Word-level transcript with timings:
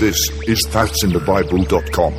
This 0.00 0.16
is 0.46 0.62
that'sinthebible.com. 0.70 2.12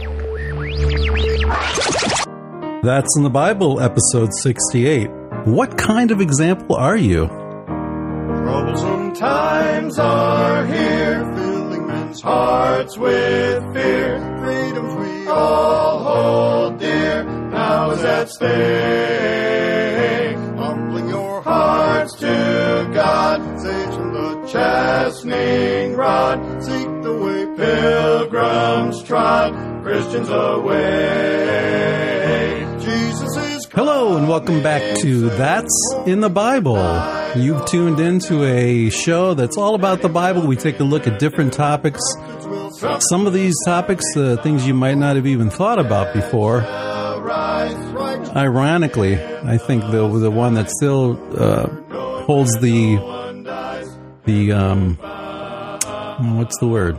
That's 2.83 3.17
in 3.17 3.23
the 3.23 3.31
Bible, 3.31 3.81
episode 3.81 4.29
68. 4.41 5.09
What 5.45 5.79
kind 5.79 6.11
of 6.11 6.21
example 6.21 6.75
are 6.75 6.95
you? 6.95 7.25
Troublesome 7.25 9.13
times 9.15 9.97
are 9.97 10.67
here, 10.67 11.33
filling 11.33 11.87
men's 11.87 12.21
hearts 12.21 12.95
with 12.99 13.63
fear. 13.73 14.19
Freedoms 14.43 14.93
we 14.95 15.27
all 15.27 16.03
hold 16.03 16.79
dear, 16.79 17.23
now 17.23 17.89
is 17.91 18.03
at 18.03 18.29
stake. 18.29 19.24
Chastening 24.47 25.95
rod. 25.95 26.63
Seek 26.63 26.87
the 27.01 27.13
way 27.17 27.45
pilgrims 27.57 29.01
trod, 29.03 29.53
Christians 29.83 30.29
away. 30.29 31.55
Jesus 32.79 33.35
is 33.37 33.65
Hello, 33.71 34.17
and 34.17 34.29
welcome 34.29 34.61
back 34.61 34.99
to 34.99 35.29
That's 35.29 35.95
in 36.05 36.19
the 36.19 36.29
Bible. 36.29 36.77
You've 37.35 37.65
tuned 37.65 37.99
into 37.99 38.43
a 38.45 38.89
show 38.91 39.33
that's 39.33 39.57
all 39.57 39.73
about 39.73 40.01
the 40.01 40.09
Bible. 40.09 40.45
We 40.45 40.55
take 40.55 40.79
a 40.79 40.83
look 40.83 41.07
at 41.07 41.17
different 41.17 41.51
topics. 41.51 42.01
Some 42.99 43.25
of 43.25 43.33
these 43.33 43.55
topics, 43.65 44.05
uh, 44.15 44.37
things 44.43 44.67
you 44.67 44.75
might 44.75 44.97
not 44.97 45.15
have 45.15 45.25
even 45.25 45.49
thought 45.49 45.79
about 45.79 46.13
before. 46.13 46.61
Ironically, 48.35 49.15
I 49.15 49.57
think 49.57 49.81
the 49.91 50.07
the 50.19 50.29
one 50.29 50.53
that 50.53 50.69
still 50.69 51.17
uh, 51.39 51.67
holds 52.23 52.51
the 52.59 53.24
the 54.25 54.51
um, 54.51 54.95
what's 56.37 56.57
the 56.59 56.67
word? 56.67 56.97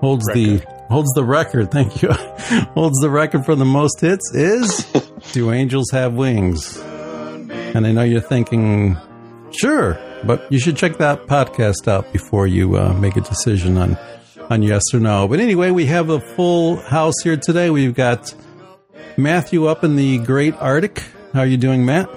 Holds 0.00 0.24
the 0.26 0.58
holds 0.88 1.10
the 1.14 1.24
record. 1.24 1.70
Thank 1.72 2.02
you. 2.02 2.10
holds 2.12 2.98
the 3.00 3.10
record 3.10 3.44
for 3.44 3.54
the 3.54 3.64
most 3.64 4.00
hits 4.00 4.32
is 4.34 4.84
Do 5.32 5.52
Angels 5.52 5.90
Have 5.92 6.14
Wings? 6.14 6.76
And 6.78 7.86
I 7.86 7.92
know 7.92 8.02
you're 8.02 8.20
thinking, 8.20 8.96
sure, 9.50 9.98
but 10.24 10.50
you 10.50 10.58
should 10.58 10.76
check 10.76 10.98
that 10.98 11.26
podcast 11.26 11.88
out 11.88 12.10
before 12.12 12.46
you 12.46 12.76
uh, 12.76 12.92
make 12.94 13.16
a 13.16 13.20
decision 13.20 13.76
on 13.76 13.98
on 14.48 14.62
yes 14.62 14.82
or 14.94 15.00
no. 15.00 15.26
But 15.28 15.40
anyway, 15.40 15.70
we 15.70 15.86
have 15.86 16.10
a 16.10 16.20
full 16.20 16.76
house 16.76 17.14
here 17.22 17.36
today. 17.36 17.70
We've 17.70 17.94
got 17.94 18.34
Matthew 19.16 19.66
up 19.66 19.82
in 19.82 19.96
the 19.96 20.18
Great 20.18 20.54
Arctic. 20.54 21.02
How 21.32 21.40
are 21.40 21.46
you 21.46 21.56
doing, 21.56 21.84
Matt? 21.84 22.08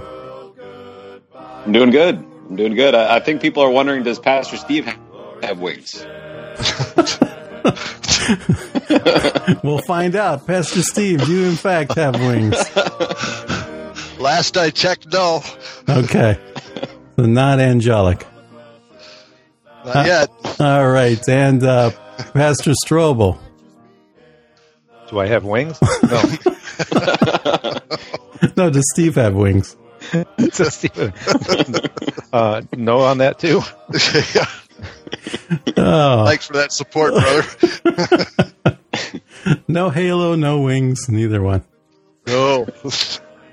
I'm 1.65 1.71
doing 1.71 1.89
good. 1.89 2.23
I'm 2.49 2.55
doing 2.55 2.75
good. 2.75 2.95
I, 2.95 3.17
I 3.17 3.19
think 3.19 3.41
people 3.41 3.61
are 3.63 3.69
wondering, 3.69 4.03
does 4.03 4.17
Pastor 4.19 4.57
Steve 4.57 4.85
have 5.43 5.59
wings? 5.59 6.05
we'll 9.63 9.81
find 9.83 10.15
out. 10.15 10.47
Pastor 10.47 10.81
Steve, 10.81 11.23
do 11.25 11.31
you 11.31 11.45
in 11.47 11.55
fact 11.55 11.95
have 11.95 12.15
wings? 12.15 12.55
Last 14.19 14.57
I 14.57 14.71
checked, 14.71 15.13
no. 15.13 15.43
Okay. 15.87 16.37
So 17.15 17.25
not 17.25 17.59
angelic. 17.59 18.25
Not 19.85 20.05
yet. 20.07 20.29
All 20.59 20.89
right. 20.89 21.19
And 21.29 21.63
uh, 21.63 21.91
Pastor 22.33 22.73
Strobel. 22.83 23.37
Do 25.09 25.19
I 25.19 25.27
have 25.27 25.43
wings? 25.45 25.79
No. 26.03 26.21
No, 28.55 28.69
does 28.69 28.85
Steve 28.93 29.15
have 29.15 29.35
wings? 29.35 29.75
So 30.51 30.63
Stephen, 30.69 31.13
uh, 32.33 32.61
no 32.75 32.99
on 32.99 33.19
that 33.19 33.39
too. 33.39 33.61
Oh, 35.77 36.25
Thanks 36.25 36.45
for 36.45 36.53
that 36.53 36.71
support, 36.71 37.13
brother. 37.13 38.77
no 39.67 39.89
halo, 39.89 40.35
no 40.35 40.61
wings, 40.61 41.09
neither 41.09 41.41
one. 41.41 41.63
no. 42.27 42.67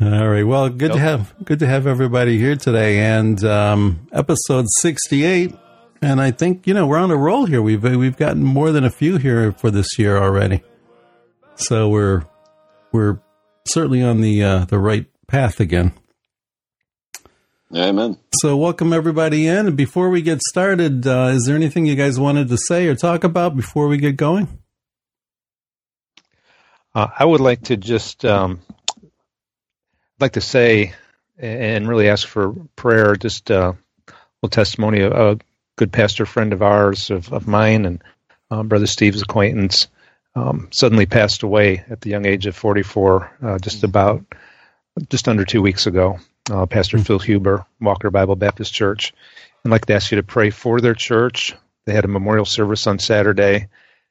All 0.01 0.29
right. 0.29 0.43
Well, 0.45 0.69
good 0.69 0.93
to 0.93 0.99
have 0.99 1.35
good 1.45 1.61
to 1.61 1.67
have 1.67 1.87
everybody 1.87 2.39
here 2.39 2.57
today, 2.57 2.99
and 2.99 3.43
um, 3.45 4.07
episode 4.13 4.67
sixty-eight. 4.81 5.55
And 6.03 6.21
I 6.21 6.31
think 6.31 6.67
you 6.67 6.75
know 6.75 6.87
we're 6.87 6.99
on 6.99 7.11
a 7.11 7.17
roll 7.17 7.47
here. 7.47 7.63
We've 7.63 7.83
we've 7.83 8.17
gotten 8.17 8.45
more 8.45 8.71
than 8.71 8.85
a 8.85 8.91
few 8.91 9.17
here 9.17 9.53
for 9.53 9.71
this 9.71 9.99
year 9.99 10.19
already, 10.19 10.63
so 11.55 11.89
we're 11.89 12.25
we're 12.93 13.19
certainly 13.67 14.03
on 14.03 14.21
the 14.21 14.43
uh, 14.43 14.65
the 14.67 14.79
right 14.79 15.07
path 15.27 15.59
again. 15.61 15.93
Amen. 17.77 18.17
So, 18.41 18.57
welcome 18.57 18.95
everybody 18.95 19.47
in. 19.47 19.67
And 19.67 19.77
before 19.77 20.09
we 20.09 20.23
get 20.23 20.41
started, 20.41 21.07
uh, 21.07 21.33
is 21.35 21.45
there 21.45 21.55
anything 21.55 21.85
you 21.85 21.95
guys 21.95 22.19
wanted 22.19 22.49
to 22.49 22.57
say 22.57 22.87
or 22.87 22.95
talk 22.95 23.23
about 23.23 23.55
before 23.55 23.87
we 23.89 23.99
get 23.99 24.17
going? 24.17 24.49
Uh, 26.95 27.09
I 27.19 27.27
would 27.27 27.43
like 27.43 27.65
to 27.65 27.77
just 27.77 28.25
um, 28.25 28.61
like 30.19 30.33
to 30.33 30.41
say 30.41 30.95
and 31.37 31.87
really 31.87 32.09
ask 32.09 32.27
for 32.27 32.55
prayer. 32.77 33.15
Just 33.15 33.51
uh, 33.51 33.75
a 34.09 34.13
little 34.41 34.49
testimony. 34.49 35.01
A, 35.01 35.33
a 35.33 35.39
good 35.77 35.93
pastor 35.93 36.25
friend 36.25 36.55
of 36.55 36.63
ours, 36.63 37.11
of, 37.11 37.31
of 37.31 37.47
mine, 37.47 37.85
and 37.85 38.03
um, 38.51 38.69
brother 38.69 38.87
Steve's 38.87 39.21
acquaintance, 39.21 39.89
um, 40.35 40.69
suddenly 40.73 41.05
passed 41.05 41.43
away 41.43 41.85
at 41.91 42.01
the 42.01 42.09
young 42.09 42.25
age 42.25 42.47
of 42.47 42.57
44, 42.57 43.37
uh, 43.43 43.59
just 43.59 43.85
about 43.85 44.25
just 45.11 45.29
under 45.29 45.45
two 45.45 45.61
weeks 45.61 45.87
ago. 45.87 46.19
Uh, 46.51 46.67
pastor 46.67 46.99
Phil 46.99 47.19
Huber, 47.19 47.67
Walker 47.81 48.11
Bible 48.11 48.37
Baptist 48.37 48.73
Church. 48.73 49.13
I'd 49.65 49.71
like 49.71 49.87
to 49.87 49.95
ask 49.95 50.13
you 50.13 50.17
to 50.17 50.23
pray 50.23 50.51
for 50.51 50.81
their 50.81 50.95
church. 50.95 51.55
They 51.87 51.93
had 51.93 52.05
a 52.05 52.09
memorial 52.09 52.45
service 52.45 52.87
on 52.87 53.01
Saturday, 53.01 53.69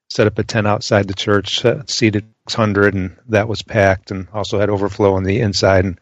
set 0.10 0.28
up 0.28 0.38
a 0.38 0.44
tent 0.44 0.68
outside 0.68 1.08
the 1.08 1.14
church, 1.14 1.64
uh, 1.64 1.84
seated 1.88 2.26
600, 2.48 2.94
and 2.94 3.18
that 3.30 3.48
was 3.48 3.62
packed, 3.62 4.12
and 4.12 4.28
also 4.34 4.60
had 4.60 4.70
overflow 4.70 5.16
on 5.16 5.24
the 5.24 5.40
inside. 5.40 5.86
And 5.86 5.96
it 5.96 6.02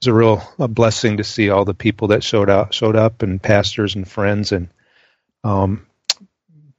was 0.00 0.06
a 0.06 0.14
real 0.14 0.42
a 0.58 0.68
blessing 0.68 1.18
to 1.18 1.24
see 1.24 1.50
all 1.50 1.66
the 1.66 1.74
people 1.74 2.08
that 2.08 2.24
showed 2.24 2.48
up, 2.48 2.72
showed 2.72 2.96
up, 2.96 3.22
and 3.22 3.42
pastors 3.42 3.94
and 3.94 4.08
friends. 4.08 4.52
And 4.52 4.68
um, 5.44 5.86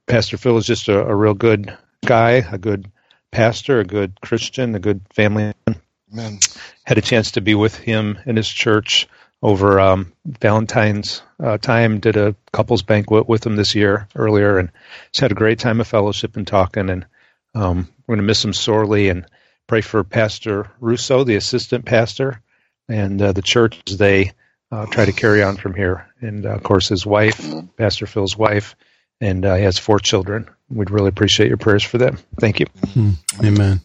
Pastor 0.06 0.36
Phil 0.36 0.58
is 0.58 0.66
just 0.66 0.88
a, 0.88 1.00
a 1.06 1.14
real 1.14 1.34
good 1.34 1.76
guy, 2.04 2.44
a 2.50 2.58
good 2.58 2.90
pastor, 3.30 3.78
a 3.78 3.84
good 3.84 4.20
Christian, 4.20 4.74
a 4.74 4.80
good 4.80 5.02
family 5.12 5.52
man 5.66 5.80
Amen. 6.12 6.38
had 6.84 6.98
a 6.98 7.02
chance 7.02 7.32
to 7.32 7.40
be 7.40 7.54
with 7.54 7.76
him 7.76 8.18
in 8.26 8.36
his 8.36 8.48
church 8.48 9.08
over 9.42 9.78
um, 9.78 10.12
Valentine's 10.24 11.22
uh, 11.42 11.58
time. 11.58 12.00
Did 12.00 12.16
a 12.16 12.34
couples 12.52 12.82
banquet 12.82 13.28
with 13.28 13.44
him 13.44 13.56
this 13.56 13.74
year 13.74 14.08
earlier, 14.14 14.58
and 14.58 14.70
just 15.12 15.20
had 15.20 15.32
a 15.32 15.36
great 15.36 15.58
time 15.58 15.80
of 15.80 15.86
fellowship 15.86 16.36
and 16.36 16.46
talking. 16.46 16.90
And 16.90 17.06
um, 17.54 17.88
we're 18.06 18.14
going 18.14 18.24
to 18.24 18.26
miss 18.26 18.44
him 18.44 18.52
sorely. 18.52 19.08
And 19.08 19.26
pray 19.66 19.80
for 19.80 20.04
Pastor 20.04 20.70
Russo, 20.80 21.24
the 21.24 21.36
assistant 21.36 21.84
pastor, 21.84 22.40
and 22.88 23.20
uh, 23.20 23.32
the 23.32 23.42
church 23.42 23.82
as 23.88 23.98
they 23.98 24.32
uh, 24.70 24.86
try 24.86 25.04
to 25.04 25.12
carry 25.12 25.42
on 25.42 25.56
from 25.56 25.74
here. 25.74 26.06
And 26.20 26.46
uh, 26.46 26.50
of 26.50 26.62
course, 26.62 26.88
his 26.88 27.04
wife, 27.06 27.44
Pastor 27.76 28.06
Phil's 28.06 28.36
wife, 28.36 28.74
and 29.20 29.44
uh, 29.44 29.56
he 29.56 29.64
has 29.64 29.78
four 29.78 29.98
children. 29.98 30.48
We'd 30.68 30.90
really 30.90 31.08
appreciate 31.08 31.48
your 31.48 31.56
prayers 31.56 31.84
for 31.84 31.98
them. 31.98 32.18
Thank 32.40 32.60
you. 32.60 32.66
Hmm. 32.92 33.10
Amen. 33.44 33.80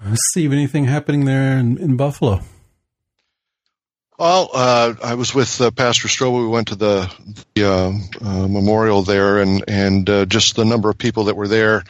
Um, 0.00 0.14
Steve, 0.30 0.52
anything 0.52 0.84
happening 0.84 1.24
there 1.24 1.58
in, 1.58 1.78
in 1.78 1.96
Buffalo? 1.96 2.40
Well, 4.18 4.50
uh, 4.54 4.94
I 5.02 5.14
was 5.14 5.34
with 5.34 5.60
uh, 5.60 5.70
Pastor 5.70 6.08
Strobel. 6.08 6.40
We 6.40 6.48
went 6.48 6.68
to 6.68 6.74
the, 6.74 7.12
the 7.54 7.64
uh, 7.64 7.92
uh, 8.26 8.48
memorial 8.48 9.02
there, 9.02 9.38
and 9.42 9.62
and 9.68 10.08
uh, 10.08 10.24
just 10.24 10.56
the 10.56 10.64
number 10.64 10.88
of 10.88 10.96
people 10.96 11.24
that 11.24 11.36
were 11.36 11.48
there, 11.48 11.84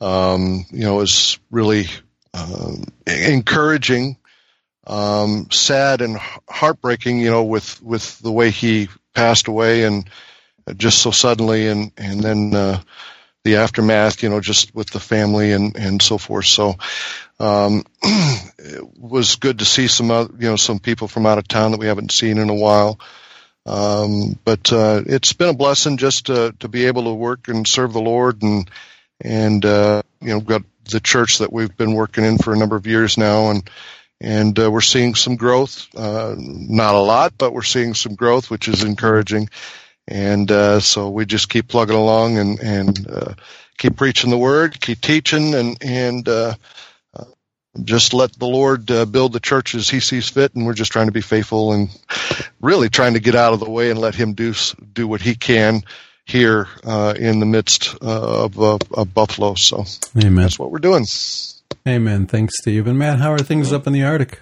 um, 0.00 0.66
you 0.70 0.80
know, 0.80 0.96
was 0.96 1.38
really 1.50 1.86
uh, 2.34 2.72
encouraging. 3.06 4.16
Um, 4.84 5.48
sad 5.52 6.00
and 6.00 6.18
heartbreaking, 6.48 7.20
you 7.20 7.30
know, 7.30 7.44
with 7.44 7.80
with 7.80 8.18
the 8.18 8.32
way 8.32 8.50
he 8.50 8.88
passed 9.14 9.46
away, 9.46 9.84
and 9.84 10.10
just 10.76 10.98
so 10.98 11.12
suddenly, 11.12 11.68
and 11.68 11.92
and 11.96 12.20
then 12.20 12.54
uh, 12.54 12.80
the 13.44 13.56
aftermath, 13.56 14.24
you 14.24 14.28
know, 14.28 14.40
just 14.40 14.74
with 14.74 14.90
the 14.90 14.98
family 14.98 15.52
and 15.52 15.76
and 15.76 16.02
so 16.02 16.18
forth. 16.18 16.46
So 16.46 16.74
um, 17.42 17.84
it 18.02 18.98
was 18.98 19.36
good 19.36 19.58
to 19.58 19.64
see 19.64 19.88
some 19.88 20.10
other, 20.10 20.32
you 20.38 20.48
know 20.48 20.56
some 20.56 20.78
people 20.78 21.08
from 21.08 21.26
out 21.26 21.38
of 21.38 21.48
town 21.48 21.72
that 21.72 21.80
we 21.80 21.86
haven't 21.86 22.12
seen 22.12 22.38
in 22.38 22.48
a 22.48 22.54
while. 22.54 23.00
Um, 23.66 24.38
but 24.44 24.72
uh, 24.72 25.02
it's 25.06 25.32
been 25.32 25.48
a 25.48 25.54
blessing 25.54 25.96
just 25.96 26.26
to 26.26 26.54
to 26.60 26.68
be 26.68 26.86
able 26.86 27.04
to 27.04 27.14
work 27.14 27.48
and 27.48 27.66
serve 27.66 27.92
the 27.92 28.00
Lord 28.00 28.42
and 28.42 28.70
and 29.20 29.64
uh, 29.64 30.02
you 30.20 30.28
know 30.28 30.40
got 30.40 30.62
the 30.90 31.00
church 31.00 31.38
that 31.38 31.52
we've 31.52 31.76
been 31.76 31.94
working 31.94 32.24
in 32.24 32.38
for 32.38 32.52
a 32.52 32.56
number 32.56 32.76
of 32.76 32.86
years 32.86 33.18
now 33.18 33.50
and 33.50 33.68
and 34.20 34.56
uh, 34.58 34.70
we're 34.70 34.80
seeing 34.80 35.16
some 35.16 35.34
growth. 35.34 35.88
Uh, 35.96 36.36
not 36.38 36.94
a 36.94 37.00
lot, 37.00 37.34
but 37.36 37.52
we're 37.52 37.62
seeing 37.62 37.94
some 37.94 38.14
growth, 38.14 38.50
which 38.50 38.68
is 38.68 38.84
encouraging. 38.84 39.48
And 40.06 40.48
uh, 40.50 40.78
so 40.78 41.10
we 41.10 41.26
just 41.26 41.48
keep 41.48 41.66
plugging 41.66 41.96
along 41.96 42.38
and 42.38 42.60
and 42.60 43.10
uh, 43.10 43.34
keep 43.78 43.96
preaching 43.96 44.30
the 44.30 44.38
word, 44.38 44.80
keep 44.80 45.00
teaching, 45.00 45.54
and 45.54 45.76
and 45.82 46.28
just 47.84 48.12
let 48.12 48.32
the 48.38 48.46
Lord 48.46 48.90
uh, 48.90 49.04
build 49.06 49.32
the 49.32 49.40
church 49.40 49.74
as 49.74 49.88
He 49.88 50.00
sees 50.00 50.28
fit. 50.28 50.54
And 50.54 50.66
we're 50.66 50.74
just 50.74 50.92
trying 50.92 51.06
to 51.06 51.12
be 51.12 51.20
faithful 51.20 51.72
and 51.72 51.88
really 52.60 52.88
trying 52.88 53.14
to 53.14 53.20
get 53.20 53.34
out 53.34 53.52
of 53.52 53.60
the 53.60 53.70
way 53.70 53.90
and 53.90 53.98
let 53.98 54.14
Him 54.14 54.34
do 54.34 54.54
do 54.92 55.08
what 55.08 55.20
He 55.20 55.34
can. 55.34 55.82
here 56.24 56.68
uh, 56.84 57.14
in 57.18 57.40
the 57.40 57.46
midst 57.46 57.96
uh, 58.00 58.44
of, 58.44 58.60
uh, 58.60 58.78
of 58.92 59.12
Buffalo. 59.12 59.54
So 59.56 59.84
Amen. 60.16 60.36
that's 60.36 60.58
what 60.58 60.70
we're 60.70 60.78
doing. 60.78 61.04
Amen. 61.86 62.26
Thanks, 62.26 62.54
Steve. 62.60 62.86
And 62.86 62.98
Matt, 62.98 63.18
how 63.18 63.32
are 63.32 63.38
things 63.38 63.72
up 63.72 63.86
in 63.86 63.92
the 63.92 64.04
Arctic? 64.04 64.40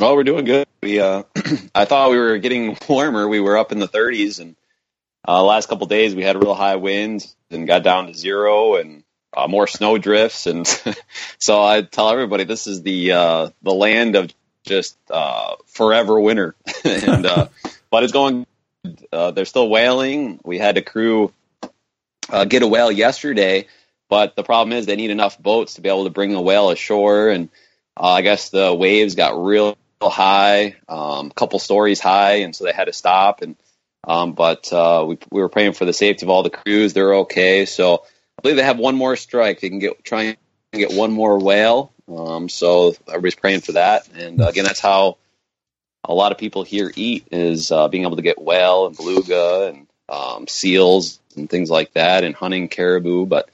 Well, 0.00 0.16
we're 0.16 0.24
doing 0.24 0.44
good. 0.44 0.66
We, 0.82 1.00
uh, 1.00 1.22
I 1.74 1.84
thought 1.84 2.10
we 2.10 2.18
were 2.18 2.36
getting 2.38 2.76
warmer. 2.88 3.28
We 3.28 3.40
were 3.40 3.56
up 3.56 3.72
in 3.72 3.78
the 3.78 3.88
30s, 3.88 4.40
and 4.40 4.56
uh, 5.26 5.42
last 5.42 5.68
couple 5.68 5.86
days 5.86 6.14
we 6.14 6.22
had 6.22 6.36
real 6.36 6.54
high 6.54 6.76
winds 6.76 7.34
and 7.50 7.66
got 7.66 7.82
down 7.82 8.08
to 8.08 8.14
zero, 8.14 8.74
and 8.76 9.04
uh, 9.36 9.46
more 9.48 9.66
snow 9.66 9.98
drifts. 9.98 10.46
And 10.46 10.66
so 11.38 11.62
I 11.62 11.82
tell 11.82 12.10
everybody 12.10 12.44
this 12.44 12.66
is 12.66 12.82
the 12.82 13.12
uh, 13.12 13.50
the 13.62 13.74
land 13.74 14.16
of 14.16 14.32
just 14.64 14.96
uh, 15.10 15.56
forever 15.66 16.18
winter. 16.18 16.56
and 16.84 17.26
uh, 17.26 17.48
but 17.90 18.02
it's 18.02 18.12
going. 18.12 18.46
Uh, 19.12 19.32
they're 19.32 19.44
still 19.44 19.68
whaling. 19.68 20.38
We 20.44 20.58
had 20.58 20.76
a 20.78 20.82
crew 20.82 21.32
uh, 22.30 22.44
get 22.44 22.62
a 22.62 22.68
whale 22.68 22.92
yesterday, 22.92 23.66
but 24.08 24.36
the 24.36 24.44
problem 24.44 24.72
is 24.76 24.86
they 24.86 24.94
need 24.94 25.10
enough 25.10 25.40
boats 25.40 25.74
to 25.74 25.80
be 25.80 25.88
able 25.88 26.04
to 26.04 26.10
bring 26.10 26.32
the 26.32 26.40
whale 26.40 26.70
ashore. 26.70 27.30
And 27.30 27.48
uh, 27.96 28.12
I 28.12 28.22
guess 28.22 28.50
the 28.50 28.72
waves 28.72 29.16
got 29.16 29.42
real 29.42 29.76
high, 30.00 30.76
um, 30.88 31.28
a 31.28 31.34
couple 31.34 31.58
stories 31.58 31.98
high, 31.98 32.42
and 32.42 32.54
so 32.54 32.64
they 32.64 32.72
had 32.72 32.84
to 32.84 32.92
stop. 32.92 33.42
And 33.42 33.56
um, 34.04 34.34
but 34.34 34.72
uh, 34.72 35.04
we 35.06 35.18
we 35.30 35.40
were 35.40 35.48
praying 35.48 35.72
for 35.72 35.84
the 35.84 35.92
safety 35.92 36.26
of 36.26 36.30
all 36.30 36.44
the 36.44 36.50
crews. 36.50 36.92
They're 36.92 37.14
okay. 37.16 37.66
So 37.66 38.04
I 38.38 38.42
believe 38.42 38.56
they 38.56 38.62
have 38.62 38.78
one 38.78 38.96
more 38.96 39.16
strike. 39.16 39.60
They 39.60 39.68
can 39.68 39.78
get 39.78 40.04
try 40.04 40.22
and 40.22 40.36
get 40.72 40.92
one 40.92 41.12
more 41.12 41.38
whale. 41.38 41.92
Um, 42.08 42.48
so 42.48 42.94
everybody's 43.08 43.34
praying 43.34 43.60
for 43.60 43.72
that. 43.72 44.08
And 44.14 44.40
again, 44.40 44.64
that's 44.64 44.80
how 44.80 45.16
a 46.04 46.14
lot 46.14 46.32
of 46.32 46.38
people 46.38 46.62
here 46.62 46.92
eat 46.94 47.26
is 47.32 47.72
uh, 47.72 47.88
being 47.88 48.04
able 48.04 48.16
to 48.16 48.22
get 48.22 48.40
whale 48.40 48.86
and 48.86 48.96
beluga 48.96 49.68
and 49.68 49.86
um, 50.08 50.46
seals 50.46 51.18
and 51.36 51.50
things 51.50 51.70
like 51.70 51.92
that, 51.94 52.24
and 52.24 52.34
hunting 52.34 52.68
caribou. 52.68 53.26
But 53.26 53.50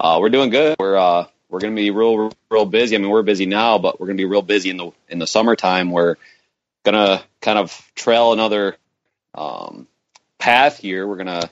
uh, 0.00 0.18
we're 0.20 0.30
doing 0.30 0.50
good. 0.50 0.76
We're 0.78 0.96
uh, 0.96 1.26
we're 1.48 1.60
going 1.60 1.76
to 1.76 1.80
be 1.80 1.90
real 1.90 2.32
real 2.50 2.64
busy. 2.64 2.96
I 2.96 2.98
mean, 2.98 3.10
we're 3.10 3.22
busy 3.22 3.46
now, 3.46 3.78
but 3.78 4.00
we're 4.00 4.06
going 4.06 4.16
to 4.16 4.22
be 4.22 4.28
real 4.28 4.42
busy 4.42 4.70
in 4.70 4.76
the 4.78 4.90
in 5.08 5.18
the 5.18 5.26
summertime. 5.26 5.90
We're 5.90 6.16
going 6.84 6.94
to 6.94 7.22
kind 7.40 7.58
of 7.58 7.90
trail 7.94 8.32
another 8.32 8.76
um, 9.34 9.86
path 10.38 10.78
here. 10.78 11.06
We're 11.06 11.16
going 11.16 11.40
to 11.40 11.50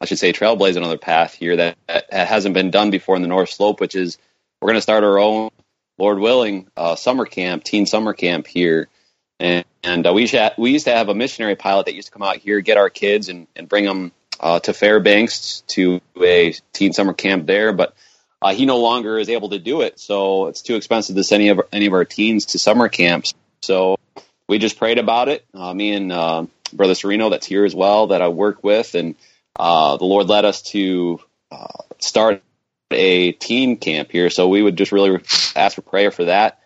I 0.00 0.06
should 0.06 0.18
say 0.18 0.32
trailblaze 0.32 0.76
another 0.76 0.98
path 0.98 1.34
here 1.34 1.56
that, 1.56 1.76
that 1.86 2.28
hasn't 2.28 2.54
been 2.54 2.70
done 2.70 2.90
before 2.90 3.16
in 3.16 3.22
the 3.22 3.28
North 3.28 3.50
Slope, 3.50 3.80
which 3.80 3.94
is 3.94 4.18
we're 4.60 4.68
going 4.68 4.76
to 4.76 4.82
start 4.82 5.04
our 5.04 5.18
own, 5.18 5.50
Lord 5.98 6.18
willing, 6.18 6.68
uh, 6.76 6.94
summer 6.94 7.24
camp, 7.24 7.64
teen 7.64 7.86
summer 7.86 8.12
camp 8.12 8.46
here. 8.46 8.88
And, 9.40 9.64
and 9.82 10.06
uh, 10.06 10.12
we, 10.12 10.26
to, 10.28 10.54
we 10.58 10.70
used 10.70 10.86
to 10.86 10.92
have 10.92 11.08
a 11.08 11.14
missionary 11.14 11.56
pilot 11.56 11.86
that 11.86 11.94
used 11.94 12.08
to 12.08 12.12
come 12.12 12.22
out 12.22 12.36
here, 12.36 12.60
get 12.60 12.76
our 12.76 12.90
kids, 12.90 13.28
and, 13.28 13.46
and 13.56 13.68
bring 13.68 13.84
them 13.84 14.12
uh, 14.40 14.60
to 14.60 14.72
Fairbanks 14.72 15.62
to 15.68 16.00
a 16.20 16.54
teen 16.72 16.92
summer 16.92 17.12
camp 17.12 17.46
there. 17.46 17.72
But 17.72 17.94
uh, 18.40 18.54
he 18.54 18.66
no 18.66 18.78
longer 18.78 19.18
is 19.18 19.28
able 19.28 19.48
to 19.50 19.58
do 19.58 19.80
it, 19.80 19.98
so 19.98 20.46
it's 20.46 20.62
too 20.62 20.76
expensive 20.76 21.16
to 21.16 21.24
send 21.24 21.42
any 21.42 21.50
of 21.50 21.60
any 21.72 21.86
of 21.86 21.92
our 21.92 22.04
teens 22.04 22.46
to 22.46 22.58
summer 22.58 22.88
camps. 22.88 23.34
So 23.62 23.98
we 24.48 24.58
just 24.58 24.78
prayed 24.78 24.98
about 24.98 25.28
it. 25.28 25.44
Uh, 25.52 25.74
me 25.74 25.92
and 25.92 26.12
uh, 26.12 26.46
Brother 26.72 26.94
Sereno, 26.94 27.30
that's 27.30 27.46
here 27.46 27.64
as 27.64 27.74
well, 27.74 28.08
that 28.08 28.22
I 28.22 28.28
work 28.28 28.62
with, 28.62 28.94
and 28.94 29.16
uh, 29.58 29.96
the 29.96 30.04
Lord 30.04 30.28
led 30.28 30.44
us 30.44 30.62
to 30.62 31.20
uh, 31.50 31.66
start 31.98 32.42
a 32.90 33.32
teen 33.32 33.76
camp 33.76 34.10
here. 34.10 34.30
So 34.30 34.48
we 34.48 34.62
would 34.62 34.76
just 34.76 34.92
really 34.92 35.20
ask 35.54 35.74
for 35.74 35.82
prayer 35.82 36.10
for 36.10 36.26
that. 36.26 36.60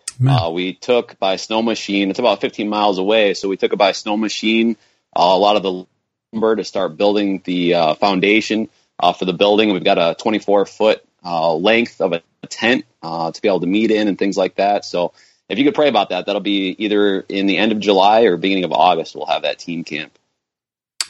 Uh, 0.45 0.51
we 0.51 0.73
took 0.73 1.17
by 1.19 1.37
snow 1.37 1.61
machine. 1.61 2.09
It's 2.09 2.19
about 2.19 2.41
15 2.41 2.69
miles 2.69 2.99
away, 2.99 3.33
so 3.33 3.49
we 3.49 3.57
took 3.57 3.73
it 3.73 3.77
by 3.77 3.93
snow 3.93 4.15
machine. 4.15 4.77
Uh, 5.15 5.33
a 5.33 5.37
lot 5.37 5.55
of 5.55 5.63
the 5.63 5.85
lumber 6.31 6.55
to 6.55 6.63
start 6.63 6.97
building 6.97 7.41
the 7.43 7.73
uh, 7.73 7.93
foundation 7.95 8.69
uh, 8.99 9.13
for 9.13 9.25
the 9.25 9.33
building. 9.33 9.73
We've 9.73 9.83
got 9.83 9.97
a 9.97 10.15
24 10.19 10.65
foot 10.65 11.03
uh, 11.25 11.53
length 11.55 11.99
of 11.99 12.13
a 12.13 12.21
tent 12.47 12.85
uh, 13.01 13.31
to 13.31 13.41
be 13.41 13.47
able 13.47 13.61
to 13.61 13.67
meet 13.67 13.91
in 13.91 14.07
and 14.07 14.17
things 14.17 14.37
like 14.37 14.55
that. 14.55 14.85
So 14.85 15.13
if 15.49 15.57
you 15.57 15.65
could 15.65 15.75
pray 15.75 15.89
about 15.89 16.09
that, 16.09 16.25
that'll 16.25 16.41
be 16.41 16.75
either 16.77 17.19
in 17.21 17.45
the 17.45 17.57
end 17.57 17.71
of 17.71 17.79
July 17.79 18.23
or 18.23 18.37
beginning 18.37 18.63
of 18.63 18.71
August. 18.71 19.15
We'll 19.15 19.25
have 19.25 19.43
that 19.43 19.59
team 19.59 19.83
camp. 19.83 20.17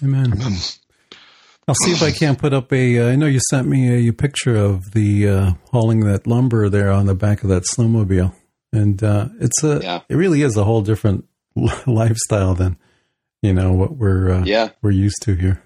Amen. 0.01 0.33
I'll 1.67 1.75
see 1.75 1.91
if 1.91 2.03
I 2.03 2.11
can't 2.11 2.37
put 2.37 2.53
up 2.53 2.71
a. 2.73 2.99
Uh, 2.99 3.07
I 3.11 3.15
know 3.15 3.25
you 3.25 3.39
sent 3.49 3.67
me 3.67 4.07
a, 4.07 4.09
a 4.09 4.13
picture 4.13 4.55
of 4.55 4.91
the 4.91 5.29
uh, 5.29 5.53
hauling 5.71 6.01
that 6.01 6.27
lumber 6.27 6.67
there 6.69 6.91
on 6.91 7.05
the 7.05 7.15
back 7.15 7.43
of 7.43 7.49
that 7.49 7.63
snowmobile, 7.63 8.33
and 8.73 9.01
uh, 9.03 9.29
it's 9.39 9.63
a. 9.63 9.79
Yeah. 9.81 10.01
It 10.09 10.15
really 10.15 10.41
is 10.41 10.57
a 10.57 10.63
whole 10.65 10.81
different 10.81 11.25
lifestyle 11.87 12.53
than 12.53 12.77
you 13.41 13.53
know 13.53 13.71
what 13.73 13.95
we're 13.95 14.31
uh, 14.31 14.43
Yeah. 14.45 14.69
we're 14.81 14.91
used 14.91 15.21
to 15.23 15.35
here. 15.35 15.63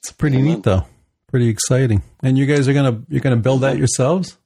It's 0.00 0.12
pretty 0.12 0.42
neat 0.42 0.64
though, 0.64 0.86
pretty 1.28 1.48
exciting. 1.48 2.02
And 2.22 2.36
you 2.36 2.44
guys 2.44 2.68
are 2.68 2.74
gonna 2.74 3.02
you're 3.08 3.22
gonna 3.22 3.36
build 3.36 3.62
that 3.62 3.78
yourselves? 3.78 4.36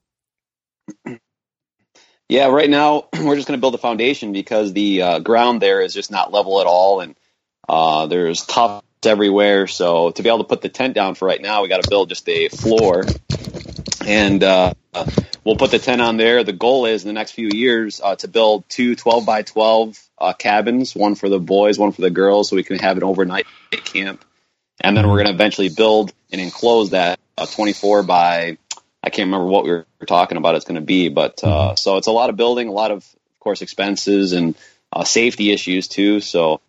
Yeah, 2.29 2.47
right 2.49 2.69
now 2.71 3.09
we're 3.21 3.37
just 3.37 3.49
going 3.49 3.57
to 3.59 3.61
build 3.61 3.75
a 3.75 3.79
foundation 3.79 4.33
because 4.33 4.73
the 4.73 5.03
uh, 5.03 5.19
ground 5.21 5.63
there 5.63 5.81
is 5.81 5.95
just 5.95 6.11
not 6.11 6.31
level 6.33 6.61
at 6.61 6.67
all, 6.67 7.01
and 7.01 7.17
uh, 7.69 8.07
there's 8.07 8.45
tufts 9.01 9.11
everywhere. 9.11 9.67
So 9.67 10.11
to 10.11 10.23
be 10.23 10.29
able 10.29 10.39
to 10.39 10.45
put 10.45 10.61
the 10.61 10.69
tent 10.69 10.95
down 10.95 11.15
for 11.15 11.27
right 11.27 11.41
now, 11.41 11.63
we 11.63 11.69
got 11.69 11.83
to 11.83 11.89
build 11.89 12.09
just 12.09 12.29
a 12.29 12.49
floor, 12.49 13.05
and 14.07 14.43
uh, 14.43 14.75
we'll 15.45 15.57
put 15.57 15.71
the 15.71 15.79
tent 15.79 16.01
on 16.01 16.17
there. 16.17 16.45
The 16.45 16.53
goal 16.53 16.87
is 16.87 17.03
in 17.03 17.09
the 17.09 17.15
next 17.15 17.33
few 17.33 17.49
years 17.53 18.01
uh, 18.03 18.17
to 18.17 18.29
build 18.29 18.69
two 18.69 18.95
12 18.95 19.27
by 19.27 19.43
12 19.43 19.99
uh, 20.19 20.33
cabins, 20.33 20.95
one 20.95 21.15
for 21.15 21.29
the 21.29 21.41
boys, 21.41 21.79
one 21.79 21.93
for 21.93 22.03
the 22.03 22.11
girls, 22.11 22.51
so 22.51 22.57
we 22.57 22.65
can 22.65 22.79
have 22.79 22.97
an 22.97 23.05
overnight 23.05 23.47
camp, 23.85 24.25
and 24.81 24.97
then 24.97 25.09
we're 25.09 25.17
going 25.17 25.29
to 25.29 25.35
eventually 25.35 25.69
build 25.69 26.13
and 26.31 26.41
enclose 26.41 26.91
that 26.91 27.19
uh, 27.37 27.47
24 27.47 28.03
by 28.03 28.59
I 29.03 29.11
can't 29.11 29.29
remember 29.29 29.47
what 29.47 29.65
we 29.65 29.71
were 29.71 29.87
talking 30.07 30.37
about 30.37 30.57
it's 30.57 30.65
going 30.65 30.75
to 30.75 30.85
be, 30.85 31.09
but 31.09 31.43
uh, 31.45 31.77
so 31.77 31.99
it's 31.99 32.09
a 32.09 32.13
lot 32.13 32.31
of 32.31 32.37
building, 32.37 32.69
a 32.69 32.73
lot 32.73 32.91
of, 32.91 32.99
of 32.99 33.41
course, 33.41 33.63
expenses 33.63 34.33
and 34.33 34.57
uh, 34.93 35.05
safety 35.05 35.53
issues 35.53 35.87
too. 35.87 36.21
So, 36.21 36.61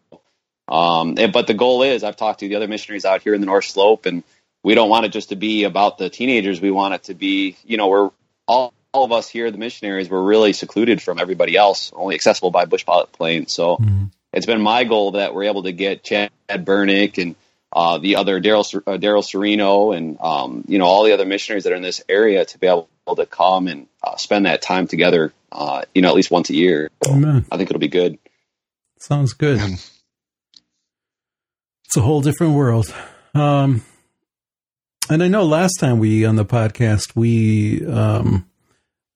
um, 0.69 1.15
and- 1.17 1.33
but 1.33 1.47
the 1.47 1.53
goal 1.53 1.83
is, 1.83 2.03
I've 2.03 2.17
talked 2.17 2.41
to 2.41 2.47
the 2.47 2.55
other 2.55 2.67
missionaries 2.67 3.05
out 3.05 3.21
here 3.21 3.33
in 3.33 3.41
the 3.41 3.47
North 3.47 3.65
Slope, 3.65 4.05
and 4.05 4.23
we 4.63 4.75
don't 4.75 4.89
want 4.89 5.05
it 5.05 5.09
just 5.09 5.29
to 5.29 5.35
be 5.35 5.63
about 5.63 5.97
the 5.97 6.09
teenagers. 6.09 6.61
We 6.61 6.71
want 6.71 6.93
it 6.93 7.03
to 7.03 7.13
be, 7.13 7.55
you 7.65 7.77
know, 7.77 7.87
we're 7.87 8.09
all, 8.47 8.73
all 8.93 9.05
of 9.05 9.11
us 9.11 9.29
here, 9.29 9.49
the 9.51 9.57
missionaries, 9.57 10.09
we're 10.09 10.21
really 10.21 10.53
secluded 10.53 11.01
from 11.01 11.19
everybody 11.19 11.55
else, 11.55 11.91
only 11.95 12.15
accessible 12.15 12.51
by 12.51 12.65
bush 12.65 12.85
pilot 12.85 13.11
plane. 13.11 13.47
So 13.47 13.77
it's 14.33 14.45
been 14.45 14.61
my 14.61 14.83
goal 14.83 15.11
that 15.11 15.33
we're 15.33 15.45
able 15.45 15.63
to 15.63 15.71
get 15.71 16.03
Chad 16.03 16.31
Bernick 16.49 17.17
and 17.21 17.35
uh, 17.71 17.99
the 17.99 18.15
other 18.15 18.41
Daryl 18.41 18.65
Ser- 18.65 18.83
uh, 18.85 18.97
Daryl 18.97 19.23
Sereno 19.23 19.91
and 19.91 20.17
um, 20.19 20.65
you 20.67 20.79
know 20.79 20.85
all 20.85 21.03
the 21.03 21.13
other 21.13 21.25
missionaries 21.25 21.65
that 21.65 21.73
are 21.73 21.75
in 21.75 21.83
this 21.83 22.01
area 22.09 22.43
to 22.43 22.57
be 22.57 22.65
able 22.65 22.87
to 23.15 23.27
come 23.27 23.67
and 23.67 23.87
uh, 24.03 24.15
spend 24.17 24.45
that 24.47 24.61
time 24.61 24.87
together. 24.87 25.31
Uh, 25.51 25.83
you 25.93 26.01
know, 26.01 26.09
at 26.09 26.15
least 26.15 26.31
once 26.31 26.49
a 26.49 26.55
year. 26.55 26.89
So 27.03 27.13
Amen. 27.13 27.45
I 27.51 27.57
think 27.57 27.69
it'll 27.69 27.79
be 27.79 27.87
good. 27.87 28.17
Sounds 28.99 29.33
good. 29.33 29.61
It's 31.89 31.97
a 31.97 32.01
whole 32.01 32.21
different 32.21 32.53
world. 32.53 32.93
Um, 33.33 33.83
and 35.09 35.23
I 35.23 35.27
know 35.27 35.43
last 35.43 35.79
time 35.79 35.97
we 35.97 36.23
on 36.23 36.35
the 36.35 36.45
podcast 36.45 37.15
we 37.15 37.83
um, 37.87 38.47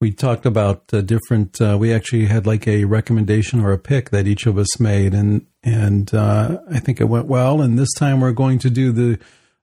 we 0.01 0.11
talked 0.11 0.47
about 0.47 0.87
different. 0.87 1.61
Uh, 1.61 1.77
we 1.79 1.93
actually 1.93 2.25
had 2.25 2.47
like 2.47 2.67
a 2.67 2.85
recommendation 2.85 3.59
or 3.59 3.73
a 3.73 3.77
pick 3.77 4.09
that 4.09 4.25
each 4.25 4.47
of 4.47 4.57
us 4.57 4.79
made, 4.79 5.13
and 5.13 5.45
and 5.61 6.11
uh, 6.15 6.61
I 6.67 6.79
think 6.79 6.99
it 6.99 7.03
went 7.03 7.27
well. 7.27 7.61
And 7.61 7.77
this 7.77 7.93
time 7.93 8.21
we're 8.21 8.31
going 8.31 8.57
to 8.57 8.71
do 8.71 8.91
the 8.91 9.19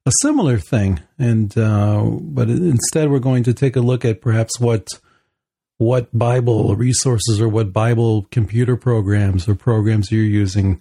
a 0.07 0.13
similar 0.23 0.59
thing, 0.59 1.01
and 1.19 1.59
uh, 1.59 2.05
but 2.05 2.49
instead 2.49 3.11
we're 3.11 3.19
going 3.19 3.43
to 3.43 3.53
take 3.53 3.75
a 3.75 3.81
look 3.81 4.05
at 4.05 4.21
perhaps 4.21 4.61
what 4.61 4.87
what 5.79 6.17
Bible 6.17 6.77
resources 6.77 7.41
or 7.41 7.49
what 7.49 7.73
Bible 7.73 8.29
computer 8.31 8.77
programs 8.77 9.49
or 9.49 9.57
programs 9.57 10.13
you're 10.13 10.23
using 10.23 10.81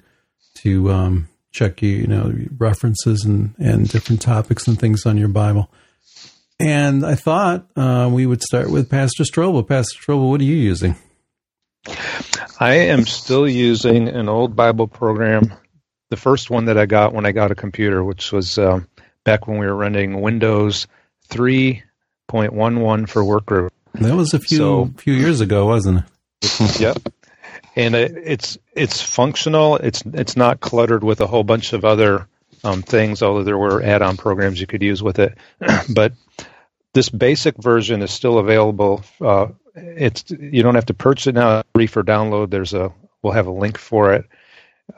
to 0.58 0.92
um, 0.92 1.29
check 1.52 1.82
you 1.82 1.90
you 1.90 2.08
know 2.08 2.34
references 2.58 3.26
and 3.26 3.54
and 3.58 3.90
different 3.90 4.22
topics 4.22 4.68
and 4.68 4.80
things 4.80 5.06
on 5.06 5.18
your 5.18 5.28
Bible. 5.30 5.72
And 6.60 7.06
I 7.06 7.16
thought 7.16 7.68
uh, 7.78 8.10
we 8.12 8.26
would 8.26 8.42
start 8.44 8.70
with 8.70 8.90
Pastor 8.90 9.24
Strobel. 9.24 9.66
Pastor 9.68 9.98
Strobel, 10.02 10.30
what 10.30 10.42
are 10.42 10.46
you 10.46 10.58
using? 10.58 10.96
I 12.60 12.74
am 12.74 13.06
still 13.06 13.48
using 13.48 14.10
an 14.10 14.28
old 14.28 14.56
Bible 14.58 14.88
program, 14.88 15.54
the 16.10 16.18
first 16.18 16.50
one 16.50 16.66
that 16.66 16.78
I 16.78 16.86
got 16.86 17.14
when 17.14 17.26
I 17.26 17.32
got 17.32 17.52
a 17.52 17.56
computer, 17.56 18.04
which 18.04 18.34
was 18.34 18.58
um, 18.58 18.88
back 19.24 19.48
when 19.48 19.58
we 19.58 19.66
were 19.68 19.76
running 19.76 20.20
Windows 20.20 20.88
3.11 21.30 23.08
for 23.08 23.24
Workgroup. 23.24 23.70
That 23.94 24.16
was 24.16 24.34
a 24.34 24.40
few 24.40 24.58
So- 24.58 24.92
few 24.98 25.14
years 25.14 25.40
ago, 25.42 25.66
wasn't 25.66 26.04
it? 26.42 26.80
yep. 26.82 26.98
And 27.76 27.96
it, 27.96 28.14
it's 28.18 28.58
it's 28.74 29.02
functional. 29.02 29.78
It's 29.78 30.04
it's 30.06 30.38
not 30.38 30.60
cluttered 30.62 31.04
with 31.04 31.22
a 31.22 31.28
whole 31.28 31.44
bunch 31.44 31.74
of 31.74 31.86
other 31.86 32.28
um, 32.64 32.84
things, 32.84 33.22
although 33.24 33.44
there 33.44 33.58
were 33.58 33.82
add-on 33.84 34.18
programs 34.18 34.60
you 34.62 34.68
could 34.68 34.84
use 34.84 35.04
with 35.04 35.20
it. 35.20 35.38
but 35.94 36.14
this 36.94 37.10
basic 37.10 37.58
version 37.58 38.02
is 38.02 38.12
still 38.12 38.40
available. 38.40 39.04
Uh, 39.22 39.48
it's 39.76 40.26
you 40.32 40.64
don't 40.64 40.76
have 40.76 40.88
to 40.88 40.94
purchase 40.96 41.28
it 41.28 41.36
now. 41.36 41.64
Free 41.76 41.88
for 41.88 42.04
download. 42.04 42.50
There's 42.52 42.74
a 42.74 42.94
we'll 43.24 43.34
have 43.34 43.48
a 43.48 43.52
link 43.52 43.78
for 43.78 44.14
it, 44.14 44.26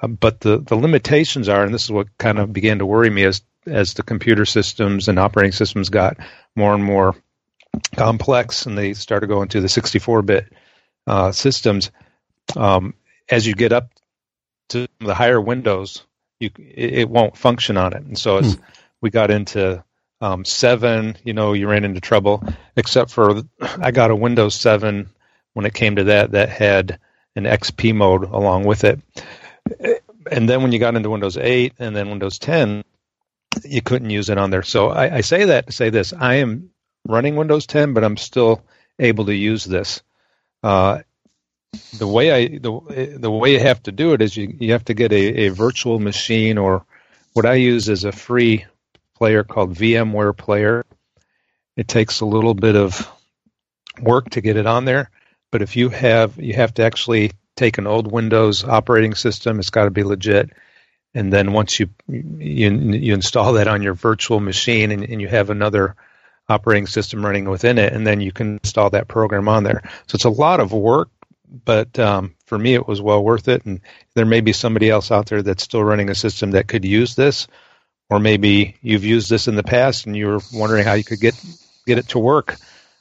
Uh, 0.02 0.08
but 0.08 0.40
the, 0.42 0.60
the 0.60 0.76
limitations 0.76 1.50
are, 1.50 1.64
and 1.64 1.74
this 1.74 1.84
is 1.86 1.92
what 1.92 2.08
kind 2.18 2.40
of 2.40 2.54
began 2.54 2.80
to 2.80 2.86
worry 2.86 3.10
me 3.10 3.24
as 3.26 3.42
as 3.68 3.94
the 3.96 4.04
computer 4.04 4.46
systems 4.46 5.08
and 5.08 5.20
operating 5.20 5.52
systems 5.52 5.90
got 5.90 6.18
more 6.56 6.74
and 6.74 6.84
more 6.84 7.16
complex, 7.96 8.66
and 8.66 8.78
they 8.78 8.94
started 8.94 9.28
going 9.28 9.50
to 9.50 9.62
the 9.62 9.68
64-bit 9.68 10.52
uh, 11.08 11.32
systems. 11.32 11.92
Um, 12.56 12.94
as 13.30 13.46
you 13.48 13.54
get 13.54 13.72
up 13.72 13.90
to 14.70 14.88
the 15.00 15.14
higher 15.14 15.40
Windows, 15.40 16.06
you 16.40 16.50
it, 16.58 16.94
it 16.94 17.10
won't 17.10 17.38
function 17.38 17.78
on 17.78 17.94
it, 17.94 18.04
and 18.04 18.18
so 18.18 18.42
hmm. 18.42 18.52
we 19.02 19.10
got 19.10 19.32
into 19.32 19.84
um, 20.22 20.46
seven, 20.46 21.18
you 21.24 21.34
know, 21.34 21.54
you 21.54 21.68
ran 21.68 21.84
into 21.84 22.00
trouble. 22.00 22.44
Except 22.76 23.12
for 23.12 23.42
I 23.62 23.92
got 23.92 24.12
a 24.12 24.16
Windows 24.16 24.56
seven 24.56 25.10
when 25.54 25.66
it 25.66 25.74
came 25.74 25.98
to 25.98 26.06
that 26.06 26.32
that 26.32 26.50
had 26.50 27.00
an 27.36 27.44
XP 27.44 27.96
mode 27.96 28.24
along 28.24 28.66
with 28.66 28.84
it. 28.84 29.00
And 30.32 30.48
then 30.48 30.62
when 30.62 30.72
you 30.72 30.80
got 30.80 30.96
into 30.96 31.10
Windows 31.10 31.38
8 31.38 31.74
and 31.80 31.96
then 31.96 32.10
Windows 32.10 32.38
10, 32.40 32.84
you 33.64 33.82
couldn't 33.82 34.10
use 34.10 34.30
it 34.30 34.38
on 34.38 34.50
there. 34.52 34.64
So 34.64 34.90
I, 34.90 35.18
I 35.18 35.22
say 35.22 35.46
that 35.46 35.68
to 35.68 35.74
say 35.74 35.90
this: 35.90 36.14
I 36.14 36.36
am 36.36 36.70
running 37.08 37.36
Windows 37.36 37.66
10, 37.66 37.94
but 37.94 38.04
I'm 38.04 38.18
still 38.18 38.64
able 39.00 39.26
to 39.26 39.36
use 39.36 39.66
this. 39.66 40.02
Uh, 40.64 41.00
the 41.98 42.08
way 42.08 42.32
I 42.32 42.48
the 42.58 43.18
the 43.18 43.32
way 43.32 43.54
you 43.54 43.60
have 43.60 43.82
to 43.84 43.92
do 43.92 44.14
it 44.14 44.22
is 44.22 44.36
you 44.36 44.54
you 44.60 44.74
have 44.74 44.86
to 44.86 44.94
get 44.94 45.12
a, 45.14 45.46
a 45.46 45.50
virtual 45.50 46.00
machine 46.00 46.58
or 46.58 46.86
what 47.34 47.46
I 47.46 47.54
use 47.56 47.88
is 47.88 48.04
a 48.04 48.12
free 48.12 48.66
player 49.16 49.44
called 49.44 49.76
VMware 49.76 50.36
Player. 50.36 50.86
It 51.78 51.88
takes 51.88 52.20
a 52.20 52.26
little 52.26 52.54
bit 52.54 52.76
of 52.76 53.10
work 54.02 54.32
to 54.32 54.42
get 54.42 54.58
it 54.58 54.66
on 54.66 54.84
there, 54.84 55.10
but 55.52 55.62
if 55.62 55.78
you 55.78 55.90
have 55.90 56.38
you 56.38 56.54
have 56.56 56.74
to 56.74 56.84
actually 56.84 57.32
take 57.56 57.78
an 57.78 57.88
old 57.88 58.12
Windows 58.12 58.66
operating 58.66 59.16
system, 59.16 59.60
it's 59.60 59.70
got 59.70 59.86
to 59.86 59.92
be 59.92 60.04
legit. 60.04 60.50
And 61.14 61.32
then 61.32 61.54
once 61.54 61.80
you 61.80 61.90
you, 62.08 62.70
you 62.70 63.14
install 63.14 63.54
that 63.54 63.70
on 63.70 63.82
your 63.82 63.94
virtual 63.94 64.42
machine 64.42 64.92
and, 64.92 65.04
and 65.04 65.22
you 65.22 65.30
have 65.30 65.50
another 65.50 65.96
operating 66.50 66.88
system 66.88 67.26
running 67.26 67.46
within 67.46 67.78
it, 67.78 67.94
and 67.94 68.06
then 68.06 68.20
you 68.20 68.34
can 68.34 68.56
install 68.56 68.90
that 68.90 69.08
program 69.08 69.48
on 69.48 69.64
there. 69.64 69.84
So 70.08 70.16
it's 70.16 70.26
a 70.26 70.30
lot 70.30 70.60
of 70.60 70.74
work, 70.74 71.10
but 71.52 72.00
um, 72.00 72.36
for 72.46 72.58
me, 72.58 72.74
it 72.74 72.88
was 72.88 73.02
well 73.02 73.24
worth 73.24 73.48
it. 73.48 73.66
And 73.66 73.82
there 74.16 74.26
may 74.26 74.42
be 74.42 74.54
somebody 74.54 74.90
else 74.90 75.12
out 75.12 75.28
there 75.28 75.44
that's 75.44 75.64
still 75.64 75.84
running 75.84 76.10
a 76.10 76.16
system 76.16 76.52
that 76.52 76.68
could 76.68 76.86
use 76.86 77.16
this, 77.16 77.48
or 78.10 78.20
maybe 78.20 78.78
you've 78.82 79.04
used 79.04 79.30
this 79.30 79.48
in 79.48 79.56
the 79.56 79.64
past 79.64 80.06
and 80.06 80.16
you're 80.16 80.42
wondering 80.54 80.86
how 80.86 80.94
you 80.94 81.04
could 81.04 81.20
get 81.20 81.36
get 81.86 81.98
it 81.98 82.10
to 82.10 82.20
work 82.20 82.58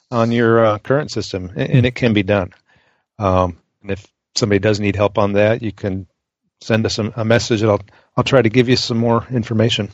on 0.09 0.31
your 0.31 0.65
uh, 0.65 0.77
current 0.79 1.11
system, 1.11 1.51
and, 1.55 1.71
and, 1.71 1.85
it 1.85 1.95
can 1.95 2.13
be 2.13 2.23
done. 2.23 2.51
Um, 3.17 3.57
and 3.81 3.91
if 3.91 4.05
somebody 4.35 4.59
does 4.59 4.79
need 4.79 4.95
help 4.95 5.17
on 5.17 5.33
that, 5.33 5.61
you 5.61 5.71
can 5.71 6.07
send 6.59 6.85
us 6.85 6.99
a, 6.99 7.13
a 7.15 7.25
message, 7.25 7.61
and 7.61 7.71
I'll 7.71 7.81
I'll 8.17 8.23
try 8.23 8.41
to 8.41 8.49
give 8.49 8.67
you 8.67 8.75
some 8.75 8.97
more 8.97 9.25
information. 9.31 9.89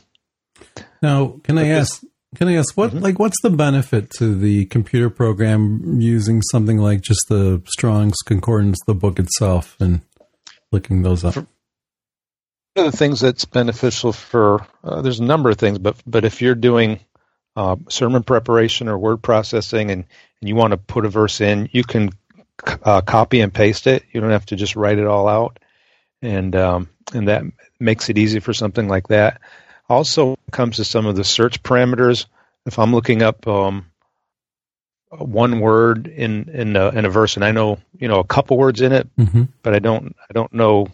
Now, 1.02 1.40
can 1.44 1.58
I 1.58 1.68
ask? 1.68 2.04
Can 2.38 2.50
I 2.50 2.58
ask 2.58 2.77
what 2.77 2.91
mm-hmm. 2.91 3.00
like 3.00 3.17
what's 3.17 3.41
the 3.41 3.50
benefit 3.50 4.12
to 4.20 4.36
the 4.36 4.65
computer 4.65 5.10
program 5.10 6.00
using 6.00 6.44
something 6.44 6.77
like 6.77 7.01
just 7.01 7.22
the 7.29 7.63
Strong's 7.65 8.17
Concordance, 8.24 8.77
the 8.86 8.94
book 8.94 9.17
itself, 9.17 9.75
and 9.79 10.01
looking 10.72 11.01
those 11.01 11.25
up? 11.25 11.34
One 11.36 11.48
of 12.75 12.91
the 12.91 12.98
things 12.98 13.22
that's 13.22 13.46
beneficial 13.46 14.13
for 14.13 14.63
uh, 14.84 15.01
there's 15.01 15.20
a 15.20 15.24
number 15.24 15.50
of 15.50 15.58
things, 15.58 15.79
but 15.79 15.96
but 16.06 16.25
if 16.25 16.39
you're 16.39 16.53
doing 16.53 17.00
uh, 17.56 17.77
sermon 17.89 18.22
preparation 18.22 18.88
or 18.88 19.00
word 19.00 19.24
processing, 19.24 19.89
and 19.89 20.06
and 20.39 20.48
you 20.48 20.53
want 20.53 20.74
to 20.74 20.77
put 20.77 21.06
a 21.06 21.10
verse 21.10 21.41
in, 21.41 21.70
you 21.72 21.84
can 21.84 22.12
uh, 22.84 23.01
copy 23.01 23.41
and 23.41 23.51
paste 23.51 23.88
it. 23.88 24.03
You 24.12 24.22
don't 24.22 24.29
have 24.29 24.46
to 24.48 24.56
just 24.56 24.75
write 24.75 25.00
it 25.00 25.08
all 25.08 25.27
out, 25.27 25.58
and 26.22 26.56
um, 26.56 26.89
and 27.15 27.29
that 27.29 27.46
makes 27.79 28.10
it 28.10 28.20
easy 28.20 28.41
for 28.41 28.53
something 28.53 28.88
like 28.88 29.08
that. 29.08 29.41
Also, 29.89 30.38
comes 30.51 30.77
to 30.77 30.84
some 30.84 31.06
of 31.06 31.15
the 31.15 31.24
search 31.24 31.63
parameters. 31.63 32.25
If 32.65 32.79
I'm 32.79 32.94
looking 32.94 33.22
up 33.22 33.48
um, 33.48 33.86
one 35.10 35.60
word 35.60 36.08
in 36.08 36.50
in 36.50 36.75
a, 36.75 36.89
in 36.89 37.06
a 37.06 37.10
verse, 37.10 37.36
and 37.36 37.46
I 37.46 37.51
know 37.51 37.79
you 37.98 38.08
know 38.08 38.20
a 38.20 38.25
couple 38.25 38.58
words 38.58 38.82
in 38.82 38.91
it, 38.91 39.08
mm-hmm. 39.15 39.44
but 39.63 39.74
I 39.74 39.79
don't 39.79 40.15
I 40.29 40.34
don't 40.34 40.53
know 40.53 40.88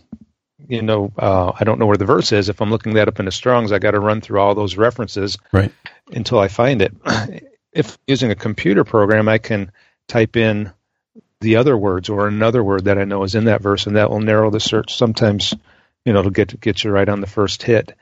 you 0.67 0.81
know 0.81 1.11
uh, 1.17 1.51
I 1.59 1.63
don't 1.63 1.79
know 1.79 1.87
where 1.87 1.97
the 1.97 2.05
verse 2.05 2.31
is. 2.31 2.49
If 2.49 2.61
I'm 2.61 2.69
looking 2.69 2.93
that 2.93 3.07
up 3.07 3.19
in 3.19 3.25
the 3.25 3.31
Strong's, 3.31 3.71
I 3.71 3.79
got 3.79 3.91
to 3.91 3.99
run 3.99 4.21
through 4.21 4.39
all 4.39 4.55
those 4.55 4.77
references 4.77 5.37
right. 5.51 5.71
until 6.11 6.39
I 6.39 6.47
find 6.47 6.81
it. 6.81 6.93
if 7.73 7.97
using 8.07 8.31
a 8.31 8.35
computer 8.35 8.83
program, 8.83 9.27
I 9.27 9.39
can 9.39 9.71
type 10.07 10.37
in 10.37 10.71
the 11.41 11.57
other 11.57 11.77
words 11.77 12.09
or 12.09 12.27
another 12.27 12.63
word 12.63 12.85
that 12.85 12.97
I 12.97 13.03
know 13.03 13.23
is 13.23 13.35
in 13.35 13.45
that 13.45 13.61
verse, 13.61 13.87
and 13.87 13.95
that 13.95 14.09
will 14.09 14.21
narrow 14.21 14.49
the 14.49 14.59
search. 14.59 14.95
Sometimes, 14.95 15.53
you 16.05 16.13
know, 16.13 16.19
it'll 16.19 16.31
get 16.31 16.59
get 16.59 16.83
you 16.83 16.91
right 16.91 17.09
on 17.09 17.21
the 17.21 17.27
first 17.27 17.63
hit. 17.63 17.93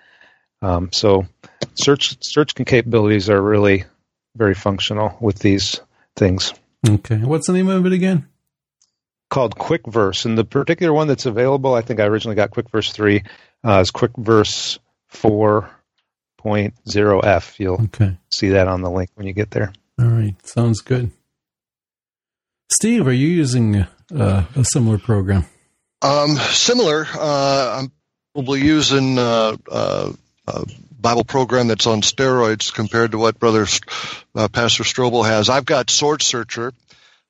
Um, 0.61 0.91
so 0.91 1.25
search 1.73 2.17
search 2.23 2.55
capabilities 2.55 3.29
are 3.29 3.41
really 3.41 3.85
very 4.35 4.53
functional 4.53 5.17
with 5.19 5.39
these 5.39 5.81
things. 6.15 6.53
Okay, 6.87 7.17
what's 7.17 7.47
the 7.47 7.53
name 7.53 7.67
of 7.69 7.85
it 7.85 7.93
again? 7.93 8.27
Called 9.29 9.55
QuickVerse, 9.55 10.25
and 10.25 10.37
the 10.37 10.43
particular 10.43 10.93
one 10.93 11.07
that's 11.07 11.25
available, 11.25 11.73
I 11.73 11.81
think 11.81 11.99
I 11.99 12.05
originally 12.05 12.35
got 12.35 12.51
QuickVerse 12.51 12.91
three, 12.91 13.23
uh, 13.63 13.79
is 13.79 13.91
QuickVerse 13.91 14.79
four 15.07 15.69
point 16.37 16.73
zero 16.89 17.19
F. 17.19 17.59
You'll 17.59 17.81
okay. 17.83 18.17
see 18.29 18.49
that 18.49 18.67
on 18.67 18.81
the 18.81 18.89
link 18.89 19.09
when 19.15 19.27
you 19.27 19.33
get 19.33 19.51
there. 19.51 19.73
All 19.99 20.07
right, 20.07 20.35
sounds 20.47 20.81
good. 20.81 21.11
Steve, 22.71 23.07
are 23.07 23.13
you 23.13 23.27
using 23.27 23.85
uh, 24.15 24.45
a 24.55 24.63
similar 24.63 24.97
program? 24.97 25.45
Um, 26.01 26.35
similar. 26.37 27.05
Uh, 27.13 27.79
I'm 27.79 27.91
probably 28.33 28.61
using 28.61 29.19
uh, 29.19 29.57
uh 30.51 30.65
Bible 31.01 31.23
program 31.23 31.67
that's 31.67 31.87
on 31.87 32.01
steroids 32.01 32.71
compared 32.71 33.11
to 33.11 33.17
what 33.17 33.39
Brother 33.39 33.65
uh, 34.35 34.47
Pastor 34.47 34.83
Strobel 34.83 35.25
has. 35.25 35.49
I've 35.49 35.65
got 35.65 35.89
Sword 35.89 36.21
Searcher, 36.21 36.73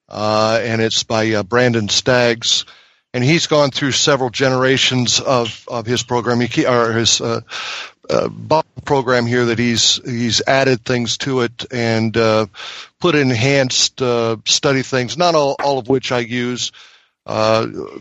uh, 0.10 0.60
and 0.62 0.82
it's 0.82 1.04
by 1.04 1.32
uh, 1.32 1.44
Brandon 1.44 1.88
Staggs, 1.88 2.66
and 3.14 3.24
he's 3.24 3.48
gone 3.48 3.72
through 3.72 3.94
several 3.94 4.30
generations 4.30 5.22
of, 5.22 5.64
of 5.70 5.86
his 5.86 6.04
program, 6.04 6.42
he, 6.42 6.66
or 6.66 6.92
his 6.92 7.22
uh, 7.22 7.42
Bible 8.10 8.66
program 8.84 9.26
here 9.26 9.46
that 9.46 9.60
he's 9.60 10.02
he's 10.04 10.42
added 10.46 10.84
things 10.84 11.18
to 11.20 11.42
it 11.42 11.66
and 11.72 12.14
put 13.00 13.16
enhanced 13.16 14.02
study 14.46 14.82
things. 14.82 15.18
Not 15.18 15.36
all, 15.36 15.56
all 15.64 15.78
of 15.78 15.88
which 15.88 16.12
I 16.12 16.20
use. 16.20 16.74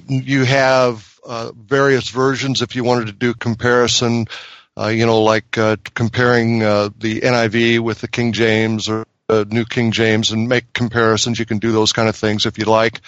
you 0.08 0.44
have 0.44 1.20
various 1.54 2.08
versions 2.08 2.60
if 2.60 2.74
you 2.74 2.82
wanted 2.82 3.06
to 3.06 3.12
do 3.12 3.34
comparison 3.34 4.26
uh, 4.80 4.88
you 4.88 5.04
know, 5.04 5.22
like 5.22 5.58
uh, 5.58 5.76
comparing 5.94 6.62
uh, 6.62 6.88
the 6.99 7.20
NIV 7.20 7.80
with 7.80 8.00
the 8.00 8.08
King 8.08 8.32
James 8.32 8.88
or 8.88 9.06
the 9.26 9.44
New 9.44 9.64
King 9.64 9.92
James 9.92 10.30
and 10.30 10.49
make 10.49 10.72
comparisons. 10.72 11.38
You 11.38 11.46
can 11.46 11.58
do 11.58 11.72
those 11.72 11.92
kind 11.92 12.08
of 12.08 12.16
things 12.16 12.46
if 12.46 12.58
you 12.58 12.64
like. 12.64 13.00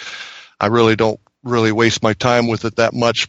I 0.61 0.67
really 0.67 0.97
don't 0.97 1.21
really 1.43 1.73
waste 1.73 2.03
my 2.03 2.13
time 2.13 2.47
with 2.47 2.65
it 2.65 2.77
that 2.77 2.93
much. 2.93 3.29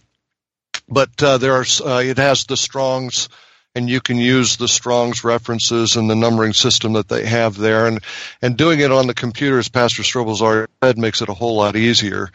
But 0.89 1.23
uh, 1.23 1.37
there 1.37 1.53
are, 1.53 1.65
uh, 1.85 2.01
it 2.03 2.17
has 2.17 2.45
the 2.45 2.57
Strong's, 2.57 3.29
and 3.75 3.89
you 3.89 4.01
can 4.01 4.17
use 4.17 4.57
the 4.57 4.67
Strong's 4.67 5.23
references 5.23 5.95
and 5.95 6.09
the 6.09 6.15
numbering 6.15 6.53
system 6.53 6.93
that 6.93 7.07
they 7.07 7.25
have 7.25 7.55
there. 7.55 7.87
And, 7.87 8.01
and 8.41 8.57
doing 8.57 8.81
it 8.81 8.91
on 8.91 9.07
the 9.07 9.13
computer, 9.13 9.57
as 9.57 9.69
Pastor 9.69 10.03
Strobel's 10.03 10.41
already 10.41 10.71
said, 10.83 10.97
makes 10.97 11.21
it 11.21 11.29
a 11.29 11.33
whole 11.33 11.55
lot 11.55 11.77
easier. 11.77 12.29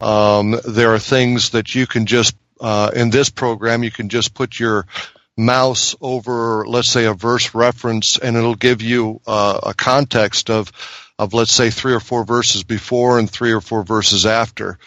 Um, 0.00 0.58
there 0.66 0.94
are 0.94 0.98
things 0.98 1.50
that 1.50 1.74
you 1.74 1.86
can 1.86 2.06
just, 2.06 2.34
uh, 2.60 2.90
in 2.94 3.10
this 3.10 3.28
program, 3.28 3.84
you 3.84 3.90
can 3.90 4.08
just 4.08 4.34
put 4.34 4.58
your 4.58 4.86
mouse 5.42 5.94
over, 6.00 6.66
let's 6.66 6.90
say, 6.90 7.04
a 7.04 7.14
verse 7.14 7.54
reference, 7.54 8.18
and 8.18 8.36
it'll 8.36 8.54
give 8.54 8.82
you 8.82 9.20
uh, 9.26 9.60
a 9.62 9.74
context 9.74 10.50
of, 10.50 10.72
of 11.18 11.34
let's 11.34 11.52
say, 11.52 11.70
three 11.70 11.92
or 11.92 12.00
four 12.00 12.24
verses 12.24 12.64
before 12.64 13.18
and 13.18 13.30
three 13.30 13.52
or 13.52 13.60
four 13.60 13.84
verses 13.84 14.24
after. 14.24 14.78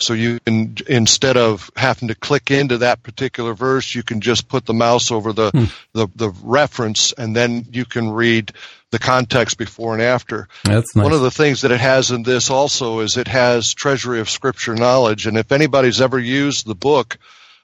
So 0.00 0.12
you 0.12 0.40
can, 0.40 0.76
instead 0.88 1.36
of 1.36 1.70
having 1.76 2.08
to 2.08 2.14
click 2.14 2.50
into 2.50 2.78
that 2.78 3.02
particular 3.02 3.54
verse, 3.54 3.94
you 3.94 4.02
can 4.02 4.20
just 4.20 4.48
put 4.48 4.66
the 4.66 4.74
mouse 4.74 5.12
over 5.12 5.32
the, 5.32 5.50
hmm. 5.50 5.64
the, 5.92 6.08
the 6.16 6.30
reference, 6.42 7.12
and 7.12 7.34
then 7.34 7.66
you 7.70 7.84
can 7.84 8.10
read 8.10 8.52
the 8.90 8.98
context 8.98 9.56
before 9.56 9.92
and 9.92 10.02
after. 10.02 10.48
That's 10.64 10.94
nice. 10.96 11.02
One 11.04 11.12
of 11.12 11.20
the 11.20 11.30
things 11.30 11.62
that 11.62 11.70
it 11.70 11.80
has 11.80 12.10
in 12.10 12.22
this 12.22 12.50
also 12.50 13.00
is 13.00 13.16
it 13.16 13.28
has 13.28 13.72
treasury 13.72 14.20
of 14.20 14.28
scripture 14.28 14.74
knowledge, 14.74 15.26
and 15.26 15.36
if 15.36 15.52
anybody's 15.52 16.00
ever 16.00 16.18
used 16.18 16.66
the 16.66 16.74
book 16.74 17.18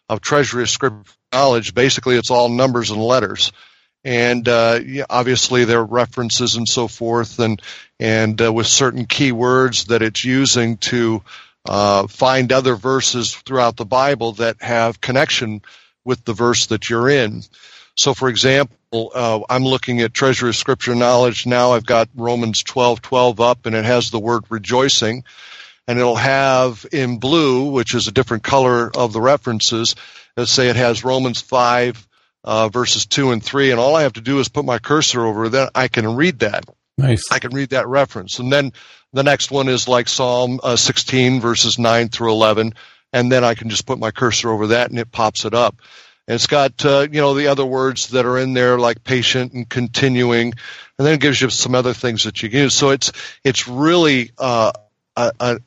of 0.09 0.21
treasury 0.21 0.63
of 0.63 0.71
scripture 0.71 1.13
knowledge, 1.33 1.75
basically 1.75 2.17
it's 2.17 2.31
all 2.31 2.49
numbers 2.49 2.91
and 2.91 3.01
letters. 3.01 3.53
And 4.03 4.49
uh, 4.49 4.81
obviously 5.09 5.65
there 5.65 5.81
are 5.81 5.85
references 5.85 6.57
and 6.57 6.67
so 6.67 6.89
forth, 6.89 7.39
and 7.39 7.61
and 7.99 8.41
uh, 8.41 8.51
with 8.51 8.67
certain 8.67 9.05
keywords 9.05 9.87
that 9.89 10.01
it's 10.01 10.25
using 10.25 10.79
to 10.79 11.23
uh, 11.67 12.07
find 12.07 12.51
other 12.51 12.77
verses 12.77 13.37
throughout 13.37 13.77
the 13.77 13.85
Bible 13.85 14.33
that 14.33 14.63
have 14.63 15.03
connection 15.03 15.61
with 16.03 16.25
the 16.25 16.33
verse 16.33 16.67
that 16.67 16.89
you're 16.89 17.11
in. 17.11 17.43
So, 17.95 18.15
for 18.15 18.31
example, 18.31 19.13
uh, 19.15 19.41
I'm 19.51 19.65
looking 19.65 20.01
at 20.01 20.15
Treasury 20.15 20.49
of 20.49 20.57
Scripture 20.57 20.95
Knowledge 20.95 21.45
now. 21.45 21.73
I've 21.73 21.85
got 21.85 22.09
Romans 22.15 22.63
12:12 22.63 23.39
up, 23.39 23.67
and 23.67 23.77
it 23.77 23.85
has 23.85 24.11
the 24.11 24.19
word 24.19 24.45
rejoicing. 24.49 25.25
and 25.89 25.99
it'll 25.99 26.15
have 26.15 26.87
in 26.93 27.19
blue, 27.19 27.71
which 27.71 27.97
is 27.97 28.07
a 28.07 28.13
different 28.13 28.45
color 28.45 28.91
of 28.95 29.13
the 29.13 29.21
references. 29.21 29.97
Let's 30.37 30.53
say 30.53 30.69
it 30.69 30.77
has 30.77 31.05
Romans 31.05 31.41
five 31.41 32.07
uh, 32.45 32.69
verses 32.69 33.07
two 33.07 33.33
and 33.33 33.43
three, 33.43 33.71
and 33.71 33.81
all 33.81 33.97
I 33.97 34.03
have 34.03 34.15
to 34.15 34.21
do 34.21 34.39
is 34.39 34.49
put 34.49 34.65
my 34.65 34.79
cursor 34.79 35.25
over. 35.25 35.49
Then 35.49 35.69
I 35.75 35.89
can 35.89 36.17
read 36.17 36.41
that. 36.41 36.65
Nice. 36.97 37.31
I 37.31 37.39
can 37.39 37.53
read 37.53 37.71
that 37.71 37.89
reference, 37.89 38.39
and 38.39 38.53
then 38.53 38.73
the 39.13 39.23
next 39.23 39.51
one 39.51 39.69
is 39.69 39.89
like 39.89 40.09
Psalm 40.09 40.61
uh, 40.63 40.77
16 40.77 41.41
verses 41.41 41.79
nine 41.79 42.09
through 42.09 42.33
11, 42.33 42.75
and 43.13 43.33
then 43.33 43.45
I 43.45 43.55
can 43.55 43.69
just 43.69 43.87
put 43.87 43.99
my 43.99 44.11
cursor 44.11 44.51
over 44.51 44.69
that, 44.69 44.91
and 44.91 44.99
it 44.99 45.11
pops 45.11 45.45
it 45.45 45.55
up. 45.55 45.77
And 46.29 46.37
it's 46.37 46.47
got 46.47 46.85
uh, 46.85 47.09
you 47.11 47.21
know 47.21 47.35
the 47.35 47.49
other 47.49 47.67
words 47.67 48.09
that 48.09 48.27
are 48.27 48.39
in 48.39 48.53
there 48.53 48.79
like 48.79 49.03
patient 49.03 49.53
and 49.53 49.69
continuing, 49.69 50.53
and 50.99 51.07
then 51.07 51.15
it 51.15 51.21
gives 51.21 51.41
you 51.41 51.51
some 51.51 51.75
other 51.75 51.95
things 51.95 52.25
that 52.25 52.43
you 52.43 52.49
can 52.49 52.61
use. 52.61 52.75
So 52.75 52.91
it's 52.91 53.13
it's 53.43 53.67
really 53.67 54.31
uh, 54.39 54.73
a, 55.17 55.61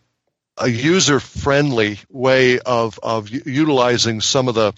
a, 0.57 0.67
user 0.67 1.19
friendly 1.19 1.99
way 2.09 2.59
of 2.59 2.99
of 3.01 3.29
utilizing 3.29 4.21
some 4.21 4.47
of 4.47 4.55
the 4.55 4.73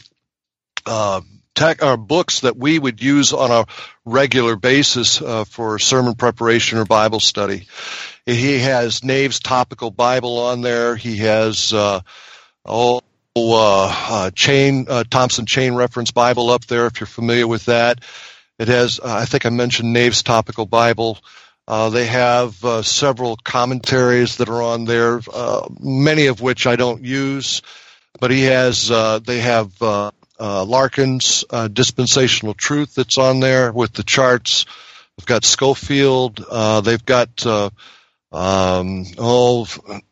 uh, 0.85 1.21
tech 1.55 1.83
or 1.83 1.97
books 1.97 2.41
that 2.41 2.57
we 2.57 2.77
would 2.77 3.01
use 3.01 3.33
on 3.33 3.51
a 3.51 3.65
regular 4.03 4.55
basis 4.55 5.21
uh, 5.21 5.45
for 5.45 5.79
sermon 5.79 6.15
preparation 6.15 6.77
or 6.77 6.85
Bible 6.85 7.19
study. 7.19 7.67
He 8.25 8.59
has 8.59 9.03
Nave's 9.03 9.39
topical 9.39 9.91
Bible 9.91 10.39
on 10.39 10.61
there. 10.61 10.95
He 10.95 11.17
has 11.17 11.71
uh, 11.73 12.01
uh, 12.65 12.99
uh, 13.35 14.31
chain 14.31 14.85
uh, 14.89 15.03
Thompson 15.09 15.45
Chain 15.45 15.75
Reference 15.75 16.11
Bible 16.11 16.49
up 16.49 16.65
there 16.65 16.87
if 16.87 16.99
you're 16.99 17.07
familiar 17.07 17.47
with 17.47 17.65
that. 17.65 17.99
It 18.57 18.67
has, 18.69 18.99
uh, 18.99 19.13
I 19.21 19.25
think 19.25 19.45
I 19.45 19.49
mentioned 19.49 19.91
Nave's 19.91 20.23
Topical 20.23 20.65
Bible. 20.65 21.19
Uh, 21.67 21.89
they 21.89 22.05
have 22.05 22.63
uh, 22.63 22.81
several 22.83 23.37
commentaries 23.37 24.37
that 24.37 24.49
are 24.49 24.61
on 24.61 24.85
there, 24.85 25.19
many 25.79 26.27
of 26.27 26.41
which 26.41 26.67
I 26.67 26.75
don't 26.75 27.03
use. 27.03 27.61
But 28.19 28.31
he 28.31 28.43
has, 28.43 28.87
they 29.25 29.39
have 29.39 29.73
Larkin's 30.39 31.43
Dispensational 31.73 32.53
Truth 32.53 32.95
that's 32.95 33.17
on 33.17 33.39
there 33.39 33.71
with 33.71 33.93
the 33.93 34.03
charts. 34.03 34.65
They've 35.17 35.25
got 35.25 35.43
Scofield. 35.43 36.45
they've 36.83 37.05
got 37.05 37.45
um, 38.35 39.05
oh, 39.17 39.65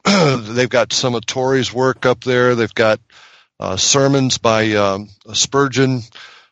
they've 0.53 0.69
got 0.69 0.93
some 0.93 1.13
of 1.13 1.25
Torrey's 1.25 1.73
work 1.73 2.05
up 2.05 2.23
there. 2.23 2.55
They've 2.55 2.73
got 2.73 3.01
uh, 3.59 3.75
sermons 3.75 4.37
by 4.37 4.71
um, 4.73 5.09
Spurgeon, 5.33 6.01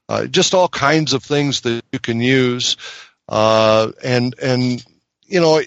uh, 0.10 0.25
just 0.25 0.53
all 0.53 0.67
kinds 0.67 1.13
of 1.13 1.24
things 1.24 1.62
that 1.62 1.84
you 1.93 2.00
can 2.00 2.20
use. 2.20 2.75
Uh, 3.29 3.91
and 4.03 4.36
and 4.41 4.84
you 5.31 5.39
know, 5.39 5.61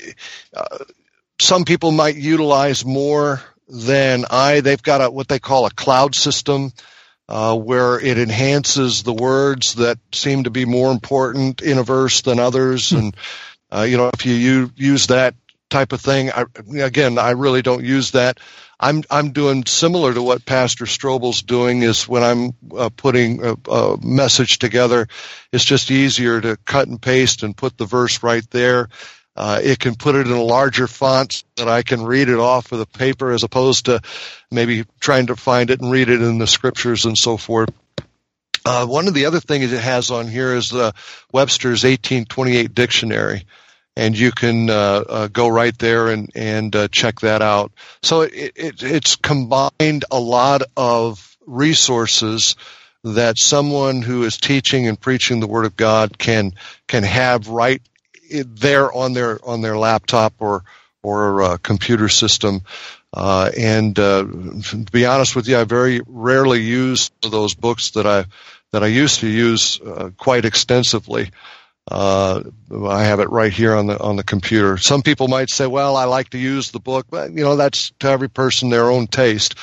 uh, 0.55 0.79
some 1.41 1.65
people 1.65 1.91
might 1.91 2.17
utilize 2.17 2.85
more 2.85 3.43
than 3.69 4.25
I. 4.31 4.61
They've 4.61 4.83
got 4.83 5.01
a, 5.01 5.11
what 5.11 5.29
they 5.29 5.39
call 5.39 5.67
a 5.67 5.71
cloud 5.71 6.15
system. 6.15 6.73
Uh, 7.27 7.57
where 7.57 7.99
it 7.99 8.19
enhances 8.19 9.03
the 9.03 9.15
words 9.15 9.77
that 9.77 9.99
seem 10.13 10.45
to 10.45 10.51
be 10.51 10.67
more 10.67 10.93
important 10.93 11.63
in 11.63 11.79
a 11.79 11.83
verse 11.83 12.21
than 12.21 12.39
others, 12.39 12.91
hmm. 12.91 12.97
and 12.97 13.17
uh, 13.75 13.81
you 13.81 13.97
know 13.97 14.11
if 14.13 14.27
you 14.27 14.71
use 14.77 15.07
that 15.07 15.35
type 15.71 15.93
of 15.93 16.01
thing. 16.01 16.31
I, 16.31 16.45
again, 16.79 17.19
I 17.19 17.31
really 17.31 17.63
don't 17.63 17.83
use 17.83 18.11
that. 18.13 18.41
I'm 18.79 19.03
I'm 19.11 19.33
doing 19.33 19.65
similar 19.67 20.13
to 20.15 20.23
what 20.23 20.45
Pastor 20.45 20.85
Strobel's 20.85 21.43
doing. 21.43 21.83
Is 21.83 22.09
when 22.09 22.23
I'm 22.23 22.53
uh, 22.77 22.91
putting 22.91 23.45
a, 23.45 23.57
a, 23.71 23.99
message 24.03 24.59
together, 24.59 25.09
it's 25.53 25.65
just 25.65 25.91
easier 25.91 26.41
to 26.41 26.57
cut 26.65 26.89
and 26.89 27.01
paste 27.01 27.43
and 27.43 27.57
put 27.57 27.77
the 27.77 27.87
verse 27.87 28.23
right 28.23 28.49
there. 28.51 28.89
Uh, 29.37 29.61
it 29.63 29.79
can 29.79 29.95
put 29.95 30.15
it 30.15 30.27
in 30.27 30.33
a 30.33 30.43
larger 30.43 30.87
font 30.87 31.43
that 31.57 31.69
I 31.69 31.83
can 31.83 32.05
read 32.05 32.29
it 32.29 32.39
off 32.39 32.71
of 32.73 32.79
the 32.79 32.87
paper, 32.87 33.33
as 33.33 33.43
opposed 33.43 33.87
to 33.87 34.01
maybe 34.51 34.85
trying 35.01 35.27
to 35.27 35.37
find 35.37 35.71
it 35.71 35.81
and 35.81 35.91
read 35.91 36.09
it 36.09 36.23
in 36.23 36.39
the 36.39 36.47
scriptures 36.47 37.05
and 37.05 37.19
so 37.19 37.37
forth. 37.37 37.71
Uh, 38.65 38.87
one 38.87 39.09
of 39.09 39.15
the 39.15 39.27
other 39.27 39.41
things 39.41 39.73
it 39.73 39.83
has 39.83 40.11
on 40.11 40.27
here 40.29 40.55
is 40.55 40.71
the 40.71 40.95
Webster's 41.33 41.85
1828 41.85 42.75
dictionary 42.75 43.45
and 43.97 44.19
you 44.19 44.33
can 44.33 44.71
uh, 44.71 45.05
uh, 45.09 45.29
go 45.29 45.49
right 45.49 45.77
there 45.79 46.09
and 46.09 46.31
and 46.35 46.75
uh, 46.75 46.89
check 46.89 47.21
that 47.21 47.43
out. 47.43 47.73
So 48.03 48.23
it, 48.23 48.53
it, 48.57 48.83
it's 48.83 49.17
combined 49.17 50.05
a 50.11 50.19
lot 50.19 50.63
of 50.77 51.37
resources 51.47 52.57
that 53.05 53.39
someone 53.39 54.03
who 54.03 54.25
is 54.25 54.39
teaching 54.39 54.89
and 54.89 54.99
preaching 54.99 55.41
the 55.41 55.47
Word 55.47 55.67
of 55.67 55.77
God 55.77 56.19
can 56.19 56.53
can 56.89 57.03
have 57.03 57.49
right 57.49 57.83
there 58.31 58.93
on 58.93 59.13
their 59.13 59.39
on 59.45 59.63
their 59.63 59.77
laptop 59.77 60.35
or 60.39 60.65
or 61.03 61.43
uh, 61.43 61.57
computer 61.59 62.09
system. 62.09 62.63
Uh, 63.13 63.51
and 63.57 63.99
uh, 63.99 64.25
to 64.25 64.87
be 64.91 65.07
honest 65.07 65.37
with 65.37 65.47
you, 65.47 65.57
I 65.57 65.65
very 65.65 66.01
rarely 66.07 66.63
use 66.63 67.11
those 67.23 67.55
books 67.55 67.93
that 67.93 68.07
I 68.07 68.25
that 68.73 68.83
I 68.83 68.89
used 68.89 69.21
to 69.21 69.29
use 69.29 69.81
quite 70.17 70.45
extensively. 70.45 71.31
Uh, 71.91 72.43
I 72.89 73.05
have 73.05 73.21
it 73.21 73.31
right 73.31 73.53
here 73.53 73.75
on 73.75 73.87
the 73.87 74.01
on 74.01 74.17
the 74.17 74.25
computer. 74.25 74.79
Some 74.79 75.03
people 75.03 75.29
might 75.29 75.51
say, 75.51 75.67
"Well, 75.67 75.97
I 75.97 76.05
like 76.05 76.31
to 76.31 76.39
use 76.39 76.71
the 76.71 76.81
book," 76.81 77.07
but 77.11 77.31
you 77.33 77.45
know 77.45 77.57
that's 77.57 77.93
to 78.01 78.09
every 78.09 78.31
person 78.31 78.71
their 78.71 78.91
own 78.91 79.07
taste. 79.07 79.57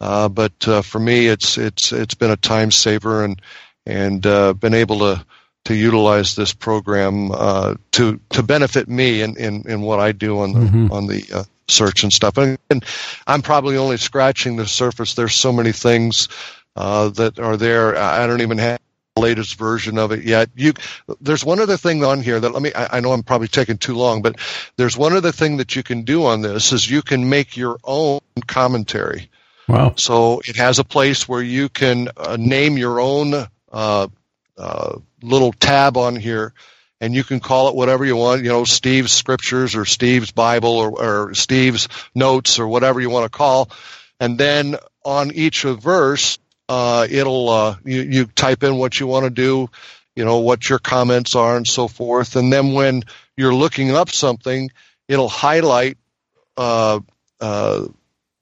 Uh, 0.00 0.28
but 0.28 0.52
uh, 0.66 0.82
for 0.82 0.98
me, 0.98 1.28
it's 1.28 1.58
it's 1.58 1.92
it's 1.92 2.14
been 2.14 2.32
a 2.32 2.36
time 2.36 2.72
saver 2.72 3.24
and 3.24 3.40
and 3.86 4.26
uh, 4.26 4.52
been 4.52 4.74
able 4.74 4.98
to 5.00 5.24
to 5.64 5.74
utilize 5.74 6.34
this 6.34 6.52
program 6.52 7.30
uh, 7.32 7.74
to 7.92 8.18
to 8.30 8.42
benefit 8.42 8.88
me 8.88 9.22
in, 9.22 9.36
in, 9.36 9.62
in 9.68 9.80
what 9.82 10.00
I 10.00 10.12
do 10.12 10.40
on 10.40 10.52
the 10.52 10.60
mm-hmm. 10.60 10.92
on 10.92 11.06
the 11.06 11.24
uh, 11.32 11.44
search 11.68 12.02
and 12.02 12.12
stuff. 12.12 12.36
And, 12.36 12.58
and, 12.70 12.84
I'm 13.26 13.42
probably 13.42 13.76
only 13.76 13.96
scratching 13.96 14.56
the 14.56 14.66
surface. 14.66 15.14
There's 15.14 15.34
so 15.34 15.52
many 15.52 15.72
things 15.72 16.28
uh, 16.76 17.10
that 17.10 17.38
are 17.38 17.56
there. 17.56 17.96
I 17.96 18.26
don't 18.26 18.40
even 18.40 18.58
have 18.58 18.80
the 19.14 19.22
latest 19.22 19.56
version 19.56 19.98
of 19.98 20.12
it 20.12 20.24
yet. 20.24 20.50
You, 20.56 20.72
there's 21.20 21.44
one 21.44 21.60
other 21.60 21.76
thing 21.76 22.04
on 22.04 22.22
here 22.22 22.40
that 22.40 22.50
let 22.50 22.62
me. 22.62 22.72
I, 22.74 22.96
I, 22.96 23.00
know 23.00 23.12
I'm 23.12 23.22
probably 23.22 23.48
taking 23.48 23.78
too 23.78 23.94
long, 23.94 24.22
but 24.22 24.36
there's 24.76 24.96
one 24.96 25.12
other 25.12 25.32
thing 25.32 25.58
that 25.58 25.76
you 25.76 25.82
can 25.82 26.02
do 26.02 26.24
on 26.24 26.42
this 26.42 26.72
is 26.72 26.90
you 26.90 27.02
can 27.02 27.28
make 27.28 27.56
your 27.56 27.78
own 27.84 28.20
commentary. 28.46 29.30
Wow! 29.68 29.94
So 29.96 30.40
it 30.46 30.56
has 30.56 30.78
a 30.78 30.84
place 30.84 31.28
where 31.28 31.42
you 31.42 31.68
can 31.68 32.08
uh, 32.16 32.36
name 32.38 32.76
your 32.76 33.00
own 33.00 33.46
uh, 33.70 34.08
uh, 34.60 34.98
little 35.22 35.52
tab 35.52 35.96
on 35.96 36.16
here, 36.16 36.52
and 37.00 37.14
you 37.14 37.24
can 37.24 37.40
call 37.40 37.68
it 37.68 37.74
whatever 37.74 38.04
you 38.04 38.16
want. 38.16 38.42
You 38.42 38.50
know, 38.50 38.64
Steve's 38.64 39.12
scriptures 39.12 39.74
or 39.74 39.86
Steve's 39.86 40.32
Bible 40.32 40.76
or, 40.76 41.02
or 41.02 41.34
Steve's 41.34 41.88
notes 42.14 42.58
or 42.58 42.68
whatever 42.68 43.00
you 43.00 43.08
want 43.08 43.24
to 43.24 43.36
call, 43.36 43.70
and 44.20 44.36
then 44.36 44.76
on 45.04 45.32
each 45.32 45.62
verse 45.62 46.38
uh, 46.68 47.06
it'll 47.10 47.48
uh, 47.48 47.76
you, 47.84 48.02
you 48.02 48.26
type 48.26 48.62
in 48.62 48.76
what 48.76 49.00
you 49.00 49.06
want 49.06 49.24
to 49.24 49.30
do, 49.30 49.68
you 50.14 50.24
know 50.24 50.38
what 50.38 50.68
your 50.68 50.78
comments 50.78 51.34
are 51.34 51.56
and 51.56 51.66
so 51.66 51.88
forth, 51.88 52.36
and 52.36 52.52
then 52.52 52.74
when 52.74 53.02
you're 53.36 53.54
looking 53.54 53.90
up 53.90 54.10
something, 54.10 54.70
it'll 55.08 55.28
highlight 55.28 55.96
uh, 56.56 57.00
uh, 57.40 57.86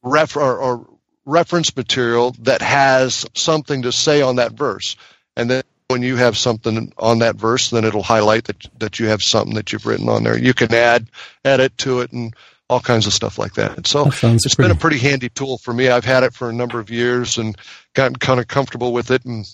ref 0.02 0.36
or, 0.36 0.58
or 0.58 0.86
reference 1.24 1.74
material 1.76 2.34
that 2.40 2.60
has 2.60 3.24
something 3.34 3.82
to 3.82 3.92
say 3.92 4.20
on 4.20 4.36
that 4.36 4.52
verse, 4.52 4.96
and 5.36 5.48
then 5.48 5.62
when 5.88 6.02
you 6.02 6.16
have 6.16 6.36
something 6.36 6.92
on 6.98 7.18
that 7.20 7.36
verse, 7.36 7.70
then 7.70 7.84
it'll 7.84 8.02
highlight 8.02 8.44
that 8.44 8.66
that 8.78 9.00
you 9.00 9.06
have 9.06 9.22
something 9.22 9.54
that 9.54 9.72
you've 9.72 9.86
written 9.86 10.08
on 10.08 10.22
there. 10.22 10.38
You 10.38 10.54
can 10.54 10.72
add 10.72 11.08
edit 11.44 11.76
to 11.78 12.00
it 12.00 12.12
and 12.12 12.34
all 12.68 12.80
kinds 12.80 13.06
of 13.06 13.14
stuff 13.14 13.38
like 13.38 13.54
that. 13.54 13.86
So 13.86 14.04
that 14.04 14.24
it's 14.44 14.54
pretty. 14.54 14.68
been 14.68 14.76
a 14.76 14.80
pretty 14.80 14.98
handy 14.98 15.30
tool 15.30 15.58
for 15.58 15.72
me. 15.72 15.88
I've 15.88 16.04
had 16.04 16.22
it 16.22 16.34
for 16.34 16.50
a 16.50 16.52
number 16.52 16.78
of 16.78 16.90
years 16.90 17.38
and 17.38 17.56
gotten 17.94 18.16
kind 18.16 18.38
of 18.38 18.46
comfortable 18.46 18.92
with 18.92 19.10
it. 19.10 19.24
And 19.24 19.46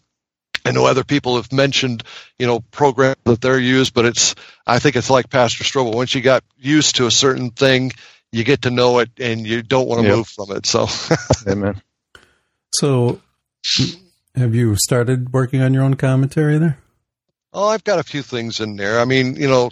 I 0.64 0.72
know 0.72 0.86
other 0.86 1.04
people 1.04 1.36
have 1.36 1.52
mentioned, 1.52 2.02
you 2.38 2.46
know, 2.46 2.60
programs 2.60 3.16
that 3.24 3.40
they're 3.40 3.58
used, 3.58 3.94
but 3.94 4.04
it's, 4.04 4.34
I 4.66 4.80
think 4.80 4.96
it's 4.96 5.10
like 5.10 5.30
Pastor 5.30 5.62
Strobel. 5.62 5.94
Once 5.94 6.14
you 6.14 6.22
got 6.22 6.42
used 6.58 6.96
to 6.96 7.06
a 7.06 7.10
certain 7.10 7.50
thing, 7.50 7.92
you 8.32 8.42
get 8.42 8.62
to 8.62 8.70
know 8.70 8.98
it 8.98 9.10
and 9.20 9.46
you 9.46 9.62
don't 9.62 9.86
want 9.86 10.00
to 10.00 10.08
yep. 10.08 10.16
move 10.16 10.28
from 10.28 10.50
it. 10.50 10.66
So, 10.66 10.88
amen. 11.48 11.80
So, 12.72 13.20
have 14.34 14.54
you 14.54 14.76
started 14.76 15.32
working 15.32 15.60
on 15.62 15.74
your 15.74 15.82
own 15.82 15.94
commentary 15.94 16.58
there? 16.58 16.78
Oh, 17.52 17.68
I've 17.68 17.84
got 17.84 18.00
a 18.00 18.04
few 18.04 18.22
things 18.22 18.60
in 18.60 18.76
there. 18.76 18.98
I 18.98 19.04
mean, 19.04 19.36
you 19.36 19.46
know, 19.46 19.70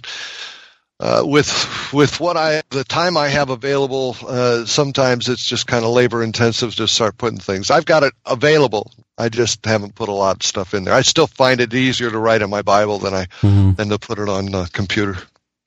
uh, 1.00 1.22
with 1.24 1.92
with 1.92 2.20
what 2.20 2.36
I 2.36 2.62
the 2.70 2.84
time 2.84 3.16
I 3.16 3.28
have 3.28 3.50
available, 3.50 4.16
uh, 4.26 4.64
sometimes 4.66 5.28
it's 5.28 5.44
just 5.44 5.66
kind 5.66 5.84
of 5.84 5.90
labor 5.90 6.22
intensive 6.22 6.76
to 6.76 6.86
start 6.86 7.18
putting 7.18 7.40
things. 7.40 7.70
I've 7.72 7.86
got 7.86 8.04
it 8.04 8.12
available. 8.24 8.92
I 9.18 9.28
just 9.28 9.64
haven't 9.66 9.96
put 9.96 10.08
a 10.08 10.12
lot 10.12 10.36
of 10.36 10.42
stuff 10.44 10.74
in 10.74 10.84
there. 10.84 10.94
I 10.94 11.02
still 11.02 11.26
find 11.26 11.60
it 11.60 11.74
easier 11.74 12.10
to 12.10 12.18
write 12.18 12.40
in 12.42 12.50
my 12.50 12.62
Bible 12.62 12.98
than 12.98 13.14
I 13.14 13.24
mm-hmm. 13.40 13.72
than 13.72 13.88
to 13.88 13.98
put 13.98 14.20
it 14.20 14.28
on 14.28 14.46
the 14.46 14.70
computer. 14.72 15.16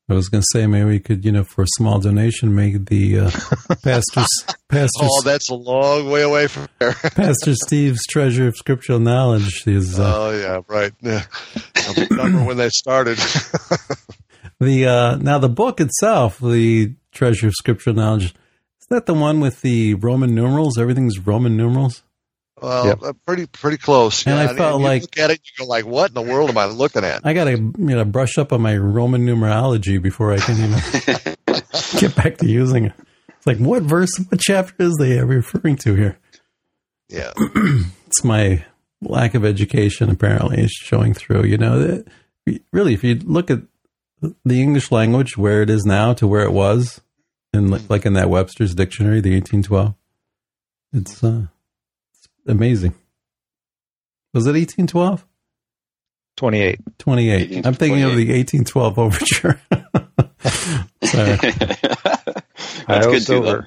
I 0.08 0.13
was 0.13 0.30
going 0.30 0.41
to 0.41 0.48
say 0.54 0.68
maybe 0.68 0.86
we 0.86 1.00
could, 1.00 1.26
you 1.26 1.32
know, 1.32 1.44
for 1.44 1.63
a 1.63 1.68
small 1.78 2.00
donation, 2.00 2.54
make 2.54 2.86
the 2.86 3.20
uh, 3.20 3.32
pastor's 3.84 4.28
pastor. 4.70 5.00
Oh, 5.02 5.22
that's 5.24 5.50
a 5.50 5.56
long 5.56 6.12
way 6.12 6.22
away 6.22 6.48
from 6.48 6.68
there. 6.78 6.94
Pastor 7.15 7.56
Steve's 7.56 8.06
treasure 8.08 8.48
of 8.48 8.56
scriptural 8.56 9.00
knowledge 9.00 9.63
is. 9.65 10.00
Uh, 10.00 10.13
oh 10.15 10.32
yeah, 10.32 10.62
right. 10.68 10.91
Yeah, 11.02 11.24
I 11.76 12.08
remember 12.10 12.44
when 12.46 12.58
they 12.58 12.70
started. 12.70 13.18
The 14.60 14.86
uh, 14.86 15.15
now 15.18 15.38
the 15.39 15.50
book 15.50 15.82
itself, 15.82 16.39
the 16.39 16.94
Treasure 17.12 17.48
of 17.48 17.54
Scriptural 17.56 17.96
Knowledge, 17.96 18.26
Is 18.80 18.88
that 18.89 19.06
the 19.06 19.13
one 19.13 19.39
with 19.39 19.62
the 19.62 19.96
Roman 19.96 20.34
numerals? 20.34 20.78
Everything's 20.78 21.20
Roman 21.20 21.58
numerals. 21.58 22.04
Well, 22.62 22.86
Yep. 22.88 23.04
uh, 23.04 23.13
pretty 23.26 23.48
pretty 23.48 23.78
close. 23.78 24.26
And 24.26 24.36
I 24.36 24.44
Yeah, 24.46 24.54
felt 24.54 24.80
you 24.80 24.86
like- 24.86 25.02
look 25.02 25.18
at 25.20 25.30
it, 25.32 25.41
you 25.44 25.65
go 25.65 25.70
like, 25.70 25.86
"What 25.86 26.12
in 26.12 26.13
the 26.15 26.22
world 26.22 26.50
am 26.50 26.58
I 26.58 26.65
looking 26.65 27.04
at?" 27.04 27.22
I 27.26 27.34
gotta 27.34 27.52
you 27.52 27.74
know 27.78 28.06
brush 28.06 28.38
up 28.38 28.54
on 28.54 28.62
my 28.62 28.78
Roman 28.78 29.26
numerology 29.26 30.02
before 30.02 30.32
I 30.34 30.38
can 30.38 30.56
even 30.58 30.80
get 32.00 32.15
back 32.15 32.38
to 32.38 32.48
using 32.48 32.86
it. 32.86 32.94
It's 33.30 33.46
like 33.48 33.58
what 33.58 33.84
verse, 33.84 34.15
what 34.30 34.39
chapter 34.39 34.76
is 34.84 34.96
they 35.00 35.20
referring 35.22 35.76
to 35.78 35.96
here? 35.96 36.18
Yeah, 37.10 37.34
It's 38.08 38.24
my 38.24 38.63
lack 39.02 39.36
of 39.36 39.44
education 39.46 40.10
apparently 40.10 40.62
is 40.63 40.72
showing 40.72 41.13
through. 41.13 41.44
You 41.46 41.58
know, 41.58 41.80
that- 41.80 42.08
really, 42.72 42.94
if 42.94 43.04
you 43.04 43.15
look 43.15 43.52
at 43.52 43.60
the 44.46 44.62
English 44.62 44.91
language 44.91 45.38
where 45.38 45.62
it 45.62 45.70
is 45.70 45.84
now 45.86 46.13
to 46.13 46.26
where 46.26 46.44
it 46.44 46.54
was, 46.54 47.02
in 47.54 47.70
like- 47.70 47.89
like 47.89 48.06
in 48.06 48.13
that 48.13 48.30
Webster's 48.30 48.74
dictionary, 48.74 49.20
the 49.20 49.36
eighteen 49.36 49.62
twelve, 49.62 49.94
it's 50.94 51.22
uh, 51.24 51.48
it's 51.48 51.50
amazing. 52.47 52.93
Was 54.34 54.47
it 54.47 54.55
eighteen 54.55 54.88
twelve? 54.88 55.25
28. 56.38 56.79
28. 56.99 57.65
I'm 57.65 57.73
thinking 57.75 58.03
of 58.03 58.17
the 58.17 58.27
1812 58.27 58.99
overture. 58.99 59.58
That's 62.88 63.08
good 63.08 63.25
too, 63.25 63.41
though. 63.41 63.62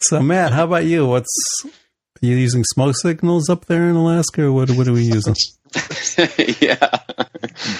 So, 0.00 0.22
Matt, 0.22 0.52
how 0.52 0.64
about 0.64 0.84
you? 0.84 1.06
What's 1.06 1.28
are 1.64 2.26
you 2.26 2.36
using 2.36 2.64
smoke 2.64 2.96
signals 2.96 3.50
up 3.50 3.66
there 3.66 3.88
in 3.88 3.96
Alaska, 3.96 4.44
or 4.44 4.52
what? 4.52 4.70
What 4.70 4.88
are 4.88 4.92
we 4.92 5.02
using? 5.02 5.34
yeah, 6.60 7.00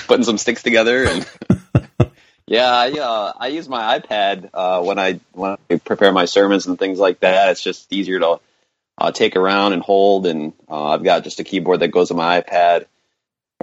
putting 0.09 0.25
some 0.25 0.37
sticks 0.37 0.63
together 0.63 1.05
and 1.05 1.27
yeah, 2.47 2.71
I 2.71 2.91
uh, 2.93 3.33
I 3.39 3.49
use 3.49 3.69
my 3.69 3.99
iPad 3.99 4.51
uh, 4.53 4.83
when 4.83 4.99
I 4.99 5.21
when 5.33 5.57
I 5.71 5.77
prepare 5.77 6.13
my 6.13 6.27
sermons 6.27 6.67
and 6.67 6.79
things 6.79 6.99
like 6.99 7.21
that. 7.21 7.51
It's 7.51 7.63
just 7.63 7.91
easier 7.93 8.19
to 8.21 8.41
uh, 8.99 9.13
take 9.13 9.37
around 9.37 9.73
and 9.73 9.83
hold, 9.83 10.27
and 10.27 10.53
uh, 10.69 10.89
I've 10.89 11.05
got 11.05 11.25
just 11.25 11.41
a 11.41 11.45
keyboard 11.45 11.81
that 11.81 11.89
goes 11.89 12.11
on 12.11 12.17
my 12.17 12.41
iPad. 12.41 12.87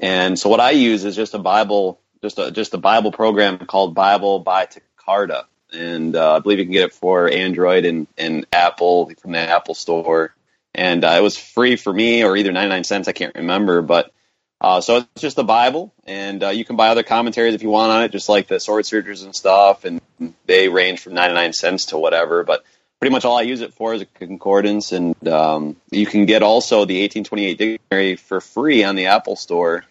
And 0.01 0.37
so 0.37 0.49
what 0.49 0.59
I 0.59 0.71
use 0.71 1.05
is 1.05 1.15
just 1.15 1.33
a 1.33 1.39
Bible, 1.39 1.99
just 2.21 2.39
a 2.39 2.51
just 2.51 2.73
a 2.73 2.77
Bible 2.77 3.11
program 3.11 3.59
called 3.59 3.95
Bible 3.95 4.39
by 4.39 4.67
Tecarta, 4.67 5.45
and 5.71 6.15
uh, 6.15 6.35
I 6.35 6.39
believe 6.39 6.59
you 6.59 6.65
can 6.65 6.73
get 6.73 6.85
it 6.85 6.93
for 6.93 7.29
Android 7.29 7.85
and 7.85 8.07
and 8.17 8.45
Apple 8.51 9.11
from 9.21 9.31
the 9.31 9.39
Apple 9.39 9.75
Store. 9.75 10.33
And 10.75 11.05
uh, 11.05 11.15
it 11.19 11.21
was 11.21 11.37
free 11.37 11.75
for 11.75 11.93
me, 11.93 12.23
or 12.23 12.35
either 12.35 12.51
ninety 12.51 12.69
nine 12.69 12.83
cents, 12.83 13.07
I 13.07 13.11
can't 13.11 13.35
remember, 13.35 13.81
but 13.83 14.11
uh, 14.63 14.79
so 14.79 14.97
it's 14.97 15.21
just 15.21 15.35
the 15.35 15.43
Bible, 15.43 15.93
and 16.05 16.41
uh, 16.41 16.49
you 16.49 16.63
can 16.63 16.77
buy 16.77 16.87
other 16.87 17.03
commentaries 17.03 17.53
if 17.53 17.63
you 17.63 17.69
want 17.69 17.91
on 17.91 18.03
it, 18.03 18.13
just 18.13 18.29
like 18.29 18.47
the 18.47 18.61
sword 18.61 18.85
searchers 18.85 19.21
and 19.21 19.35
stuff, 19.35 19.83
and 19.83 20.01
they 20.45 20.69
range 20.69 21.01
from 21.01 21.15
99 21.15 21.51
cents 21.51 21.87
to 21.87 21.97
whatever. 21.97 22.45
But 22.45 22.63
pretty 23.03 23.11
much 23.11 23.25
all 23.25 23.37
I 23.37 23.41
use 23.41 23.59
it 23.59 23.73
for 23.73 23.93
is 23.93 24.01
a 24.01 24.05
concordance, 24.05 24.93
and 24.93 25.27
um, 25.27 25.75
you 25.91 26.05
can 26.05 26.25
get 26.25 26.41
also 26.41 26.85
the 26.85 27.01
1828 27.01 27.57
dictionary 27.57 28.15
for 28.15 28.39
free 28.39 28.85
on 28.85 28.95
the 28.95 29.07
Apple 29.07 29.35
Store, 29.35 29.83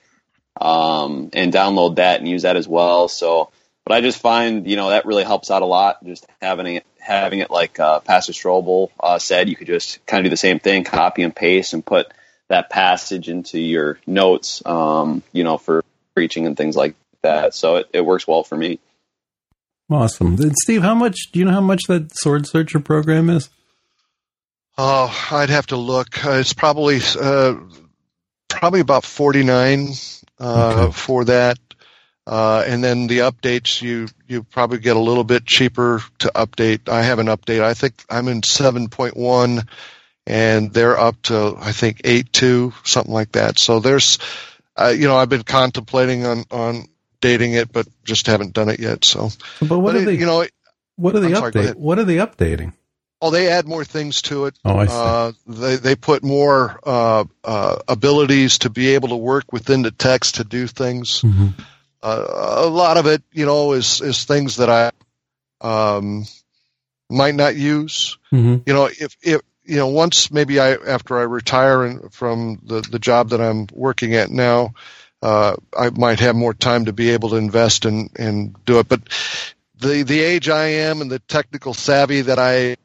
um, 0.59 1.29
and 1.35 1.53
download 1.53 1.97
that 1.97 2.21
and 2.21 2.27
use 2.27 2.41
that 2.45 2.57
as 2.57 2.67
well. 2.67 3.09
So, 3.09 3.51
but 3.85 3.95
I 3.95 4.01
just 4.01 4.19
find 4.19 4.67
you 4.67 4.77
know 4.77 4.89
that 4.89 5.05
really 5.05 5.25
helps 5.25 5.51
out 5.51 5.61
a 5.61 5.67
lot, 5.67 6.03
just 6.03 6.25
having 6.41 6.77
it 6.77 6.87
having 6.99 7.41
it 7.41 7.51
like 7.51 7.79
uh, 7.79 8.01
Pastor 8.01 8.33
Strobel 8.33 8.89
uh, 8.99 9.19
said, 9.19 9.51
you 9.51 9.57
could 9.57 9.67
just 9.67 10.07
kind 10.07 10.21
of 10.21 10.25
do 10.25 10.31
the 10.31 10.39
same 10.39 10.59
thing, 10.59 10.83
copy 10.83 11.23
and 11.23 11.37
paste, 11.37 11.75
and 11.75 11.85
put 11.85 12.11
that 12.49 12.71
passage 12.71 13.29
into 13.29 13.61
your 13.61 13.99
notes, 14.07 14.63
um, 14.65 15.23
you 15.33 15.45
know, 15.45 15.59
for 15.59 15.85
preaching 16.15 16.47
and 16.47 16.57
things 16.57 16.77
like 16.77 16.95
that. 17.21 17.55
So 17.55 17.77
it, 17.77 17.91
it 17.93 18.01
works 18.07 18.27
well 18.27 18.43
for 18.43 18.57
me. 18.57 18.79
Awesome. 19.91 20.35
And 20.41 20.55
Steve, 20.63 20.83
how 20.83 20.95
much 20.95 21.17
do 21.33 21.39
you 21.39 21.45
know 21.45 21.53
how 21.53 21.61
much 21.61 21.83
that 21.89 22.17
sword 22.17 22.47
searcher 22.47 22.81
program 22.81 23.29
is? 23.29 23.51
Oh, 24.79 25.15
I'd 25.31 25.51
have 25.51 25.67
to 25.69 25.77
look. 25.77 26.25
Uh, 26.25 26.33
it's 26.33 26.55
probably 26.55 27.01
uh, 27.21 27.57
probably 28.49 28.81
about 28.81 29.05
forty 29.05 29.43
nine 29.43 29.89
uh, 30.41 30.85
Okay. 30.87 30.93
for 30.93 31.25
that, 31.27 31.59
uh, 32.27 32.65
and 32.67 32.83
then 32.83 33.07
the 33.07 33.19
updates 33.19 33.83
you 33.83 34.09
you 34.27 34.45
probably 34.45 34.79
get 34.79 34.97
a 34.97 35.01
little 35.01 35.25
bit 35.25 35.45
cheaper 35.45 36.03
to 36.21 36.31
update. 36.35 36.89
I 36.89 37.03
have 37.03 37.19
an 37.19 37.27
update. 37.27 37.61
I 37.63 37.75
think 37.75 38.03
I'm 38.09 38.29
in 38.29 38.43
seven 38.43 38.89
point 38.89 39.15
one, 39.15 39.69
and 40.27 40.73
they're 40.73 40.99
up 40.99 41.21
to 41.25 41.55
I 41.61 41.73
think 41.73 42.01
eight 42.05 42.33
two 42.33 42.73
something 42.85 43.13
like 43.13 43.33
that. 43.33 43.59
So 43.59 43.79
there's, 43.79 44.19
uh, 44.75 44.95
you 44.97 45.07
know, 45.07 45.17
I've 45.17 45.29
been 45.29 45.43
contemplating 45.43 46.25
on 46.25 46.45
on 46.51 46.89
dating 47.23 47.55
it, 47.55 47.73
but 47.73 47.89
just 48.05 48.27
haven't 48.27 48.53
done 48.53 48.69
it 48.69 48.79
yet. 48.81 49.07
So, 49.07 49.31
But 49.61 49.79
what 49.79 49.93
but 49.93 49.95
are 49.97 50.03
it- 50.03 50.05
they? 50.05 50.15
you 50.19 50.27
know, 50.27 50.45
what 50.97 51.17
are 51.17 51.21
they 51.21 51.35
I'm 51.35 51.43
update? 51.43 51.55
ahead. 51.61 51.77
What 51.77 51.99
are 51.99 52.05
they 52.05 52.17
updating? 52.17 52.75
oh, 53.25 53.31
they 53.31 53.49
add 53.49 53.67
more 53.69 53.85
things 53.85 54.21
to 54.23 54.47
it. 54.47 54.59
Oh, 54.65 54.77
I 54.77 54.87
see. 54.87 54.93
Uh, 54.95 55.33
they 55.47 55.77
they 55.77 55.95
put 55.97 56.23
more 56.25 56.79
uh, 56.85 57.25
uh, 57.45 57.77
abilities 57.89 58.59
to 58.59 58.69
be 58.71 58.95
able 58.97 59.09
to 59.11 59.17
work 59.17 59.45
within 59.53 59.83
the 59.83 59.93
text 59.93 60.35
to 60.35 60.45
do 60.45 60.67
things. 60.67 61.23
Mhm. 61.23 61.55
Uh, 62.03 62.27
a 62.57 62.67
lot 62.67 62.97
of 62.97 63.07
it, 63.07 63.23
you 63.33 63.47
know, 63.47 63.73
is 63.75 64.01
is 64.01 64.25
things 64.25 64.57
that 64.57 64.69
I 64.69 64.91
um, 65.67 66.27
might 67.09 67.35
not 67.37 67.55
use. 67.57 68.19
Mhm. 68.33 68.63
You 68.67 68.75
know, 68.75 68.87
if 68.87 69.17
if 69.23 69.41
you 69.65 69.77
know, 69.77 69.87
once 69.87 70.33
maybe 70.33 70.59
I 70.59 70.73
after 70.75 71.17
I 71.19 71.23
retire 71.23 71.85
and 71.85 72.13
from 72.13 72.59
the 72.65 72.81
the 72.81 72.99
job 72.99 73.31
that 73.31 73.41
I'm 73.41 73.69
working 73.73 74.15
at 74.17 74.31
now, 74.31 74.75
uh, 75.23 75.57
I 75.79 75.91
might 75.91 76.21
have 76.21 76.37
more 76.37 76.55
time 76.55 76.85
to 76.87 76.93
be 76.93 77.11
able 77.11 77.31
to 77.31 77.37
invest 77.37 77.85
and 77.85 78.11
and 78.19 78.55
do 78.65 78.79
it. 78.79 78.89
But 78.89 79.03
the 79.79 80.03
the 80.03 80.21
age 80.21 80.49
I 80.49 80.67
am 80.67 81.01
and 81.01 81.11
the 81.11 81.21
technical 81.21 81.75
savvy 81.75 82.23
that 82.23 82.39
I 82.39 82.77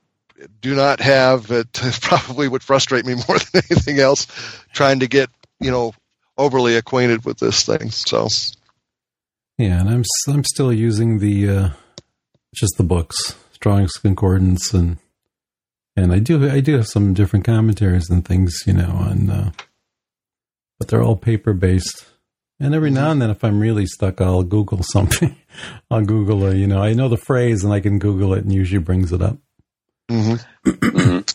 do 0.61 0.75
not 0.75 0.99
have 0.99 1.51
it 1.51 1.73
probably 2.01 2.47
would 2.47 2.63
frustrate 2.63 3.05
me 3.05 3.15
more 3.27 3.39
than 3.39 3.63
anything 3.69 3.99
else 3.99 4.27
trying 4.71 4.99
to 4.99 5.07
get 5.07 5.29
you 5.59 5.71
know 5.71 5.93
overly 6.37 6.75
acquainted 6.75 7.25
with 7.25 7.39
this 7.39 7.65
thing 7.65 7.89
so 7.89 8.27
Yeah, 9.57 9.79
and 9.81 9.89
I'm 9.89 10.03
I'm 10.27 10.43
still 10.43 10.71
using 10.71 11.19
the 11.19 11.49
uh, 11.49 11.69
just 12.55 12.77
the 12.77 12.83
books, 12.83 13.35
Strong's 13.51 13.93
Concordance, 13.93 14.73
and 14.73 14.97
and 15.95 16.13
I 16.13 16.19
do 16.19 16.49
I 16.49 16.59
do 16.59 16.75
have 16.75 16.87
some 16.87 17.13
different 17.13 17.45
commentaries 17.45 18.09
and 18.09 18.23
things, 18.23 18.63
you 18.65 18.73
know, 18.73 18.89
on, 18.89 19.29
uh, 19.29 19.51
but 20.77 20.87
they're 20.87 21.03
all 21.03 21.15
paper 21.15 21.53
based. 21.53 22.05
And 22.59 22.73
every 22.73 22.89
now 22.89 23.11
and 23.11 23.21
then, 23.21 23.29
if 23.29 23.43
I'm 23.43 23.59
really 23.59 23.85
stuck, 23.85 24.19
I'll 24.19 24.43
Google 24.43 24.79
something. 24.83 25.35
I'll 25.91 26.03
Google 26.05 26.45
a, 26.47 26.55
you 26.55 26.67
know, 26.67 26.81
I 26.81 26.93
know 26.93 27.07
the 27.09 27.17
phrase 27.17 27.63
and 27.63 27.71
I 27.73 27.79
can 27.79 27.99
Google 27.99 28.33
it, 28.33 28.43
and 28.43 28.51
usually 28.53 28.81
brings 28.83 29.11
it 29.13 29.21
up. 29.21 29.37
hmm 30.09 30.35
Mhm. 30.65 31.33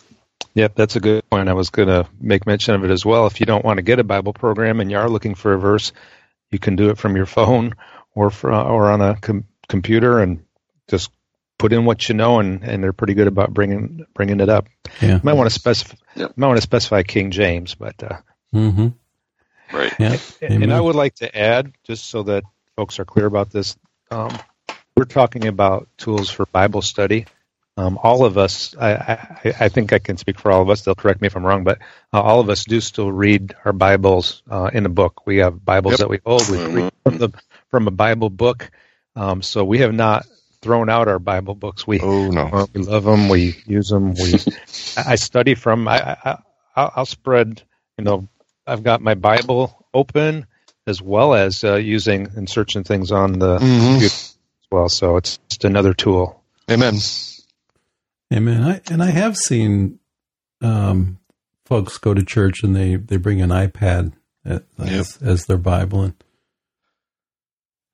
Yep, 0.55 0.75
that's 0.75 0.97
a 0.97 1.01
good 1.01 1.29
point. 1.31 1.49
I 1.49 1.55
was 1.55 1.71
going 1.71 1.89
to 1.89 2.07
make 2.21 2.47
mention 2.47 2.75
of 2.75 2.85
it 2.85 2.91
as 2.91 3.07
well. 3.07 3.27
If 3.27 3.41
you 3.41 3.47
don't 3.47 3.65
want 3.65 3.79
to 3.79 3.83
get 3.83 3.99
a 3.99 4.05
Bible 4.05 4.35
program 4.35 4.81
and 4.81 4.91
you 4.91 4.99
are 4.99 5.09
looking 5.09 5.35
for 5.35 5.55
a 5.55 5.59
verse, 5.59 5.93
you 6.51 6.59
can 6.59 6.77
do 6.77 6.91
it 6.91 6.99
from 6.99 7.17
your 7.17 7.25
phone 7.25 7.75
or 8.15 8.29
for, 8.31 8.53
or 8.53 8.91
on 8.91 9.01
a 9.01 9.17
com- 9.19 9.47
computer 9.69 10.19
and 10.21 10.45
just 10.91 11.11
put 11.59 11.73
in 11.73 11.87
what 11.87 12.07
you 12.09 12.15
know, 12.15 12.39
and, 12.39 12.63
and 12.65 12.85
they're 12.85 12.93
pretty 12.93 13.15
good 13.15 13.29
about 13.29 13.55
bringing 13.55 14.05
bringing 14.15 14.41
it 14.41 14.51
up. 14.51 14.67
Yeah. 15.01 15.15
You 15.15 15.21
might 15.23 15.33
want 15.35 15.49
to 15.49 15.55
specify 15.55 15.95
Yep. 16.17 16.33
might 16.37 16.49
want 16.49 16.59
to 16.59 16.63
specify 16.63 17.03
King 17.03 17.31
James, 17.31 17.75
but 17.75 18.03
uh, 18.03 18.19
Mm-hmm. 18.55 18.89
Right. 19.73 19.95
Yeah. 19.99 20.17
and 20.41 20.65
Amen. 20.65 20.73
I 20.73 20.81
would 20.81 20.97
like 20.97 21.15
to 21.17 21.37
add, 21.37 21.73
just 21.85 22.07
so 22.07 22.25
that 22.25 22.45
folks 22.77 22.99
are 22.99 23.05
clear 23.05 23.27
about 23.27 23.51
this, 23.51 23.77
um, 24.11 24.39
we're 24.97 25.05
talking 25.05 25.47
about 25.47 25.89
tools 25.97 26.31
for 26.31 26.47
Bible 26.47 26.83
study. 26.83 27.27
Um, 27.79 27.99
all 28.03 28.27
of 28.27 28.37
us, 28.37 28.77
I, 28.79 28.93
I, 28.93 29.55
I 29.61 29.69
think 29.71 29.95
I 29.95 29.99
can 29.99 30.19
speak 30.19 30.39
for 30.39 30.53
all 30.53 30.61
of 30.61 30.69
us. 30.69 30.83
They'll 30.83 30.95
correct 30.95 31.23
me 31.23 31.27
if 31.27 31.37
I'm 31.37 31.45
wrong, 31.45 31.65
but 31.65 31.79
uh, 32.13 32.21
all 32.21 32.41
of 32.41 32.51
us 32.51 32.65
do 32.65 32.81
still 32.83 33.11
read 33.11 33.55
our 33.65 33.73
Bibles 33.73 34.43
uh, 34.51 34.71
in 34.73 34.85
a 34.85 34.91
book. 34.91 35.27
We 35.27 35.39
have 35.39 35.65
Bibles 35.65 35.93
Yep. 35.93 35.99
that 36.01 36.11
we 36.11 36.21
hold. 36.25 36.49
We 36.51 36.59
read 36.67 36.93
from 37.03 37.19
the 37.19 37.31
from 37.71 37.89
a 37.89 37.91
Bible 37.91 38.29
book. 38.29 38.71
Um, 39.17 39.41
so 39.41 39.65
we 39.65 39.79
have 39.79 39.95
not 39.95 40.27
thrown 40.61 40.91
out 40.91 41.09
our 41.09 41.19
Bible 41.19 41.55
books. 41.55 41.87
We 41.87 41.99
oh 42.01 42.31
no 42.31 42.43
uh, 42.43 42.67
we 42.75 42.83
love 42.83 43.05
them. 43.05 43.31
We 43.31 43.57
use 43.67 43.89
them. 43.89 44.15
We 44.15 44.35
I 44.97 45.13
I 45.13 45.15
study 45.15 45.55
from. 45.55 45.89
I, 45.89 46.17
I 46.23 46.39
I'll 46.77 46.93
I'll 46.97 47.07
spread. 47.07 47.63
You 47.99 48.05
know, 48.05 48.29
I've 48.73 48.83
got 48.83 49.01
my 49.03 49.15
Bible 49.15 49.85
open 49.93 50.47
as 50.87 51.01
well 51.03 51.35
as 51.35 51.63
uh, 51.63 51.77
using 51.77 52.29
and 52.37 52.49
searching 52.49 52.83
things 52.85 53.13
on 53.13 53.39
the 53.39 53.59
Mhm. 53.59 53.91
computer 53.91 54.07
as 54.07 54.67
well. 54.71 54.89
So 54.89 55.17
it's 55.17 55.39
just 55.49 55.65
another 55.65 55.93
tool. 55.95 56.43
amen 56.71 56.95
Amen. 58.33 58.63
I, 58.63 58.81
and 58.91 59.03
I 59.03 59.11
have 59.11 59.37
seen 59.37 59.99
um, 60.63 61.19
folks 61.67 61.99
go 61.99 62.15
to 62.15 62.25
church 62.25 62.63
and 62.63 62.75
they, 62.75 62.97
they 62.97 63.19
bring 63.19 63.43
an 63.43 63.51
iPad 63.51 64.13
as, 64.45 64.63
as, 64.79 65.19
as 65.23 65.45
their 65.45 65.59
Bible. 65.59 66.03
And 66.05 66.15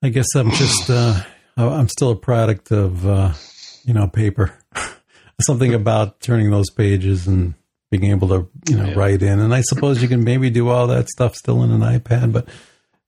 I 0.02 0.10
guess 0.10 0.26
I'm 0.36 0.52
just, 0.52 0.88
uh, 0.90 1.22
I'm 1.56 1.88
still 1.88 2.10
a 2.10 2.16
product 2.16 2.70
of, 2.70 3.04
uh, 3.04 3.32
you 3.84 3.94
know, 3.94 4.06
paper. 4.06 4.52
Something 5.42 5.74
about 5.74 6.20
turning 6.20 6.50
those 6.52 6.70
pages 6.70 7.26
and 7.26 7.54
being 7.90 8.04
able 8.04 8.28
to, 8.28 8.48
you 8.68 8.76
know, 8.76 8.86
Yeah. 8.88 8.94
write 8.94 9.22
in. 9.22 9.38
And 9.40 9.54
I 9.54 9.62
suppose 9.62 10.02
you 10.02 10.08
can 10.08 10.24
maybe 10.24 10.50
do 10.50 10.68
all 10.68 10.86
that 10.88 11.08
stuff 11.08 11.34
still 11.34 11.62
in 11.62 11.70
an 11.70 11.80
iPad, 11.80 12.32
but, 12.32 12.48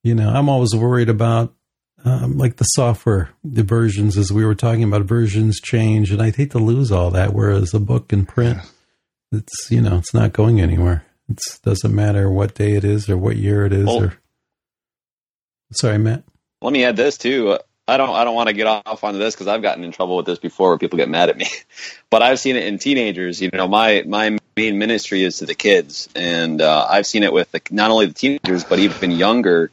you 0.03 0.14
know, 0.14 0.31
I'm 0.31 0.49
always 0.49 0.75
worried 0.75 1.09
about 1.09 1.55
um, 2.03 2.38
like 2.38 2.57
the 2.57 2.64
software, 2.64 3.29
the 3.45 3.62
versions, 3.62 4.16
as 4.16 4.33
we 4.33 4.43
were 4.47 4.55
talking 4.55 4.85
about, 4.85 5.03
versions 5.03 5.61
change, 5.61 6.11
and 6.11 6.23
I'd 6.23 6.37
hate 6.37 6.53
to 6.53 6.59
lose 6.59 6.90
all 6.90 7.11
that. 7.11 7.35
Whereas 7.35 7.75
a 7.75 7.79
book 7.79 8.11
in 8.11 8.25
print, 8.25 8.57
it's 9.33 9.71
you 9.71 9.83
know, 9.83 9.99
it's 9.99 10.14
not 10.14 10.33
going 10.33 10.62
anywhere. 10.62 11.05
It 11.29 11.38
doesn't 11.62 11.95
matter 11.95 12.31
what 12.31 12.55
day 12.55 12.73
it 12.73 12.85
is 12.85 13.11
or 13.11 13.19
what 13.19 13.37
year 13.37 13.66
it 13.66 13.75
is. 13.75 13.87
Or 13.87 14.14
sorry, 15.73 15.99
Matt. 15.99 16.25
Let 16.62 16.73
me 16.73 16.85
add 16.85 16.97
this 16.97 17.19
too. 17.19 17.59
I 17.87 17.97
don't 17.97 18.11
I 18.11 18.25
don't 18.25 18.35
want 18.35 18.49
to 18.49 18.55
get 18.55 18.66
off 18.66 19.05
onto 19.05 19.19
this 19.19 19.35
because 19.35 19.49
I've 19.49 19.62
gotten 19.62 19.85
in 19.85 19.93
trouble 19.93 20.16
with 20.16 20.27
this 20.27 20.38
before 20.38 20.71
where 20.71 20.79
people 20.79 20.97
get 20.97 21.09
mad 21.11 21.29
at 21.29 21.37
me. 21.37 21.47
But 22.11 22.23
I've 22.23 22.40
seen 22.40 22.57
it 22.57 22.64
in 22.64 22.79
teenagers. 22.79 23.40
You 23.40 23.51
know, 23.53 23.69
my 23.69 24.03
my 24.07 24.38
main 24.61 24.79
ministry 24.79 25.25
is 25.25 25.38
to 25.38 25.46
the 25.46 25.55
kids, 25.55 26.09
and 26.14 26.61
uh, 26.61 26.87
I've 26.88 27.07
seen 27.07 27.23
it 27.23 27.33
with 27.33 27.51
the, 27.53 27.61
not 27.70 27.90
only 27.90 28.07
the 28.07 28.14
teenagers 28.14 28.64
but 28.64 28.79
even 28.79 29.11
younger. 29.11 29.70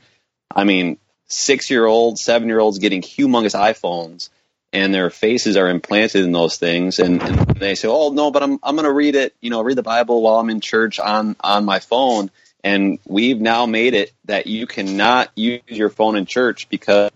I 0.56 0.64
mean, 0.64 0.98
six 1.28 1.70
year 1.70 1.86
olds, 1.86 2.24
seven 2.24 2.48
year 2.48 2.60
olds 2.60 2.80
getting 2.80 3.02
humongous 3.02 3.56
iPhones, 3.56 4.30
and 4.72 4.94
their 4.94 5.10
faces 5.10 5.58
are 5.58 5.70
implanted 5.70 6.24
in 6.24 6.32
those 6.32 6.58
things, 6.58 7.00
and, 7.00 7.22
and 7.22 7.48
they 7.58 7.76
say, 7.76 7.88
"Oh 7.88 8.10
no, 8.10 8.32
but 8.32 8.44
I'm 8.44 8.60
I'm 8.64 8.76
going 8.76 8.86
to 8.86 8.94
read 8.94 9.16
it. 9.16 9.36
You 9.42 9.50
know, 9.50 9.62
read 9.62 9.78
the 9.78 9.84
Bible 9.84 10.22
while 10.22 10.40
I'm 10.40 10.50
in 10.50 10.62
church 10.62 11.00
on 11.00 11.36
on 11.42 11.66
my 11.66 11.80
phone." 11.80 12.32
And 12.64 13.00
we've 13.06 13.40
now 13.40 13.66
made 13.66 13.94
it 13.94 14.12
that 14.26 14.48
you 14.48 14.68
cannot 14.68 15.30
use 15.36 15.62
your 15.68 15.90
phone 15.90 16.18
in 16.18 16.26
church 16.26 16.68
because 16.70 17.12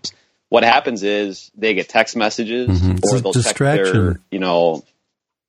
what 0.48 0.62
happens 0.62 1.02
is 1.02 1.50
they 1.56 1.74
get 1.74 1.88
text 1.88 2.16
messages 2.16 2.68
Mhm. 2.68 3.00
Or 3.04 3.20
they'll 3.20 3.32
text 3.32 3.48
distraction. 3.48 4.04
their, 4.04 4.20
you 4.30 4.38
know, 4.38 4.84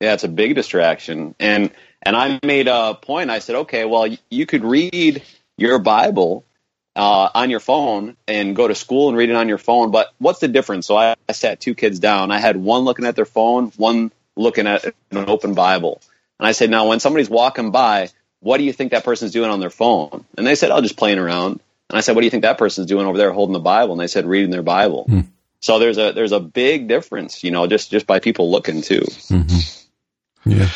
yeah, 0.01 0.13
it's 0.13 0.23
a 0.23 0.29
big 0.29 0.55
distraction. 0.55 1.35
And 1.39 1.71
and 2.05 2.15
I 2.15 2.39
made 2.43 2.67
a 2.67 2.95
point. 2.95 3.29
I 3.29 3.39
said, 3.39 3.55
okay, 3.55 3.85
well, 3.85 4.07
you 4.29 4.45
could 4.45 4.63
read 4.63 5.23
your 5.57 5.79
Bible 5.79 6.45
uh, 6.95 7.29
on 7.33 7.49
your 7.49 7.59
phone 7.59 8.15
and 8.27 8.55
go 8.55 8.67
to 8.67 8.75
school 8.75 9.09
and 9.09 9.17
read 9.17 9.29
it 9.29 9.35
on 9.35 9.49
your 9.49 9.57
phone. 9.57 9.91
But 9.91 10.13
what's 10.19 10.39
the 10.39 10.47
difference? 10.47 10.87
So 10.87 10.95
I, 10.95 11.15
I 11.27 11.31
sat 11.31 11.59
two 11.59 11.75
kids 11.75 11.99
down. 11.99 12.31
I 12.31 12.39
had 12.39 12.57
one 12.57 12.83
looking 12.83 13.05
at 13.05 13.15
their 13.15 13.25
phone, 13.25 13.71
one 13.77 14.11
looking 14.35 14.67
at 14.67 14.85
an 14.85 15.29
open 15.29 15.53
Bible. 15.53 16.01
And 16.39 16.47
I 16.47 16.51
said, 16.51 16.69
now 16.69 16.87
when 16.87 16.99
somebody's 16.99 17.29
walking 17.29 17.71
by, 17.71 18.09
what 18.39 18.57
do 18.57 18.63
you 18.63 18.73
think 18.73 18.91
that 18.91 19.05
person's 19.05 19.31
doing 19.31 19.49
on 19.49 19.59
their 19.59 19.69
phone? 19.69 20.25
And 20.37 20.45
they 20.45 20.55
said, 20.55 20.71
oh, 20.71 20.81
just 20.81 20.97
playing 20.97 21.19
around. 21.19 21.61
And 21.89 21.97
I 21.97 22.01
said, 22.01 22.15
what 22.15 22.21
do 22.21 22.25
you 22.25 22.31
think 22.31 22.43
that 22.43 22.57
person's 22.57 22.87
doing 22.87 23.05
over 23.05 23.17
there 23.17 23.31
holding 23.31 23.53
the 23.53 23.59
Bible? 23.59 23.93
And 23.93 24.01
they 24.01 24.07
said, 24.07 24.25
reading 24.25 24.51
their 24.51 24.63
Bible. 24.63 25.05
Hmm. 25.05 25.21
So 25.61 25.79
there's 25.79 25.97
a 25.97 26.11
there's 26.11 26.33
a 26.33 26.41
big 26.41 26.89
difference, 26.89 27.41
you 27.41 27.51
know, 27.51 27.67
just 27.67 27.89
just 27.89 28.05
by 28.05 28.19
people 28.19 28.51
looking 28.51 28.81
too. 28.81 28.99
Mm-hmm. 28.99 30.49
Yeah. 30.51 30.69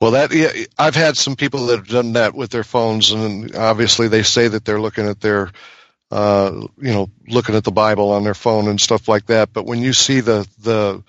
Well, 0.00 0.10
that 0.12 0.32
yeah, 0.32 0.52
I've 0.78 0.94
had 0.94 1.16
some 1.16 1.36
people 1.36 1.66
that 1.66 1.76
have 1.76 1.88
done 1.88 2.12
that 2.14 2.34
with 2.34 2.50
their 2.50 2.64
phones, 2.64 3.12
and 3.12 3.54
obviously 3.56 4.08
they 4.08 4.22
say 4.22 4.48
that 4.48 4.64
they're 4.64 4.80
looking 4.80 5.06
at 5.08 5.20
their, 5.20 5.50
uh, 6.10 6.52
you 6.76 6.92
know, 6.92 7.10
looking 7.28 7.54
at 7.54 7.64
the 7.64 7.72
Bible 7.72 8.10
on 8.12 8.22
their 8.22 8.34
phone 8.34 8.68
and 8.68 8.80
stuff 8.80 9.08
like 9.08 9.26
that. 9.26 9.52
But 9.54 9.64
when 9.64 9.80
you 9.80 9.94
see 9.94 10.20
the 10.20 10.46
the 10.58 11.02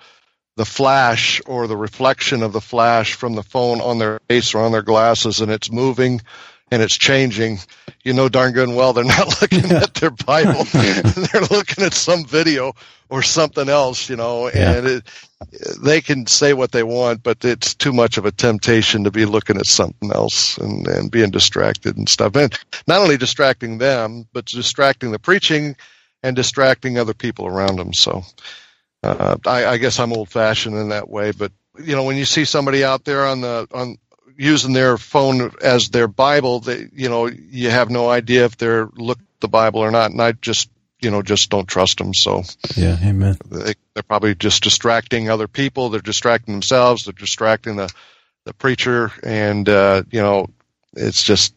the 0.56 0.64
flash 0.64 1.40
or 1.46 1.66
the 1.66 1.76
reflection 1.76 2.42
of 2.42 2.52
the 2.52 2.60
flash 2.62 3.12
from 3.14 3.34
the 3.34 3.42
phone 3.42 3.80
on 3.80 3.98
their 3.98 4.20
face 4.28 4.54
or 4.54 4.62
on 4.62 4.72
their 4.72 4.82
glasses, 4.82 5.40
and 5.40 5.52
it's 5.52 5.70
moving 5.70 6.22
and 6.70 6.82
it's 6.82 6.96
changing, 6.98 7.58
you 8.04 8.12
know 8.14 8.28
darn 8.28 8.52
good 8.52 8.68
and 8.68 8.76
well 8.76 8.92
they're 8.92 9.04
not 9.18 9.40
looking 9.42 9.70
at 9.70 9.94
their 9.94 10.10
Bible. 10.10 10.64
they're 10.72 11.42
looking 11.50 11.84
at 11.84 11.92
some 11.94 12.24
video 12.24 12.72
or 13.10 13.22
something 13.22 13.68
else, 13.68 14.08
you 14.08 14.16
know, 14.16 14.50
Yeah. 14.52 14.72
and 14.76 14.86
it, 14.86 15.27
they 15.80 16.00
can 16.00 16.26
say 16.26 16.52
what 16.52 16.72
they 16.72 16.82
want, 16.82 17.22
but 17.22 17.44
it's 17.44 17.74
too 17.74 17.92
much 17.92 18.18
of 18.18 18.26
a 18.26 18.32
temptation 18.32 19.04
to 19.04 19.10
be 19.10 19.24
looking 19.24 19.56
at 19.56 19.66
something 19.66 20.10
else 20.12 20.58
and, 20.58 20.86
and 20.88 21.10
being 21.10 21.30
distracted 21.30 21.96
and 21.96 22.08
stuff. 22.08 22.34
And 22.34 22.56
not 22.86 23.00
only 23.00 23.16
distracting 23.16 23.78
them, 23.78 24.26
but 24.32 24.46
distracting 24.46 25.12
the 25.12 25.18
preaching 25.18 25.76
and 26.22 26.34
distracting 26.34 26.98
other 26.98 27.14
people 27.14 27.46
around 27.46 27.76
them. 27.76 27.94
So 27.94 28.24
uh, 29.04 29.36
I, 29.46 29.66
I 29.66 29.76
guess 29.76 30.00
I'm 30.00 30.12
old 30.12 30.28
fashioned 30.28 30.76
in 30.76 30.88
that 30.88 31.08
way. 31.08 31.30
But 31.30 31.52
you 31.80 31.94
know, 31.94 32.04
when 32.04 32.16
you 32.16 32.24
see 32.24 32.44
somebody 32.44 32.82
out 32.82 33.04
there 33.04 33.24
on 33.26 33.40
the 33.40 33.68
on 33.72 33.98
using 34.36 34.72
their 34.72 34.98
phone 34.98 35.52
as 35.62 35.90
their 35.90 36.08
Bible, 36.08 36.60
they 36.60 36.88
you 36.92 37.08
know 37.08 37.26
you 37.26 37.70
have 37.70 37.90
no 37.90 38.08
idea 38.08 38.44
if 38.44 38.56
they're 38.56 38.88
looking 38.96 39.24
the 39.40 39.48
Bible 39.48 39.80
or 39.80 39.90
not. 39.90 40.10
And 40.10 40.20
I 40.20 40.32
just 40.32 40.70
you 41.00 41.10
know 41.10 41.22
just 41.22 41.50
don't 41.50 41.68
trust 41.68 41.98
them. 41.98 42.14
So 42.14 42.42
Yeah. 42.76 42.96
Amen. 43.02 43.36
they, 43.46 43.74
they're 43.94 44.02
probably 44.02 44.34
just 44.34 44.62
distracting 44.62 45.30
other 45.30 45.48
people. 45.48 45.88
They're 45.88 46.00
distracting 46.00 46.54
themselves. 46.54 47.04
They're 47.04 47.12
distracting 47.12 47.76
the 47.76 47.92
the 48.44 48.54
preacher, 48.54 49.12
and 49.22 49.68
uh, 49.68 50.02
you 50.10 50.20
know, 50.20 50.46
it's 50.94 51.22
just 51.22 51.54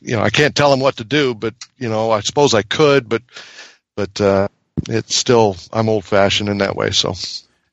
you 0.00 0.16
know 0.16 0.22
I 0.22 0.30
can't 0.30 0.54
tell 0.54 0.70
them 0.70 0.80
what 0.80 0.96
to 0.96 1.04
do, 1.04 1.34
but 1.34 1.54
you 1.78 1.88
know 1.88 2.10
I 2.10 2.20
suppose 2.20 2.54
I 2.54 2.62
could, 2.62 3.08
but 3.08 3.22
but 3.94 4.20
uh, 4.20 4.48
it's 4.88 5.16
still 5.16 5.56
I'm 5.72 5.88
old 5.88 6.04
fashioned 6.04 6.48
in 6.48 6.58
that 6.58 6.76
way. 6.76 6.90
So 6.90 7.14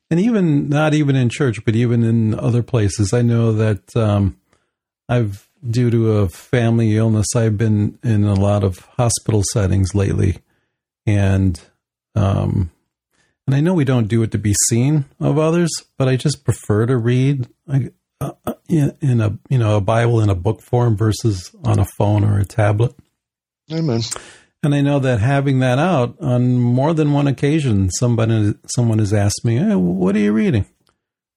and 0.10 0.20
even 0.20 0.70
not 0.70 0.94
even 0.94 1.16
in 1.16 1.30
church, 1.30 1.63
but 1.66 1.76
even 1.76 2.04
in 2.04 2.38
other 2.38 2.62
places. 2.62 3.13
I 3.13 3.22
know 3.22 3.54
that 3.54 3.96
um, 3.96 4.38
I've 5.10 5.48
due 5.69 5.89
to 5.89 6.12
a 6.17 6.30
family 6.30 6.95
illness, 6.97 7.28
I've 7.36 7.58
been 7.58 7.97
in 8.04 8.23
a 8.23 8.34
lot 8.34 8.63
of 8.63 8.80
hospital 8.97 9.43
settings 9.54 9.93
lately, 9.95 10.39
and 11.06 11.60
um, 12.15 12.71
and 13.47 13.56
I 13.56 13.60
know 13.60 13.73
we 13.73 13.86
don't 13.86 14.08
do 14.08 14.23
it 14.23 14.32
to 14.32 14.38
be 14.38 14.54
seen 14.69 15.06
of 15.19 15.38
others, 15.38 15.71
but 15.97 16.08
I 16.08 16.15
just 16.15 16.45
prefer 16.45 16.86
to 16.86 16.97
read 16.97 17.47
uh, 17.67 17.80
uh, 18.21 18.54
in, 18.69 18.95
in 19.02 19.21
a 19.21 19.38
you 19.49 19.58
know 19.58 19.78
a 19.78 19.82
Bible 19.82 20.19
in 20.21 20.30
a 20.30 20.36
book 20.36 20.62
form 20.62 20.95
versus 20.95 21.54
on 21.63 21.80
a 21.80 21.86
phone 21.97 22.23
or 22.23 22.39
a 22.39 22.45
tablet. 22.45 22.93
amen. 23.71 24.02
And 24.65 24.73
I 24.73 24.80
know 24.80 24.99
that 24.99 25.19
having 25.19 25.60
that 25.60 25.78
out 25.78 26.15
on 26.21 26.58
more 26.58 26.93
than 26.93 27.12
one 27.12 27.28
occasion, 27.28 27.89
somebody 27.99 28.54
someone 28.67 28.99
has 28.99 29.12
asked 29.13 29.43
me, 29.43 29.58
hey, 29.58 29.76
"What 29.76 30.15
are 30.15 30.19
you 30.19 30.32
reading?" 30.32 30.65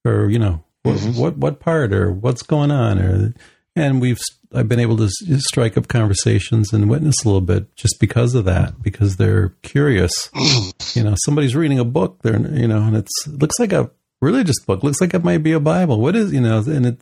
Or 0.05 0.29
you 0.31 0.39
know, 0.39 0.63
what 0.85 0.97
Mhm. 0.97 1.19
what, 1.21 1.37
what 1.37 1.59
part 1.61 1.93
or 1.93 2.13
what's 2.13 2.43
going 2.43 2.71
on? 2.71 3.01
Or 3.01 3.35
and 3.77 4.01
we've 4.01 4.19
I've 4.53 4.69
been 4.69 4.81
able 4.81 4.97
to 4.97 5.09
strike 5.39 5.77
up 5.77 5.87
conversations 5.87 6.73
and 6.73 6.89
witness 6.89 7.17
a 7.23 7.29
little 7.29 7.43
bit 7.43 7.77
just 7.77 8.01
because 8.01 8.35
of 8.35 8.47
that, 8.47 8.83
because 8.83 9.17
they're 9.17 9.51
curious. 9.63 10.31
you 10.95 11.05
know, 11.05 11.15
somebody's 11.25 11.55
reading 11.55 11.79
a 11.79 11.85
book, 11.85 12.23
they're 12.23 12.41
you 12.41 12.67
know, 12.67 12.83
and 12.83 12.97
it's 12.97 13.27
it 13.27 13.39
looks 13.39 13.59
like 13.61 13.73
a 13.73 13.91
religious 14.21 14.59
book, 14.65 14.83
looks 14.83 15.01
like 15.01 15.15
it 15.15 15.23
might 15.23 15.43
be 15.43 15.53
a 15.53 15.61
Bible. 15.61 16.01
What 16.01 16.17
is 16.17 16.33
you 16.33 16.41
know, 16.41 16.59
and 16.59 16.87
it 16.87 17.01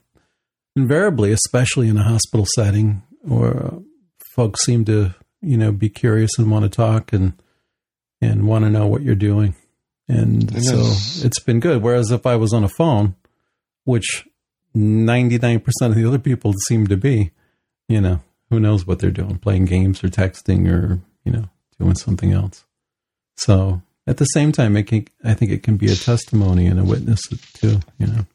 invariably, 0.76 1.32
especially 1.32 1.88
in 1.88 1.96
a 1.96 2.02
hospital 2.02 2.46
setting, 2.56 3.02
or 3.28 3.56
uh, 3.56 3.78
folks 4.34 4.64
seem 4.64 4.84
to 4.87 5.14
you 5.40 5.56
know 5.56 5.70
be 5.70 5.88
curious 5.88 6.32
and 6.38 6.50
want 6.50 6.64
to 6.64 6.68
talk 6.68 7.12
and 7.12 7.34
and 8.20 8.46
want 8.46 8.64
to 8.64 8.70
know 8.70 8.87
what 8.87 9.02
you're 9.02 9.14
doing 9.14 9.54
and 10.08 10.50
so 10.62 10.76
it's 11.24 11.40
been 11.40 11.60
good 11.60 11.82
whereas 11.82 12.10
if 12.10 12.26
i 12.26 12.37
was 12.37 12.52
on 12.52 12.64
a 12.64 12.68
phone 12.68 13.14
which 13.84 14.26
99% 14.76 15.62
of 15.82 15.94
the 15.94 16.06
other 16.06 16.18
people 16.18 16.52
seem 16.66 16.87
to 16.87 16.96
be 16.96 17.30
you 17.88 18.00
know 18.00 18.20
who 18.50 18.58
knows 18.60 18.87
what 18.87 18.98
they're 18.98 19.10
doing 19.10 19.38
playing 19.38 19.64
games 19.64 20.02
or 20.02 20.08
texting 20.08 20.68
or 20.70 21.00
you 21.24 21.32
know 21.32 21.48
doing 21.78 21.94
something 21.94 22.32
else 22.32 22.64
so 23.37 23.82
at 24.06 24.16
the 24.16 24.24
same 24.26 24.52
time 24.52 24.76
it 24.76 24.87
can, 24.87 25.06
i 25.24 25.34
think 25.34 25.50
it 25.50 25.62
can 25.62 25.76
be 25.76 25.90
a 25.90 25.96
testimony 25.96 26.66
and 26.66 26.80
a 26.80 26.84
witness 26.84 27.20
too 27.54 27.80
you 27.98 28.06
know 28.06 28.26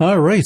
all 0.00 0.18
right 0.18 0.44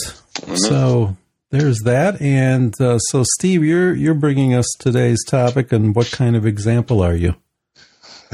so 0.55 1.17
there's 1.53 1.81
that, 1.85 2.19
and 2.23 2.79
uh, 2.81 2.99
so 2.99 3.25
Steve, 3.37 3.63
you're 3.63 3.95
you're 3.95 4.15
bringing 4.15 4.55
us 4.55 4.67
today's 4.79 5.23
topic, 5.23 5.71
and 5.71 5.95
what 5.95 6.11
kind 6.11 6.35
of 6.35 6.47
example 6.47 7.03
are 7.03 7.15
you? 7.15 7.37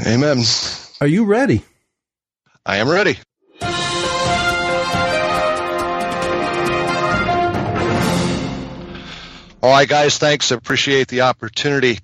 Amen. 0.07 0.41
Are 1.01 1.07
you 1.07 1.25
ready? 1.25 1.63
I 2.65 2.77
am 2.77 2.87
ready. 2.87 3.19
All 9.61 9.71
right, 9.71 9.89
guys. 9.89 10.17
Thanks. 10.17 10.53
I 10.53 10.55
appreciate 10.55 11.09
the 11.09 11.21
opportunity. 11.21 11.99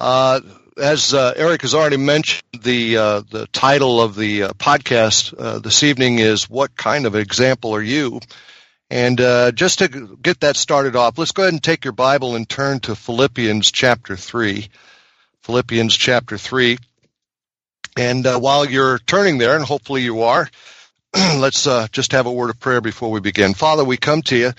Uh, 0.00 0.40
as 0.78 1.12
uh, 1.12 1.34
Eric 1.36 1.60
has 1.60 1.74
already 1.74 1.98
mentioned, 1.98 2.42
the 2.58 2.96
uh, 2.96 3.22
the 3.30 3.46
title 3.48 4.00
of 4.00 4.16
the 4.16 4.44
uh, 4.44 4.52
podcast 4.54 5.34
uh, 5.38 5.58
this 5.58 5.82
evening 5.82 6.18
is 6.18 6.48
"What 6.48 6.74
kind 6.74 7.04
of 7.04 7.14
example 7.14 7.74
are 7.74 7.82
you?" 7.82 8.20
And 8.88 9.20
uh, 9.20 9.52
just 9.52 9.80
to 9.80 9.88
get 9.88 10.40
that 10.40 10.56
started 10.56 10.96
off, 10.96 11.18
let's 11.18 11.32
go 11.32 11.42
ahead 11.42 11.52
and 11.52 11.62
take 11.62 11.84
your 11.84 11.92
Bible 11.92 12.36
and 12.36 12.48
turn 12.48 12.80
to 12.80 12.96
Philippians 12.96 13.70
chapter 13.70 14.16
three. 14.16 14.70
Philippians 15.42 15.94
chapter 15.94 16.38
three. 16.38 16.78
And 17.98 18.24
while 18.24 18.64
you're 18.64 18.98
turning 18.98 19.36
there, 19.36 19.56
and 19.56 19.64
hopefully 19.64 20.00
you 20.00 20.22
are, 20.22 20.48
let's 21.14 21.64
just 21.92 22.12
have 22.12 22.24
a 22.24 22.32
word 22.32 22.48
of 22.48 22.58
prayer 22.58 22.80
before 22.80 23.10
we 23.10 23.20
begin. 23.20 23.52
Father, 23.52 23.84
we 23.84 23.98
come 23.98 24.22
to 24.22 24.36
you 24.36 24.52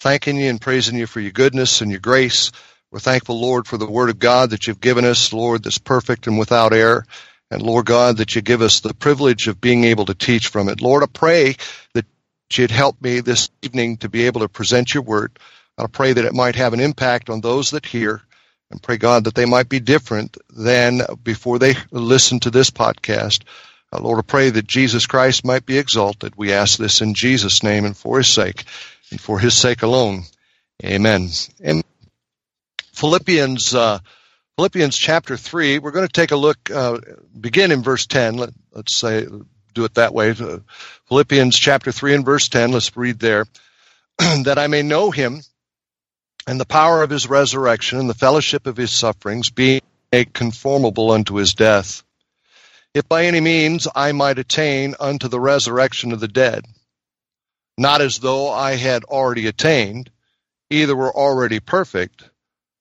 thanking 0.00 0.38
you 0.38 0.50
and 0.50 0.60
praising 0.60 0.96
you 0.96 1.06
for 1.06 1.20
your 1.20 1.32
goodness 1.32 1.80
and 1.80 1.90
your 1.90 2.00
grace. 2.00 2.52
We're 2.90 3.00
thankful, 3.00 3.40
Lord, 3.40 3.66
for 3.68 3.78
the 3.78 3.90
word 3.90 4.10
of 4.10 4.18
God 4.18 4.50
that 4.50 4.66
you've 4.66 4.80
given 4.80 5.04
us, 5.04 5.32
Lord, 5.32 5.64
that's 5.64 5.78
perfect 5.78 6.26
and 6.26 6.38
without 6.38 6.72
error. 6.72 7.06
And 7.50 7.62
Lord 7.62 7.86
God, 7.86 8.18
that 8.18 8.36
you 8.36 8.42
give 8.42 8.62
us 8.62 8.80
the 8.80 8.94
privilege 8.94 9.48
of 9.48 9.60
being 9.60 9.84
able 9.84 10.06
to 10.06 10.14
teach 10.14 10.48
from 10.48 10.68
it. 10.68 10.82
Lord, 10.82 11.02
I 11.04 11.06
pray 11.06 11.56
that 11.94 12.06
you'd 12.54 12.70
help 12.72 13.00
me 13.02 13.20
this 13.20 13.50
evening 13.62 13.98
to 13.98 14.08
be 14.10 14.26
able 14.26 14.42
to 14.42 14.48
present 14.48 14.94
your 14.94 15.04
word. 15.04 15.38
I 15.78 15.86
pray 15.88 16.14
that 16.14 16.24
it 16.24 16.34
might 16.34 16.56
have 16.56 16.74
an 16.74 16.80
impact 16.80 17.30
on 17.30 17.40
those 17.40 17.72
that 17.72 17.86
hear. 17.86 18.22
and 18.70 18.82
pray 18.82 18.98
God 18.98 19.24
that 19.24 19.36
they 19.36 19.46
might 19.46 19.70
be 19.70 19.80
different 19.80 20.36
than 20.50 21.02
before 21.24 21.58
they 21.58 21.74
listen 21.92 22.40
to 22.40 22.50
this 22.50 22.70
podcast. 22.70 23.44
Uh, 23.92 24.00
Lord, 24.00 24.20
I 24.20 24.22
pray 24.22 24.50
that 24.50 24.66
Jesus 24.66 25.06
Christ 25.06 25.44
might 25.46 25.66
be 25.66 25.78
exalted. 25.78 26.34
We 26.36 26.52
ask 26.52 26.78
this 26.78 27.00
in 27.02 27.14
Jesus' 27.14 27.64
name 27.64 27.86
and 27.86 27.96
for 27.96 28.18
his 28.18 28.28
sake 28.32 28.64
and 29.10 29.20
for 29.20 29.38
his 29.38 29.54
sake 29.54 29.82
alone. 29.82 30.24
Amen. 30.84 31.28
And 31.60 31.82
Philippians, 32.92 33.74
uh, 33.74 33.98
Philippians 34.56 34.96
chapter 34.96 35.36
3, 35.36 35.78
we're 35.78 35.90
going 35.90 36.06
to 36.06 36.12
take 36.12 36.32
a 36.32 36.36
look, 36.36 36.70
uh, 36.70 36.98
begin 37.38 37.72
in 37.72 37.82
verse 37.82 38.06
10. 38.06 38.36
Let, 38.36 38.50
us 38.74 38.84
say, 38.88 39.26
do 39.74 39.84
it 39.84 39.94
that 39.94 40.14
way. 40.14 40.30
Uh, 40.30 40.58
Philippians 41.08 41.58
chapter 41.58 41.92
3 41.92 42.14
and 42.14 42.24
verse 42.24 42.48
10, 42.48 42.72
let's 42.72 42.96
read 42.96 43.18
there. 43.18 43.46
that 44.18 44.58
I 44.58 44.66
may 44.66 44.82
know 44.82 45.10
him 45.10 45.42
and 46.46 46.60
the 46.60 46.66
power 46.66 47.02
of 47.02 47.10
his 47.10 47.28
resurrection 47.28 47.98
and 47.98 48.08
the 48.08 48.14
fellowship 48.14 48.66
of 48.66 48.76
his 48.76 48.90
sufferings, 48.90 49.50
being 49.50 49.82
made 50.12 50.32
conformable 50.32 51.10
unto 51.10 51.34
his 51.34 51.54
death. 51.54 52.02
If 52.94 53.08
by 53.08 53.26
any 53.26 53.40
means 53.40 53.88
I 53.94 54.12
might 54.12 54.38
attain 54.38 54.94
unto 54.98 55.28
the 55.28 55.40
resurrection 55.40 56.12
of 56.12 56.20
the 56.20 56.28
dead, 56.28 56.64
not 57.78 58.00
as 58.00 58.18
though 58.18 58.50
I 58.50 58.76
had 58.76 59.04
already 59.04 59.46
attained, 59.46 60.10
either 60.70 60.96
were 60.96 61.14
already 61.14 61.60
perfect, 61.60 62.28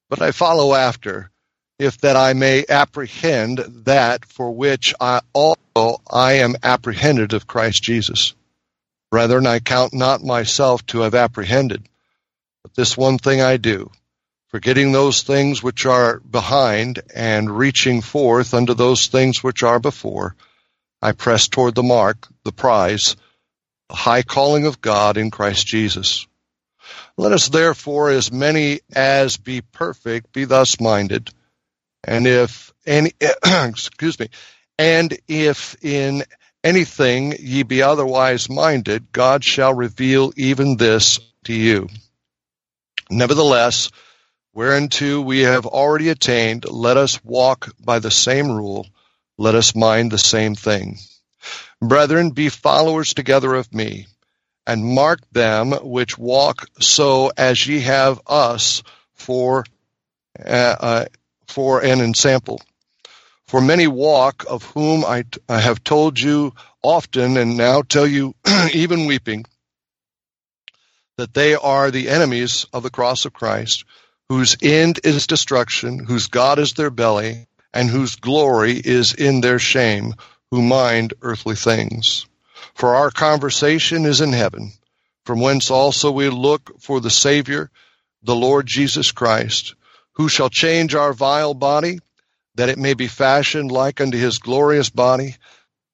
but 0.09 0.21
I 0.21 0.31
follow 0.31 0.73
after, 0.73 1.31
if 1.77 1.97
that 1.99 2.15
I 2.15 2.33
may 2.33 2.65
apprehend 2.67 3.59
that 3.85 4.25
for 4.25 4.51
which 4.51 4.93
I 4.99 5.21
also 5.33 6.01
I 6.09 6.33
am 6.33 6.55
apprehended 6.63 7.33
of 7.33 7.47
Christ 7.47 7.83
Jesus. 7.83 8.33
Brethren, 9.11 9.45
I 9.45 9.59
count 9.59 9.93
not 9.93 10.23
myself 10.23 10.85
to 10.87 11.01
have 11.01 11.15
apprehended, 11.15 11.87
but 12.63 12.73
this 12.75 12.97
one 12.97 13.17
thing 13.17 13.41
I 13.41 13.57
do, 13.57 13.91
forgetting 14.47 14.91
those 14.91 15.23
things 15.23 15.61
which 15.61 15.85
are 15.85 16.19
behind 16.19 17.01
and 17.13 17.57
reaching 17.57 18.01
forth 18.01 18.53
unto 18.53 18.73
those 18.73 19.07
things 19.07 19.43
which 19.43 19.63
are 19.63 19.79
before, 19.79 20.35
I 21.01 21.11
press 21.11 21.47
toward 21.47 21.75
the 21.75 21.83
mark, 21.83 22.27
the 22.43 22.51
prize, 22.51 23.15
high 23.91 24.23
calling 24.23 24.65
of 24.65 24.81
God 24.81 25.17
in 25.17 25.31
Christ 25.31 25.65
Jesus. 25.67 26.27
Let 27.17 27.31
us 27.31 27.49
therefore, 27.49 28.09
as 28.09 28.31
many 28.31 28.81
as 28.93 29.37
be 29.37 29.61
perfect, 29.61 30.33
be 30.33 30.45
thus 30.45 30.79
minded. 30.79 31.29
And 32.03 32.27
if 32.27 32.73
any, 32.85 33.13
excuse 33.45 34.19
me, 34.19 34.29
and 34.77 35.17
if 35.27 35.75
in 35.83 36.23
anything 36.63 37.33
ye 37.39 37.63
be 37.63 37.81
otherwise 37.81 38.49
minded, 38.49 39.11
God 39.11 39.43
shall 39.43 39.73
reveal 39.73 40.33
even 40.35 40.77
this 40.77 41.19
to 41.45 41.53
you. 41.53 41.87
Nevertheless, 43.09 43.91
whereunto 44.53 45.21
we 45.21 45.41
have 45.41 45.65
already 45.65 46.09
attained, 46.09 46.69
let 46.69 46.97
us 46.97 47.23
walk 47.23 47.69
by 47.79 47.99
the 47.99 48.11
same 48.11 48.51
rule, 48.51 48.87
let 49.37 49.55
us 49.55 49.75
mind 49.75 50.11
the 50.11 50.17
same 50.17 50.55
thing. 50.55 50.97
Brethren, 51.81 52.31
be 52.31 52.49
followers 52.49 53.13
together 53.13 53.53
of 53.55 53.73
me 53.73 54.07
and 54.67 54.83
mark 54.83 55.19
them 55.31 55.71
which 55.71 56.17
walk 56.17 56.67
so 56.79 57.31
as 57.37 57.65
ye 57.67 57.81
have 57.81 58.21
us 58.27 58.83
for 59.13 59.65
uh, 60.39 60.75
uh, 60.79 61.05
for 61.47 61.83
an 61.83 62.01
ensample. 62.01 62.61
For 63.47 63.61
many 63.61 63.87
walk, 63.87 64.43
of 64.49 64.63
whom 64.63 65.05
I, 65.05 65.21
t- 65.21 65.39
I 65.47 65.59
have 65.59 65.83
told 65.83 66.19
you 66.19 66.53
often, 66.81 67.37
and 67.37 67.57
now 67.57 67.83
tell 67.83 68.07
you 68.07 68.33
even 68.73 69.05
weeping, 69.05 69.45
that 71.17 71.33
they 71.33 71.55
are 71.55 71.91
the 71.91 72.09
enemies 72.09 72.65
of 72.73 72.83
the 72.83 72.89
cross 72.89 73.25
of 73.25 73.33
Christ, 73.33 73.85
whose 74.29 74.57
end 74.61 74.99
is 75.03 75.27
destruction, 75.27 75.99
whose 75.99 76.27
God 76.27 76.57
is 76.57 76.73
their 76.73 76.89
belly, 76.89 77.47
and 77.71 77.89
whose 77.89 78.15
glory 78.15 78.73
is 78.73 79.13
in 79.13 79.41
their 79.41 79.59
shame, 79.59 80.15
who 80.51 80.61
mind 80.61 81.13
earthly 81.21 81.55
things. 81.55 82.25
For 82.73 82.95
our 82.95 83.11
conversation 83.11 84.05
is 84.05 84.21
in 84.21 84.33
heaven, 84.33 84.71
from 85.25 85.39
whence 85.39 85.71
also 85.71 86.11
we 86.11 86.29
look 86.29 86.81
for 86.81 86.99
the 86.99 87.09
Savior, 87.09 87.71
the 88.23 88.35
Lord 88.35 88.65
Jesus 88.67 89.11
Christ, 89.11 89.75
who 90.13 90.29
shall 90.29 90.49
change 90.49 90.95
our 90.95 91.13
vile 91.13 91.53
body, 91.53 91.99
that 92.55 92.69
it 92.69 92.77
may 92.77 92.93
be 92.93 93.07
fashioned 93.07 93.71
like 93.71 94.01
unto 94.01 94.17
his 94.17 94.39
glorious 94.39 94.89
body, 94.89 95.35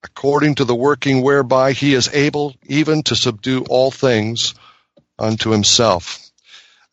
according 0.04 0.56
to 0.56 0.66
the 0.66 0.76
working 0.76 1.22
whereby 1.22 1.74
he 1.74 1.94
is 1.94 2.14
able 2.14 2.56
even 2.66 3.04
to 3.04 3.16
subdue 3.16 3.64
all 3.70 3.92
things 3.92 4.54
unto 5.18 5.52
himself. 5.52 6.20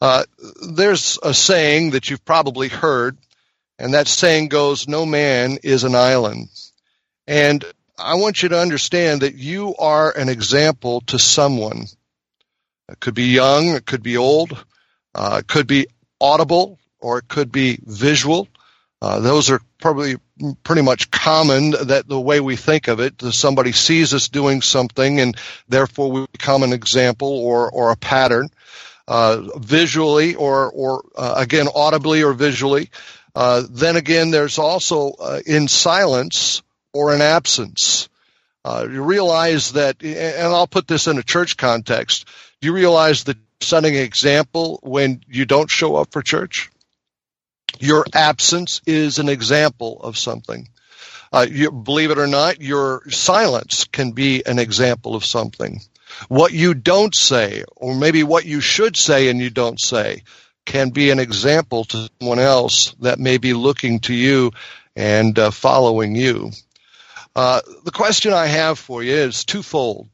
Uh, 0.01 0.25
there's 0.71 1.19
a 1.23 1.35
saying 1.35 1.91
that 1.91 2.09
you've 2.09 2.25
probably 2.25 2.69
heard, 2.69 3.17
and 3.79 3.95
that 3.95 4.07
saying 4.07 4.49
goes, 4.49 4.87
No 4.87 5.05
man 5.05 5.59
is 5.63 5.85
an 5.85 5.95
island. 5.95 6.49
And 7.29 7.63
I 7.99 8.15
want 8.15 8.43
you 8.43 8.49
to 8.49 8.59
understand 8.59 9.21
that 9.21 9.35
you 9.35 9.77
are 9.77 10.11
an 10.17 10.31
example 10.31 11.03
to 11.03 11.19
someone. 11.19 11.85
It 12.89 13.01
could 13.01 13.15
be 13.15 13.27
young, 13.27 13.69
it 13.69 13.85
could 13.85 14.03
be 14.03 14.17
old, 14.17 14.65
uh, 15.15 15.41
it 15.41 15.47
could 15.47 15.67
be 15.67 15.89
audible, 16.23 16.79
or 17.01 17.19
it 17.19 17.29
could 17.29 17.53
be 17.53 17.79
visual. 17.85 18.49
Uh, 19.03 19.21
those 19.21 19.51
are 19.51 19.61
probably 19.79 20.17
pretty 20.65 20.81
much 20.81 21.11
common 21.11 21.73
that 21.73 22.09
the 22.09 22.19
way 22.19 22.41
we 22.41 22.57
think 22.57 22.89
of 22.89 22.99
it, 22.99 23.21
somebody 23.21 23.73
sees 23.73 24.15
us 24.15 24.31
doing 24.31 24.63
something 24.63 25.21
and 25.21 25.37
therefore 25.69 26.11
we 26.11 26.27
become 26.33 26.63
an 26.63 26.73
example 26.73 27.29
or, 27.29 27.71
or 27.71 27.91
a 27.91 27.97
pattern. 27.97 28.49
Uh, 29.07 29.43
visually 29.57 30.35
or, 30.35 30.71
or 30.71 31.03
uh, 31.17 31.35
again, 31.37 31.67
audibly 31.75 32.23
or 32.23 32.35
visually. 32.35 32.91
Uh, 33.35 33.63
then 33.71 33.97
again, 33.97 34.31
there's 34.31 34.59
also 34.59 35.13
uh, 35.13 35.41
in 35.47 35.67
silence 35.67 36.63
or 36.93 37.15
an 37.15 37.21
absence. 37.21 38.09
Uh, 38.65 38.87
you 38.91 39.03
realize 39.03 39.73
that, 39.73 40.03
and 40.03 40.47
I'll 40.47 40.67
put 40.67 40.87
this 40.87 41.07
in 41.07 41.19
a 41.19 41.23
church 41.23 41.57
context. 41.57 42.27
Do 42.61 42.67
you 42.67 42.75
realize 42.75 43.25
that 43.25 43.37
setting 43.61 43.97
an 43.97 44.03
example 44.03 44.81
when 44.83 45.23
you 45.29 45.45
don't 45.45 45.71
show 45.71 45.97
up 45.97 46.13
for 46.13 46.23
church? 46.23 46.71
Your 47.79 48.05
absence 48.13 48.81
is 48.87 49.19
an 49.19 49.29
example 49.29 50.01
of 50.01 50.19
something. 50.19 50.69
Uh, 51.33 51.47
you, 51.49 51.71
believe 51.71 52.11
it 52.11 52.19
or 52.19 52.27
not, 52.27 52.61
your 52.61 53.03
silence 53.11 53.85
can 53.85 54.13
be 54.13 54.45
an 54.47 54.59
example 54.59 55.15
of 55.15 55.25
something. 55.25 55.81
What 56.29 56.53
you 56.53 56.75
don't 56.75 57.15
say, 57.15 57.65
or 57.77 57.95
maybe 57.95 58.23
what 58.23 58.47
you 58.47 58.61
should 58.61 58.97
say 58.97 59.29
and 59.29 59.39
you 59.39 59.51
don't 59.51 59.81
say, 59.81 60.23
can 60.65 60.91
be 60.91 61.11
an 61.11 61.19
example 61.19 61.85
to 61.85 62.11
someone 62.19 62.39
else 62.39 62.95
that 63.01 63.19
may 63.19 63.39
be 63.39 63.53
looking 63.53 64.01
to 64.01 64.15
you 64.15 64.53
and 64.97 65.39
uh, 65.39 65.51
following 65.51 66.17
you. 66.17 66.51
Uh, 67.39 67.61
the 67.85 67.93
question 67.93 68.33
I 68.33 68.47
have 68.47 68.81
for 68.81 69.01
you 69.01 69.15
is 69.15 69.45
twofold. 69.45 70.09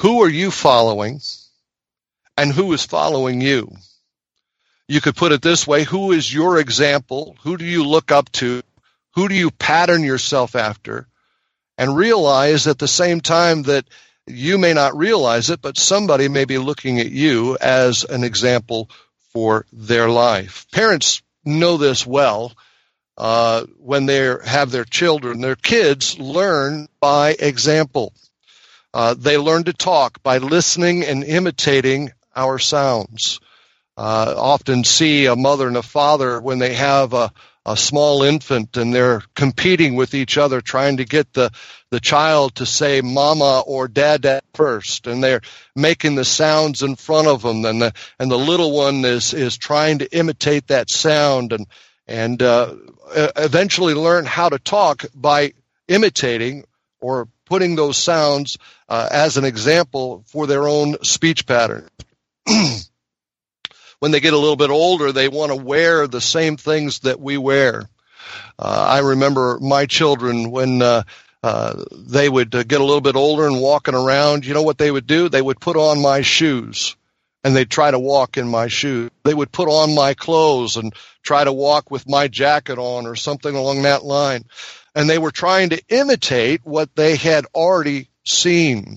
Who 0.00 0.22
are 0.24 0.28
you 0.28 0.50
following? 0.50 1.22
And 2.36 2.52
who 2.52 2.70
is 2.74 2.84
following 2.84 3.40
you? 3.40 3.74
You 4.86 5.00
could 5.00 5.16
put 5.16 5.32
it 5.32 5.40
this 5.40 5.66
way 5.66 5.84
Who 5.84 6.12
is 6.12 6.30
your 6.30 6.58
example? 6.58 7.34
Who 7.44 7.56
do 7.56 7.64
you 7.64 7.82
look 7.86 8.12
up 8.12 8.30
to? 8.32 8.60
Who 9.14 9.26
do 9.26 9.34
you 9.34 9.50
pattern 9.50 10.04
yourself 10.04 10.54
after? 10.54 11.08
And 11.78 11.96
realize 11.96 12.66
at 12.66 12.78
the 12.78 12.88
same 12.88 13.22
time 13.22 13.62
that 13.62 13.86
you 14.26 14.58
may 14.58 14.74
not 14.74 14.98
realize 14.98 15.48
it, 15.48 15.62
but 15.62 15.78
somebody 15.78 16.28
may 16.28 16.44
be 16.44 16.58
looking 16.58 17.00
at 17.00 17.10
you 17.10 17.56
as 17.58 18.04
an 18.04 18.22
example 18.22 18.90
for 19.32 19.64
their 19.72 20.10
life. 20.10 20.66
Parents 20.72 21.22
know 21.42 21.78
this 21.78 22.06
well 22.06 22.52
uh, 23.16 23.64
when 23.78 24.06
they 24.06 24.34
have 24.44 24.70
their 24.70 24.84
children. 24.84 25.40
Their 25.40 25.56
kids 25.56 26.18
learn 26.18 26.88
by 27.00 27.30
example. 27.38 28.12
Uh, 28.92 29.14
they 29.14 29.38
learn 29.38 29.64
to 29.64 29.72
talk 29.72 30.22
by 30.22 30.38
listening 30.38 31.04
and 31.04 31.24
imitating 31.24 32.12
our 32.36 32.58
sounds 32.58 33.40
uh, 33.96 34.34
often 34.36 34.84
see 34.84 35.26
a 35.26 35.36
mother 35.36 35.68
and 35.68 35.76
a 35.76 35.82
father 35.82 36.40
when 36.40 36.58
they 36.58 36.74
have 36.74 37.12
a, 37.12 37.32
a 37.64 37.76
small 37.76 38.22
infant 38.22 38.76
and 38.76 38.92
they're 38.92 39.22
competing 39.34 39.94
with 39.94 40.14
each 40.14 40.36
other 40.36 40.60
trying 40.60 40.96
to 40.96 41.04
get 41.04 41.32
the, 41.32 41.50
the 41.90 42.00
child 42.00 42.56
to 42.56 42.66
say 42.66 43.00
mama 43.00 43.62
or 43.66 43.86
dada 43.86 44.42
first 44.54 45.06
and 45.06 45.22
they're 45.22 45.42
making 45.76 46.16
the 46.16 46.24
sounds 46.24 46.82
in 46.82 46.96
front 46.96 47.28
of 47.28 47.42
them 47.42 47.64
and 47.64 47.80
the 47.80 47.92
and 48.18 48.30
the 48.30 48.38
little 48.38 48.72
one 48.72 49.04
is 49.04 49.32
is 49.32 49.56
trying 49.56 49.98
to 49.98 50.16
imitate 50.16 50.66
that 50.66 50.90
sound 50.90 51.52
and 51.52 51.66
and 52.06 52.42
uh, 52.42 52.74
eventually 53.14 53.94
learn 53.94 54.24
how 54.24 54.48
to 54.48 54.58
talk 54.58 55.04
by 55.14 55.52
imitating 55.88 56.64
or 57.00 57.28
putting 57.44 57.76
those 57.76 57.98
sounds 57.98 58.58
uh, 58.88 59.08
as 59.10 59.36
an 59.36 59.44
example 59.44 60.24
for 60.28 60.46
their 60.46 60.66
own 60.66 61.02
speech 61.02 61.46
pattern 61.46 61.88
when 64.04 64.10
they 64.10 64.20
get 64.20 64.34
a 64.34 64.38
little 64.38 64.56
bit 64.56 64.70
older, 64.70 65.12
they 65.12 65.28
want 65.28 65.50
to 65.50 65.56
wear 65.56 66.06
the 66.06 66.20
same 66.20 66.56
things 66.56 67.00
that 67.00 67.20
we 67.20 67.38
wear. 67.38 67.88
Uh, 68.58 68.86
I 68.88 68.98
remember 68.98 69.58
my 69.60 69.86
children 69.86 70.50
when 70.50 70.82
uh, 70.82 71.04
uh, 71.42 71.84
they 71.90 72.28
would 72.28 72.54
uh, 72.54 72.64
get 72.64 72.80
a 72.80 72.84
little 72.84 73.00
bit 73.00 73.16
older 73.16 73.46
and 73.46 73.60
walking 73.60 73.94
around. 73.94 74.44
You 74.44 74.54
know 74.54 74.62
what 74.62 74.78
they 74.78 74.90
would 74.90 75.06
do? 75.06 75.28
They 75.28 75.42
would 75.42 75.60
put 75.60 75.76
on 75.76 76.02
my 76.02 76.20
shoes, 76.20 76.96
and 77.44 77.54
they'd 77.54 77.70
try 77.70 77.90
to 77.90 77.98
walk 77.98 78.38
in 78.38 78.48
my 78.48 78.68
shoes. 78.68 79.10
They 79.22 79.34
would 79.34 79.52
put 79.52 79.68
on 79.68 79.94
my 79.94 80.14
clothes 80.14 80.78
and 80.78 80.94
try 81.22 81.44
to 81.44 81.52
walk 81.52 81.90
with 81.90 82.08
my 82.08 82.26
jacket 82.26 82.78
on 82.78 83.06
or 83.06 83.14
something 83.14 83.54
along 83.54 83.82
that 83.82 84.02
line. 84.02 84.46
And 84.94 85.08
they 85.08 85.18
were 85.18 85.30
trying 85.30 85.68
to 85.68 85.82
imitate 85.88 86.62
what 86.64 86.96
they 86.96 87.16
had 87.16 87.44
already 87.54 88.08
seen. 88.24 88.96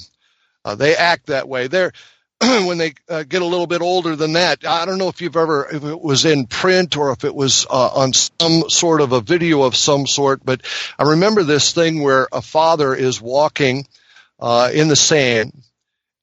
Uh, 0.64 0.76
they 0.76 0.96
act 0.96 1.28
that 1.28 1.50
way. 1.50 1.68
They're, 1.68 1.92
when 2.40 2.78
they 2.78 2.94
uh, 3.10 3.24
get 3.24 3.42
a 3.42 3.46
little 3.46 3.68
bit 3.68 3.82
older 3.82 4.16
than 4.16 4.34
that, 4.34 4.66
I 4.66 4.86
don't 4.86 4.98
know 4.98 5.10
if 5.10 5.22
you've 5.22 5.36
ever, 5.36 5.68
if 5.70 5.84
it 5.84 6.00
was 6.00 6.24
in 6.24 6.48
print 6.48 6.96
or 6.96 7.12
if 7.12 7.26
it 7.26 7.36
was 7.36 7.66
uh, 7.70 7.90
on 7.96 8.14
some 8.14 8.70
sort 8.70 9.02
of 9.02 9.12
a 9.12 9.20
video 9.20 9.64
of 9.64 9.76
some 9.76 10.08
sort, 10.08 10.46
but 10.46 10.62
I 10.98 11.04
remember 11.04 11.44
this 11.44 11.74
thing 11.74 12.02
where 12.02 12.28
a 12.32 12.42
father 12.42 12.96
is 12.96 13.20
walking 13.20 13.88
uh, 14.40 14.70
in 14.74 14.88
the 14.88 14.96
sand 14.96 15.52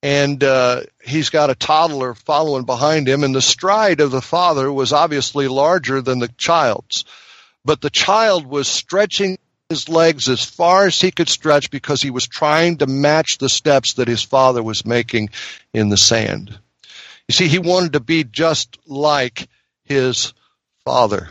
and 0.05 0.43
uh, 0.43 0.83
he's 1.03 1.31
got 1.31 1.49
a 1.49 1.55
toddler 1.55 2.13
following 2.13 2.63
behind 2.63 3.09
him, 3.09 3.23
and 3.23 3.33
the 3.33 3.41
stride 3.41 4.01
of 4.01 4.11
the 4.11 4.21
father 4.21 4.71
was 4.71 4.93
obviously 4.93 5.47
larger 5.47 5.99
than 5.99 6.19
the 6.19 6.27
child's. 6.27 7.05
But 7.65 7.81
the 7.81 7.89
child 7.89 8.45
was 8.45 8.67
stretching 8.67 9.39
his 9.67 9.89
legs 9.89 10.29
as 10.29 10.45
far 10.45 10.85
as 10.85 11.01
he 11.01 11.09
could 11.09 11.27
stretch 11.27 11.71
because 11.71 12.03
he 12.03 12.11
was 12.11 12.27
trying 12.27 12.77
to 12.77 12.85
match 12.85 13.39
the 13.39 13.49
steps 13.49 13.95
that 13.95 14.07
his 14.07 14.21
father 14.21 14.61
was 14.61 14.85
making 14.85 15.31
in 15.73 15.89
the 15.89 15.97
sand. 15.97 16.55
You 17.27 17.33
see, 17.33 17.47
he 17.47 17.57
wanted 17.57 17.93
to 17.93 17.99
be 17.99 18.23
just 18.23 18.77
like 18.85 19.47
his 19.85 20.33
father. 20.83 21.29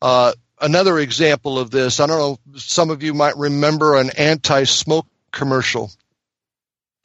Uh, 0.00 0.34
another 0.60 1.00
example 1.00 1.58
of 1.58 1.72
this, 1.72 1.98
I 1.98 2.06
don't 2.06 2.18
know, 2.18 2.58
some 2.60 2.90
of 2.90 3.02
you 3.02 3.12
might 3.12 3.36
remember 3.36 3.96
an 3.96 4.10
anti 4.10 4.62
smoke 4.62 5.08
commercial 5.32 5.90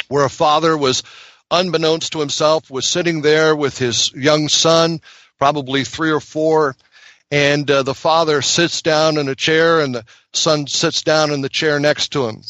where 0.10 0.26
a 0.26 0.30
father 0.30 0.78
was, 0.78 1.04
unbeknownst 1.52 2.14
to 2.14 2.20
himself, 2.20 2.70
was 2.70 2.88
sitting 2.88 3.22
there 3.22 3.56
with 3.56 3.78
his 3.78 4.12
young 4.14 4.50
son, 4.50 5.02
probably 5.38 5.84
three 5.84 6.12
or 6.12 6.20
four, 6.20 6.76
and 7.30 7.70
uh, 7.70 7.84
the 7.84 7.94
father 7.94 8.42
sits 8.42 8.82
down 8.82 9.18
in 9.18 9.28
a 9.28 9.36
chair 9.36 9.82
and 9.82 9.96
the 9.96 10.06
son 10.34 10.68
sits 10.68 11.02
down 11.04 11.32
in 11.32 11.42
the 11.42 11.50
chair 11.50 11.80
next 11.80 12.10
to 12.14 12.28
him. 12.28 12.42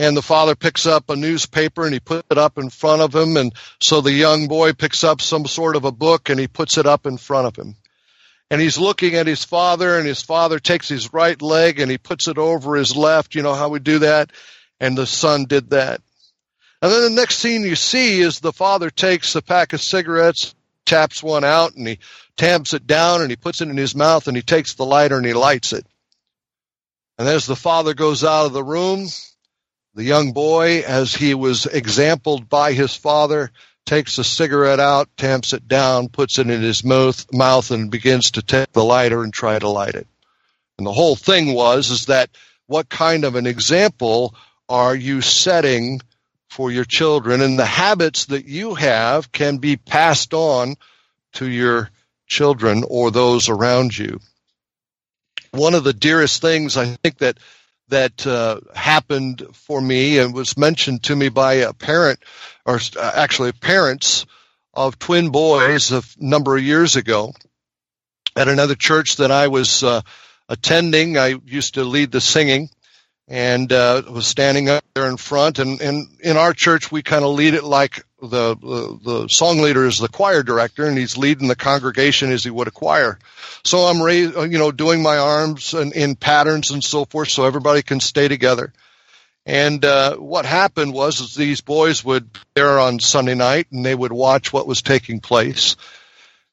And 0.00 0.16
the 0.16 0.22
father 0.22 0.54
picks 0.54 0.86
up 0.86 1.10
a 1.10 1.16
newspaper 1.16 1.84
and 1.84 1.92
he 1.92 1.98
puts 1.98 2.28
it 2.30 2.38
up 2.38 2.56
in 2.56 2.70
front 2.70 3.02
of 3.02 3.12
him. 3.12 3.36
And 3.36 3.52
so 3.80 4.00
the 4.00 4.12
young 4.12 4.46
boy 4.46 4.72
picks 4.72 5.02
up 5.02 5.20
some 5.20 5.46
sort 5.46 5.74
of 5.74 5.84
a 5.84 5.90
book 5.90 6.28
and 6.28 6.38
he 6.38 6.46
puts 6.46 6.78
it 6.78 6.86
up 6.86 7.06
in 7.06 7.16
front 7.16 7.48
of 7.48 7.56
him. 7.56 7.74
And 8.50 8.60
he's 8.60 8.78
looking 8.78 9.16
at 9.16 9.26
his 9.26 9.44
father 9.44 9.98
and 9.98 10.06
his 10.06 10.22
father 10.22 10.60
takes 10.60 10.88
his 10.88 11.12
right 11.12 11.40
leg 11.42 11.80
and 11.80 11.90
he 11.90 11.98
puts 11.98 12.28
it 12.28 12.38
over 12.38 12.76
his 12.76 12.96
left. 12.96 13.34
You 13.34 13.42
know 13.42 13.54
how 13.54 13.68
we 13.68 13.80
do 13.80 13.98
that? 14.00 14.30
And 14.78 14.96
the 14.96 15.06
son 15.06 15.46
did 15.46 15.70
that. 15.70 16.00
And 16.80 16.92
then 16.92 17.02
the 17.02 17.20
next 17.20 17.38
scene 17.38 17.62
you 17.62 17.74
see 17.74 18.20
is 18.20 18.38
the 18.38 18.52
father 18.52 18.90
takes 18.90 19.34
a 19.34 19.42
pack 19.42 19.72
of 19.72 19.82
cigarettes, 19.82 20.54
taps 20.86 21.22
one 21.22 21.44
out, 21.44 21.74
and 21.74 21.86
he 21.88 21.98
tamps 22.36 22.72
it 22.72 22.86
down 22.86 23.20
and 23.20 23.30
he 23.30 23.36
puts 23.36 23.60
it 23.60 23.68
in 23.68 23.76
his 23.76 23.96
mouth 23.96 24.28
and 24.28 24.36
he 24.36 24.42
takes 24.42 24.74
the 24.74 24.86
lighter 24.86 25.16
and 25.16 25.26
he 25.26 25.34
lights 25.34 25.72
it. 25.72 25.84
And 27.18 27.28
as 27.28 27.46
the 27.46 27.56
father 27.56 27.94
goes 27.94 28.22
out 28.22 28.46
of 28.46 28.52
the 28.52 28.62
room, 28.62 29.08
the 29.94 30.04
young 30.04 30.32
boy, 30.32 30.84
as 30.86 31.12
he 31.12 31.34
was 31.34 31.66
exampled 31.66 32.48
by 32.48 32.72
his 32.72 32.94
father, 32.94 33.50
takes 33.84 34.14
the 34.14 34.22
cigarette 34.22 34.78
out, 34.78 35.08
tamps 35.16 35.52
it 35.52 35.66
down, 35.66 36.08
puts 36.08 36.38
it 36.38 36.48
in 36.48 36.62
his 36.62 36.84
mouth, 36.84 37.26
mouth 37.32 37.72
and 37.72 37.90
begins 37.90 38.30
to 38.32 38.42
take 38.42 38.70
the 38.72 38.84
lighter 38.84 39.24
and 39.24 39.32
try 39.32 39.58
to 39.58 39.68
light 39.68 39.96
it. 39.96 40.06
And 40.76 40.86
the 40.86 40.92
whole 40.92 41.16
thing 41.16 41.54
was 41.54 41.90
is 41.90 42.06
that 42.06 42.30
what 42.66 42.88
kind 42.88 43.24
of 43.24 43.34
an 43.34 43.46
example 43.46 44.36
are 44.68 44.94
you 44.94 45.20
setting 45.22 46.00
for 46.48 46.70
your 46.70 46.84
children, 46.84 47.40
and 47.40 47.58
the 47.58 47.66
habits 47.66 48.26
that 48.26 48.46
you 48.46 48.74
have 48.74 49.30
can 49.32 49.58
be 49.58 49.76
passed 49.76 50.34
on 50.34 50.76
to 51.34 51.48
your 51.48 51.90
children 52.26 52.84
or 52.86 53.10
those 53.10 53.48
around 53.48 53.96
you. 53.96 54.20
One 55.50 55.74
of 55.74 55.84
the 55.84 55.92
dearest 55.92 56.40
things 56.40 56.76
I 56.76 56.86
think 56.86 57.18
that 57.18 57.38
that 57.88 58.26
uh, 58.26 58.60
happened 58.74 59.46
for 59.54 59.80
me 59.80 60.18
and 60.18 60.34
was 60.34 60.58
mentioned 60.58 61.04
to 61.04 61.16
me 61.16 61.30
by 61.30 61.54
a 61.54 61.72
parent, 61.72 62.20
or 62.66 62.78
uh, 62.96 63.12
actually 63.14 63.52
parents 63.52 64.26
of 64.74 64.98
twin 64.98 65.30
boys 65.30 65.90
a 65.90 66.02
number 66.18 66.56
of 66.56 66.62
years 66.62 66.96
ago 66.96 67.32
at 68.36 68.48
another 68.48 68.74
church 68.74 69.16
that 69.16 69.30
I 69.30 69.48
was 69.48 69.82
uh, 69.82 70.02
attending. 70.48 71.16
I 71.16 71.36
used 71.44 71.74
to 71.74 71.84
lead 71.84 72.12
the 72.12 72.20
singing, 72.20 72.68
and 73.28 73.70
uh, 73.72 74.02
was 74.08 74.26
standing 74.26 74.70
up 74.70 74.82
there 74.94 75.06
in 75.06 75.18
front. 75.18 75.58
And, 75.58 75.80
and 75.82 76.08
in 76.20 76.36
our 76.38 76.54
church, 76.54 76.90
we 76.90 77.02
kind 77.02 77.24
of 77.24 77.34
lead 77.34 77.52
it 77.54 77.62
like 77.62 78.04
the, 78.20 78.56
the, 78.56 78.98
the 79.04 79.28
song 79.28 79.58
leader 79.58 79.86
is 79.86 79.98
the 79.98 80.08
choir 80.08 80.42
director, 80.42 80.86
and 80.86 80.96
he's 80.96 81.18
leading 81.18 81.46
the 81.46 81.54
congregation 81.54 82.32
as 82.32 82.42
he 82.42 82.50
would 82.50 82.68
a 82.68 82.72
choir. 82.72 83.18
So 83.64 83.80
I'm 83.80 84.02
raised, 84.02 84.36
uh, 84.36 84.42
you 84.42 84.58
know, 84.58 84.72
doing 84.72 85.02
my 85.02 85.18
arms 85.18 85.74
and 85.74 85.92
in 85.92 86.16
patterns 86.16 86.70
and 86.70 86.82
so 86.82 87.04
forth, 87.04 87.28
so 87.28 87.44
everybody 87.44 87.82
can 87.82 88.00
stay 88.00 88.28
together. 88.28 88.72
And 89.44 89.84
uh, 89.84 90.16
what 90.16 90.46
happened 90.46 90.94
was, 90.94 91.34
these 91.34 91.60
boys 91.60 92.04
would 92.04 92.28
there 92.54 92.78
on 92.80 92.98
Sunday 92.98 93.34
night, 93.34 93.66
and 93.70 93.84
they 93.84 93.94
would 93.94 94.12
watch 94.12 94.52
what 94.52 94.66
was 94.66 94.82
taking 94.82 95.20
place. 95.20 95.76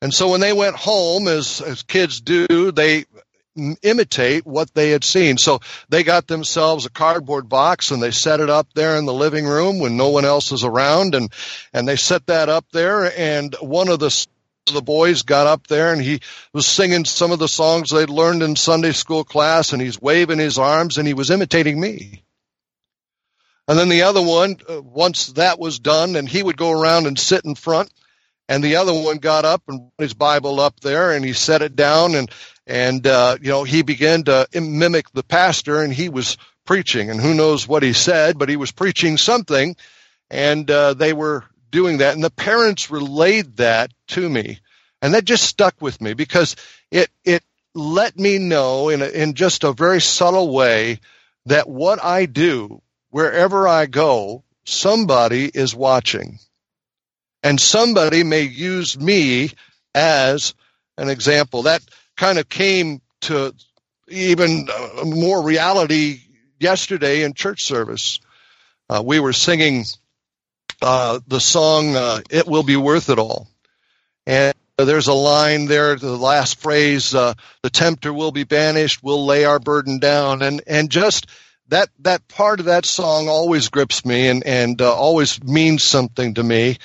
And 0.02 0.14
so 0.14 0.30
when 0.30 0.42
they 0.42 0.54
went 0.54 0.76
home, 0.76 1.28
as 1.28 1.62
as 1.62 1.84
kids 1.84 2.22
do, 2.22 2.72
they 2.72 3.06
imitate 3.82 4.46
what 4.46 4.74
they 4.74 4.90
had 4.90 5.04
seen. 5.04 5.38
So 5.38 5.60
they 5.90 6.04
got 6.04 6.28
themselves 6.28 6.86
a 6.86 6.90
cardboard 6.90 7.48
box 7.48 7.92
and 7.92 8.02
they 8.02 8.12
set 8.12 8.40
it 8.40 8.50
up 8.50 8.68
there 8.74 8.98
in 8.98 9.06
the 9.06 9.14
living 9.14 9.46
room 9.46 9.80
when 9.80 9.98
no 9.98 10.10
one 10.10 10.26
else 10.26 10.52
is 10.52 10.64
around 10.64 11.16
and 11.16 11.32
and 11.74 11.88
they 11.88 11.96
set 11.96 12.28
that 12.28 12.50
up 12.50 12.66
there 12.72 13.12
and 13.18 13.56
one 13.62 13.88
of 13.88 14.00
the 14.00 14.28
the 14.74 14.82
boys 14.82 15.22
got 15.22 15.46
up 15.48 15.68
there 15.68 15.94
and 15.94 16.02
he 16.02 16.22
was 16.52 16.66
singing 16.66 17.06
some 17.06 17.32
of 17.32 17.40
the 17.40 17.48
songs 17.48 17.92
they'd 17.92 18.10
learned 18.10 18.42
in 18.42 18.56
Sunday 18.56 18.92
school 18.94 19.24
class 19.24 19.74
and 19.74 19.82
he's 19.82 20.02
waving 20.02 20.40
his 20.40 20.58
arms 20.58 20.98
and 20.98 21.08
he 21.08 21.14
was 21.14 21.30
imitating 21.30 21.80
me. 21.80 22.24
And 23.68 23.78
then 23.78 23.90
the 23.90 24.04
other 24.04 24.22
one, 24.22 24.58
uh, 24.70 24.82
once 24.82 25.28
that 25.34 25.60
was 25.60 25.80
done, 25.80 26.16
and 26.16 26.30
he 26.30 26.44
would 26.44 26.58
go 26.58 26.70
around 26.70 27.08
and 27.08 27.18
sit 27.18 27.46
in 27.46 27.56
front, 27.56 27.92
and 28.48 28.64
the 28.64 28.76
other 28.76 28.94
one 28.94 29.18
got 29.18 29.44
up 29.44 29.64
and 29.68 29.92
put 29.98 30.04
his 30.04 30.14
Bible 30.14 30.60
up 30.60 30.80
there 30.80 31.12
and 31.12 31.26
he 31.26 31.34
set 31.34 31.64
it 31.64 31.76
down 31.76 32.14
and 32.16 32.30
and 32.68 33.06
uh, 33.06 33.38
you 33.42 33.50
know 33.50 33.64
he 33.64 33.82
began 33.82 34.24
to 34.24 34.48
mimic 34.54 35.12
the 35.12 35.24
pastor 35.24 35.82
and 35.82 35.94
he 35.94 36.10
was 36.10 36.38
preaching 36.66 37.10
and 37.10 37.22
who 37.22 37.34
knows 37.34 37.68
what 37.68 37.84
he 37.84 37.94
said 37.94 38.40
but 38.40 38.50
he 38.50 38.58
was 38.58 38.72
preaching 38.72 39.18
something 39.18 39.76
and 40.30 40.70
uh, 40.70 40.94
they 40.94 41.14
were 41.14 41.44
doing 41.72 41.98
that 41.98 42.14
and 42.14 42.24
the 42.24 42.32
parents 42.32 42.90
relayed 42.90 43.58
that 43.58 43.92
to 44.08 44.28
me. 44.28 44.60
And 45.02 45.14
that 45.14 45.26
just 45.26 45.44
stuck 45.44 45.82
with 45.82 46.02
me 46.02 46.14
because 46.14 46.56
it 46.90 47.10
it 47.24 47.44
let 47.76 48.18
me 48.18 48.40
know 48.40 48.90
in 48.90 49.02
a, 49.02 49.08
in 49.08 49.34
just 49.34 49.64
a 49.64 49.74
very 49.74 50.02
subtle 50.02 50.54
way 50.54 51.00
that 51.46 51.70
what 51.70 52.04
I 52.04 52.26
do 52.26 52.82
wherever 53.10 53.68
I 53.68 53.86
go 53.86 54.44
somebody 54.64 55.46
is 55.54 55.76
watching. 55.76 56.40
And 57.44 57.62
somebody 57.62 58.24
may 58.24 58.44
use 58.44 58.98
me 58.98 59.52
as 59.94 60.56
an 60.98 61.10
example. 61.10 61.64
That 61.64 61.84
kind 62.16 62.40
of 62.40 62.48
came 62.50 63.02
to 63.22 63.54
even 64.08 64.68
uh, 64.72 65.06
more 65.06 65.42
reality 65.42 66.22
yesterday 66.60 67.24
in 67.24 67.34
church 67.34 67.64
service. 67.64 68.20
Uh, 68.90 69.02
we 69.04 69.20
were 69.20 69.34
singing 69.34 69.84
uh, 70.82 71.20
the 71.28 71.40
song 71.40 71.96
uh, 71.96 72.22
"It 72.30 72.48
Will 72.48 72.64
Be 72.64 72.76
Worth 72.76 73.10
It 73.10 73.20
All," 73.20 73.48
and 74.26 74.54
there's 74.78 75.08
a 75.08 75.14
line 75.14 75.66
there, 75.66 75.96
the 75.96 76.16
last 76.16 76.60
phrase: 76.60 77.16
uh, 77.16 77.34
"The 77.64 77.70
tempter 77.70 78.14
will 78.14 78.32
be 78.32 78.44
banished; 78.44 79.02
we'll 79.02 79.26
lay 79.26 79.46
our 79.46 79.60
burden 79.60 80.00
down," 80.00 80.42
and 80.42 80.62
and 80.68 80.90
just 80.92 81.28
that 81.70 81.90
that 82.00 82.28
part 82.28 82.60
of 82.60 82.68
that 82.68 82.86
song 82.86 83.28
always 83.28 83.70
grips 83.70 84.06
me 84.06 84.28
and 84.28 84.46
and 84.46 84.82
uh, 84.82 84.94
always 84.94 85.42
means 85.44 85.84
something 85.84 86.36
to 86.36 86.44
me 86.44 86.78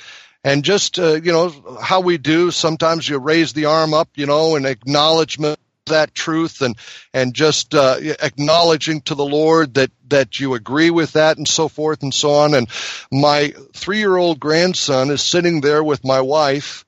and 0.43 0.63
just 0.63 0.99
uh, 0.99 1.13
you 1.13 1.31
know 1.31 1.77
how 1.81 2.01
we 2.01 2.17
do 2.17 2.51
sometimes 2.51 3.07
you 3.07 3.17
raise 3.17 3.53
the 3.53 3.65
arm 3.65 3.93
up 3.93 4.09
you 4.15 4.25
know 4.25 4.55
in 4.55 4.65
acknowledgement 4.65 5.59
of 5.87 5.93
that 5.93 6.13
truth 6.13 6.61
and 6.61 6.75
and 7.13 7.33
just 7.33 7.73
uh, 7.75 7.97
acknowledging 8.21 9.01
to 9.01 9.15
the 9.15 9.25
lord 9.25 9.73
that 9.75 9.91
that 10.11 10.39
you 10.39 10.53
agree 10.53 10.91
with 10.91 11.13
that 11.13 11.37
and 11.37 11.47
so 11.47 11.67
forth 11.67 12.03
and 12.03 12.13
so 12.13 12.31
on. 12.31 12.53
And 12.53 12.69
my 13.11 13.53
3-year-old 13.73 14.39
grandson 14.39 15.09
is 15.09 15.23
sitting 15.23 15.61
there 15.61 15.83
with 15.83 16.05
my 16.05 16.21
wife 16.21 16.85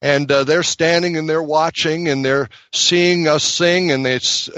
and 0.00 0.30
uh, 0.30 0.44
they're 0.44 0.62
standing 0.62 1.16
and 1.16 1.28
they're 1.28 1.42
watching 1.42 2.08
and 2.08 2.24
they're 2.24 2.48
seeing 2.72 3.26
us 3.26 3.42
sing 3.42 3.90
and 3.90 4.06
it's 4.06 4.48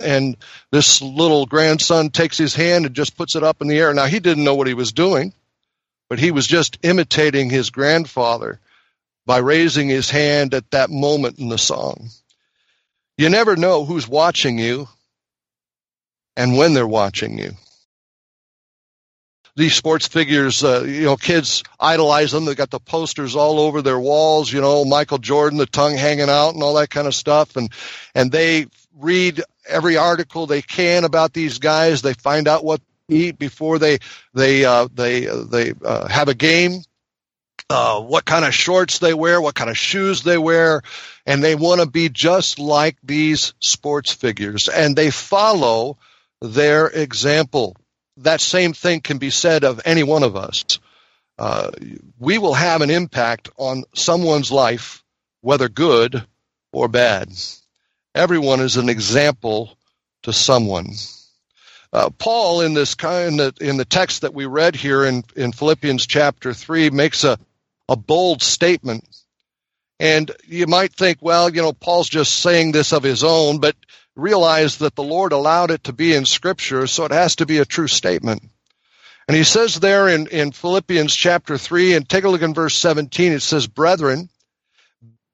and 0.00 0.36
this 0.70 1.02
little 1.02 1.46
grandson 1.46 2.10
takes 2.10 2.38
his 2.38 2.54
hand 2.54 2.86
and 2.86 2.94
just 2.94 3.16
puts 3.16 3.36
it 3.36 3.42
up 3.42 3.60
in 3.60 3.68
the 3.68 3.78
air. 3.78 3.92
Now 3.92 4.06
he 4.06 4.20
didn't 4.20 4.44
know 4.44 4.54
what 4.54 4.66
he 4.66 4.74
was 4.74 4.92
doing 4.92 5.34
but 6.08 6.18
he 6.18 6.30
was 6.30 6.46
just 6.46 6.78
imitating 6.82 7.50
his 7.50 7.70
grandfather 7.70 8.60
by 9.26 9.38
raising 9.38 9.88
his 9.88 10.10
hand 10.10 10.54
at 10.54 10.70
that 10.72 10.90
moment 10.90 11.38
in 11.38 11.48
the 11.48 11.58
song. 11.58 12.08
You 13.18 13.28
never 13.30 13.56
know 13.56 13.84
who's 13.84 14.08
watching 14.08 14.58
you 14.58 14.88
and 16.36 16.56
when 16.56 16.74
they're 16.74 16.86
watching 16.86 17.38
you. 17.38 17.52
these 19.56 19.74
sports 19.74 20.06
figures, 20.06 20.62
uh, 20.64 20.82
you 20.86 21.02
know, 21.04 21.16
kids 21.16 21.62
idolize 21.80 22.32
them. 22.32 22.44
They 22.44 22.54
got 22.54 22.70
the 22.70 22.78
posters 22.80 23.36
all 23.36 23.58
over 23.60 23.82
their 23.82 23.98
walls, 23.98 24.52
you 24.52 24.60
know, 24.60 24.84
Michael 24.84 25.18
Jordan, 25.18 25.58
the 25.58 25.66
tongue 25.66 25.96
hanging 25.96 26.28
out 26.28 26.54
and 26.54 26.62
all 26.62 26.74
that 26.74 26.90
kind 26.90 27.06
of 27.06 27.14
stuff. 27.14 27.56
And, 27.56 27.70
and 28.14 28.30
they 28.30 28.66
read 28.98 29.42
every 29.68 29.96
article 29.96 30.46
they 30.46 30.62
can 30.62 31.04
about 31.04 31.32
these 31.32 31.58
guys. 31.58 32.02
They 32.02 32.14
find 32.14 32.48
out 32.48 32.64
what 32.64 32.80
eat 33.08 33.38
before 33.38 33.78
they, 33.78 33.98
they, 34.34 34.64
uh, 34.64 34.88
they, 34.92 35.28
uh, 35.28 35.44
they, 35.44 35.72
uh, 35.84 36.08
have 36.08 36.28
a 36.28 36.34
game. 36.34 36.82
Uh, 37.68 38.00
what 38.00 38.24
kind 38.24 38.44
of 38.44 38.54
shorts 38.54 38.98
they 39.00 39.14
wear, 39.14 39.40
what 39.40 39.54
kind 39.54 39.70
of 39.70 39.76
shoes 39.76 40.22
they 40.22 40.38
wear, 40.38 40.82
and 41.24 41.42
they 41.42 41.54
want 41.54 41.80
to 41.80 41.86
be 41.86 42.08
just 42.08 42.58
like 42.58 42.96
these 43.02 43.54
sports 43.60 44.12
figures. 44.12 44.68
And 44.68 44.94
they 44.94 45.10
follow 45.10 45.98
their 46.40 46.86
example 46.86 47.76
that 48.18 48.40
same 48.40 48.72
thing 48.72 49.00
can 49.00 49.18
be 49.18 49.30
said 49.30 49.64
of 49.64 49.80
any 49.84 50.02
one 50.02 50.22
of 50.22 50.36
us. 50.36 50.64
Uh, 51.38 51.70
we 52.18 52.38
will 52.38 52.54
have 52.54 52.80
an 52.80 52.90
impact 52.90 53.50
on 53.56 53.84
someone's 53.94 54.50
life, 54.50 55.04
whether 55.42 55.68
good 55.68 56.26
or 56.72 56.88
bad. 56.88 57.30
Everyone 58.14 58.60
is 58.60 58.78
an 58.78 58.88
example 58.88 59.76
to 60.22 60.32
someone. 60.32 60.92
Uh, 61.92 62.10
Paul, 62.10 62.60
in 62.60 62.74
this 62.74 62.94
kind 62.94 63.40
of, 63.40 63.60
in 63.60 63.76
the 63.76 63.84
text 63.84 64.22
that 64.22 64.34
we 64.34 64.46
read 64.46 64.76
here 64.76 65.04
in, 65.04 65.24
in 65.34 65.52
Philippians 65.52 66.06
chapter 66.06 66.52
three, 66.52 66.90
makes 66.90 67.24
a, 67.24 67.38
a 67.88 67.96
bold 67.96 68.42
statement. 68.42 69.04
And 69.98 70.30
you 70.44 70.66
might 70.66 70.92
think, 70.92 71.18
well, 71.20 71.48
you 71.48 71.62
know, 71.62 71.72
Paul's 71.72 72.08
just 72.08 72.36
saying 72.36 72.72
this 72.72 72.92
of 72.92 73.02
his 73.02 73.24
own, 73.24 73.60
but 73.60 73.76
realize 74.14 74.78
that 74.78 74.94
the 74.94 75.02
Lord 75.02 75.32
allowed 75.32 75.70
it 75.70 75.84
to 75.84 75.92
be 75.92 76.14
in 76.14 76.24
Scripture, 76.26 76.86
so 76.86 77.04
it 77.04 77.12
has 77.12 77.36
to 77.36 77.46
be 77.46 77.58
a 77.58 77.64
true 77.64 77.88
statement. 77.88 78.42
And 79.28 79.36
he 79.36 79.44
says 79.44 79.74
there 79.74 80.08
in, 80.08 80.26
in 80.28 80.52
Philippians 80.52 81.14
chapter 81.14 81.58
3, 81.58 81.94
and 81.94 82.08
take 82.08 82.24
a 82.24 82.28
look 82.28 82.42
in 82.42 82.54
verse 82.54 82.76
17, 82.76 83.32
it 83.32 83.40
says, 83.40 83.66
Brethren, 83.66 84.28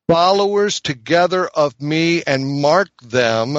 followers 0.09 0.80
together 0.80 1.46
of 1.46 1.80
me, 1.80 2.22
and 2.26 2.61
mark 2.62 2.88
them 3.03 3.57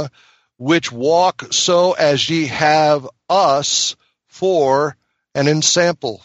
which 0.64 0.94
walk 0.94 1.44
so 1.52 1.92
as 1.92 2.30
ye 2.30 2.48
have 2.48 3.06
us 3.30 3.98
for 4.28 4.96
an 5.36 5.50
ensample. 5.50 6.22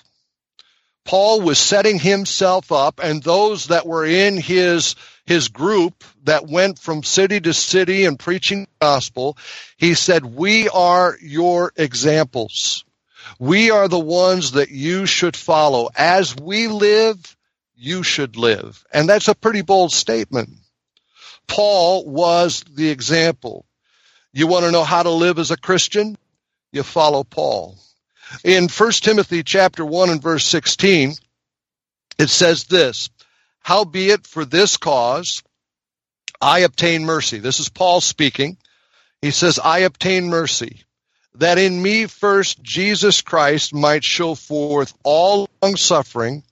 Paul 1.05 1.41
was 1.41 1.59
setting 1.59 1.99
himself 1.99 2.71
up, 2.71 3.01
and 3.03 3.21
those 3.21 3.67
that 3.67 3.85
were 3.85 4.07
in 4.07 4.37
his 4.37 4.95
his 5.27 5.49
group 5.49 6.05
that 6.23 6.47
went 6.47 6.79
from 6.79 7.03
city 7.03 7.41
to 7.41 7.53
city 7.53 8.05
and 8.05 8.17
preaching 8.17 8.61
the 8.61 8.87
gospel, 8.87 9.37
he 9.77 9.95
said, 9.95 10.25
We 10.25 10.69
are 10.69 11.19
your 11.21 11.73
examples. 11.77 12.85
We 13.41 13.73
are 13.73 13.89
the 13.89 13.99
ones 13.99 14.53
that 14.53 14.71
you 14.71 15.05
should 15.07 15.35
follow. 15.35 15.89
As 15.97 16.37
we 16.37 16.69
live, 16.69 17.37
you 17.75 18.05
should 18.05 18.37
live. 18.37 18.87
And 18.93 19.09
that's 19.09 19.29
a 19.29 19.35
pretty 19.35 19.63
bold 19.63 19.93
statement. 19.93 20.51
Paul 21.49 22.07
was 22.07 22.63
the 22.71 22.91
example. 22.91 23.65
You 24.33 24.47
want 24.47 24.65
to 24.65 24.73
know 24.73 24.85
how 24.85 25.03
to 25.03 25.11
live 25.11 25.39
as 25.39 25.51
a 25.51 25.57
Christian? 25.57 26.17
You 26.73 26.83
follow 26.83 27.25
Paul. 27.25 27.79
In 28.45 28.69
1 28.69 28.93
Timothy 28.93 29.43
chapter 29.43 29.85
1 29.85 30.11
and 30.11 30.23
verse 30.23 30.45
16, 30.47 31.15
it 32.19 32.29
says 32.29 32.65
this, 32.65 33.11
Howbeit 33.61 34.27
for 34.27 34.45
this 34.45 34.77
cause 34.77 35.43
I 36.41 36.61
obtain 36.61 37.05
mercy. 37.05 37.39
This 37.39 37.59
is 37.59 37.69
Paul 37.69 38.01
speaking. 38.01 38.59
He 39.23 39.31
says, 39.31 39.59
I 39.59 39.81
obtain 39.81 40.29
mercy, 40.29 40.85
that 41.35 41.59
in 41.59 41.83
me 41.83 42.07
first 42.07 42.63
Jesus 42.63 43.23
Christ 43.23 43.75
might 43.75 44.05
show 44.05 44.35
forth 44.35 44.95
all 45.03 45.49
long 45.61 45.77
suffering 45.77 46.45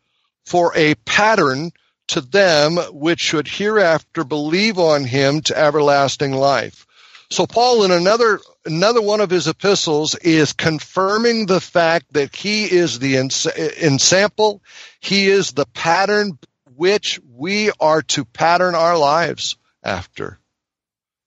for 0.44 0.72
a 0.74 0.94
pattern 0.94 1.72
to 2.08 2.20
them 2.20 2.76
which 2.92 3.20
should 3.20 3.48
hereafter 3.48 4.24
believe 4.24 4.78
on 4.78 5.04
him 5.04 5.40
to 5.42 5.58
everlasting 5.58 6.32
life. 6.32 6.85
So 7.30 7.46
Paul 7.46 7.84
in 7.84 7.90
another 7.90 8.40
another 8.64 9.02
one 9.02 9.20
of 9.20 9.30
his 9.30 9.48
epistles 9.48 10.14
is 10.14 10.52
confirming 10.52 11.46
the 11.46 11.60
fact 11.60 12.12
that 12.12 12.34
he 12.34 12.64
is 12.64 12.98
the 12.98 13.16
ensample, 13.16 14.62
he 15.00 15.26
is 15.26 15.52
the 15.52 15.66
pattern 15.66 16.38
which 16.76 17.20
we 17.34 17.70
are 17.80 18.02
to 18.02 18.24
pattern 18.24 18.74
our 18.74 18.96
lives 18.96 19.56
after. 19.82 20.38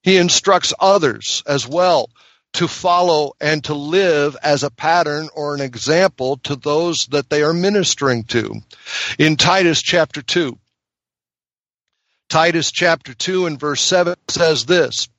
He 0.03 0.17
instructs 0.17 0.73
others 0.79 1.43
as 1.45 1.67
well 1.67 2.09
to 2.53 2.67
follow 2.67 3.33
and 3.39 3.63
to 3.65 3.73
live 3.73 4.37
as 4.41 4.63
a 4.63 4.71
pattern 4.71 5.29
or 5.35 5.53
an 5.53 5.61
example 5.61 6.37
to 6.37 6.55
those 6.55 7.07
that 7.07 7.29
they 7.29 7.43
are 7.43 7.53
ministering 7.53 8.23
to. 8.23 8.55
In 9.19 9.35
Titus 9.35 9.81
chapter 9.81 10.21
2, 10.21 10.57
Titus 12.29 12.71
chapter 12.71 13.13
2 13.13 13.45
and 13.45 13.59
verse 13.59 13.81
7 13.81 14.15
says 14.29 14.65
this 14.65 15.09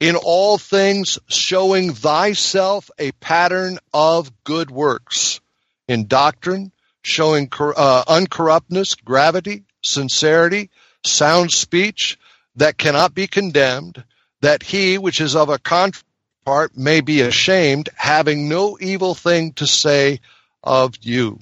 In 0.00 0.16
all 0.16 0.56
things 0.56 1.18
showing 1.28 1.92
thyself 1.92 2.90
a 2.98 3.12
pattern 3.12 3.78
of 3.92 4.32
good 4.44 4.70
works, 4.70 5.40
in 5.86 6.06
doctrine, 6.06 6.72
showing 7.02 7.48
uh, 7.52 8.04
uncorruptness, 8.08 8.96
gravity, 9.04 9.64
sincerity, 9.82 10.70
sound 11.04 11.50
speech 11.50 12.18
that 12.56 12.78
cannot 12.78 13.14
be 13.14 13.26
condemned, 13.26 14.02
that 14.40 14.62
he 14.62 14.96
which 14.96 15.20
is 15.20 15.36
of 15.36 15.50
a 15.50 15.58
contrary 15.58 16.04
part 16.44 16.76
may 16.76 17.00
be 17.00 17.20
ashamed, 17.20 17.88
having 17.94 18.48
no 18.48 18.78
evil 18.80 19.14
thing 19.14 19.52
to 19.52 19.66
say 19.66 20.20
of 20.64 20.94
you. 21.02 21.38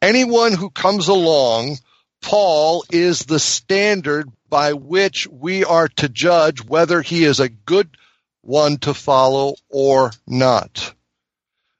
Anyone 0.00 0.52
who 0.52 0.70
comes 0.70 1.08
along, 1.08 1.78
Paul 2.22 2.84
is 2.90 3.20
the 3.20 3.40
standard 3.40 4.30
by 4.48 4.72
which 4.72 5.26
we 5.26 5.64
are 5.64 5.88
to 5.88 6.08
judge 6.08 6.64
whether 6.64 7.02
he 7.02 7.24
is 7.24 7.40
a 7.40 7.48
good 7.48 7.96
one 8.42 8.78
to 8.78 8.94
follow 8.94 9.54
or 9.68 10.10
not. 10.26 10.94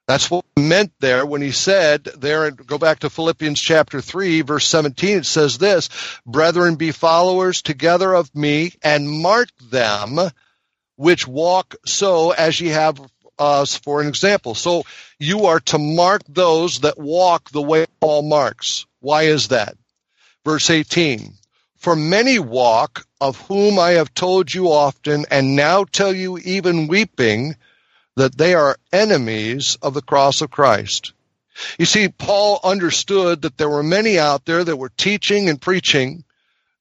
That's 0.07 0.31
what 0.31 0.47
meant 0.57 0.93
there 1.01 1.27
when 1.27 1.43
he 1.43 1.53
said 1.53 2.05
there, 2.05 2.47
and 2.47 2.67
go 2.67 2.79
back 2.79 3.01
to 3.01 3.11
Philippians 3.11 3.61
chapter 3.61 4.01
3, 4.01 4.41
verse 4.41 4.67
17, 4.67 5.19
it 5.19 5.27
says 5.27 5.59
this, 5.59 5.91
Brethren, 6.25 6.77
be 6.77 6.93
followers 6.93 7.61
together 7.61 8.15
of 8.15 8.35
me, 8.35 8.73
and 8.83 9.09
mark 9.09 9.51
them 9.71 10.19
which 10.97 11.29
walk 11.29 11.77
so 11.85 12.31
as 12.31 12.59
ye 12.61 12.69
have 12.69 12.99
us 13.39 13.77
for 13.77 14.01
an 14.01 14.09
example. 14.09 14.55
So 14.55 14.85
you 15.19 15.47
are 15.47 15.61
to 15.61 15.79
mark 15.79 16.23
those 16.29 16.81
that 16.81 16.99
walk 16.99 17.51
the 17.51 17.63
way 17.63 17.87
Paul 18.01 18.23
marks. 18.23 18.87
Why 19.01 19.25
is 19.25 19.49
that? 19.49 19.77
Verse 20.45 20.71
18, 20.71 21.35
For 21.79 21.95
many 21.95 22.39
walk, 22.39 23.07
of 23.21 23.41
whom 23.43 23.79
I 23.79 23.93
have 23.93 24.13
told 24.13 24.53
you 24.53 24.73
often, 24.73 25.27
and 25.31 25.57
now 25.57 25.85
tell 25.85 26.15
you 26.15 26.39
even 26.39 26.89
weeping, 26.89 27.57
that 28.17 28.37
they 28.37 28.55
are 28.55 28.79
enemies 28.93 29.79
of 29.81 29.95
the 29.95 30.03
cross 30.03 30.41
of 30.41 30.51
Christ. 30.51 31.13
You 31.79 31.87
see, 31.87 32.09
Paul 32.09 32.61
understood 32.63 33.43
that 33.43 33.57
there 33.57 33.69
were 33.69 33.83
many 33.83 34.19
out 34.19 34.45
there 34.45 34.65
that 34.65 34.77
were 34.77 34.93
teaching 34.97 35.49
and 35.49 35.61
preaching 35.61 36.25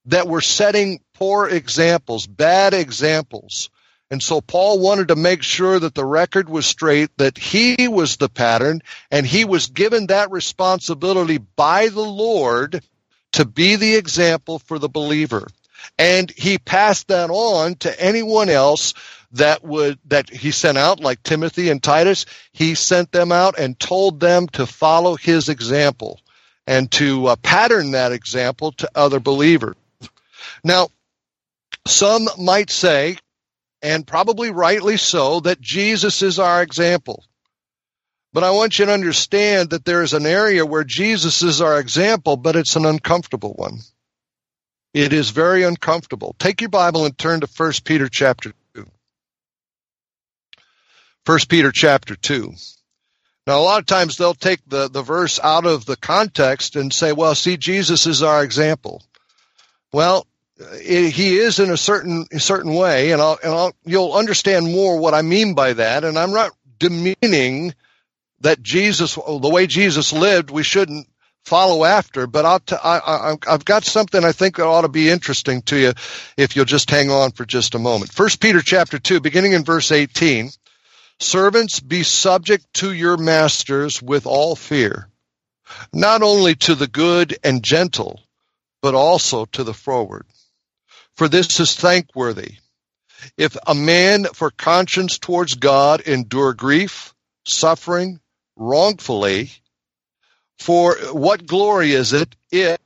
that 0.06 0.28
were 0.28 0.40
setting 0.40 1.00
poor 1.14 1.48
examples, 1.48 2.26
bad 2.26 2.74
examples. 2.74 3.70
And 4.10 4.22
so 4.22 4.40
Paul 4.40 4.80
wanted 4.80 5.08
to 5.08 5.16
make 5.16 5.42
sure 5.42 5.78
that 5.78 5.94
the 5.94 6.04
record 6.04 6.48
was 6.48 6.66
straight, 6.66 7.10
that 7.18 7.36
he 7.36 7.88
was 7.88 8.16
the 8.16 8.28
pattern, 8.28 8.80
and 9.10 9.26
he 9.26 9.44
was 9.44 9.66
given 9.66 10.06
that 10.06 10.30
responsibility 10.30 11.38
by 11.38 11.88
the 11.88 12.00
Lord 12.00 12.82
to 13.38 13.44
be 13.44 13.76
the 13.76 13.94
example 13.94 14.58
for 14.58 14.80
the 14.80 14.88
believer. 14.88 15.46
And 15.96 16.28
he 16.28 16.58
passed 16.58 17.06
that 17.06 17.30
on 17.30 17.76
to 17.76 18.02
anyone 18.02 18.48
else 18.48 18.94
that 19.30 19.62
would 19.62 19.96
that 20.06 20.28
he 20.28 20.50
sent 20.50 20.76
out 20.76 20.98
like 20.98 21.22
Timothy 21.22 21.70
and 21.70 21.80
Titus. 21.80 22.26
He 22.50 22.74
sent 22.74 23.12
them 23.12 23.30
out 23.30 23.56
and 23.56 23.78
told 23.78 24.18
them 24.18 24.48
to 24.48 24.66
follow 24.66 25.14
his 25.14 25.48
example 25.48 26.18
and 26.66 26.90
to 26.92 27.28
uh, 27.28 27.36
pattern 27.36 27.92
that 27.92 28.10
example 28.10 28.72
to 28.72 28.90
other 28.96 29.20
believers. 29.20 29.76
Now 30.64 30.88
some 31.86 32.28
might 32.38 32.70
say 32.70 33.18
and 33.82 34.04
probably 34.04 34.50
rightly 34.50 34.96
so 34.96 35.38
that 35.40 35.60
Jesus 35.60 36.22
is 36.22 36.40
our 36.40 36.60
example 36.60 37.22
but 38.38 38.46
I 38.46 38.52
want 38.52 38.78
you 38.78 38.86
to 38.86 38.92
understand 38.92 39.70
that 39.70 39.84
there 39.84 40.04
is 40.04 40.14
an 40.14 40.24
area 40.24 40.64
where 40.64 40.84
Jesus 40.84 41.42
is 41.42 41.60
our 41.60 41.80
example, 41.80 42.36
but 42.36 42.54
it's 42.54 42.76
an 42.76 42.86
uncomfortable 42.86 43.52
one. 43.54 43.80
It 44.94 45.12
is 45.12 45.30
very 45.30 45.64
uncomfortable. 45.64 46.36
Take 46.38 46.60
your 46.60 46.70
Bible 46.70 47.04
and 47.04 47.18
turn 47.18 47.40
to 47.40 47.48
1 47.48 47.72
Peter 47.84 48.08
chapter 48.08 48.52
2. 48.76 48.86
1 51.26 51.38
Peter 51.48 51.72
chapter 51.72 52.14
2. 52.14 52.52
Now, 53.44 53.58
a 53.58 53.64
lot 53.64 53.80
of 53.80 53.86
times 53.86 54.16
they'll 54.16 54.34
take 54.34 54.60
the, 54.68 54.88
the 54.88 55.02
verse 55.02 55.40
out 55.42 55.66
of 55.66 55.84
the 55.84 55.96
context 55.96 56.76
and 56.76 56.92
say, 56.92 57.10
well, 57.10 57.34
see, 57.34 57.56
Jesus 57.56 58.06
is 58.06 58.22
our 58.22 58.44
example. 58.44 59.02
Well, 59.92 60.28
it, 60.58 61.10
he 61.10 61.38
is 61.38 61.58
in 61.58 61.70
a 61.70 61.76
certain 61.76 62.26
a 62.30 62.38
certain 62.38 62.72
way, 62.72 63.10
and, 63.10 63.20
I'll, 63.20 63.38
and 63.42 63.52
I'll, 63.52 63.72
you'll 63.84 64.12
understand 64.12 64.66
more 64.66 64.96
what 64.96 65.14
I 65.14 65.22
mean 65.22 65.54
by 65.54 65.72
that. 65.72 66.04
And 66.04 66.16
I'm 66.16 66.30
not 66.30 66.52
demeaning 66.78 67.74
that 68.40 68.62
Jesus, 68.62 69.14
the 69.14 69.50
way 69.50 69.66
Jesus 69.66 70.12
lived, 70.12 70.50
we 70.50 70.62
shouldn't 70.62 71.08
follow 71.44 71.84
after. 71.84 72.26
But 72.26 72.44
I'll 72.44 72.60
t- 72.60 72.76
I, 72.82 72.98
I, 72.98 73.36
I've 73.48 73.64
got 73.64 73.84
something 73.84 74.24
I 74.24 74.32
think 74.32 74.56
that 74.56 74.66
ought 74.66 74.82
to 74.82 74.88
be 74.88 75.10
interesting 75.10 75.62
to 75.62 75.76
you 75.76 75.92
if 76.36 76.54
you'll 76.54 76.64
just 76.64 76.90
hang 76.90 77.10
on 77.10 77.32
for 77.32 77.44
just 77.44 77.74
a 77.74 77.78
moment. 77.78 78.12
First 78.12 78.40
Peter 78.40 78.60
chapter 78.60 78.98
2, 78.98 79.20
beginning 79.20 79.52
in 79.52 79.64
verse 79.64 79.90
18. 79.90 80.50
Servants, 81.20 81.80
be 81.80 82.04
subject 82.04 82.64
to 82.74 82.92
your 82.92 83.16
masters 83.16 84.00
with 84.00 84.24
all 84.24 84.54
fear, 84.54 85.08
not 85.92 86.22
only 86.22 86.54
to 86.54 86.76
the 86.76 86.86
good 86.86 87.36
and 87.42 87.64
gentle, 87.64 88.20
but 88.82 88.94
also 88.94 89.44
to 89.46 89.64
the 89.64 89.74
froward. 89.74 90.26
For 91.16 91.28
this 91.28 91.58
is 91.58 91.74
thankworthy. 91.74 92.58
If 93.36 93.56
a 93.66 93.74
man 93.74 94.26
for 94.32 94.52
conscience 94.52 95.18
towards 95.18 95.54
God 95.54 96.02
endure 96.02 96.54
grief, 96.54 97.12
suffering, 97.44 98.20
wrongfully, 98.58 99.50
for 100.58 100.96
what 101.12 101.46
glory 101.46 101.92
is 101.92 102.12
it 102.12 102.34
if 102.50 102.78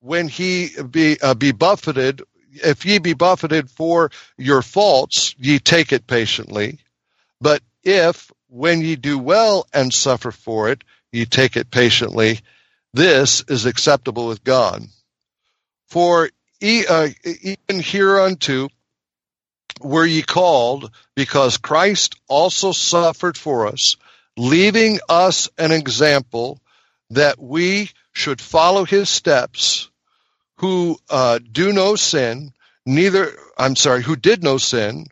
when 0.00 0.28
he 0.28 0.70
be 0.90 1.20
uh, 1.20 1.34
be 1.34 1.52
buffeted 1.52 2.22
if 2.52 2.84
ye 2.84 2.98
be 2.98 3.14
buffeted 3.14 3.70
for 3.70 4.10
your 4.38 4.62
faults 4.62 5.34
ye 5.38 5.58
take 5.58 5.92
it 5.92 6.06
patiently. 6.06 6.78
But 7.40 7.62
if 7.84 8.30
when 8.48 8.80
ye 8.80 8.96
do 8.96 9.18
well 9.18 9.66
and 9.72 9.92
suffer 9.92 10.30
for 10.30 10.70
it 10.70 10.82
ye 11.12 11.26
take 11.26 11.56
it 11.56 11.70
patiently 11.70 12.40
this 12.92 13.42
is 13.48 13.66
acceptable 13.66 14.26
with 14.26 14.44
god. 14.44 14.84
For 15.88 16.30
e, 16.60 16.84
uh, 16.88 17.08
even 17.24 17.82
hereunto 17.82 18.68
were 19.80 20.06
ye 20.06 20.22
called 20.22 20.90
because 21.16 21.56
christ 21.56 22.16
also 22.28 22.72
suffered 22.72 23.36
for 23.36 23.66
us 23.66 23.96
leaving 24.40 24.98
us 25.06 25.50
an 25.58 25.70
example 25.70 26.58
that 27.10 27.38
we 27.38 27.90
should 28.12 28.40
follow 28.40 28.86
his 28.86 29.10
steps, 29.10 29.90
who 30.56 30.96
uh, 31.10 31.38
do 31.52 31.74
no 31.74 31.94
sin, 31.94 32.50
neither, 32.86 33.36
I'm 33.58 33.76
sorry, 33.76 34.02
who 34.02 34.16
did 34.16 34.42
no 34.42 34.56
sin, 34.56 35.06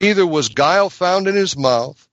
neither 0.00 0.24
was 0.24 0.50
guile 0.50 0.90
found 0.90 1.26
in 1.26 1.34
his 1.34 1.56
mouth, 1.56 2.06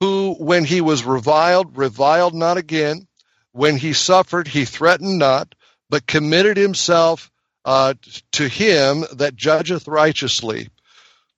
who, 0.00 0.34
when 0.34 0.66
he 0.66 0.82
was 0.82 1.02
reviled, 1.02 1.78
reviled 1.78 2.34
not 2.34 2.58
again, 2.58 3.08
when 3.52 3.78
he 3.78 3.94
suffered, 3.94 4.48
he 4.48 4.66
threatened 4.66 5.18
not, 5.18 5.54
but 5.88 6.06
committed 6.06 6.58
himself 6.58 7.30
uh, 7.64 7.94
to 8.32 8.46
him 8.46 9.06
that 9.14 9.34
judgeth 9.34 9.88
righteously, 9.88 10.68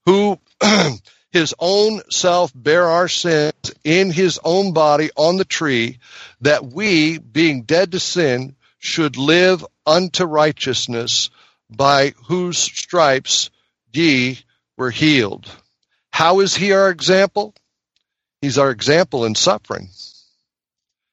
who 0.04 0.36
his 1.30 1.54
own 1.58 2.00
self 2.10 2.52
bear 2.54 2.86
our 2.86 3.08
sins 3.08 3.52
in 3.84 4.10
his 4.10 4.40
own 4.42 4.72
body 4.72 5.10
on 5.16 5.36
the 5.36 5.44
tree, 5.44 5.98
that 6.40 6.66
we, 6.66 7.18
being 7.18 7.62
dead 7.62 7.92
to 7.92 8.00
sin, 8.00 8.56
should 8.78 9.16
live 9.16 9.64
unto 9.86 10.24
righteousness, 10.24 11.30
by 11.70 12.14
whose 12.26 12.58
stripes 12.58 13.50
ye 13.92 14.38
were 14.76 14.90
healed. 14.90 15.50
How 16.10 16.40
is 16.40 16.54
he 16.54 16.72
our 16.72 16.88
example? 16.88 17.54
He's 18.40 18.58
our 18.58 18.70
example 18.70 19.24
in 19.24 19.34
suffering. 19.34 19.88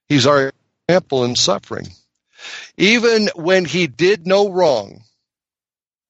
He's 0.08 0.28
our 0.28 0.54
example 0.88 1.26
in 1.26 1.36
suffering. 1.36 1.88
Even 2.78 3.30
when 3.36 3.66
he 3.66 3.88
did 3.88 4.28
no 4.28 4.50
wrong, 4.50 5.02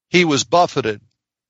he 0.10 0.26
was 0.26 0.43
buffeted 0.43 1.01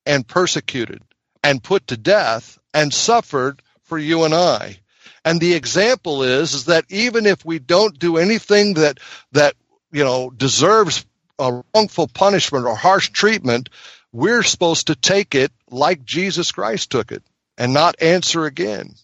and 0.06 0.28
persecuted 0.28 1.01
and 1.46 1.62
put 1.62 1.86
to 1.88 1.96
death 1.96 2.58
and 2.74 2.91
suffered 2.91 3.62
for 3.84 4.00
you 4.00 4.24
and 4.24 4.34
I. 4.34 4.80
And 5.24 5.39
the 5.39 5.54
example 5.54 6.24
is, 6.24 6.56
is 6.56 6.66
that 6.66 6.86
even 6.89 7.28
if 7.28 7.46
we 7.46 7.60
don't 7.60 8.00
do 8.00 8.18
anything 8.18 8.74
that 8.74 9.00
that 9.32 9.54
you 9.91 10.04
know 10.04 10.32
deserves 10.32 11.06
a 11.38 11.62
wrongful 11.74 12.08
punishment 12.08 12.66
or 12.66 12.76
harsh 12.76 13.10
treatment, 13.10 13.70
we're 14.12 14.41
supposed 14.41 14.88
to 14.88 14.96
take 14.96 15.36
it 15.36 15.52
like 15.70 16.04
Jesus 16.04 16.52
Christ 16.52 16.89
took 16.89 17.12
it 17.12 17.22
and 17.60 17.74
not 17.74 18.02
answer 18.02 18.46
again. 18.46 18.96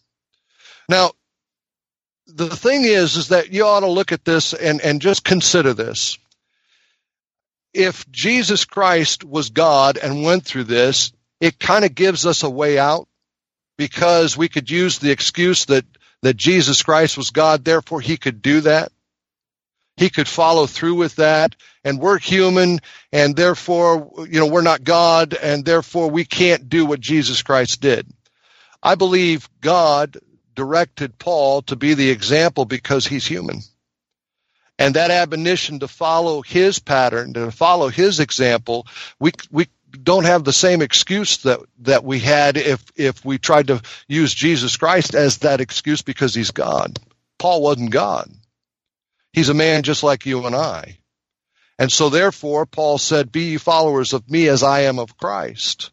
Now, 0.90 1.12
the 2.26 2.50
thing 2.50 2.86
is, 2.86 3.18
is 3.18 3.28
that 3.28 3.54
you 3.54 3.66
ought 3.66 3.82
to 3.82 3.88
look 3.88 4.12
at 4.12 4.26
this 4.26 4.54
and, 4.54 4.82
and 4.82 5.00
just 5.02 5.24
consider 5.24 5.74
this. 5.74 6.18
If 7.74 8.10
Jesus 8.10 8.66
Christ 8.66 9.24
was 9.24 9.50
God 9.50 9.98
and 9.98 10.24
went 10.24 10.46
through 10.46 10.66
this, 10.66 11.12
it 11.42 11.60
kind 11.60 11.84
of 11.84 11.94
gives 11.94 12.26
us 12.26 12.44
a 12.44 12.50
way 12.50 12.78
out 12.78 13.10
because 13.78 14.38
we 14.38 14.48
could 14.48 14.70
use 14.70 15.00
the 15.00 15.12
excuse 15.12 15.66
that, 15.66 15.86
that 16.22 16.38
Jesus 16.38 16.84
Christ 16.84 17.18
was 17.18 17.32
God, 17.32 17.66
therefore 17.66 18.00
he 18.00 18.16
could 18.16 18.42
do 18.44 18.62
that. 18.62 18.92
He 19.98 20.10
could 20.10 20.28
follow 20.28 20.68
through 20.68 20.96
with 20.96 21.16
that. 21.18 21.56
And 21.84 22.00
we're 22.00 22.20
human, 22.20 22.80
and 23.12 23.36
therefore, 23.36 24.26
you 24.30 24.40
know, 24.40 24.46
we're 24.46 24.62
not 24.62 24.84
God, 24.84 25.34
and 25.34 25.66
therefore 25.66 26.12
we 26.12 26.26
can't 26.26 26.70
do 26.70 26.86
what 26.86 27.00
Jesus 27.00 27.42
Christ 27.42 27.82
did. 27.82 28.08
I 28.84 28.94
believe 28.94 29.50
God 29.62 30.18
directed 30.56 31.18
Paul 31.18 31.64
to 31.64 31.76
be 31.76 31.96
the 31.96 32.12
example 32.12 32.66
because 32.66 33.08
he's 33.08 33.26
human. 33.26 33.62
And 34.78 34.96
that 34.96 35.12
admonition 35.12 35.80
to 35.80 35.88
follow 35.88 36.42
his 36.42 36.80
pattern, 36.80 37.34
to 37.34 37.52
follow 37.52 37.90
his 37.90 38.20
example, 38.20 38.88
we, 39.20 39.32
we 39.52 39.68
don't 39.92 40.26
have 40.26 40.44
the 40.44 40.54
same 40.54 40.82
excuse 40.82 41.38
that 41.38 41.60
that 41.80 42.04
we 42.04 42.20
had 42.20 42.58
if 42.58 42.84
if 42.96 43.24
we 43.26 43.38
tried 43.38 43.68
to 43.68 43.82
use 44.08 44.34
Jesus 44.34 44.78
Christ 44.78 45.16
as 45.16 45.40
that 45.40 45.62
excuse 45.62 46.02
because 46.02 46.34
he's 46.34 46.52
God. 46.52 47.00
Paul 47.38 47.62
wasn't 47.62 47.92
God. 47.92 48.30
He's 49.34 49.50
a 49.50 49.54
man 49.54 49.84
just 49.84 50.04
like 50.04 50.26
you 50.26 50.46
and 50.46 50.56
I. 50.56 50.98
And 51.80 51.92
so 51.92 52.10
therefore 52.10 52.66
Paul 52.66 52.98
said, 52.98 53.32
"Be 53.32 53.52
ye 53.52 53.58
followers 53.58 54.14
of 54.14 54.30
me 54.30 54.48
as 54.48 54.64
I 54.64 54.82
am 54.82 55.00
of 55.00 55.18
Christ." 55.18 55.92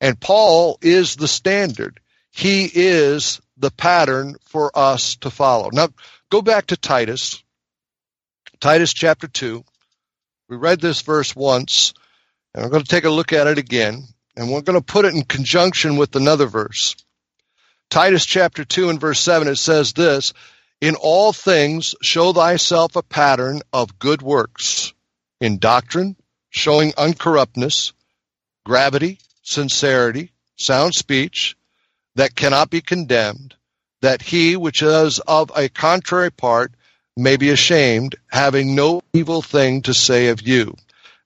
And 0.00 0.20
Paul 0.20 0.78
is 0.82 1.16
the 1.16 1.28
standard. 1.28 2.00
He 2.30 2.70
is 2.72 3.40
the 3.56 3.70
pattern 3.70 4.36
for 4.44 4.76
us 4.78 5.16
to 5.16 5.30
follow. 5.30 5.70
Now 5.72 5.88
go 6.30 6.42
back 6.42 6.66
to 6.66 6.76
Titus. 6.76 7.42
Titus 8.60 8.92
chapter 8.92 9.26
2. 9.26 9.64
We 10.48 10.56
read 10.56 10.80
this 10.80 11.02
verse 11.02 11.34
once 11.34 11.94
and 12.56 12.64
we're 12.64 12.70
going 12.70 12.82
to 12.82 12.88
take 12.88 13.04
a 13.04 13.10
look 13.10 13.34
at 13.34 13.46
it 13.46 13.58
again, 13.58 14.02
and 14.34 14.50
we're 14.50 14.62
going 14.62 14.78
to 14.78 14.84
put 14.84 15.04
it 15.04 15.14
in 15.14 15.22
conjunction 15.22 15.98
with 15.98 16.16
another 16.16 16.46
verse. 16.46 16.96
Titus 17.90 18.24
chapter 18.24 18.64
2 18.64 18.88
and 18.88 18.98
verse 18.98 19.20
7, 19.20 19.46
it 19.46 19.56
says 19.56 19.92
this 19.92 20.32
In 20.80 20.94
all 20.94 21.34
things 21.34 21.94
show 22.02 22.32
thyself 22.32 22.96
a 22.96 23.02
pattern 23.02 23.60
of 23.74 23.98
good 23.98 24.22
works, 24.22 24.94
in 25.38 25.58
doctrine, 25.58 26.16
showing 26.48 26.92
uncorruptness, 26.92 27.92
gravity, 28.64 29.18
sincerity, 29.42 30.32
sound 30.56 30.94
speech, 30.94 31.56
that 32.14 32.34
cannot 32.34 32.70
be 32.70 32.80
condemned, 32.80 33.54
that 34.00 34.22
he 34.22 34.56
which 34.56 34.82
is 34.82 35.18
of 35.18 35.52
a 35.54 35.68
contrary 35.68 36.32
part 36.32 36.72
may 37.18 37.36
be 37.36 37.50
ashamed, 37.50 38.14
having 38.28 38.74
no 38.74 39.02
evil 39.12 39.42
thing 39.42 39.82
to 39.82 39.92
say 39.92 40.28
of 40.28 40.40
you. 40.40 40.74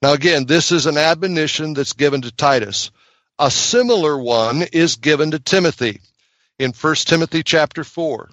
Now, 0.03 0.15
again, 0.15 0.47
this 0.47 0.73
is 0.73 0.87
an 0.87 0.97
admonition 0.97 1.75
that's 1.75 1.93
given 1.93 2.23
to 2.23 2.31
Titus. 2.31 2.91
A 3.39 3.51
similar 3.51 4.19
one 4.19 4.63
is 4.73 4.97
given 4.97 5.33
to 5.33 5.39
Timothy 5.39 6.01
in 6.59 6.73
1 6.73 6.95
Timothy 6.97 7.43
chapter 7.43 7.85
4. 7.85 8.31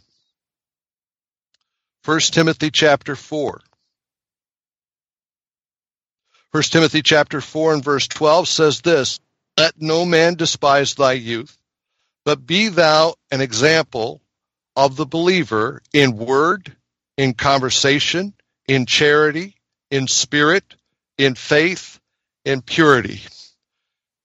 1 2.05 2.19
Timothy 2.19 2.71
chapter 2.71 3.15
4. 3.15 3.61
1 6.51 6.63
Timothy 6.63 7.01
chapter 7.01 7.41
4 7.41 7.73
and 7.73 7.83
verse 7.83 8.07
12 8.07 8.47
says 8.47 8.81
this 8.81 9.19
Let 9.57 9.73
no 9.81 10.05
man 10.05 10.35
despise 10.35 10.95
thy 10.95 11.13
youth, 11.13 11.57
but 12.23 12.45
be 12.45 12.69
thou 12.69 13.15
an 13.29 13.41
example 13.41 14.21
of 14.77 14.95
the 14.95 15.05
believer 15.05 15.81
in 15.93 16.15
word, 16.15 16.73
in 17.17 17.33
conversation, 17.33 18.33
in 18.69 18.85
charity, 18.85 19.55
in 19.91 20.07
spirit, 20.07 20.76
in 21.17 21.35
faith, 21.35 21.99
in 22.45 22.61
purity. 22.61 23.21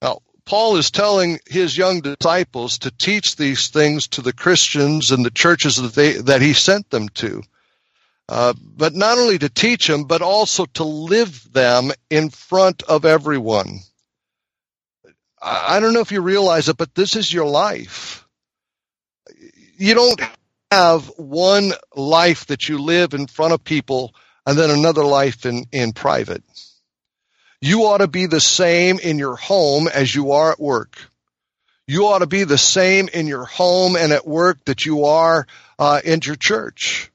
Now, 0.01 0.19
Paul 0.45 0.77
is 0.77 0.91
telling 0.91 1.39
his 1.47 1.77
young 1.77 2.01
disciples 2.01 2.79
to 2.79 2.91
teach 2.91 3.35
these 3.35 3.69
things 3.69 4.07
to 4.09 4.21
the 4.21 4.33
Christians 4.33 5.11
and 5.11 5.25
the 5.25 5.31
churches 5.31 5.77
that, 5.77 5.93
they, 5.93 6.13
that 6.13 6.41
he 6.41 6.53
sent 6.53 6.89
them 6.89 7.09
to. 7.09 7.41
Uh, 8.29 8.53
but 8.63 8.93
not 8.93 9.17
only 9.17 9.37
to 9.37 9.49
teach 9.49 9.87
them, 9.87 10.05
but 10.05 10.21
also 10.21 10.65
to 10.65 10.83
live 10.83 11.51
them 11.51 11.91
in 12.09 12.29
front 12.29 12.83
of 12.83 13.05
everyone. 13.05 13.79
I, 15.41 15.75
I 15.75 15.79
don't 15.79 15.93
know 15.93 15.99
if 15.99 16.11
you 16.11 16.21
realize 16.21 16.69
it, 16.69 16.77
but 16.77 16.95
this 16.95 17.15
is 17.15 17.33
your 17.33 17.47
life. 17.47 18.25
You 19.75 19.93
don't 19.93 20.21
have 20.71 21.05
one 21.17 21.73
life 21.95 22.47
that 22.47 22.69
you 22.69 22.79
live 22.79 23.13
in 23.13 23.27
front 23.27 23.53
of 23.53 23.63
people 23.63 24.13
and 24.45 24.57
then 24.57 24.69
another 24.69 25.03
life 25.03 25.45
in, 25.45 25.65
in 25.71 25.93
private. 25.93 26.43
You 27.63 27.85
ought 27.85 27.99
to 27.99 28.09
be 28.09 28.25
the 28.25 28.41
same 28.41 28.99
in 28.99 29.17
your 29.17 29.37
home 29.37 29.87
as 29.87 30.13
you 30.13 30.33
are 30.33 30.51
at 30.51 30.59
work. 30.59 30.97
You 31.87 32.07
ought 32.07 32.19
to 32.19 32.27
be 32.27 32.43
the 32.43 32.57
same 32.57 33.07
in 33.07 33.25
your 33.25 33.45
home 33.45 33.95
and 33.95 34.11
at 34.11 34.27
work 34.27 34.65
that 34.65 34.85
you 34.85 35.05
are 35.05 35.47
uh, 35.79 36.01
in 36.03 36.19
your 36.25 36.35
church. 36.35 37.09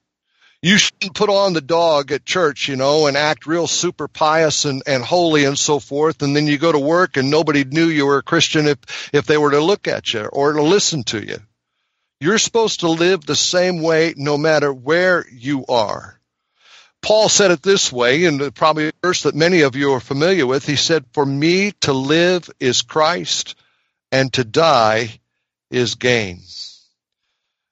You 0.62 0.78
shouldn't 0.78 1.14
put 1.14 1.28
on 1.28 1.52
the 1.52 1.60
dog 1.60 2.12
at 2.12 2.24
church, 2.24 2.66
you 2.66 2.76
know, 2.76 3.08
and 3.08 3.14
act 3.14 3.46
real 3.46 3.66
super 3.66 4.08
pious 4.08 4.64
and, 4.64 4.82
and 4.86 5.04
holy 5.04 5.44
and 5.44 5.58
so 5.58 5.80
forth. 5.80 6.22
And 6.22 6.34
then 6.34 6.46
you 6.46 6.56
go 6.56 6.72
to 6.72 6.78
work 6.78 7.18
and 7.18 7.28
nobody 7.28 7.64
knew 7.64 7.88
you 7.88 8.06
were 8.06 8.16
a 8.16 8.22
Christian 8.22 8.68
if, 8.68 8.78
if 9.12 9.26
they 9.26 9.36
were 9.36 9.50
to 9.50 9.60
look 9.60 9.86
at 9.86 10.14
you 10.14 10.24
or 10.24 10.54
to 10.54 10.62
listen 10.62 11.04
to 11.04 11.22
you. 11.22 11.36
You're 12.22 12.38
supposed 12.38 12.80
to 12.80 12.88
live 12.88 13.20
the 13.20 13.36
same 13.36 13.82
way 13.82 14.14
no 14.16 14.38
matter 14.38 14.72
where 14.72 15.26
you 15.30 15.66
are. 15.66 16.17
Paul 17.02 17.28
said 17.28 17.50
it 17.50 17.62
this 17.62 17.92
way, 17.92 18.24
and 18.24 18.54
probably 18.54 18.88
a 18.88 18.92
verse 19.02 19.22
that 19.22 19.34
many 19.34 19.62
of 19.62 19.76
you 19.76 19.92
are 19.92 20.00
familiar 20.00 20.46
with. 20.46 20.66
He 20.66 20.76
said, 20.76 21.04
For 21.12 21.24
me 21.24 21.72
to 21.82 21.92
live 21.92 22.50
is 22.60 22.82
Christ, 22.82 23.54
and 24.10 24.32
to 24.34 24.44
die 24.44 25.20
is 25.70 25.94
gain. 25.94 26.40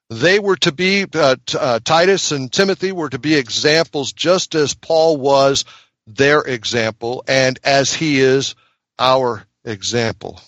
They 0.09 0.39
were 0.39 0.55
to 0.57 0.71
be, 0.71 1.05
uh, 1.13 1.35
uh, 1.57 1.79
Titus 1.83 2.31
and 2.31 2.51
Timothy 2.51 2.93
were 2.93 3.09
to 3.09 3.19
be 3.19 3.35
examples 3.35 4.13
just 4.13 4.55
as 4.55 4.73
Paul 4.73 5.17
was 5.17 5.65
their 6.05 6.39
example 6.41 7.23
and 7.27 7.59
as 7.63 7.93
he 7.93 8.19
is 8.19 8.55
our 8.97 9.45
example. 9.65 10.39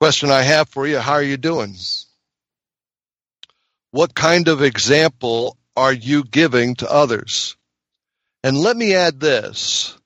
Question 0.00 0.30
I 0.30 0.40
have 0.42 0.70
for 0.70 0.86
you, 0.86 0.98
how 0.98 1.12
are 1.12 1.22
you 1.22 1.36
doing? 1.36 1.76
What 3.90 4.14
kind 4.14 4.48
of 4.48 4.62
example 4.62 5.58
are 5.76 5.92
you 5.92 6.24
giving 6.24 6.76
to 6.76 6.90
others? 6.90 7.56
And 8.42 8.56
let 8.56 8.76
me 8.76 8.94
add 8.94 9.20
this. 9.20 9.96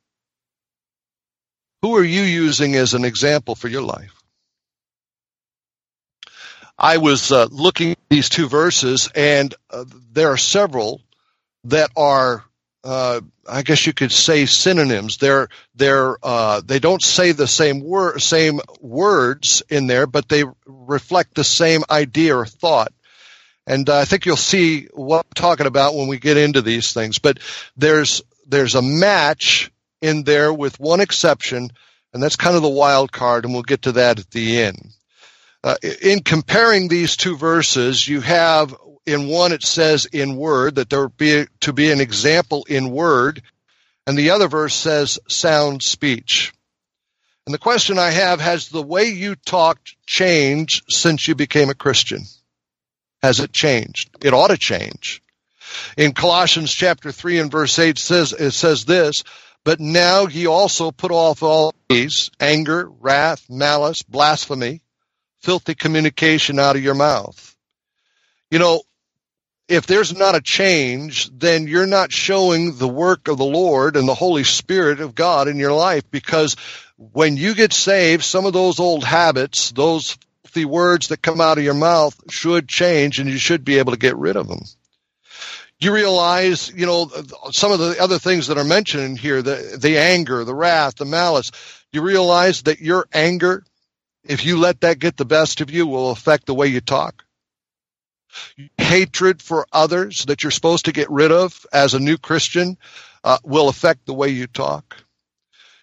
Who 1.82 1.96
are 1.96 2.04
you 2.04 2.22
using 2.22 2.74
as 2.76 2.94
an 2.94 3.04
example 3.04 3.54
for 3.54 3.68
your 3.68 3.82
life? 3.82 4.12
I 6.78 6.96
was 6.96 7.30
uh, 7.30 7.46
looking 7.50 7.92
at 7.92 7.98
these 8.08 8.28
two 8.28 8.48
verses, 8.48 9.08
and 9.14 9.54
uh, 9.70 9.84
there 10.12 10.28
are 10.28 10.36
several 10.36 11.02
that 11.64 11.90
are, 11.96 12.44
uh, 12.82 13.20
I 13.48 13.62
guess 13.62 13.86
you 13.86 13.92
could 13.92 14.10
say, 14.12 14.46
synonyms. 14.46 15.18
They're 15.18 15.48
they're 15.74 16.16
uh, 16.22 16.62
they 16.64 16.80
don't 16.80 17.02
say 17.02 17.32
the 17.32 17.46
same 17.46 17.80
word, 17.80 18.20
same 18.20 18.60
words 18.80 19.62
in 19.68 19.86
there, 19.86 20.06
but 20.06 20.28
they 20.28 20.44
reflect 20.66 21.34
the 21.34 21.44
same 21.44 21.84
idea 21.88 22.36
or 22.36 22.46
thought. 22.46 22.92
And 23.66 23.88
I 23.88 24.04
think 24.04 24.26
you'll 24.26 24.36
see 24.36 24.88
what 24.92 25.24
I'm 25.24 25.32
talking 25.34 25.66
about 25.66 25.94
when 25.94 26.06
we 26.06 26.18
get 26.18 26.36
into 26.36 26.60
these 26.60 26.92
things. 26.92 27.18
But 27.18 27.38
there's 27.76 28.22
there's 28.46 28.74
a 28.74 28.82
match 28.82 29.70
in 30.02 30.24
there 30.24 30.52
with 30.52 30.78
one 30.78 31.00
exception, 31.00 31.70
and 32.12 32.22
that's 32.22 32.36
kind 32.36 32.56
of 32.56 32.62
the 32.62 32.68
wild 32.68 33.10
card, 33.10 33.44
and 33.44 33.54
we'll 33.54 33.62
get 33.62 33.82
to 33.82 33.92
that 33.92 34.18
at 34.18 34.30
the 34.30 34.60
end. 34.60 34.90
Uh, 35.62 35.76
in 36.02 36.20
comparing 36.20 36.88
these 36.88 37.16
two 37.16 37.38
verses, 37.38 38.06
you 38.06 38.20
have 38.20 38.74
in 39.06 39.28
one 39.28 39.52
it 39.52 39.62
says 39.62 40.06
in 40.06 40.36
word 40.36 40.74
that 40.74 40.90
there 40.90 41.08
be 41.08 41.46
to 41.60 41.72
be 41.72 41.90
an 41.90 42.00
example 42.00 42.64
in 42.68 42.90
word, 42.90 43.42
and 44.06 44.16
the 44.16 44.30
other 44.30 44.48
verse 44.48 44.74
says 44.74 45.18
sound 45.28 45.82
speech. 45.82 46.52
And 47.46 47.54
the 47.54 47.58
question 47.58 47.98
I 47.98 48.10
have 48.10 48.40
has 48.40 48.68
the 48.68 48.82
way 48.82 49.04
you 49.04 49.34
talked 49.34 49.96
changed 50.06 50.84
since 50.88 51.28
you 51.28 51.34
became 51.34 51.68
a 51.68 51.74
Christian? 51.74 52.24
Has 53.24 53.40
it 53.40 53.54
changed? 53.54 54.10
It 54.22 54.34
ought 54.34 54.48
to 54.48 54.58
change. 54.58 55.22
In 55.96 56.12
Colossians 56.12 56.70
chapter 56.70 57.10
3 57.10 57.38
and 57.38 57.50
verse 57.50 57.78
8 57.78 57.96
says 57.96 58.34
it 58.34 58.50
says 58.50 58.84
this, 58.84 59.24
but 59.64 59.80
now 59.80 60.26
ye 60.26 60.46
also 60.46 60.90
put 60.90 61.10
off 61.10 61.42
all 61.42 61.72
these 61.88 62.30
anger, 62.38 62.86
wrath, 63.00 63.46
malice, 63.48 64.02
blasphemy, 64.02 64.82
filthy 65.40 65.74
communication 65.74 66.58
out 66.58 66.76
of 66.76 66.84
your 66.84 66.92
mouth. 66.92 67.56
You 68.50 68.58
know, 68.58 68.82
if 69.68 69.86
there's 69.86 70.14
not 70.14 70.34
a 70.34 70.42
change, 70.42 71.30
then 71.32 71.66
you're 71.66 71.86
not 71.86 72.12
showing 72.12 72.76
the 72.76 72.86
work 72.86 73.28
of 73.28 73.38
the 73.38 73.46
Lord 73.46 73.96
and 73.96 74.06
the 74.06 74.14
Holy 74.14 74.44
Spirit 74.44 75.00
of 75.00 75.14
God 75.14 75.48
in 75.48 75.56
your 75.56 75.72
life 75.72 76.02
because 76.10 76.56
when 76.98 77.38
you 77.38 77.54
get 77.54 77.72
saved, 77.72 78.22
some 78.22 78.44
of 78.44 78.52
those 78.52 78.80
old 78.80 79.02
habits, 79.02 79.72
those 79.72 80.18
filthy 80.54 80.64
words 80.64 81.08
that 81.08 81.20
come 81.20 81.40
out 81.40 81.58
of 81.58 81.64
your 81.64 81.74
mouth 81.74 82.14
should 82.30 82.68
change 82.68 83.18
and 83.18 83.28
you 83.28 83.38
should 83.38 83.64
be 83.64 83.78
able 83.78 83.92
to 83.92 83.98
get 83.98 84.16
rid 84.16 84.36
of 84.36 84.46
them. 84.46 84.60
You 85.80 85.92
realize, 85.92 86.72
you 86.72 86.86
know, 86.86 87.10
some 87.50 87.72
of 87.72 87.80
the 87.80 87.96
other 88.00 88.18
things 88.18 88.46
that 88.46 88.58
are 88.58 88.64
mentioned 88.64 89.18
here, 89.18 89.42
the, 89.42 89.76
the 89.80 89.98
anger, 89.98 90.44
the 90.44 90.54
wrath, 90.54 90.94
the 90.94 91.04
malice, 91.04 91.50
you 91.92 92.02
realize 92.02 92.62
that 92.62 92.80
your 92.80 93.06
anger 93.12 93.64
if 94.26 94.46
you 94.46 94.58
let 94.58 94.80
that 94.80 94.98
get 94.98 95.16
the 95.16 95.24
best 95.24 95.60
of 95.60 95.70
you, 95.70 95.86
will 95.86 96.10
affect 96.10 96.46
the 96.46 96.54
way 96.54 96.66
you 96.66 96.80
talk. 96.80 97.24
Hatred 98.78 99.42
for 99.42 99.66
others 99.72 100.24
that 100.26 100.42
you're 100.42 100.50
supposed 100.50 100.86
to 100.86 100.92
get 100.92 101.10
rid 101.10 101.30
of 101.30 101.66
as 101.72 101.94
a 101.94 102.00
new 102.00 102.16
Christian 102.16 102.78
uh, 103.22 103.38
will 103.44 103.68
affect 103.68 104.06
the 104.06 104.14
way 104.14 104.28
you 104.28 104.46
talk. 104.46 104.96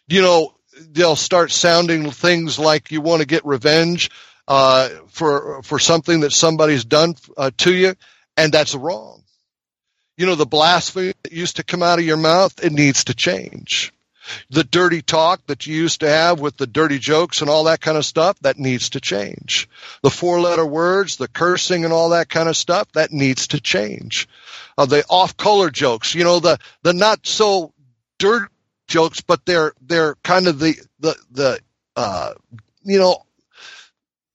You 0.07 0.21
know, 0.21 0.55
they'll 0.89 1.15
start 1.15 1.51
sounding 1.51 2.09
things 2.11 2.57
like 2.57 2.91
you 2.91 2.99
want 3.01 3.21
to 3.21 3.27
get 3.27 3.45
revenge 3.45 4.09
uh, 4.51 4.89
for 5.07 5.63
for 5.63 5.79
something 5.79 6.19
that 6.19 6.33
somebody's 6.33 6.83
done 6.83 7.15
uh, 7.37 7.51
to 7.59 7.73
you, 7.73 7.95
and 8.35 8.51
that's 8.51 8.75
wrong. 8.75 9.23
You 10.17 10.25
know, 10.25 10.35
the 10.35 10.45
blasphemy 10.45 11.13
that 11.23 11.31
used 11.31 11.55
to 11.55 11.63
come 11.63 11.81
out 11.81 11.99
of 11.99 12.05
your 12.05 12.17
mouth, 12.17 12.61
it 12.61 12.73
needs 12.73 13.05
to 13.05 13.13
change 13.13 13.93
the 14.49 14.65
dirty 14.65 15.01
talk 15.01 15.45
that 15.47 15.65
you 15.65 15.75
used 15.75 16.01
to 16.01 16.09
have 16.09 16.41
with 16.41 16.57
the 16.57 16.67
dirty 16.67 16.99
jokes 16.99 17.41
and 17.41 17.49
all 17.49 17.63
that 17.63 17.79
kind 17.79 17.97
of 17.97 18.05
stuff, 18.05 18.37
that 18.41 18.59
needs 18.59 18.89
to 18.89 18.99
change. 18.99 19.69
The 20.03 20.09
four 20.09 20.41
letter 20.41 20.65
words, 20.65 21.15
the 21.15 21.27
cursing 21.27 21.85
and 21.85 21.93
all 21.93 22.09
that 22.09 22.29
kind 22.29 22.49
of 22.49 22.57
stuff, 22.57 22.91
that 22.91 23.11
needs 23.11 23.47
to 23.47 23.61
change. 23.61 24.27
Uh, 24.77 24.85
the 24.85 25.05
off 25.09 25.37
color 25.37 25.69
jokes, 25.69 26.13
you 26.13 26.23
know, 26.23 26.39
the, 26.39 26.59
the 26.83 26.93
not 26.93 27.25
so 27.25 27.73
dirty 28.19 28.47
jokes, 28.87 29.21
but 29.21 29.45
they're, 29.45 29.73
they're 29.81 30.15
kind 30.23 30.47
of 30.47 30.59
the, 30.59 30.75
the, 30.99 31.15
the, 31.31 31.59
uh, 31.95 32.33
you 32.83 32.99
know, 32.99 33.23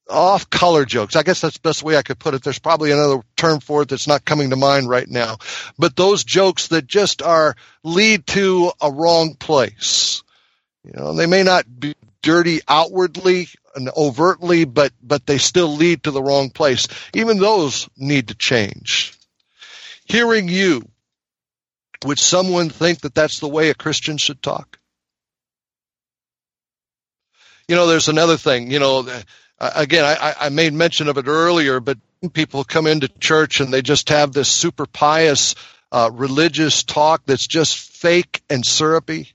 off 0.09 0.49
color 0.51 0.85
jokes. 0.85 1.17
I 1.17 1.23
guess 1.23 1.41
that's 1.41 1.57
the 1.59 1.69
best 1.69 1.83
way 1.83 1.97
I 1.97 2.03
could 2.03 2.19
put 2.19 2.35
it. 2.35 2.43
There's 2.43 2.59
probably 2.59 2.93
another 2.93 3.23
term 3.37 3.61
for 3.61 3.83
it 3.83 3.89
that's 3.89 4.07
not 4.07 4.25
coming 4.25 4.51
to 4.51 4.57
mind 4.57 4.89
right 4.89 5.09
now. 5.09 5.39
But 5.79 5.97
those 5.97 6.25
jokes 6.25 6.69
that 6.69 6.87
just 6.87 7.23
are 7.23 7.57
lead 7.83 8.27
to 8.29 8.73
a 8.81 8.91
wrong 8.91 9.35
place. 9.35 10.23
You 10.85 10.93
know, 10.95 11.13
they 11.15 11.27
may 11.27 11.43
not 11.43 11.65
be 11.81 11.95
dirty 12.23 12.61
outwardly 12.69 13.49
and 13.75 13.89
overtly, 13.97 14.65
but 14.65 14.93
but 15.03 15.27
they 15.27 15.39
still 15.39 15.77
lead 15.77 16.05
to 16.05 16.11
the 16.11 16.23
wrong 16.23 16.51
place. 16.51 16.89
Even 17.13 17.39
those 17.39 17.89
need 17.97 18.29
to 18.29 18.35
change. 18.35 19.13
Hearing 20.05 20.49
you, 20.49 20.89
would 22.05 22.19
someone 22.19 22.71
think 22.71 23.01
that 23.01 23.15
that's 23.15 23.41
the 23.41 23.49
way 23.49 23.71
a 23.71 23.75
Christian 23.75 24.19
should 24.19 24.41
talk? 24.43 24.79
You 27.69 27.75
know, 27.75 27.89
there's 27.89 28.09
another 28.09 28.37
thing. 28.37 28.71
You 28.71 28.79
know, 28.79 29.03
again, 29.59 30.05
I, 30.05 30.35
I 30.39 30.49
made 30.51 30.73
mention 30.73 31.09
of 31.09 31.19
it 31.19 31.27
earlier, 31.27 31.81
but 31.81 31.99
people 32.33 32.65
come 32.65 32.87
into 32.87 33.09
church 33.09 33.61
and 33.61 33.73
they 33.73 33.83
just 33.83 34.09
have 34.09 34.33
this 34.33 34.49
super 34.49 34.87
pious 34.87 35.55
uh, 35.93 36.11
religious 36.13 36.83
talk 36.83 37.23
that's 37.27 37.47
just 37.47 37.79
fake 37.79 38.43
and 38.51 38.65
syrupy. 38.65 39.29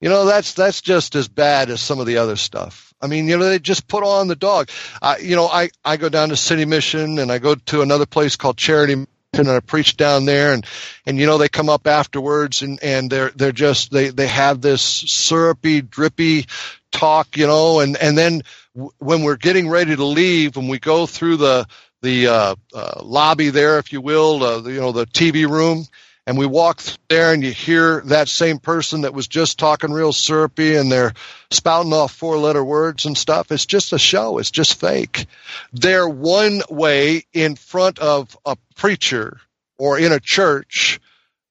You 0.00 0.08
know, 0.08 0.26
that's 0.26 0.52
that's 0.52 0.82
just 0.82 1.14
as 1.14 1.26
bad 1.26 1.70
as 1.70 1.80
some 1.80 2.00
of 2.00 2.06
the 2.06 2.18
other 2.18 2.36
stuff. 2.36 2.92
I 3.00 3.08
mean, 3.08 3.28
you 3.28 3.36
know, 3.36 3.44
they 3.44 3.58
just 3.58 3.88
put 3.88 4.04
on 4.04 4.28
the 4.28 4.36
dog. 4.36 4.70
I, 5.02 5.18
you 5.18 5.36
know, 5.36 5.46
I, 5.46 5.70
I 5.84 5.96
go 5.96 6.08
down 6.08 6.30
to 6.30 6.36
City 6.36 6.64
Mission 6.64 7.18
and 7.18 7.30
I 7.30 7.38
go 7.38 7.54
to 7.54 7.82
another 7.82 8.06
place 8.06 8.36
called 8.36 8.56
Charity 8.56 9.06
and 9.38 9.48
I 9.48 9.60
preach 9.60 9.96
down 9.96 10.24
there 10.24 10.52
and, 10.52 10.66
and 11.06 11.18
you 11.18 11.26
know, 11.26 11.38
they 11.38 11.48
come 11.48 11.68
up 11.68 11.86
afterwards 11.86 12.62
and, 12.62 12.82
and 12.82 13.10
they're, 13.10 13.30
they're 13.30 13.52
just, 13.52 13.90
they, 13.90 14.08
they 14.10 14.26
have 14.28 14.60
this 14.60 14.82
syrupy, 14.82 15.82
drippy 15.82 16.46
talk, 16.92 17.36
you 17.36 17.46
know, 17.46 17.80
and, 17.80 17.96
and 17.96 18.16
then 18.16 18.42
w- 18.74 18.92
when 18.98 19.22
we're 19.22 19.36
getting 19.36 19.68
ready 19.68 19.94
to 19.96 20.04
leave, 20.04 20.56
when 20.56 20.68
we 20.68 20.78
go 20.78 21.06
through 21.06 21.36
the 21.36 21.66
the 22.02 22.26
uh, 22.28 22.54
uh, 22.74 23.00
lobby 23.02 23.48
there, 23.50 23.78
if 23.78 23.92
you 23.92 24.00
will, 24.00 24.42
uh, 24.44 24.60
the, 24.60 24.72
you 24.72 24.80
know, 24.80 24.92
the 24.92 25.06
TV 25.06 25.48
room, 25.48 25.86
and 26.26 26.36
we 26.36 26.46
walk 26.46 26.82
there, 27.08 27.32
and 27.32 27.42
you 27.42 27.52
hear 27.52 28.02
that 28.06 28.28
same 28.28 28.58
person 28.58 29.02
that 29.02 29.14
was 29.14 29.28
just 29.28 29.58
talking 29.58 29.92
real 29.92 30.12
syrupy, 30.12 30.76
and 30.76 30.90
they're 30.90 31.12
spouting 31.50 31.92
off 31.92 32.12
four-letter 32.12 32.64
words 32.64 33.06
and 33.06 33.16
stuff. 33.16 33.52
It's 33.52 33.66
just 33.66 33.92
a 33.92 33.98
show. 33.98 34.38
It's 34.38 34.50
just 34.50 34.80
fake. 34.80 35.26
They're 35.72 36.08
one 36.08 36.62
way 36.68 37.24
in 37.32 37.54
front 37.54 37.98
of 37.98 38.36
a 38.44 38.56
preacher 38.74 39.40
or 39.78 39.98
in 39.98 40.12
a 40.12 40.20
church, 40.20 41.00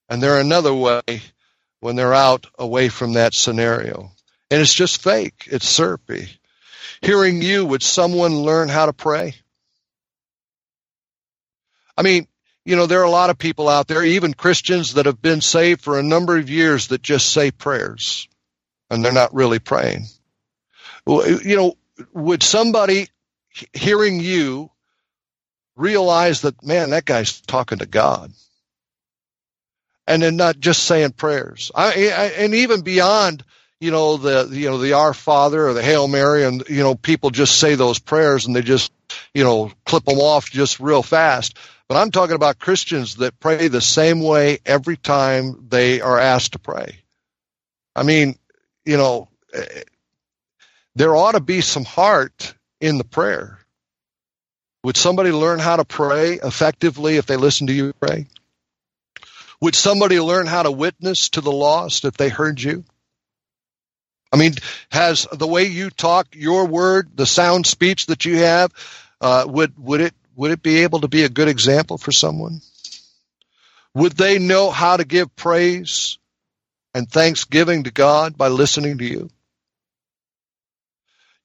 and 0.09 0.21
they're 0.21 0.39
another 0.39 0.73
way 0.73 1.21
when 1.79 1.95
they're 1.95 2.13
out 2.13 2.47
away 2.59 2.89
from 2.89 3.13
that 3.13 3.33
scenario. 3.33 4.11
And 4.51 4.61
it's 4.61 4.73
just 4.73 5.01
fake. 5.01 5.47
It's 5.47 5.67
syrupy 5.67 6.29
hearing 7.01 7.41
you, 7.41 7.65
would 7.65 7.83
someone 7.83 8.39
learn 8.39 8.69
how 8.69 8.85
to 8.87 8.93
pray? 8.93 9.35
I 11.97 12.01
mean, 12.01 12.27
you 12.65 12.75
know, 12.75 12.87
there 12.87 12.99
are 13.01 13.03
a 13.03 13.09
lot 13.09 13.29
of 13.29 13.37
people 13.37 13.69
out 13.69 13.87
there, 13.87 14.03
even 14.03 14.33
Christians 14.33 14.95
that 14.95 15.05
have 15.05 15.21
been 15.21 15.41
saved 15.41 15.81
for 15.81 15.99
a 15.99 16.03
number 16.03 16.37
of 16.37 16.49
years 16.49 16.87
that 16.87 17.01
just 17.01 17.31
say 17.31 17.51
prayers 17.51 18.27
and 18.89 19.05
they're 19.05 19.13
not 19.13 19.33
really 19.33 19.59
praying. 19.59 20.05
You 21.07 21.55
know, 21.55 21.77
would 22.13 22.41
somebody 22.41 23.07
hearing 23.73 24.19
you 24.19 24.71
realize 25.75 26.41
that, 26.41 26.63
man, 26.63 26.89
that 26.89 27.05
guy's 27.05 27.41
talking 27.41 27.79
to 27.79 27.85
God. 27.85 28.31
And 30.07 30.21
then 30.21 30.35
not 30.35 30.59
just 30.59 30.83
saying 30.83 31.13
prayers. 31.13 31.71
I, 31.73 31.87
I, 31.87 32.25
and 32.37 32.53
even 32.53 32.81
beyond, 32.81 33.43
you 33.79 33.91
know, 33.91 34.17
the, 34.17 34.47
you 34.51 34.69
know, 34.69 34.77
the 34.77 34.93
Our 34.93 35.13
Father 35.13 35.67
or 35.67 35.73
the 35.73 35.83
Hail 35.83 36.07
Mary 36.07 36.43
and, 36.45 36.63
you 36.69 36.83
know, 36.83 36.95
people 36.95 37.31
just 37.31 37.59
say 37.59 37.75
those 37.75 37.99
prayers 37.99 38.45
and 38.45 38.55
they 38.55 38.61
just, 38.61 38.91
you 39.33 39.43
know, 39.43 39.71
clip 39.85 40.05
them 40.05 40.19
off 40.19 40.49
just 40.49 40.79
real 40.79 41.03
fast. 41.03 41.57
But 41.87 41.97
I'm 41.97 42.11
talking 42.11 42.35
about 42.35 42.59
Christians 42.59 43.15
that 43.17 43.39
pray 43.39 43.67
the 43.67 43.81
same 43.81 44.21
way 44.21 44.59
every 44.65 44.97
time 44.97 45.67
they 45.69 46.01
are 46.01 46.19
asked 46.19 46.53
to 46.53 46.59
pray. 46.59 46.99
I 47.95 48.03
mean, 48.03 48.37
you 48.85 48.97
know, 48.97 49.29
eh, 49.53 49.83
there 50.95 51.15
ought 51.15 51.33
to 51.33 51.39
be 51.39 51.61
some 51.61 51.85
heart 51.85 52.55
in 52.81 52.97
the 52.97 53.03
prayer. 53.03 53.59
Would 54.83 54.97
somebody 54.97 55.31
learn 55.31 55.59
how 55.59 55.75
to 55.75 55.85
pray 55.85 56.33
effectively 56.33 57.17
if 57.17 57.25
they 57.25 57.37
listen 57.37 57.67
to 57.67 57.73
you 57.73 57.93
pray? 57.93 58.27
Would 59.61 59.75
somebody 59.75 60.19
learn 60.19 60.47
how 60.47 60.63
to 60.63 60.71
witness 60.71 61.29
to 61.29 61.41
the 61.41 61.51
lost 61.51 62.05
if 62.05 62.17
they 62.17 62.29
heard 62.29 62.61
you? 62.61 62.83
I 64.31 64.37
mean, 64.37 64.53
has 64.91 65.27
the 65.31 65.47
way 65.47 65.65
you 65.65 65.89
talk, 65.89 66.27
your 66.33 66.65
word, 66.65 67.09
the 67.15 67.25
sound 67.25 67.65
speech 67.65 68.07
that 68.07 68.25
you 68.25 68.37
have, 68.37 68.71
uh, 69.21 69.45
would 69.47 69.73
would 69.77 70.01
it 70.01 70.13
would 70.35 70.51
it 70.51 70.61
be 70.61 70.83
able 70.83 71.01
to 71.01 71.07
be 71.07 71.23
a 71.23 71.29
good 71.29 71.47
example 71.47 71.97
for 71.97 72.11
someone? 72.11 72.61
Would 73.93 74.13
they 74.13 74.39
know 74.39 74.71
how 74.71 74.97
to 74.97 75.05
give 75.05 75.35
praise 75.35 76.17
and 76.93 77.09
thanksgiving 77.09 77.83
to 77.83 77.91
God 77.91 78.37
by 78.37 78.49
listening 78.49 78.97
to 78.97 79.05
you? 79.05 79.29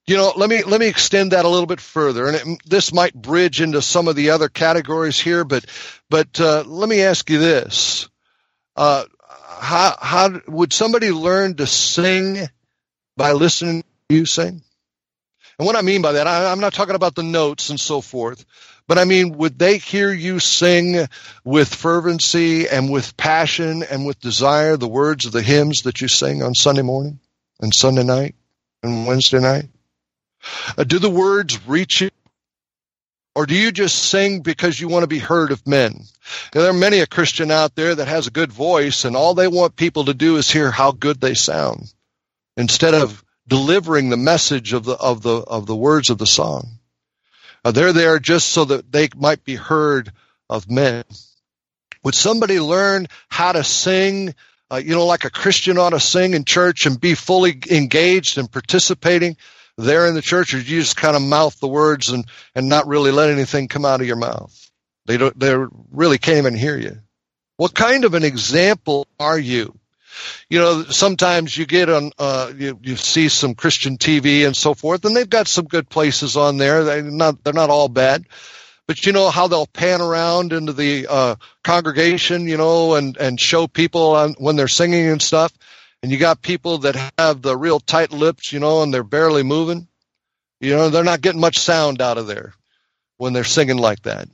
you 0.07 0.17
know 0.17 0.33
let 0.35 0.49
me 0.49 0.63
let 0.63 0.79
me 0.79 0.87
extend 0.87 1.31
that 1.31 1.45
a 1.45 1.49
little 1.49 1.65
bit 1.65 1.79
further 1.79 2.27
and 2.27 2.35
it, 2.35 2.61
this 2.65 2.93
might 2.93 3.13
bridge 3.13 3.61
into 3.61 3.81
some 3.81 4.07
of 4.07 4.15
the 4.15 4.31
other 4.31 4.49
categories 4.49 5.19
here 5.19 5.43
but 5.43 5.65
but 6.09 6.39
uh, 6.39 6.63
let 6.65 6.89
me 6.89 7.01
ask 7.01 7.29
you 7.29 7.39
this 7.39 8.09
uh, 8.75 9.05
how 9.59 9.95
how 10.01 10.41
would 10.47 10.73
somebody 10.73 11.11
learn 11.11 11.55
to 11.55 11.67
sing 11.67 12.37
by 13.15 13.31
listening 13.31 13.83
to 14.09 14.15
you 14.15 14.25
sing 14.25 14.61
and 15.59 15.65
what 15.65 15.75
i 15.75 15.81
mean 15.81 16.01
by 16.01 16.13
that 16.13 16.27
I, 16.27 16.51
i'm 16.51 16.59
not 16.59 16.73
talking 16.73 16.95
about 16.95 17.15
the 17.15 17.23
notes 17.23 17.69
and 17.69 17.79
so 17.79 18.01
forth 18.01 18.45
but 18.91 18.97
i 18.97 19.05
mean 19.05 19.37
would 19.37 19.57
they 19.57 19.77
hear 19.77 20.11
you 20.11 20.37
sing 20.39 21.07
with 21.45 21.73
fervency 21.73 22.67
and 22.67 22.91
with 22.91 23.15
passion 23.15 23.83
and 23.83 24.05
with 24.05 24.19
desire 24.19 24.75
the 24.75 24.87
words 24.87 25.25
of 25.25 25.31
the 25.31 25.41
hymns 25.41 25.83
that 25.83 26.01
you 26.01 26.07
sing 26.09 26.43
on 26.43 26.53
sunday 26.53 26.81
morning 26.81 27.17
and 27.61 27.73
sunday 27.73 28.03
night 28.03 28.35
and 28.83 29.07
wednesday 29.07 29.39
night 29.39 29.69
uh, 30.77 30.83
do 30.83 30.99
the 30.99 31.09
words 31.09 31.67
reach 31.67 32.01
you? 32.01 32.09
Or 33.33 33.45
do 33.45 33.55
you 33.55 33.71
just 33.71 33.97
sing 33.97 34.41
because 34.41 34.79
you 34.79 34.89
want 34.89 35.03
to 35.03 35.07
be 35.07 35.19
heard 35.19 35.51
of 35.51 35.65
men? 35.65 36.03
there 36.51 36.69
are 36.69 36.73
many 36.73 36.99
a 36.99 37.07
Christian 37.07 37.49
out 37.49 37.75
there 37.75 37.95
that 37.95 38.07
has 38.07 38.27
a 38.27 38.31
good 38.31 38.51
voice 38.51 39.05
and 39.05 39.15
all 39.15 39.33
they 39.33 39.47
want 39.47 39.75
people 39.75 40.05
to 40.05 40.13
do 40.13 40.37
is 40.37 40.51
hear 40.51 40.69
how 40.69 40.91
good 40.91 41.19
they 41.19 41.33
sound 41.33 41.93
instead 42.57 42.93
of 42.93 43.23
delivering 43.47 44.09
the 44.09 44.17
message 44.17 44.73
of 44.73 44.83
the, 44.83 44.93
of 44.93 45.21
the, 45.21 45.37
of 45.37 45.65
the 45.65 45.75
words 45.75 46.09
of 46.09 46.17
the 46.17 46.27
song. 46.27 46.79
Uh, 47.63 47.71
they're 47.71 47.93
there 47.93 48.19
just 48.19 48.49
so 48.49 48.65
that 48.65 48.91
they 48.91 49.09
might 49.15 49.43
be 49.43 49.55
heard 49.55 50.11
of 50.49 50.69
men. 50.69 51.03
Would 52.03 52.15
somebody 52.15 52.59
learn 52.59 53.07
how 53.29 53.51
to 53.51 53.63
sing, 53.63 54.33
uh, 54.71 54.77
you 54.77 54.95
know, 54.95 55.05
like 55.05 55.25
a 55.25 55.29
Christian 55.29 55.77
ought 55.77 55.91
to 55.91 55.99
sing 55.99 56.33
in 56.33 56.45
church 56.45 56.85
and 56.85 56.99
be 56.99 57.13
fully 57.13 57.59
engaged 57.69 58.37
and 58.37 58.51
participating? 58.51 59.37
there 59.77 60.07
in 60.07 60.15
the 60.15 60.21
church, 60.21 60.53
or 60.53 60.57
you 60.57 60.81
just 60.81 60.97
kind 60.97 61.15
of 61.15 61.21
mouth 61.21 61.59
the 61.59 61.67
words 61.67 62.09
and, 62.09 62.25
and 62.55 62.69
not 62.69 62.87
really 62.87 63.11
let 63.11 63.29
anything 63.29 63.67
come 63.67 63.85
out 63.85 64.01
of 64.01 64.07
your 64.07 64.15
mouth? 64.15 64.57
They 65.05 65.17
don't, 65.17 65.37
they 65.37 65.55
really 65.91 66.17
can't 66.17 66.37
even 66.37 66.55
hear 66.55 66.77
you. 66.77 66.97
What 67.57 67.73
kind 67.73 68.05
of 68.05 68.13
an 68.13 68.23
example 68.23 69.07
are 69.19 69.39
you? 69.39 69.77
You 70.49 70.59
know, 70.59 70.83
sometimes 70.83 71.57
you 71.57 71.65
get 71.65 71.89
on, 71.89 72.11
uh, 72.17 72.51
you, 72.57 72.79
you 72.81 72.95
see 72.95 73.29
some 73.29 73.55
Christian 73.55 73.97
TV 73.97 74.45
and 74.45 74.55
so 74.55 74.73
forth, 74.73 75.05
and 75.05 75.15
they've 75.15 75.29
got 75.29 75.47
some 75.47 75.65
good 75.65 75.89
places 75.89 76.37
on 76.37 76.57
there. 76.57 76.83
They're 76.83 77.03
not, 77.03 77.43
they're 77.43 77.53
not 77.53 77.69
all 77.69 77.89
bad 77.89 78.25
but 78.87 79.05
you 79.05 79.13
know 79.13 79.29
how 79.29 79.47
they'll 79.47 79.67
pan 79.67 80.01
around 80.01 80.51
into 80.51 80.73
the 80.73 81.07
uh, 81.07 81.35
congregation, 81.63 82.45
you 82.45 82.57
know, 82.57 82.95
and 82.95 83.15
and 83.17 83.39
show 83.39 83.65
people 83.65 84.15
on, 84.15 84.33
when 84.33 84.57
they're 84.57 84.67
singing 84.67 85.07
and 85.07 85.21
stuff 85.21 85.53
and 86.03 86.11
you 86.11 86.17
got 86.17 86.41
people 86.41 86.79
that 86.79 87.11
have 87.17 87.41
the 87.41 87.55
real 87.55 87.79
tight 87.79 88.11
lips, 88.11 88.51
you 88.51 88.59
know, 88.59 88.81
and 88.81 88.93
they're 88.93 89.03
barely 89.03 89.43
moving. 89.43 89.87
You 90.59 90.75
know, 90.75 90.89
they're 90.89 91.03
not 91.03 91.21
getting 91.21 91.41
much 91.41 91.59
sound 91.59 92.01
out 92.01 92.17
of 92.17 92.27
there 92.27 92.53
when 93.17 93.33
they're 93.33 93.43
singing 93.43 93.77
like 93.77 94.01
that. 94.03 94.27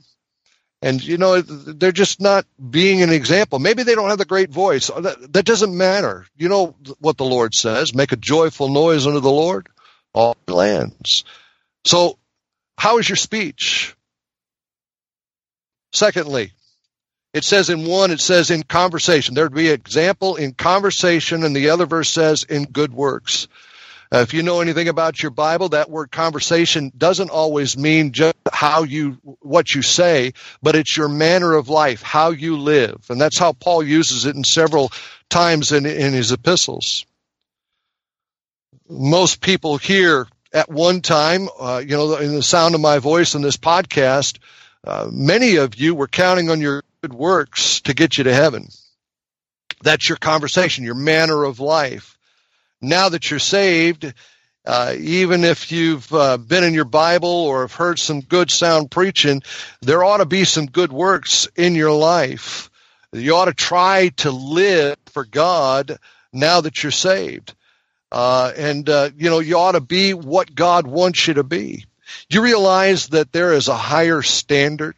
And, 0.80 1.02
you 1.02 1.18
know, 1.18 1.40
they're 1.40 1.90
just 1.90 2.20
not 2.20 2.46
being 2.70 3.02
an 3.02 3.10
example. 3.10 3.58
Maybe 3.58 3.82
they 3.82 3.96
don't 3.96 4.10
have 4.10 4.18
the 4.18 4.24
great 4.24 4.50
voice. 4.50 4.90
Uh, 4.90 5.00
that, 5.00 5.32
that 5.32 5.44
doesn't 5.44 5.76
matter. 5.76 6.26
You 6.36 6.48
know 6.48 6.76
what 7.00 7.16
the 7.16 7.24
Lord 7.24 7.54
says 7.54 7.94
make 7.94 8.12
a 8.12 8.16
joyful 8.16 8.68
noise 8.68 9.06
unto 9.06 9.20
the 9.20 9.30
Lord, 9.30 9.68
all 10.12 10.36
lands. 10.46 11.24
So, 11.84 12.18
how 12.76 12.98
is 12.98 13.08
your 13.08 13.16
speech? 13.16 13.96
Secondly, 15.92 16.52
it 17.34 17.44
says 17.44 17.70
in 17.70 17.86
one, 17.86 18.10
it 18.10 18.20
says 18.20 18.50
in 18.50 18.62
conversation. 18.62 19.34
There'd 19.34 19.54
be 19.54 19.68
example 19.68 20.36
in 20.36 20.52
conversation, 20.52 21.44
and 21.44 21.54
the 21.54 21.70
other 21.70 21.86
verse 21.86 22.08
says 22.08 22.44
in 22.44 22.64
good 22.64 22.92
works. 22.92 23.48
Uh, 24.12 24.18
if 24.18 24.32
you 24.32 24.42
know 24.42 24.60
anything 24.60 24.88
about 24.88 25.22
your 25.22 25.30
Bible, 25.30 25.70
that 25.70 25.90
word 25.90 26.10
conversation 26.10 26.90
doesn't 26.96 27.30
always 27.30 27.76
mean 27.76 28.12
just 28.12 28.36
how 28.50 28.82
you, 28.82 29.18
what 29.40 29.74
you 29.74 29.82
say, 29.82 30.32
but 30.62 30.76
it's 30.76 30.96
your 30.96 31.08
manner 31.08 31.54
of 31.54 31.68
life, 31.68 32.02
how 32.02 32.30
you 32.30 32.56
live. 32.56 33.04
And 33.10 33.20
that's 33.20 33.38
how 33.38 33.52
Paul 33.52 33.82
uses 33.82 34.24
it 34.24 34.34
in 34.34 34.44
several 34.44 34.90
times 35.28 35.72
in, 35.72 35.84
in 35.84 36.14
his 36.14 36.32
epistles. 36.32 37.04
Most 38.88 39.42
people 39.42 39.76
here 39.76 40.26
at 40.52 40.70
one 40.70 41.02
time, 41.02 41.48
uh, 41.60 41.82
you 41.84 41.96
know, 41.96 42.16
in 42.16 42.34
the 42.34 42.42
sound 42.42 42.74
of 42.74 42.80
my 42.80 42.98
voice 42.98 43.34
in 43.34 43.42
this 43.42 43.58
podcast, 43.58 44.38
uh, 44.84 45.08
many 45.12 45.56
of 45.56 45.74
you 45.74 45.94
were 45.94 46.08
counting 46.08 46.48
on 46.50 46.60
your 46.62 46.82
good 47.02 47.12
works 47.12 47.82
to 47.82 47.94
get 47.94 48.16
you 48.16 48.24
to 48.24 48.34
heaven. 48.34 48.68
That's 49.82 50.08
your 50.08 50.16
conversation, 50.16 50.84
your 50.84 50.94
manner 50.94 51.44
of 51.44 51.60
life. 51.60 52.17
Now 52.80 53.08
that 53.08 53.30
you're 53.30 53.40
saved, 53.40 54.12
uh, 54.64 54.94
even 54.98 55.44
if 55.44 55.72
you've 55.72 56.12
uh, 56.12 56.36
been 56.36 56.62
in 56.62 56.74
your 56.74 56.84
Bible 56.84 57.28
or 57.28 57.62
have 57.62 57.74
heard 57.74 57.98
some 57.98 58.20
good 58.20 58.50
sound 58.50 58.90
preaching, 58.90 59.42
there 59.80 60.04
ought 60.04 60.18
to 60.18 60.26
be 60.26 60.44
some 60.44 60.66
good 60.66 60.92
works 60.92 61.48
in 61.56 61.74
your 61.74 61.92
life. 61.92 62.70
You 63.12 63.36
ought 63.36 63.46
to 63.46 63.54
try 63.54 64.10
to 64.18 64.30
live 64.30 64.96
for 65.06 65.24
God 65.24 65.98
now 66.32 66.60
that 66.60 66.82
you're 66.82 66.92
saved. 66.92 67.54
Uh, 68.12 68.52
and, 68.56 68.88
uh, 68.88 69.10
you 69.16 69.30
know, 69.30 69.38
you 69.38 69.56
ought 69.58 69.72
to 69.72 69.80
be 69.80 70.14
what 70.14 70.54
God 70.54 70.86
wants 70.86 71.26
you 71.26 71.34
to 71.34 71.42
be. 71.42 71.86
You 72.30 72.42
realize 72.42 73.08
that 73.08 73.32
there 73.32 73.52
is 73.54 73.68
a 73.68 73.76
higher 73.76 74.22
standard 74.22 74.96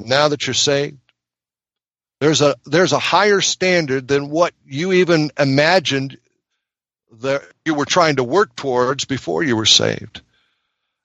now 0.00 0.28
that 0.28 0.46
you're 0.46 0.54
saved? 0.54 0.98
There's 2.20 2.40
a 2.40 2.56
there's 2.64 2.92
a 2.92 2.98
higher 2.98 3.40
standard 3.40 4.08
than 4.08 4.30
what 4.30 4.54
you 4.64 4.92
even 4.92 5.30
imagined 5.38 6.18
that 7.20 7.42
you 7.64 7.74
were 7.74 7.84
trying 7.84 8.16
to 8.16 8.24
work 8.24 8.54
towards 8.56 9.04
before 9.04 9.42
you 9.42 9.56
were 9.56 9.66
saved. 9.66 10.22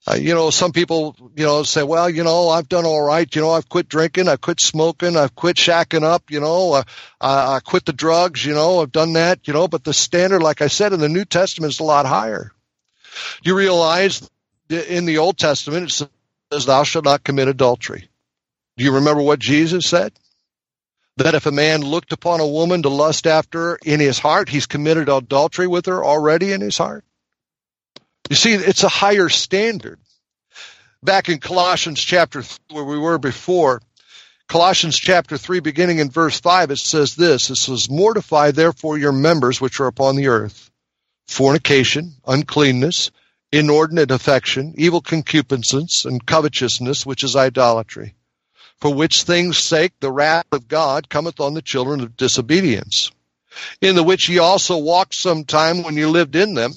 Uh, 0.08 0.16
you 0.16 0.34
know, 0.34 0.50
some 0.50 0.72
people, 0.72 1.16
you 1.36 1.46
know, 1.46 1.62
say, 1.62 1.84
well, 1.84 2.10
you 2.10 2.24
know, 2.24 2.50
I've 2.50 2.68
done 2.68 2.86
all 2.86 3.04
right. 3.04 3.34
You 3.36 3.42
know, 3.44 3.52
I've 3.52 3.70
quit 3.70 3.88
drinking. 3.88 4.28
I've 4.28 4.42
quit 4.42 4.60
smoking. 4.60 5.16
I've 5.16 5.36
quit 5.36 5.58
shacking 5.58 6.02
up. 6.02 6.32
You 6.32 6.40
know, 6.40 6.74
uh, 6.74 6.84
I, 7.20 7.58
I 7.58 7.60
quit 7.60 7.86
the 7.86 7.94
drugs. 7.94 8.44
You 8.44 8.56
know, 8.56 8.82
I've 8.82 8.92
done 8.92 9.14
that. 9.14 9.48
You 9.48 9.54
know, 9.54 9.68
but 9.68 9.84
the 9.84 9.94
standard, 9.94 10.42
like 10.42 10.64
I 10.64 10.68
said, 10.68 10.94
in 10.94 11.00
the 11.00 11.10
New 11.10 11.26
Testament 11.26 11.74
is 11.74 11.80
a 11.80 11.84
lot 11.84 12.08
higher. 12.08 12.52
You 13.44 13.56
realize 13.56 14.28
in 14.70 15.06
the 15.06 15.20
Old 15.20 15.38
Testament, 15.38 15.92
it 15.92 16.10
says, 16.52 16.66
thou 16.66 16.84
shalt 16.84 17.06
not 17.06 17.24
commit 17.24 17.48
adultery. 17.48 18.10
Do 18.78 18.84
you 18.84 18.96
remember 18.96 19.22
what 19.22 19.38
Jesus 19.38 19.86
said? 19.86 20.14
That 21.24 21.36
if 21.36 21.46
a 21.46 21.52
man 21.52 21.82
looked 21.82 22.14
upon 22.14 22.40
a 22.40 22.48
woman 22.48 22.82
to 22.84 22.90
lust 22.90 23.28
after 23.28 23.60
her 23.60 23.80
in 23.84 24.00
his 24.00 24.18
heart, 24.18 24.50
he's 24.50 24.66
committed 24.66 25.08
adultery 25.08 25.68
with 25.68 25.86
her 25.86 26.04
already 26.04 26.52
in 26.52 26.62
his 26.62 26.78
heart. 26.78 27.06
You 28.30 28.36
see, 28.36 28.54
it's 28.54 28.84
a 28.84 28.90
higher 28.90 29.30
standard. 29.30 30.00
Back 31.04 31.30
in 31.30 31.40
Colossians 31.40 32.02
chapter 32.02 32.42
3, 32.42 32.58
where 32.76 32.84
we 32.84 32.98
were 32.98 33.18
before, 33.18 33.82
Colossians 34.48 34.98
chapter 34.98 35.38
3, 35.38 35.60
beginning 35.60 36.00
in 36.00 36.10
verse 36.10 36.40
5, 36.40 36.72
it 36.72 36.78
says 36.78 37.16
this 37.16 37.50
It 37.50 37.58
says, 37.58 37.90
Mortify 37.90 38.52
therefore 38.52 38.98
your 38.98 39.12
members 39.12 39.62
which 39.62 39.80
are 39.80 39.88
upon 39.88 40.16
the 40.16 40.28
earth 40.28 40.70
fornication, 41.28 42.14
uncleanness, 42.28 43.12
inordinate 43.52 44.12
affection, 44.12 44.74
evil 44.76 45.02
concupiscence, 45.02 46.04
and 46.04 46.26
covetousness, 46.26 47.06
which 47.06 47.24
is 47.24 47.36
idolatry 47.36 48.16
for 48.82 48.94
which 48.94 49.24
things 49.24 49.60
sake 49.60 49.94
the 50.00 50.12
wrath 50.12 50.48
of 50.52 50.68
God 50.68 51.08
cometh 51.08 51.40
on 51.40 51.54
the 51.54 51.62
children 51.62 52.02
of 52.02 52.18
disobedience, 52.18 53.12
in 53.80 53.96
the 53.96 54.04
which 54.04 54.28
ye 54.28 54.40
also 54.40 54.78
walked 54.78 55.14
some 55.14 55.46
time 55.46 55.84
when 55.84 55.96
ye 55.96 56.06
lived 56.06 56.36
in 56.36 56.56
them. 56.56 56.74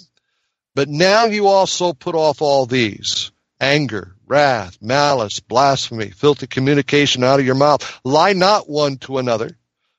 But 0.74 0.88
now 0.88 1.24
you 1.24 1.46
also 1.46 1.94
put 1.94 2.14
off 2.14 2.42
all 2.42 2.66
these 2.66 3.32
anger, 3.60 4.14
wrath, 4.26 4.76
malice, 4.82 5.40
blasphemy, 5.40 6.10
filthy 6.10 6.46
communication 6.46 7.24
out 7.24 7.40
of 7.40 7.46
your 7.46 7.54
mouth. 7.54 8.00
Lie 8.04 8.34
not 8.34 8.68
one 8.68 8.98
to 8.98 9.18
another, 9.18 9.56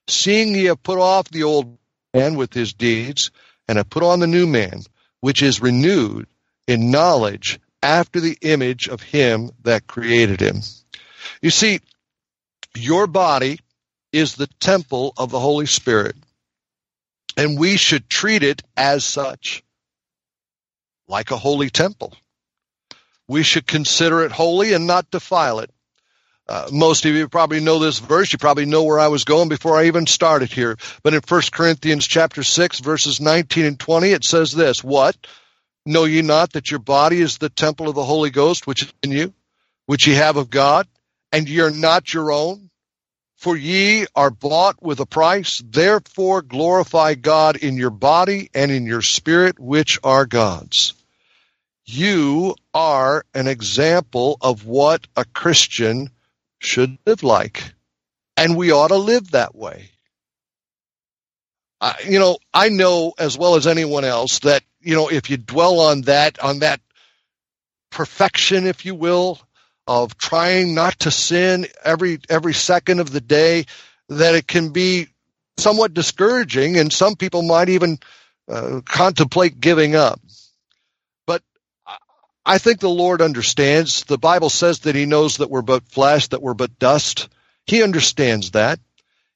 seeing 0.08 0.53
ye 0.53 0.66
have 0.66 0.84
put 0.84 0.99
off 0.99 1.30
the 1.30 1.43
old 1.43 1.78
man 2.14 2.36
with 2.36 2.53
his 2.53 2.74
deeds, 2.74 3.32
and 3.68 3.78
have 3.78 3.89
put 3.89 4.03
on 4.03 4.20
the 4.20 4.28
new 4.28 4.45
man, 4.45 4.84
which 5.22 5.41
is 5.41 5.62
renewed 5.62 6.28
in 6.68 6.91
knowledge 6.91 7.60
after 7.82 8.20
the 8.20 8.38
image 8.41 8.88
of 8.88 9.01
him 9.01 9.49
that 9.64 9.88
created 9.88 10.39
him. 10.39 10.62
You 11.41 11.49
see, 11.49 11.80
your 12.78 13.07
body 13.07 13.59
is 14.11 14.36
the 14.36 14.47
temple 14.59 15.13
of 15.17 15.30
the 15.30 15.39
Holy 15.39 15.65
Spirit, 15.65 16.15
and 17.38 17.59
we 17.59 17.78
should 17.78 18.09
treat 18.09 18.43
it 18.43 18.61
as 18.78 19.03
such, 19.03 19.63
like 21.07 21.32
a 21.32 21.38
holy 21.38 21.69
temple. 21.69 22.13
We 23.28 23.43
should 23.43 23.67
consider 23.67 24.23
it 24.23 24.32
holy 24.32 24.73
and 24.73 24.88
not 24.88 25.11
defile 25.11 25.59
it. 25.59 25.71
Uh, 26.47 26.69
most 26.71 27.05
of 27.05 27.13
you 27.13 27.28
probably 27.28 27.59
know 27.59 27.80
this 27.80 27.97
verse. 27.97 28.32
You 28.32 28.38
probably 28.38 28.65
know 28.65 28.84
where 28.84 28.99
I 28.99 29.07
was 29.07 29.23
going 29.23 29.49
before 29.49 29.78
I 29.78 29.86
even 29.86 30.05
started 30.05 30.51
here. 30.51 30.78
But 31.01 31.15
in 31.15 31.21
1 31.28 31.41
Corinthians 31.51 32.05
chapter 32.05 32.43
6, 32.43 32.80
verses 32.80 33.19
19 33.19 33.65
and 33.65 33.80
20, 33.80 34.11
it 34.11 34.23
says 34.23 34.51
this, 34.51 34.84
What? 34.84 35.17
Know 35.88 36.05
ye 36.05 36.21
not 36.21 36.53
that 36.53 36.69
your 36.69 36.80
body 36.80 37.19
is 37.21 37.38
the 37.38 37.49
temple 37.49 37.89
of 37.89 37.95
the 37.95 38.03
Holy 38.03 38.30
Ghost, 38.30 38.67
which 38.67 38.84
is 38.84 38.93
in 39.03 39.11
you, 39.11 39.34
which 39.88 40.07
ye 40.07 40.15
have 40.15 40.38
of 40.38 40.49
God, 40.49 40.88
and 41.32 41.49
ye 41.49 41.61
are 41.61 41.71
not 41.71 42.13
your 42.13 42.32
own? 42.32 42.64
For 43.36 43.55
ye 43.55 44.07
are 44.15 44.31
bought 44.31 44.81
with 44.81 44.99
a 44.99 45.05
price. 45.05 45.61
Therefore 45.65 46.41
glorify 46.41 47.15
God 47.15 47.57
in 47.57 47.77
your 47.77 47.89
body 47.89 48.49
and 48.53 48.71
in 48.71 48.86
your 48.86 49.01
spirit, 49.01 49.59
which 49.59 49.99
are 50.03 50.25
God's. 50.25 50.93
You 51.86 52.55
are 52.73 53.25
an 53.33 53.47
example 53.47 54.38
of 54.41 54.65
what 54.65 55.07
a 55.15 55.25
Christian 55.25 56.09
should 56.59 56.97
live 57.05 57.23
like. 57.23 57.73
And 58.38 58.57
we 58.57 58.71
ought 58.71 58.88
to 58.88 58.97
live 58.97 59.31
that 59.31 59.55
way. 59.55 59.89
I, 61.79 61.95
you 62.07 62.19
know, 62.19 62.38
I 62.53 62.69
know 62.69 63.13
as 63.19 63.38
well 63.38 63.55
as 63.55 63.67
anyone 63.67 64.05
else 64.05 64.39
that, 64.39 64.63
you 64.81 64.95
know, 64.95 65.09
if 65.09 65.29
you 65.29 65.38
dwell 65.38 65.79
on 65.79 66.01
that, 66.01 66.39
on 66.39 66.59
that 66.59 66.79
perfection, 67.91 68.65
if 68.65 68.86
you 68.86 68.95
will, 68.95 69.39
of 69.88 70.17
trying 70.17 70.73
not 70.73 70.99
to 70.99 71.11
sin 71.11 71.67
every, 71.83 72.19
every 72.29 72.53
second 72.53 72.99
of 72.99 73.11
the 73.11 73.21
day, 73.21 73.65
that 74.09 74.36
it 74.36 74.47
can 74.47 74.69
be 74.69 75.07
somewhat 75.57 75.93
discouraging 75.93 76.77
and 76.77 76.91
some 76.91 77.15
people 77.15 77.41
might 77.41 77.69
even 77.69 77.99
uh, 78.47 78.81
contemplate 78.86 79.59
giving 79.59 79.95
up. 79.95 80.19
But 81.25 81.41
I 82.45 82.57
think 82.57 82.79
the 82.79 82.89
Lord 82.89 83.21
understands. 83.21 84.03
The 84.03 84.17
Bible 84.17 84.49
says 84.49 84.79
that 84.79 84.95
He 84.95 85.05
knows 85.05 85.38
that 85.38 85.49
we're 85.49 85.61
but 85.61 85.88
flesh, 85.89 86.27
that 86.27 86.41
we're 86.41 86.53
but 86.53 86.77
dust. 86.77 87.29
He 87.65 87.81
understands 87.81 88.51
that. 88.51 88.79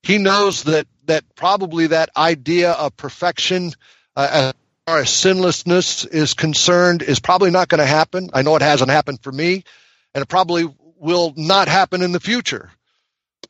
He 0.04 0.18
knows 0.18 0.64
that 0.64 0.88
that 1.06 1.24
probably 1.36 1.88
that 1.88 2.10
idea 2.16 2.72
of 2.72 2.96
perfection, 2.96 3.72
uh, 4.16 4.28
as 4.32 4.54
far 4.86 5.00
as 5.00 5.10
sinlessness 5.10 6.06
is 6.06 6.34
concerned, 6.36 7.02
is 7.02 7.20
probably 7.20 7.52
not 7.52 7.68
going 7.68 7.80
to 7.80 7.86
happen. 7.86 8.30
I 8.34 8.44
know 8.44 8.56
it 8.56 8.62
hasn't 8.62 8.92
happened 8.92 9.22
for 9.24 9.32
me, 9.32 9.64
and 10.14 10.22
it 10.22 10.28
probably 10.28 10.66
will 10.98 11.34
not 11.36 11.68
happen 11.68 12.02
in 12.02 12.12
the 12.12 12.20
future. 12.20 12.72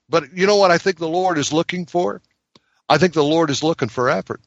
But 0.07 0.33
you 0.33 0.47
know 0.47 0.57
what 0.57 0.71
I 0.71 0.77
think 0.77 0.97
the 0.97 1.07
Lord 1.07 1.37
is 1.37 1.53
looking 1.53 1.85
for? 1.85 2.21
I 2.87 2.97
think 2.97 3.13
the 3.13 3.23
Lord 3.23 3.49
is 3.49 3.63
looking 3.63 3.89
for 3.89 4.09
effort. 4.09 4.41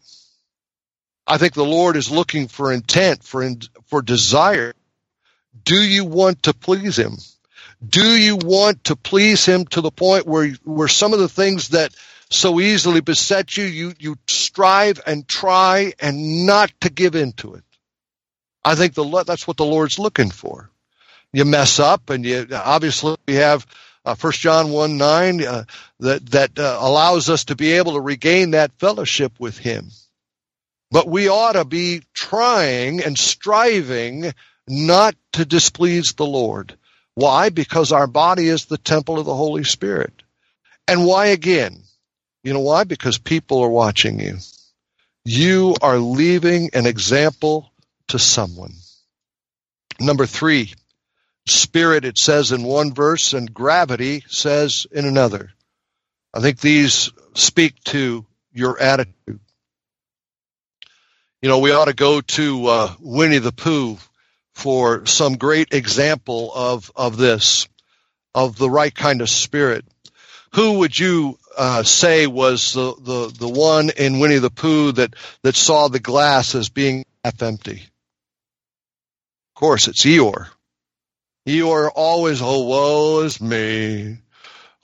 I 1.26 1.38
think 1.38 1.54
the 1.54 1.64
Lord 1.64 1.96
is 1.96 2.10
looking 2.10 2.48
for 2.48 2.72
intent, 2.72 3.22
for 3.22 3.48
for 3.86 4.02
desire 4.02 4.74
do 5.64 5.76
you 5.76 6.04
want 6.04 6.44
to 6.44 6.54
please 6.54 6.98
him? 6.98 7.16
Do 7.86 8.16
you 8.16 8.36
want 8.36 8.84
to 8.84 8.96
please 8.96 9.44
him 9.44 9.66
to 9.66 9.80
the 9.80 9.90
point 9.90 10.26
where, 10.26 10.50
where 10.64 10.88
some 10.88 11.12
of 11.12 11.18
the 11.18 11.28
things 11.28 11.70
that 11.70 11.94
so 12.30 12.60
easily 12.60 13.00
beset 13.00 13.56
you, 13.56 13.64
you, 13.64 13.92
you 13.98 14.16
strive 14.28 15.00
and 15.06 15.28
try 15.28 15.92
and 16.00 16.46
not 16.46 16.72
to 16.80 16.90
give 16.90 17.16
into 17.16 17.54
it? 17.54 17.64
I 18.64 18.76
think 18.76 18.94
the, 18.94 19.24
that's 19.24 19.46
what 19.46 19.56
the 19.56 19.64
Lord's 19.64 19.98
looking 19.98 20.30
for. 20.30 20.70
You 21.32 21.44
mess 21.44 21.78
up 21.80 22.10
and 22.10 22.24
you, 22.24 22.46
obviously 22.52 23.16
we 23.26 23.34
have 23.34 23.66
uh, 24.04 24.14
1 24.14 24.32
John 24.32 24.70
1 24.70 24.98
9 24.98 25.44
uh, 25.44 25.64
that, 26.00 26.26
that 26.30 26.58
uh, 26.58 26.78
allows 26.80 27.30
us 27.30 27.44
to 27.46 27.56
be 27.56 27.72
able 27.72 27.92
to 27.92 28.00
regain 28.00 28.50
that 28.50 28.72
fellowship 28.78 29.32
with 29.38 29.56
Him. 29.58 29.90
But 30.90 31.08
we 31.08 31.28
ought 31.28 31.52
to 31.52 31.64
be 31.64 32.02
trying 32.12 33.02
and 33.02 33.18
striving 33.18 34.32
not 34.68 35.14
to 35.32 35.44
displease 35.44 36.12
the 36.12 36.26
Lord. 36.26 36.76
Why? 37.14 37.48
Because 37.48 37.92
our 37.92 38.06
body 38.06 38.48
is 38.48 38.66
the 38.66 38.78
temple 38.78 39.18
of 39.18 39.26
the 39.26 39.34
Holy 39.34 39.64
Spirit. 39.64 40.12
And 40.86 41.06
why 41.06 41.26
again? 41.26 41.82
You 42.44 42.52
know 42.52 42.60
why? 42.60 42.84
Because 42.84 43.18
people 43.18 43.62
are 43.62 43.70
watching 43.70 44.20
you. 44.20 44.38
You 45.24 45.76
are 45.80 45.98
leaving 45.98 46.70
an 46.74 46.86
example 46.86 47.70
to 48.08 48.18
someone. 48.18 48.74
Number 50.00 50.26
three, 50.26 50.74
spirit, 51.46 52.04
it 52.04 52.18
says 52.18 52.52
in 52.52 52.62
one 52.62 52.92
verse, 52.92 53.32
and 53.32 53.52
gravity 53.52 54.24
says 54.28 54.86
in 54.90 55.04
another. 55.04 55.52
I 56.34 56.40
think 56.40 56.60
these 56.60 57.10
speak 57.34 57.82
to 57.84 58.24
your 58.52 58.80
attitude. 58.80 59.40
You 61.40 61.48
know, 61.48 61.58
we 61.58 61.72
ought 61.72 61.86
to 61.86 61.94
go 61.94 62.20
to 62.20 62.66
uh, 62.66 62.94
Winnie 63.00 63.38
the 63.38 63.52
Pooh 63.52 63.98
for 64.54 65.06
some 65.06 65.36
great 65.36 65.74
example 65.74 66.52
of, 66.54 66.90
of 66.94 67.16
this, 67.16 67.68
of 68.34 68.56
the 68.56 68.70
right 68.70 68.94
kind 68.94 69.20
of 69.20 69.28
spirit. 69.28 69.84
Who 70.54 70.78
would 70.78 70.96
you 70.96 71.38
uh, 71.56 71.82
say 71.82 72.26
was 72.26 72.74
the, 72.74 72.94
the, 73.00 73.34
the 73.36 73.48
one 73.48 73.90
in 73.90 74.20
Winnie 74.20 74.38
the 74.38 74.50
Pooh 74.50 74.92
that, 74.92 75.14
that 75.42 75.56
saw 75.56 75.88
the 75.88 76.00
glass 76.00 76.54
as 76.54 76.68
being 76.68 77.04
half 77.24 77.42
empty? 77.42 77.82
Of 77.82 79.54
course, 79.54 79.88
it's 79.88 80.04
Eeyore. 80.04 80.48
Eeyore 81.46 81.90
always, 81.94 82.40
oh, 82.40 82.62
woe 82.62 83.20
is 83.20 83.40
me. 83.40 84.18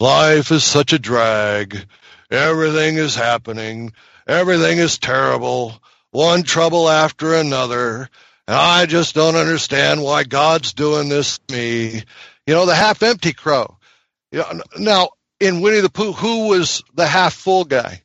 Life 0.01 0.51
is 0.51 0.65
such 0.65 0.93
a 0.93 0.99
drag. 0.99 1.87
Everything 2.31 2.97
is 2.97 3.15
happening. 3.15 3.93
Everything 4.27 4.79
is 4.79 4.99
terrible. 4.99 5.81
One 6.11 6.43
trouble 6.43 6.89
after 6.89 7.35
another. 7.35 8.09
And 8.47 8.57
I 8.57 8.87
just 8.87 9.15
don't 9.15 9.37
understand 9.37 10.03
why 10.03 10.25
God's 10.25 10.73
doing 10.73 11.09
this 11.09 11.39
to 11.39 11.55
me. 11.55 12.03
You 12.47 12.55
know, 12.55 12.67
the 12.67 12.75
half 12.75 13.03
empty 13.03 13.33
crow. 13.33 13.77
You 14.33 14.39
know, 14.39 14.63
now, 14.79 15.11
in 15.41 15.61
Winnie 15.61 15.81
the 15.81 15.91
Pooh, 15.91 16.13
who 16.13 16.49
was 16.49 16.83
the 16.95 17.07
half 17.07 17.35
full 17.35 17.65
guy? 17.65 18.03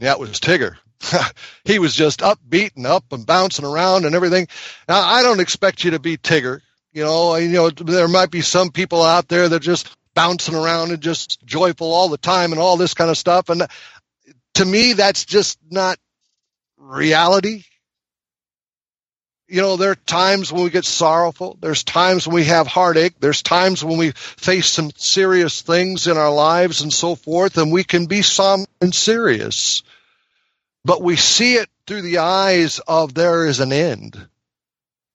It 0.00 0.18
was 0.18 0.40
Tigger. 0.40 0.76
he 1.64 1.78
was 1.78 1.94
just 1.94 2.20
upbeat 2.20 2.76
and 2.76 2.86
up 2.86 3.12
and 3.12 3.26
bouncing 3.26 3.64
around 3.64 4.04
and 4.04 4.14
everything. 4.14 4.48
Now, 4.88 5.00
I 5.00 5.22
don't 5.22 5.40
expect 5.40 5.84
you 5.84 5.92
to 5.92 5.98
be 5.98 6.16
Tigger. 6.16 6.60
You 6.94 7.04
know, 7.04 7.36
you 7.36 7.48
know, 7.48 7.68
there 7.70 8.08
might 8.08 8.30
be 8.30 8.40
some 8.40 8.70
people 8.70 9.02
out 9.02 9.28
there 9.28 9.48
that 9.48 9.56
are 9.56 9.58
just 9.58 9.94
bouncing 10.14 10.54
around 10.54 10.92
and 10.92 11.02
just 11.02 11.44
joyful 11.44 11.92
all 11.92 12.08
the 12.08 12.16
time 12.16 12.52
and 12.52 12.60
all 12.60 12.78
this 12.78 12.94
kind 12.94 13.10
of 13.10 13.18
stuff. 13.18 13.50
And 13.50 13.66
to 14.54 14.64
me, 14.64 14.94
that's 14.94 15.26
just 15.26 15.58
not 15.70 15.98
reality 16.78 17.64
you 19.46 19.60
know, 19.60 19.76
there 19.76 19.90
are 19.90 19.94
times 19.94 20.52
when 20.52 20.64
we 20.64 20.70
get 20.70 20.84
sorrowful. 20.84 21.58
There's 21.60 21.84
times 21.84 22.26
when 22.26 22.34
we 22.34 22.44
have 22.44 22.66
heartache. 22.66 23.14
There's 23.20 23.42
times 23.42 23.84
when 23.84 23.98
we 23.98 24.12
face 24.12 24.66
some 24.66 24.90
serious 24.96 25.62
things 25.62 26.06
in 26.06 26.16
our 26.16 26.32
lives 26.32 26.80
and 26.80 26.92
so 26.92 27.14
forth, 27.14 27.58
and 27.58 27.70
we 27.70 27.84
can 27.84 28.06
be 28.06 28.22
somber 28.22 28.66
and 28.80 28.94
serious. 28.94 29.82
But 30.84 31.02
we 31.02 31.16
see 31.16 31.54
it 31.54 31.68
through 31.86 32.02
the 32.02 32.18
eyes 32.18 32.80
of 32.88 33.14
there 33.14 33.46
is 33.46 33.60
an 33.60 33.72
end. 33.72 34.28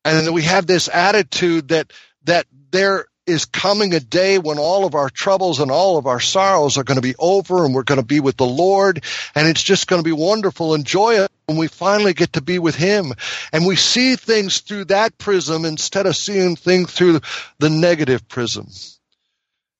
And 0.05 0.33
we 0.33 0.43
have 0.43 0.65
this 0.65 0.87
attitude 0.87 1.69
that, 1.69 1.91
that 2.23 2.45
there 2.71 3.05
is 3.29 3.45
coming 3.45 3.93
a 3.93 3.99
day 3.99 4.39
when 4.39 4.57
all 4.57 4.85
of 4.85 4.95
our 4.95 5.09
troubles 5.09 5.59
and 5.59 5.69
all 5.69 5.97
of 5.97 6.07
our 6.07 6.19
sorrows 6.19 6.77
are 6.77 6.83
going 6.83 6.95
to 6.95 7.01
be 7.01 7.15
over 7.19 7.63
and 7.63 7.73
we're 7.73 7.83
going 7.83 7.99
to 7.99 8.05
be 8.05 8.19
with 8.19 8.37
the 8.37 8.45
Lord 8.45 9.03
and 9.35 9.47
it's 9.47 9.61
just 9.61 9.87
going 9.87 10.01
to 10.01 10.07
be 10.07 10.11
wonderful 10.11 10.73
and 10.73 10.85
joyous 10.85 11.29
when 11.45 11.57
we 11.57 11.67
finally 11.67 12.13
get 12.13 12.33
to 12.33 12.41
be 12.41 12.59
with 12.59 12.75
Him. 12.75 13.13
And 13.53 13.65
we 13.65 13.75
see 13.75 14.15
things 14.15 14.59
through 14.61 14.85
that 14.85 15.17
prism 15.17 15.65
instead 15.65 16.05
of 16.05 16.15
seeing 16.15 16.55
things 16.55 16.91
through 16.91 17.21
the 17.59 17.69
negative 17.69 18.27
prism. 18.27 18.67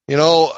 You 0.07 0.17
know, 0.17 0.51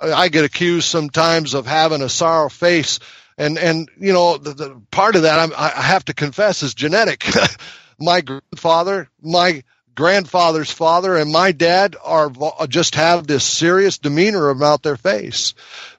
I 0.00 0.28
get 0.28 0.44
accused 0.44 0.88
sometimes 0.88 1.54
of 1.54 1.66
having 1.66 2.02
a 2.02 2.08
sour 2.08 2.48
face 2.48 3.00
and, 3.38 3.56
and, 3.56 3.88
you 3.98 4.12
know, 4.12 4.36
the, 4.36 4.52
the 4.52 4.82
part 4.90 5.14
of 5.14 5.22
that 5.22 5.38
I'm, 5.38 5.52
I 5.56 5.68
have 5.68 6.04
to 6.06 6.14
confess 6.14 6.62
is 6.62 6.74
genetic. 6.74 7.24
my 7.98 8.20
grandfather, 8.20 9.08
my 9.22 9.62
grandfather's 9.94 10.70
father 10.70 11.16
and 11.16 11.32
my 11.32 11.50
dad 11.50 11.96
are 12.04 12.30
just 12.68 12.94
have 12.94 13.26
this 13.26 13.44
serious 13.44 13.98
demeanor 13.98 14.48
about 14.48 14.82
their 14.82 14.96
face. 14.96 15.54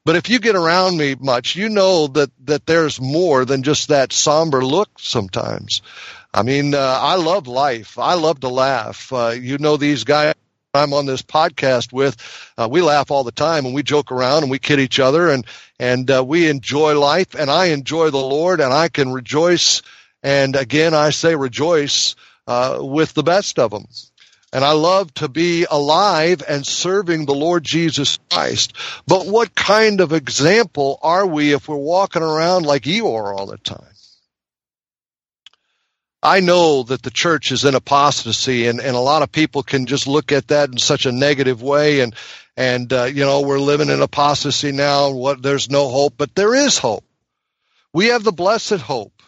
But 0.05 0.15
if 0.15 0.29
you 0.29 0.39
get 0.39 0.55
around 0.55 0.97
me 0.97 1.15
much, 1.19 1.55
you 1.57 1.67
know 1.67 2.07
that, 2.07 2.31
that 2.45 2.65
there's 2.65 3.01
more 3.01 3.43
than 3.43 3.63
just 3.63 3.89
that 3.89 4.13
somber 4.13 4.63
look 4.63 4.89
sometimes. 4.99 5.81
I 6.33 6.43
mean, 6.43 6.75
uh, 6.75 6.99
I 7.01 7.15
love 7.15 7.47
life. 7.47 7.99
I 7.99 8.13
love 8.13 8.39
to 8.41 8.49
laugh. 8.49 9.11
Uh, 9.11 9.35
you 9.37 9.57
know, 9.57 9.75
these 9.75 10.05
guys 10.05 10.33
I'm 10.75 10.93
on 10.93 11.07
this 11.07 11.23
podcast 11.23 11.91
with, 11.91 12.15
uh, 12.55 12.67
we 12.69 12.81
laugh 12.81 13.09
all 13.09 13.23
the 13.23 13.31
time 13.31 13.65
and 13.65 13.73
we 13.73 13.81
joke 13.81 14.11
around 14.11 14.43
and 14.43 14.51
we 14.51 14.59
kid 14.59 14.79
each 14.79 14.99
other 14.99 15.29
and 15.29 15.45
and 15.79 16.09
uh, 16.11 16.23
we 16.23 16.47
enjoy 16.47 16.97
life 16.97 17.33
and 17.33 17.49
I 17.49 17.67
enjoy 17.67 18.11
the 18.11 18.17
Lord 18.17 18.61
and 18.61 18.71
I 18.71 18.87
can 18.89 19.11
rejoice 19.11 19.81
and 20.23 20.55
again 20.55 20.93
I 20.93 21.11
say 21.11 21.35
rejoice 21.35 22.15
uh, 22.47 22.79
with 22.81 23.13
the 23.13 23.23
best 23.23 23.59
of 23.59 23.71
them. 23.71 23.85
And 24.51 24.65
I 24.65 24.71
love 24.71 25.13
to 25.15 25.27
be 25.27 25.67
alive 25.69 26.41
and 26.47 26.65
serving 26.65 27.25
the 27.25 27.35
Lord 27.35 27.63
Jesus 27.63 28.17
Christ. 28.31 28.73
But 29.05 29.27
what 29.27 29.53
kind 29.53 30.01
of 30.01 30.11
example 30.11 30.97
are 31.03 31.27
we 31.27 31.53
if 31.53 31.67
we're 31.67 31.75
walking 31.75 32.23
around 32.23 32.65
like 32.65 32.83
Eeyore 32.83 33.37
all 33.37 33.45
the 33.45 33.59
time? 33.59 33.85
I 36.21 36.41
know 36.41 36.83
that 36.83 37.03
the 37.03 37.11
church 37.11 37.51
is 37.51 37.63
in 37.63 37.75
apostasy, 37.75 38.67
and, 38.67 38.81
and 38.81 38.95
a 38.95 38.99
lot 38.99 39.21
of 39.21 39.31
people 39.31 39.63
can 39.63 39.85
just 39.85 40.05
look 40.05 40.31
at 40.31 40.49
that 40.49 40.69
in 40.69 40.77
such 40.77 41.05
a 41.05 41.13
negative 41.13 41.61
way, 41.61 42.01
and 42.01 42.13
and 42.57 42.91
uh, 42.91 43.05
you 43.05 43.23
know 43.23 43.41
we're 43.41 43.59
living 43.59 43.89
in 43.89 44.01
apostasy 44.01 44.73
now. 44.73 45.11
What 45.11 45.41
there's 45.41 45.69
no 45.69 45.87
hope, 45.87 46.15
but 46.17 46.35
there 46.35 46.53
is 46.53 46.77
hope. 46.77 47.05
We 47.93 48.07
have 48.07 48.25
the 48.25 48.33
blessed 48.33 48.81
hope 48.81 49.18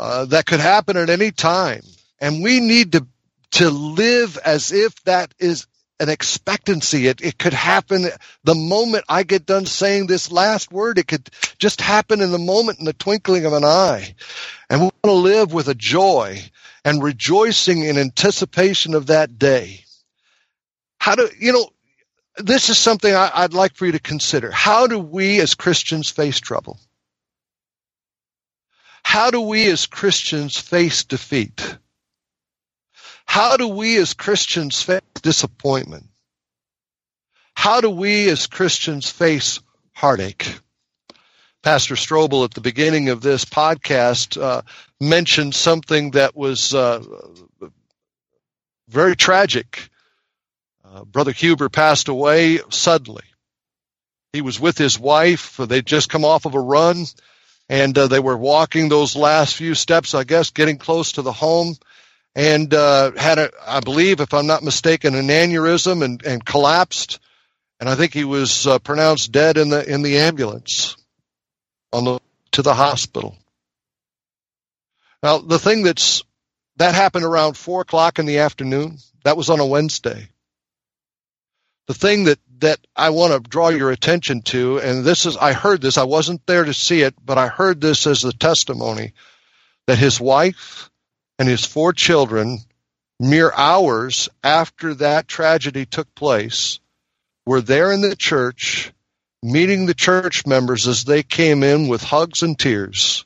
uh, 0.00 0.24
that 0.24 0.46
could 0.46 0.60
happen 0.60 0.96
at 0.96 1.10
any 1.10 1.30
time, 1.30 1.82
and 2.20 2.42
we 2.42 2.58
need 2.58 2.92
to 2.92 3.06
to 3.52 3.70
live 3.70 4.38
as 4.38 4.72
if 4.72 4.94
that 5.04 5.34
is 5.38 5.66
an 5.98 6.08
expectancy. 6.08 7.06
It, 7.06 7.20
it 7.20 7.38
could 7.38 7.52
happen 7.52 8.06
the 8.42 8.54
moment 8.54 9.04
I 9.08 9.22
get 9.22 9.44
done 9.44 9.66
saying 9.66 10.06
this 10.06 10.32
last 10.32 10.72
word. 10.72 10.98
It 10.98 11.08
could 11.08 11.28
just 11.58 11.80
happen 11.80 12.22
in 12.22 12.30
the 12.30 12.38
moment, 12.38 12.78
in 12.78 12.86
the 12.86 12.92
twinkling 12.92 13.44
of 13.44 13.52
an 13.52 13.64
eye. 13.64 14.14
And 14.70 14.80
we 14.80 14.84
want 14.84 15.04
to 15.04 15.12
live 15.12 15.52
with 15.52 15.68
a 15.68 15.74
joy 15.74 16.42
and 16.84 17.02
rejoicing 17.02 17.84
in 17.84 17.98
anticipation 17.98 18.94
of 18.94 19.08
that 19.08 19.38
day. 19.38 19.84
How 20.98 21.16
do, 21.16 21.28
you 21.38 21.52
know, 21.52 21.68
this 22.38 22.70
is 22.70 22.78
something 22.78 23.14
I, 23.14 23.42
would 23.42 23.54
like 23.54 23.74
for 23.74 23.84
you 23.84 23.92
to 23.92 23.98
consider. 23.98 24.50
How 24.50 24.86
do 24.86 24.98
we 24.98 25.40
as 25.40 25.54
Christians 25.54 26.08
face 26.08 26.40
trouble? 26.40 26.78
How 29.10 29.32
do 29.32 29.40
we 29.40 29.68
as 29.68 29.86
Christians 29.86 30.56
face 30.56 31.02
defeat? 31.02 31.76
How 33.26 33.56
do 33.56 33.66
we 33.66 33.96
as 33.96 34.14
Christians 34.14 34.80
face 34.80 35.00
disappointment? 35.20 36.06
How 37.56 37.80
do 37.80 37.90
we 37.90 38.30
as 38.30 38.46
Christians 38.46 39.10
face 39.10 39.58
heartache? 39.94 40.56
Pastor 41.60 41.96
Strobel 41.96 42.44
at 42.44 42.54
the 42.54 42.60
beginning 42.60 43.08
of 43.08 43.20
this 43.20 43.44
podcast 43.44 44.40
uh, 44.40 44.62
mentioned 45.00 45.56
something 45.56 46.12
that 46.12 46.36
was 46.36 46.72
uh, 46.72 47.02
very 48.88 49.16
tragic. 49.16 49.90
Uh, 50.84 51.02
Brother 51.02 51.32
Huber 51.32 51.68
passed 51.68 52.06
away 52.06 52.60
suddenly. 52.68 53.24
He 54.32 54.40
was 54.40 54.60
with 54.60 54.78
his 54.78 55.00
wife. 55.00 55.56
They'd 55.56 55.84
just 55.84 56.08
come 56.08 56.24
off 56.24 56.44
of 56.44 56.54
a 56.54 56.60
run, 56.60 57.06
and 57.70 57.96
uh, 57.96 58.08
they 58.08 58.18
were 58.18 58.36
walking 58.36 58.88
those 58.88 59.14
last 59.14 59.54
few 59.54 59.76
steps, 59.76 60.12
I 60.12 60.24
guess, 60.24 60.50
getting 60.50 60.76
close 60.76 61.12
to 61.12 61.22
the 61.22 61.32
home 61.32 61.76
and 62.34 62.74
uh, 62.74 63.12
had 63.12 63.38
a, 63.38 63.50
I 63.64 63.78
believe, 63.78 64.20
if 64.20 64.34
I'm 64.34 64.48
not 64.48 64.64
mistaken, 64.64 65.14
an 65.14 65.28
aneurysm 65.28 66.04
and, 66.04 66.20
and 66.26 66.44
collapsed, 66.44 67.20
and 67.78 67.88
I 67.88 67.94
think 67.94 68.12
he 68.12 68.24
was 68.24 68.66
uh, 68.66 68.80
pronounced 68.80 69.30
dead 69.30 69.56
in 69.56 69.70
the 69.70 69.88
in 69.88 70.02
the 70.02 70.18
ambulance 70.18 70.96
on 71.92 72.04
the 72.04 72.20
to 72.52 72.62
the 72.62 72.74
hospital. 72.74 73.36
Now 75.22 75.38
the 75.38 75.58
thing 75.58 75.84
that's 75.84 76.24
that 76.76 76.94
happened 76.94 77.24
around 77.24 77.56
four 77.56 77.82
o'clock 77.82 78.18
in 78.18 78.26
the 78.26 78.38
afternoon. 78.38 78.98
That 79.24 79.36
was 79.36 79.48
on 79.48 79.60
a 79.60 79.66
Wednesday. 79.66 80.28
The 81.86 81.94
thing 81.94 82.24
that 82.24 82.38
that 82.60 82.78
I 82.94 83.10
want 83.10 83.32
to 83.32 83.50
draw 83.50 83.68
your 83.68 83.90
attention 83.90 84.42
to, 84.42 84.78
and 84.78 85.04
this 85.04 85.26
is 85.26 85.36
I 85.36 85.52
heard 85.52 85.80
this, 85.80 85.98
I 85.98 86.04
wasn't 86.04 86.46
there 86.46 86.64
to 86.64 86.74
see 86.74 87.02
it, 87.02 87.14
but 87.24 87.38
I 87.38 87.48
heard 87.48 87.80
this 87.80 88.06
as 88.06 88.24
a 88.24 88.32
testimony 88.32 89.12
that 89.86 89.98
his 89.98 90.20
wife 90.20 90.90
and 91.38 91.48
his 91.48 91.64
four 91.64 91.92
children, 91.92 92.58
mere 93.18 93.52
hours 93.52 94.28
after 94.44 94.94
that 94.94 95.26
tragedy 95.26 95.86
took 95.86 96.14
place, 96.14 96.80
were 97.46 97.60
there 97.60 97.90
in 97.92 98.02
the 98.02 98.16
church, 98.16 98.92
meeting 99.42 99.86
the 99.86 99.94
church 99.94 100.46
members 100.46 100.86
as 100.86 101.04
they 101.04 101.22
came 101.22 101.62
in 101.62 101.88
with 101.88 102.02
hugs 102.02 102.42
and 102.42 102.58
tears, 102.58 103.24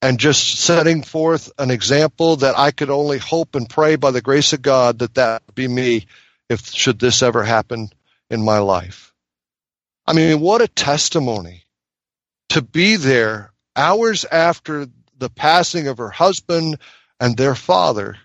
and 0.00 0.18
just 0.18 0.60
setting 0.60 1.02
forth 1.02 1.52
an 1.58 1.70
example 1.70 2.36
that 2.36 2.58
I 2.58 2.70
could 2.70 2.90
only 2.90 3.18
hope 3.18 3.54
and 3.54 3.68
pray 3.68 3.96
by 3.96 4.10
the 4.10 4.22
grace 4.22 4.52
of 4.52 4.62
God 4.62 5.00
that 5.00 5.14
that 5.14 5.42
be 5.54 5.68
me 5.68 6.06
if 6.48 6.70
should 6.70 6.98
this 6.98 7.22
ever 7.22 7.42
happen 7.42 7.90
in 8.30 8.44
my 8.44 8.58
life. 8.58 9.12
I 10.06 10.12
mean, 10.12 10.40
what 10.40 10.60
a 10.60 10.68
testimony 10.68 11.64
to 12.50 12.62
be 12.62 12.96
there 12.96 13.52
hours 13.74 14.24
after 14.24 14.86
the 15.18 15.30
passing 15.30 15.88
of 15.88 15.98
her 15.98 16.10
husband 16.10 16.78
and 17.20 17.36
their 17.36 17.54
father 17.54 18.16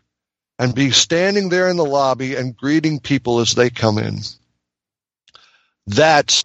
and 0.57 0.75
be 0.75 0.91
standing 0.91 1.49
there 1.49 1.69
in 1.69 1.77
the 1.77 1.85
lobby 1.85 2.35
and 2.35 2.55
greeting 2.55 2.99
people 2.99 3.39
as 3.39 3.53
they 3.53 3.69
come 3.69 3.97
in. 3.97 4.19
That's 5.87 6.43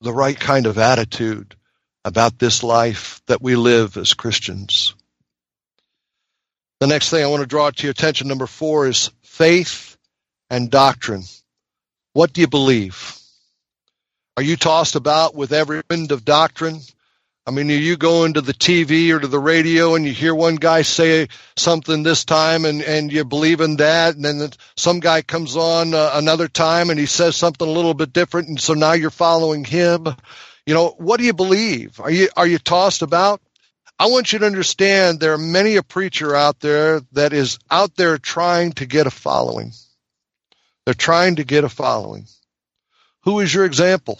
the 0.00 0.12
right 0.12 0.38
kind 0.38 0.66
of 0.66 0.78
attitude 0.78 1.56
about 2.04 2.38
this 2.38 2.62
life 2.62 3.22
that 3.26 3.40
we 3.40 3.56
live 3.56 3.96
as 3.96 4.12
Christians. 4.12 4.94
The 6.80 6.86
next 6.86 7.08
thing 7.08 7.24
I 7.24 7.28
want 7.28 7.40
to 7.40 7.46
draw 7.46 7.70
to 7.70 7.82
your 7.82 7.92
attention, 7.92 8.28
number 8.28 8.46
four, 8.46 8.86
is 8.86 9.10
faith 9.22 9.96
and 10.50 10.70
doctrine. 10.70 11.22
What 12.14 12.32
do 12.32 12.40
you 12.40 12.46
believe? 12.46 13.18
Are 14.36 14.42
you 14.42 14.56
tossed 14.56 14.94
about 14.94 15.34
with 15.34 15.52
every 15.52 15.82
wind 15.90 16.12
of 16.12 16.24
doctrine? 16.24 16.80
I 17.44 17.50
mean, 17.50 17.68
are 17.72 17.74
you 17.74 17.96
going 17.96 18.34
to 18.34 18.40
the 18.40 18.54
TV 18.54 19.10
or 19.10 19.18
to 19.18 19.26
the 19.26 19.40
radio 19.40 19.96
and 19.96 20.06
you 20.06 20.12
hear 20.12 20.32
one 20.32 20.54
guy 20.54 20.82
say 20.82 21.26
something 21.56 22.04
this 22.04 22.24
time 22.24 22.66
and, 22.66 22.82
and 22.82 23.12
you 23.12 23.24
believe 23.24 23.60
in 23.60 23.76
that. 23.76 24.14
And 24.14 24.24
then 24.24 24.48
some 24.76 25.00
guy 25.00 25.22
comes 25.22 25.56
on 25.56 25.92
uh, 25.92 26.12
another 26.14 26.46
time 26.46 26.90
and 26.90 27.00
he 27.00 27.06
says 27.06 27.34
something 27.34 27.66
a 27.66 27.70
little 27.72 27.94
bit 27.94 28.12
different. 28.12 28.48
And 28.48 28.60
so 28.60 28.74
now 28.74 28.92
you're 28.92 29.10
following 29.10 29.64
him. 29.64 30.06
You 30.66 30.74
know, 30.74 30.94
what 30.96 31.18
do 31.18 31.26
you 31.26 31.34
believe? 31.34 31.98
Are 31.98 32.12
you, 32.12 32.28
are 32.36 32.46
you 32.46 32.58
tossed 32.58 33.02
about? 33.02 33.42
I 33.98 34.06
want 34.06 34.32
you 34.32 34.38
to 34.38 34.46
understand 34.46 35.18
there 35.18 35.32
are 35.32 35.38
many 35.38 35.74
a 35.76 35.82
preacher 35.82 36.36
out 36.36 36.60
there 36.60 37.00
that 37.12 37.32
is 37.32 37.58
out 37.72 37.96
there 37.96 38.18
trying 38.18 38.72
to 38.74 38.86
get 38.86 39.08
a 39.08 39.10
following. 39.10 39.72
They're 40.84 40.94
trying 40.94 41.36
to 41.36 41.44
get 41.44 41.64
a 41.64 41.68
following. 41.68 42.26
Who 43.22 43.40
is 43.40 43.52
your 43.52 43.64
example? 43.64 44.18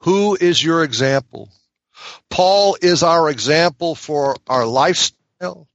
Who 0.00 0.36
is 0.40 0.62
your 0.62 0.84
example? 0.84 1.50
Paul 2.30 2.76
is 2.80 3.02
our 3.02 3.30
example 3.30 3.94
for 3.94 4.36
our 4.46 4.66
lifestyle, 4.66 5.68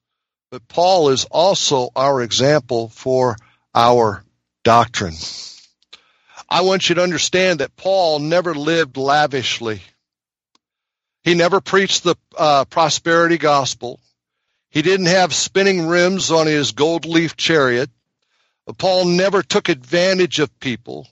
but 0.51 0.67
Paul 0.67 1.09
is 1.09 1.25
also 1.25 1.89
our 1.95 2.21
example 2.21 2.89
for 2.89 3.35
our 3.73 4.23
doctrine. 4.63 5.15
I 6.47 6.61
want 6.61 6.87
you 6.87 6.95
to 6.95 7.03
understand 7.03 7.59
that 7.59 7.75
Paul 7.75 8.19
never 8.19 8.53
lived 8.53 8.95
lavishly. 8.95 9.81
He 11.23 11.33
never 11.33 11.61
preached 11.61 12.03
the 12.03 12.15
uh, 12.37 12.65
prosperity 12.65 13.37
gospel. 13.37 13.99
He 14.69 14.81
didn't 14.81 15.07
have 15.07 15.33
spinning 15.33 15.87
rims 15.87 16.31
on 16.31 16.47
his 16.47 16.71
gold 16.71 17.05
leaf 17.05 17.35
chariot. 17.35 17.89
Paul 18.77 19.05
never 19.05 19.43
took 19.43 19.69
advantage 19.69 20.39
of 20.39 20.59
people. 20.59 21.07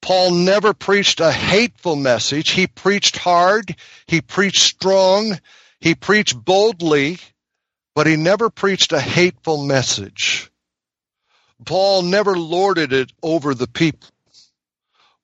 Paul 0.00 0.32
never 0.32 0.74
preached 0.74 1.20
a 1.20 1.32
hateful 1.32 1.96
message. 1.96 2.50
He 2.50 2.66
preached 2.66 3.16
hard. 3.16 3.76
He 4.06 4.20
preached 4.20 4.62
strong. 4.62 5.38
He 5.80 5.94
preached 5.94 6.36
boldly, 6.36 7.18
but 7.94 8.06
he 8.06 8.16
never 8.16 8.50
preached 8.50 8.92
a 8.92 9.00
hateful 9.00 9.64
message. 9.64 10.50
Paul 11.64 12.02
never 12.02 12.36
lorded 12.36 12.92
it 12.92 13.12
over 13.22 13.54
the 13.54 13.66
people. 13.66 14.08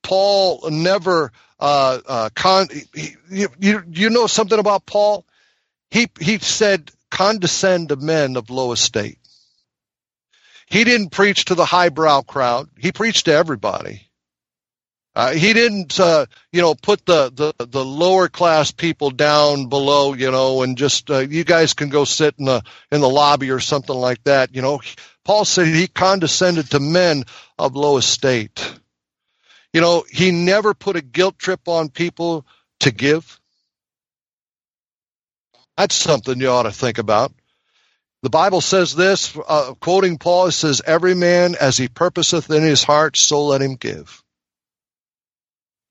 Paul 0.03 0.69
never 0.71 1.33
uh, 1.59 2.01
uh, 2.07 2.31
con- 2.35 2.69
he, 2.95 3.17
you, 3.31 3.49
you, 3.89 4.11
know 4.11 4.27
something 4.27 4.59
about 4.59 4.85
Paul? 4.87 5.25
He 5.91 6.09
he 6.21 6.39
said, 6.39 6.91
"Condescend 7.11 7.89
to 7.89 7.97
men 7.97 8.37
of 8.37 8.51
low 8.51 8.73
estate." 8.73 9.19
He 10.67 10.85
didn't 10.85 11.11
preach 11.11 11.47
to 11.47 11.55
the 11.55 11.65
highbrow 11.65 12.23
crowd. 12.23 12.69
He 12.79 12.93
preached 12.93 13.27
to 13.27 13.33
everybody. 13.33 14.09
Uh, 15.17 15.33
he 15.33 15.53
didn't, 15.53 16.01
uh, 16.01 16.27
you 16.51 16.61
know, 16.61 16.75
put 16.75 17.07
the, 17.07 17.31
the, 17.33 17.67
the 17.67 17.85
lower 17.85 18.29
class 18.29 18.73
people 18.73 19.11
down 19.11 19.69
below, 19.69 20.13
you 20.13 20.31
know, 20.31 20.63
and 20.63 20.77
just 20.77 21.09
uh, 21.09 21.19
you 21.19 21.45
guys 21.45 21.73
can 21.73 21.89
go 21.89 22.05
sit 22.05 22.35
in 22.39 22.47
the 22.47 22.63
in 22.91 23.01
the 23.01 23.09
lobby 23.09 23.51
or 23.51 23.61
something 23.61 23.95
like 23.95 24.23
that. 24.25 24.55
You 24.57 24.63
know, 24.63 24.81
Paul 25.25 25.45
said 25.45 25.69
he 25.69 25.87
condescended 25.87 26.71
to 26.73 26.81
men 26.81 27.25
of 27.59 27.77
low 27.77 27.97
estate. 27.97 28.75
You 29.73 29.81
know, 29.81 30.05
he 30.11 30.33
never 30.33 30.75
put 30.75 30.97
a 30.97 31.01
guilt 31.01 31.39
trip 31.39 31.69
on 31.69 31.91
people 31.91 32.45
to 32.81 32.91
give. 32.91 33.41
That's 35.77 35.95
something 35.95 36.41
you 36.41 36.49
ought 36.49 36.65
to 36.65 36.73
think 36.73 36.99
about. 36.99 37.33
The 38.25 38.31
Bible 38.31 38.63
says 38.63 38.95
this, 38.95 39.37
uh, 39.47 39.75
quoting 39.75 40.17
Paul, 40.17 40.47
it 40.47 40.53
says, 40.53 40.81
Every 40.87 41.15
man 41.15 41.57
as 41.61 41.77
he 41.77 41.89
purposeth 41.89 42.51
in 42.51 42.63
his 42.63 42.83
heart, 42.83 43.19
so 43.19 43.45
let 43.45 43.61
him 43.61 43.75
give. 43.75 44.23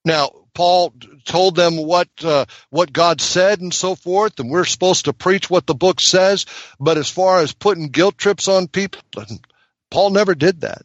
Now, 0.04 0.32
Paul 0.56 0.96
told 1.26 1.56
them 1.56 1.78
what 1.78 2.10
uh, 2.24 2.46
what 2.72 2.92
God 2.92 3.22
said 3.22 3.62
and 3.62 3.72
so 3.72 3.94
forth, 3.94 4.40
and 4.40 4.50
we're 4.50 4.66
supposed 4.66 5.06
to 5.06 5.14
preach 5.14 5.48
what 5.48 5.68
the 5.68 5.76
book 5.76 6.02
says. 6.02 6.48
But 6.80 6.98
as 6.98 7.08
far 7.08 7.42
as 7.42 7.54
putting 7.54 7.90
guilt 7.90 8.18
trips 8.18 8.48
on 8.48 8.68
people, 8.68 9.02
Paul 9.92 10.10
never 10.10 10.34
did 10.34 10.62
that. 10.62 10.82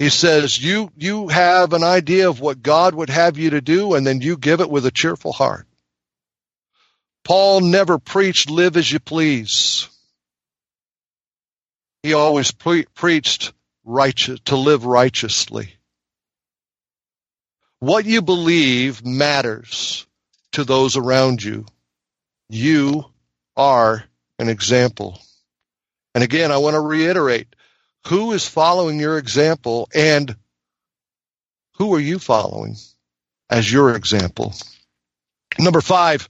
He 0.00 0.08
says 0.08 0.60
you 0.60 0.90
you 0.96 1.28
have 1.28 1.74
an 1.74 1.84
idea 1.84 2.28
of 2.28 2.40
what 2.40 2.60
God 2.60 2.96
would 2.96 3.10
have 3.10 3.38
you 3.38 3.50
to 3.50 3.60
do, 3.60 3.94
and 3.94 4.04
then 4.04 4.20
you 4.20 4.36
give 4.36 4.60
it 4.60 4.68
with 4.68 4.84
a 4.84 4.90
cheerful 4.90 5.32
heart. 5.32 5.68
Paul 7.22 7.60
never 7.60 8.00
preached 8.00 8.50
live 8.50 8.76
as 8.76 8.90
you 8.90 8.98
please. 8.98 9.88
He 12.04 12.12
always 12.12 12.52
pre- 12.52 12.84
preached 12.84 13.54
righteous 13.82 14.38
to 14.40 14.56
live 14.56 14.84
righteously. 14.84 15.74
What 17.80 18.04
you 18.04 18.20
believe 18.20 19.06
matters 19.06 20.06
to 20.52 20.64
those 20.64 20.98
around 20.98 21.42
you. 21.42 21.64
You 22.50 23.06
are 23.56 24.04
an 24.38 24.50
example. 24.50 25.18
And 26.14 26.22
again, 26.22 26.52
I 26.52 26.58
want 26.58 26.74
to 26.74 26.80
reiterate 26.80 27.56
who 28.08 28.32
is 28.32 28.46
following 28.46 29.00
your 29.00 29.16
example 29.16 29.88
and 29.94 30.36
who 31.78 31.94
are 31.94 32.00
you 32.00 32.18
following 32.18 32.76
as 33.48 33.72
your 33.72 33.96
example? 33.96 34.52
Number 35.58 35.80
five, 35.80 36.28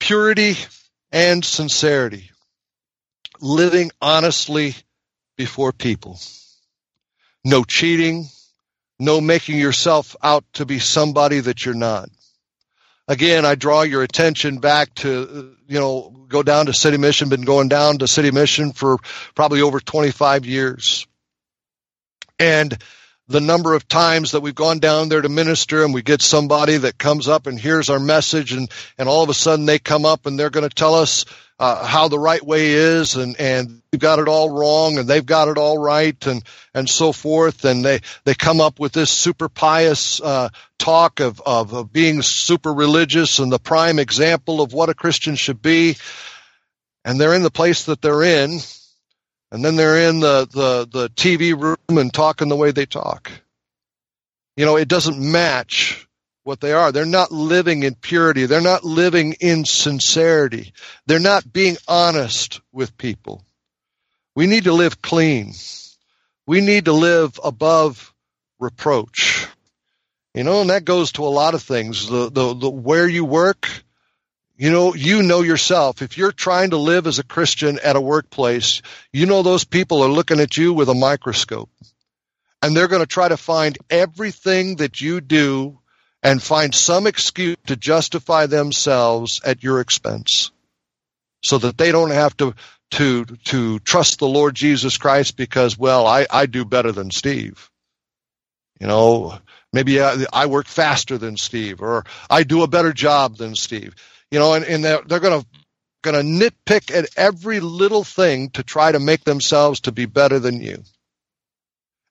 purity 0.00 0.58
and 1.10 1.42
sincerity. 1.42 2.30
Living 3.40 3.90
honestly 4.02 4.76
before 5.38 5.72
people. 5.72 6.20
No 7.44 7.64
cheating, 7.64 8.26
no 8.98 9.22
making 9.22 9.58
yourself 9.58 10.14
out 10.22 10.44
to 10.54 10.66
be 10.66 10.80
somebody 10.80 11.40
that 11.40 11.64
you're 11.64 11.74
not. 11.74 12.10
Again, 13.06 13.46
I 13.46 13.54
draw 13.54 13.82
your 13.82 14.02
attention 14.02 14.58
back 14.58 14.94
to, 14.96 15.22
uh, 15.22 15.56
you 15.66 15.80
know, 15.80 16.26
go 16.28 16.42
down 16.42 16.66
to 16.66 16.74
City 16.74 16.98
Mission, 16.98 17.30
been 17.30 17.42
going 17.42 17.68
down 17.68 17.98
to 17.98 18.08
City 18.08 18.30
Mission 18.30 18.72
for 18.72 18.98
probably 19.34 19.62
over 19.62 19.80
25 19.80 20.44
years. 20.44 21.06
And 22.38 22.76
the 23.28 23.40
number 23.40 23.74
of 23.74 23.86
times 23.86 24.32
that 24.32 24.40
we've 24.40 24.54
gone 24.54 24.78
down 24.78 25.08
there 25.08 25.20
to 25.20 25.28
minister 25.28 25.84
and 25.84 25.92
we 25.92 26.02
get 26.02 26.22
somebody 26.22 26.78
that 26.78 26.98
comes 26.98 27.28
up 27.28 27.46
and 27.46 27.60
hears 27.60 27.90
our 27.90 28.00
message 28.00 28.52
and, 28.52 28.70
and 28.96 29.08
all 29.08 29.22
of 29.22 29.28
a 29.28 29.34
sudden 29.34 29.66
they 29.66 29.78
come 29.78 30.04
up 30.04 30.26
and 30.26 30.38
they're 30.38 30.50
going 30.50 30.68
to 30.68 30.74
tell 30.74 30.94
us 30.94 31.24
uh, 31.58 31.84
how 31.84 32.08
the 32.08 32.18
right 32.18 32.42
way 32.42 32.70
is 32.70 33.16
and 33.16 33.38
and 33.40 33.82
we've 33.92 34.00
got 34.00 34.20
it 34.20 34.28
all 34.28 34.50
wrong 34.50 34.96
and 34.96 35.08
they've 35.08 35.26
got 35.26 35.48
it 35.48 35.58
all 35.58 35.76
right 35.76 36.26
and 36.26 36.42
and 36.72 36.88
so 36.88 37.12
forth. 37.12 37.64
And 37.64 37.84
they 37.84 38.00
they 38.24 38.34
come 38.34 38.60
up 38.60 38.78
with 38.78 38.92
this 38.92 39.10
super 39.10 39.48
pious 39.48 40.20
uh, 40.20 40.50
talk 40.78 41.18
of, 41.20 41.42
of 41.44 41.74
of 41.74 41.92
being 41.92 42.22
super 42.22 42.72
religious 42.72 43.40
and 43.40 43.50
the 43.50 43.58
prime 43.58 43.98
example 43.98 44.60
of 44.60 44.72
what 44.72 44.88
a 44.88 44.94
Christian 44.94 45.34
should 45.34 45.60
be. 45.60 45.96
And 47.04 47.20
they're 47.20 47.34
in 47.34 47.42
the 47.42 47.50
place 47.50 47.86
that 47.86 48.00
they're 48.00 48.22
in 48.22 48.60
and 49.50 49.64
then 49.64 49.76
they're 49.76 50.08
in 50.08 50.20
the 50.20 50.46
the 50.50 50.88
the 50.90 51.08
TV 51.10 51.58
room 51.58 51.98
and 51.98 52.12
talking 52.12 52.48
the 52.48 52.56
way 52.56 52.70
they 52.70 52.86
talk 52.86 53.30
you 54.56 54.64
know 54.64 54.76
it 54.76 54.88
doesn't 54.88 55.18
match 55.18 56.08
what 56.48 56.60
they 56.60 56.72
are. 56.72 56.90
They're 56.90 57.04
not 57.04 57.30
living 57.30 57.82
in 57.82 57.94
purity. 57.94 58.46
They're 58.46 58.62
not 58.62 58.82
living 58.82 59.34
in 59.34 59.66
sincerity. 59.66 60.72
They're 61.06 61.20
not 61.20 61.52
being 61.52 61.76
honest 61.86 62.62
with 62.72 62.96
people. 62.96 63.44
We 64.34 64.46
need 64.46 64.64
to 64.64 64.72
live 64.72 65.02
clean. 65.02 65.52
We 66.46 66.62
need 66.62 66.86
to 66.86 66.94
live 66.94 67.38
above 67.44 68.14
reproach. 68.58 69.46
You 70.34 70.42
know, 70.42 70.62
and 70.62 70.70
that 70.70 70.86
goes 70.86 71.12
to 71.12 71.26
a 71.26 71.28
lot 71.28 71.54
of 71.54 71.62
things. 71.62 72.08
The, 72.08 72.30
the, 72.30 72.54
the 72.54 72.70
where 72.70 73.06
you 73.06 73.26
work, 73.26 73.68
you 74.58 74.72
know, 74.72 74.92
you 74.92 75.22
know 75.22 75.42
yourself. 75.42 76.02
If 76.02 76.18
you're 76.18 76.32
trying 76.32 76.70
to 76.70 76.78
live 76.78 77.06
as 77.06 77.20
a 77.20 77.24
Christian 77.24 77.78
at 77.78 77.94
a 77.94 78.00
workplace, 78.00 78.82
you 79.12 79.24
know 79.24 79.42
those 79.42 79.62
people 79.62 80.02
are 80.02 80.08
looking 80.08 80.40
at 80.40 80.56
you 80.56 80.72
with 80.72 80.88
a 80.88 80.94
microscope. 80.94 81.70
And 82.60 82.76
they're 82.76 82.88
going 82.88 83.02
to 83.02 83.06
try 83.06 83.28
to 83.28 83.36
find 83.36 83.78
everything 83.88 84.76
that 84.76 85.00
you 85.00 85.20
do 85.20 85.78
and 86.24 86.42
find 86.42 86.74
some 86.74 87.06
excuse 87.06 87.56
to 87.68 87.76
justify 87.76 88.46
themselves 88.46 89.40
at 89.44 89.62
your 89.62 89.80
expense 89.80 90.50
so 91.40 91.58
that 91.58 91.78
they 91.78 91.92
don't 91.92 92.10
have 92.10 92.36
to 92.38 92.54
to 92.90 93.26
to 93.44 93.78
trust 93.78 94.18
the 94.18 94.26
Lord 94.26 94.56
Jesus 94.56 94.98
Christ 94.98 95.36
because 95.36 95.78
well 95.78 96.04
I, 96.04 96.26
I 96.28 96.46
do 96.46 96.64
better 96.64 96.90
than 96.90 97.12
Steve. 97.12 97.70
You 98.80 98.88
know, 98.88 99.38
maybe 99.72 100.00
I, 100.00 100.24
I 100.32 100.46
work 100.46 100.66
faster 100.66 101.16
than 101.16 101.36
Steve 101.36 101.80
or 101.80 102.04
I 102.28 102.42
do 102.42 102.64
a 102.64 102.68
better 102.68 102.92
job 102.92 103.36
than 103.36 103.54
Steve. 103.54 103.94
You 104.30 104.38
know, 104.38 104.54
and, 104.54 104.64
and 104.64 104.84
they're, 104.84 105.02
they're 105.02 105.20
gonna 105.20 105.44
gonna 106.02 106.22
nitpick 106.22 106.94
at 106.94 107.08
every 107.16 107.60
little 107.60 108.04
thing 108.04 108.50
to 108.50 108.62
try 108.62 108.92
to 108.92 109.00
make 109.00 109.24
themselves 109.24 109.80
to 109.80 109.92
be 109.92 110.06
better 110.06 110.38
than 110.38 110.60
you 110.60 110.84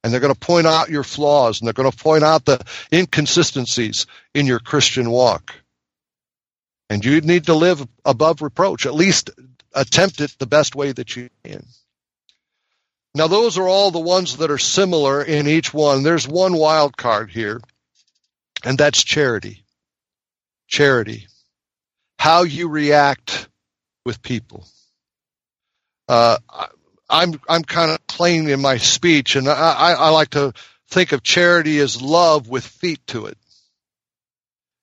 and 0.07 0.13
they're 0.13 0.21
going 0.21 0.33
to 0.33 0.39
point 0.39 0.67
out 0.67 0.89
your 0.89 1.03
flaws 1.03 1.59
and 1.59 1.67
they're 1.67 1.73
going 1.73 1.91
to 1.91 1.97
point 1.97 2.23
out 2.23 2.45
the 2.45 2.65
inconsistencies 2.93 4.05
in 4.33 4.45
your 4.45 4.59
Christian 4.59 5.09
walk. 5.09 5.53
And 6.89 7.03
you 7.03 7.19
need 7.19 7.47
to 7.47 7.53
live 7.53 7.85
above 8.05 8.41
reproach, 8.41 8.85
at 8.85 8.93
least 8.93 9.31
attempt 9.73 10.21
it 10.21 10.33
the 10.39 10.45
best 10.45 10.75
way 10.75 10.93
that 10.93 11.17
you 11.17 11.29
can. 11.43 11.65
Now, 13.13 13.27
those 13.27 13.57
are 13.57 13.67
all 13.67 13.91
the 13.91 13.99
ones 13.99 14.37
that 14.37 14.49
are 14.49 14.57
similar 14.57 15.21
in 15.21 15.45
each 15.45 15.73
one. 15.73 16.03
There's 16.03 16.25
one 16.25 16.55
wild 16.55 16.95
card 16.95 17.29
here, 17.29 17.59
and 18.63 18.77
that's 18.77 19.03
charity. 19.03 19.65
Charity. 20.69 21.27
How 22.17 22.43
you 22.43 22.67
react 22.67 23.47
with 24.05 24.21
people. 24.21 24.67
Uh, 26.07 26.37
I'm 27.09 27.39
I'm 27.47 27.63
kind 27.63 27.91
of 27.91 28.05
plain 28.07 28.49
in 28.49 28.61
my 28.61 28.77
speech, 28.77 29.35
and 29.35 29.47
I, 29.47 29.93
I 29.93 30.09
like 30.09 30.31
to 30.31 30.53
think 30.89 31.11
of 31.11 31.23
charity 31.23 31.79
as 31.79 32.01
love 32.01 32.47
with 32.47 32.65
feet 32.65 33.05
to 33.07 33.27
it. 33.27 33.37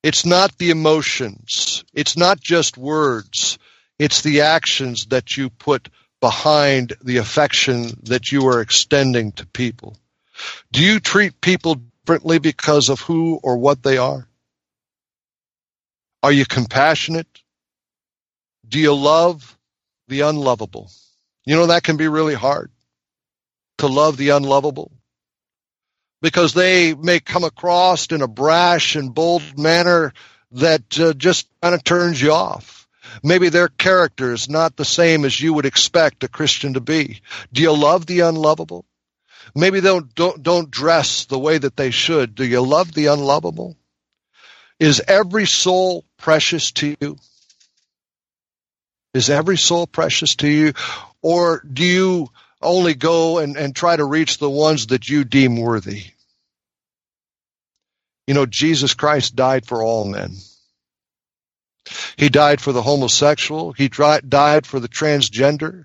It's 0.03 0.27
not 0.27 0.57
the 0.59 0.71
emotions. 0.71 1.85
It's 1.95 2.17
not 2.17 2.41
just 2.41 2.77
words. 2.77 3.59
It's 3.99 4.21
the 4.21 4.43
actions 4.43 5.07
that 5.07 5.37
you 5.37 5.49
put 5.49 5.89
behind 6.21 6.95
the 7.03 7.19
affection 7.19 7.91
that 8.05 8.31
you 8.31 8.47
are 8.49 8.61
extending 8.61 9.33
to 9.33 9.47
people. 9.47 9.97
Do 10.73 10.83
you 10.83 11.01
treat 11.01 11.41
people 11.41 11.77
differently 12.05 12.39
because 12.39 12.89
of 12.89 13.01
who 13.01 13.41
or 13.43 13.57
what 13.57 13.83
they 13.83 13.97
are? 13.99 14.29
Are 16.25 16.33
you 16.33 16.47
compassionate? 16.47 17.29
Do 18.67 18.79
you 18.79 18.95
love 18.95 19.59
the 20.09 20.23
unlovable? 20.23 20.91
You 21.45 21.55
know, 21.55 21.67
that 21.67 21.83
can 21.83 21.99
be 21.99 22.09
really 22.09 22.33
hard 22.33 22.71
to 23.77 23.89
love 23.89 24.17
the 24.17 24.31
unlovable 24.31 24.91
because 26.23 26.55
they 26.55 26.95
may 26.95 27.21
come 27.21 27.45
across 27.45 28.07
in 28.07 28.23
a 28.23 28.27
brash 28.27 28.97
and 28.97 29.15
bold 29.15 29.59
manner 29.59 30.15
that 30.53 30.99
uh, 30.99 31.13
just 31.13 31.47
kind 31.61 31.75
of 31.75 31.85
turns 31.85 32.23
you 32.23 32.33
off. 32.33 32.89
Maybe 33.23 33.51
their 33.51 33.69
character 33.69 34.33
is 34.33 34.49
not 34.49 34.77
the 34.77 34.87
same 34.87 35.27
as 35.27 35.39
you 35.39 35.53
would 35.53 35.67
expect 35.67 36.25
a 36.25 36.29
Christian 36.29 36.73
to 36.73 36.81
be. 36.81 37.21
Do 37.53 37.61
you 37.61 37.77
love 37.77 38.07
the 38.07 38.21
unlovable? 38.21 38.87
Maybe 39.55 39.81
they 39.81 39.91
don't, 39.91 40.15
don't, 40.15 40.43
don't 40.43 40.71
dress 40.71 41.27
the 41.27 41.39
way 41.39 41.59
that 41.59 41.77
they 41.77 41.91
should. 41.91 42.35
Do 42.35 42.47
you 42.47 42.63
love 42.63 42.95
the 42.95 43.09
unlovable? 43.09 43.77
Is 44.81 45.03
every 45.07 45.47
soul 45.47 46.05
precious 46.25 46.73
to 46.73 46.97
you? 47.03 47.19
Is 49.13 49.29
every 49.29 49.59
soul 49.59 49.87
precious 49.87 50.37
to 50.37 50.49
you? 50.49 50.73
Or 51.21 51.63
do 51.71 51.85
you 51.85 52.31
only 52.63 52.95
go 52.95 53.41
and, 53.41 53.59
and 53.59 53.77
try 53.77 53.95
to 53.95 54.07
reach 54.07 54.39
the 54.39 54.49
ones 54.49 54.87
that 54.87 55.07
you 55.07 55.25
deem 55.25 55.61
worthy? 55.61 56.05
You 58.27 58.33
know, 58.33 58.47
Jesus 58.47 58.95
Christ 58.95 59.37
died 59.37 59.67
for 59.67 59.83
all 59.83 60.07
men. 60.07 60.37
He 62.17 62.31
died 62.31 62.63
for 62.63 62.73
the 62.73 62.81
homosexual. 62.81 63.75
He 63.75 63.89
died 63.89 64.67
for 64.67 64.81
the 64.81 64.89
transgender. 64.89 65.85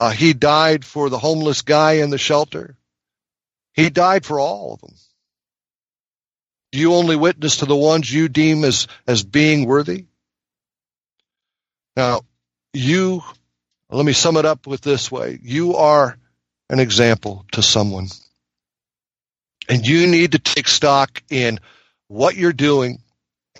Uh, 0.00 0.10
he 0.10 0.32
died 0.32 0.84
for 0.84 1.08
the 1.08 1.20
homeless 1.20 1.62
guy 1.62 1.92
in 1.92 2.10
the 2.10 2.18
shelter. 2.18 2.76
He 3.74 3.90
died 3.90 4.26
for 4.26 4.40
all 4.40 4.74
of 4.74 4.80
them. 4.80 4.96
Do 6.72 6.78
you 6.78 6.94
only 6.94 7.16
witness 7.16 7.58
to 7.58 7.66
the 7.66 7.76
ones 7.76 8.12
you 8.12 8.28
deem 8.28 8.64
as, 8.64 8.88
as 9.06 9.22
being 9.22 9.66
worthy? 9.66 10.06
Now, 11.96 12.22
you 12.72 13.22
let 13.90 14.04
me 14.04 14.12
sum 14.12 14.36
it 14.36 14.44
up 14.44 14.66
with 14.66 14.82
this 14.82 15.10
way. 15.10 15.38
You 15.42 15.76
are 15.76 16.18
an 16.68 16.78
example 16.78 17.46
to 17.52 17.62
someone. 17.62 18.08
And 19.68 19.86
you 19.86 20.06
need 20.06 20.32
to 20.32 20.38
take 20.38 20.68
stock 20.68 21.22
in 21.30 21.58
what 22.08 22.36
you're 22.36 22.52
doing 22.52 23.00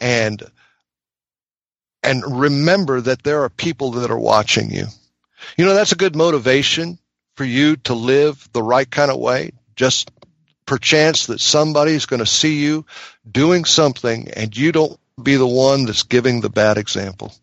and 0.01 0.43
and 2.03 2.41
remember 2.41 3.01
that 3.01 3.23
there 3.23 3.43
are 3.43 3.49
people 3.49 3.93
that 3.93 4.11
are 4.11 4.19
watching 4.19 4.71
you. 4.71 4.87
You 5.57 5.65
know, 5.65 5.75
that's 5.75 5.93
a 5.93 5.97
good 5.97 6.15
motivation 6.15 6.99
for 7.37 7.45
you 7.45 7.77
to 7.77 7.95
live 7.95 8.49
the 8.53 8.63
right 8.63 8.89
kind 8.89 9.11
of 9.11 9.19
way. 9.19 9.51
Just 9.75 10.11
perchance 10.69 11.27
that 11.27 11.41
somebody's 11.41 12.05
going 12.05 12.21
to 12.21 12.27
see 12.27 12.61
you 12.61 12.85
doing 13.29 13.65
something 13.65 14.31
and 14.33 14.55
you 14.55 14.71
don't 14.71 15.01
be 15.21 15.37
the 15.37 15.47
one 15.47 15.87
that's 15.87 16.03
giving 16.03 16.43
the 16.43 16.51
bad 16.51 16.77
example. 16.77 17.35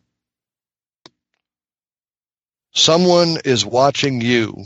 Someone 2.75 3.37
is 3.43 3.65
watching 3.65 4.21
you 4.21 4.63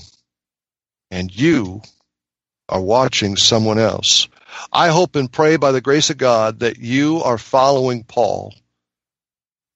and 1.09 1.33
you 1.33 1.81
are 2.67 2.81
watching 2.81 3.37
someone 3.37 3.79
else. 3.79 4.27
I 4.73 4.89
hope 4.89 5.15
and 5.15 5.31
pray 5.31 5.55
by 5.55 5.71
the 5.71 5.81
grace 5.81 6.09
of 6.09 6.17
God 6.17 6.59
that 6.59 6.77
you 6.77 7.23
are 7.23 7.37
following 7.37 8.03
Paul 8.03 8.53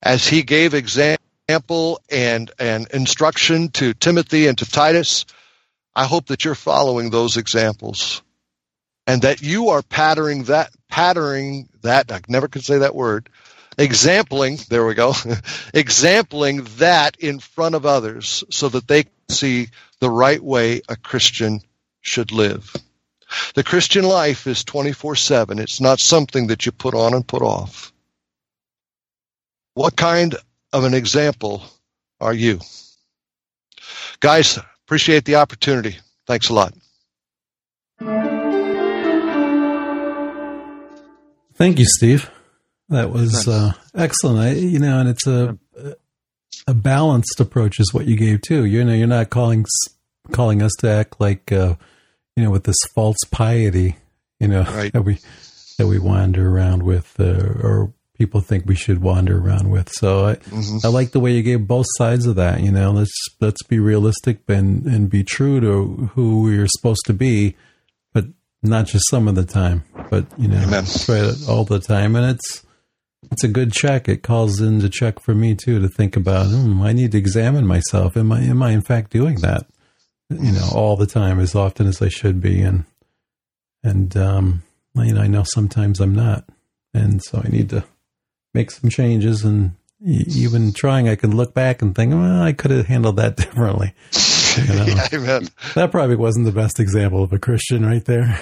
as 0.02 0.28
he 0.28 0.44
gave 0.44 0.74
example 0.74 2.02
and, 2.10 2.52
and 2.60 2.88
instruction 2.92 3.70
to 3.70 3.94
Timothy 3.94 4.48
and 4.48 4.58
to 4.58 4.70
Titus. 4.70 5.26
I 5.96 6.06
hope 6.06 6.26
that 6.26 6.44
you're 6.44 6.54
following 6.54 7.12
those 7.12 7.38
examples 7.38 8.22
and 9.08 9.22
that 9.24 9.42
you 9.42 9.70
are 9.70 9.82
patterning 9.82 10.44
that, 10.46 10.72
patterning 10.90 11.70
that, 11.82 12.12
I 12.12 12.22
never 12.28 12.48
could 12.48 12.64
say 12.64 12.80
that 12.80 12.96
word, 12.96 13.30
exampling, 13.78 14.60
there 14.70 14.86
we 14.86 14.94
go, 14.94 15.14
exampling 15.74 16.64
that 16.78 17.18
in 17.18 17.40
front 17.40 17.76
of 17.76 17.86
others 17.86 18.44
so 18.50 18.70
that 18.70 18.88
they 18.88 19.06
see 19.30 19.68
the 20.00 20.10
right 20.10 20.42
way 20.42 20.82
a 20.90 20.96
Christian 20.96 21.62
should 22.02 22.32
live. 22.32 22.74
The 23.56 23.64
Christian 23.64 24.06
life 24.06 24.48
is 24.48 24.64
24 24.64 25.16
7. 25.16 25.60
It's 25.60 25.82
not 25.82 26.00
something 26.00 26.48
that 26.48 26.66
you 26.66 26.72
put 26.72 26.94
on 26.94 27.14
and 27.14 27.28
put 27.28 27.42
off. 27.42 27.92
What 29.74 29.96
kind 29.96 30.36
of 30.72 30.84
an 30.84 30.94
example 30.94 31.64
are 32.22 32.34
you? 32.34 32.60
Guys, 34.20 34.60
appreciate 34.86 35.26
the 35.26 35.36
opportunity. 35.36 35.98
Thanks 36.28 36.50
a 36.50 36.54
lot. 36.54 36.74
Thank 41.56 41.80
you, 41.80 41.86
Steve. 41.88 42.30
That 42.90 43.12
was 43.12 43.48
uh, 43.48 43.74
excellent. 43.96 44.40
I, 44.40 44.52
you 44.54 44.80
know, 44.80 45.00
and 45.00 45.10
it's 45.10 45.26
a 45.28 45.58
a 46.68 46.74
balanced 46.74 47.40
approach 47.40 47.80
is 47.80 47.94
what 47.94 48.06
you 48.06 48.16
gave 48.16 48.42
too. 48.42 48.66
You 48.66 48.84
know, 48.84 48.94
you're 48.94 49.08
not 49.08 49.30
calling 49.30 49.66
calling 50.32 50.62
us 50.62 50.72
to 50.80 50.90
act 50.90 51.20
like 51.20 51.52
uh, 51.52 51.76
you 52.36 52.44
know 52.44 52.52
with 52.52 52.64
this 52.66 52.78
false 52.96 53.18
piety, 53.32 53.98
you 54.40 54.48
know, 54.48 54.64
Right. 54.64 54.92
that 54.94 55.04
we 55.04 55.20
that 55.78 55.88
we 55.88 55.98
wander 56.00 56.50
around 56.50 56.84
with, 56.84 57.16
uh, 57.20 57.24
or 57.64 57.94
people 58.18 58.42
think 58.42 58.66
we 58.68 58.76
should 58.76 59.02
wander 59.02 59.40
around 59.40 59.70
with. 59.72 59.90
So 59.90 60.26
I 60.28 60.38
I 60.84 60.88
like 60.90 61.12
the 61.12 61.20
way 61.20 61.32
you 61.34 61.42
gave 61.44 61.68
both 61.68 61.88
sides 61.98 62.26
of 62.26 62.36
that. 62.36 62.62
You 62.62 62.72
know, 62.72 62.92
let's 62.92 63.14
let's 63.40 63.64
be 63.64 63.80
realistic 63.80 64.40
and 64.48 64.86
and 64.86 65.10
be 65.10 65.24
true 65.24 65.60
to 65.62 66.10
who 66.14 66.44
we're 66.44 66.68
supposed 66.68 67.06
to 67.08 67.14
be, 67.14 67.56
not 68.64 68.88
just 68.88 69.10
some 69.10 69.28
of 69.28 69.36
the 69.36 69.46
time, 69.46 69.84
but 70.10 70.26
you 70.38 70.48
know, 70.48 70.62
Amen. 70.62 70.86
all 71.48 71.66
the 71.66 71.82
time. 71.86 72.16
And 72.16 72.32
it's 72.32 72.66
it's 73.32 73.44
a 73.44 73.48
good 73.48 73.72
check. 73.72 74.08
It 74.08 74.24
calls 74.24 74.60
into 74.60 74.90
check 74.90 75.20
for 75.20 75.34
me 75.34 75.56
too 75.56 75.80
to 75.80 75.88
think 75.88 76.16
about. 76.16 76.48
Hmm, 76.48 76.82
I 76.82 76.94
need 76.94 77.12
to 77.12 77.18
examine 77.18 77.68
myself. 77.68 78.18
Am 78.18 78.32
I 78.32 78.42
am 78.42 78.62
I 78.64 78.72
in 78.72 78.82
fact 78.82 79.12
doing 79.12 79.36
that? 79.42 79.66
You 80.30 80.52
know, 80.52 80.70
all 80.74 80.96
the 80.96 81.06
time, 81.06 81.40
as 81.40 81.54
often 81.54 81.88
as 81.88 82.02
I 82.02 82.10
should 82.10 82.42
be, 82.42 82.62
and 82.62 82.86
and 83.84 84.16
um, 84.18 84.64
you 84.96 85.14
know, 85.14 85.22
I 85.22 85.28
know 85.28 85.44
sometimes 85.44 86.00
I'm 86.00 86.16
not, 86.16 86.46
and 86.94 87.22
so 87.24 87.42
I 87.44 87.50
need 87.50 87.70
to 87.70 87.84
make 88.54 88.72
some 88.72 88.90
changes. 88.90 89.44
And 89.44 89.74
even 90.02 90.74
trying, 90.74 91.08
I 91.08 91.16
can 91.16 91.36
look 91.36 91.54
back 91.54 91.82
and 91.82 91.94
think, 91.94 92.14
well, 92.14 92.42
I 92.42 92.54
could 92.54 92.72
have 92.72 92.88
handled 92.88 93.18
that 93.18 93.36
differently. 93.38 93.94
You 94.58 94.74
know? 94.74 94.86
Yeah, 94.86 95.08
amen. 95.14 95.48
That 95.76 95.92
probably 95.92 96.16
wasn't 96.16 96.46
the 96.46 96.52
best 96.52 96.80
example 96.80 97.24
of 97.24 97.34
a 97.34 97.40
Christian 97.40 97.86
right 97.86 98.04
there. 98.04 98.40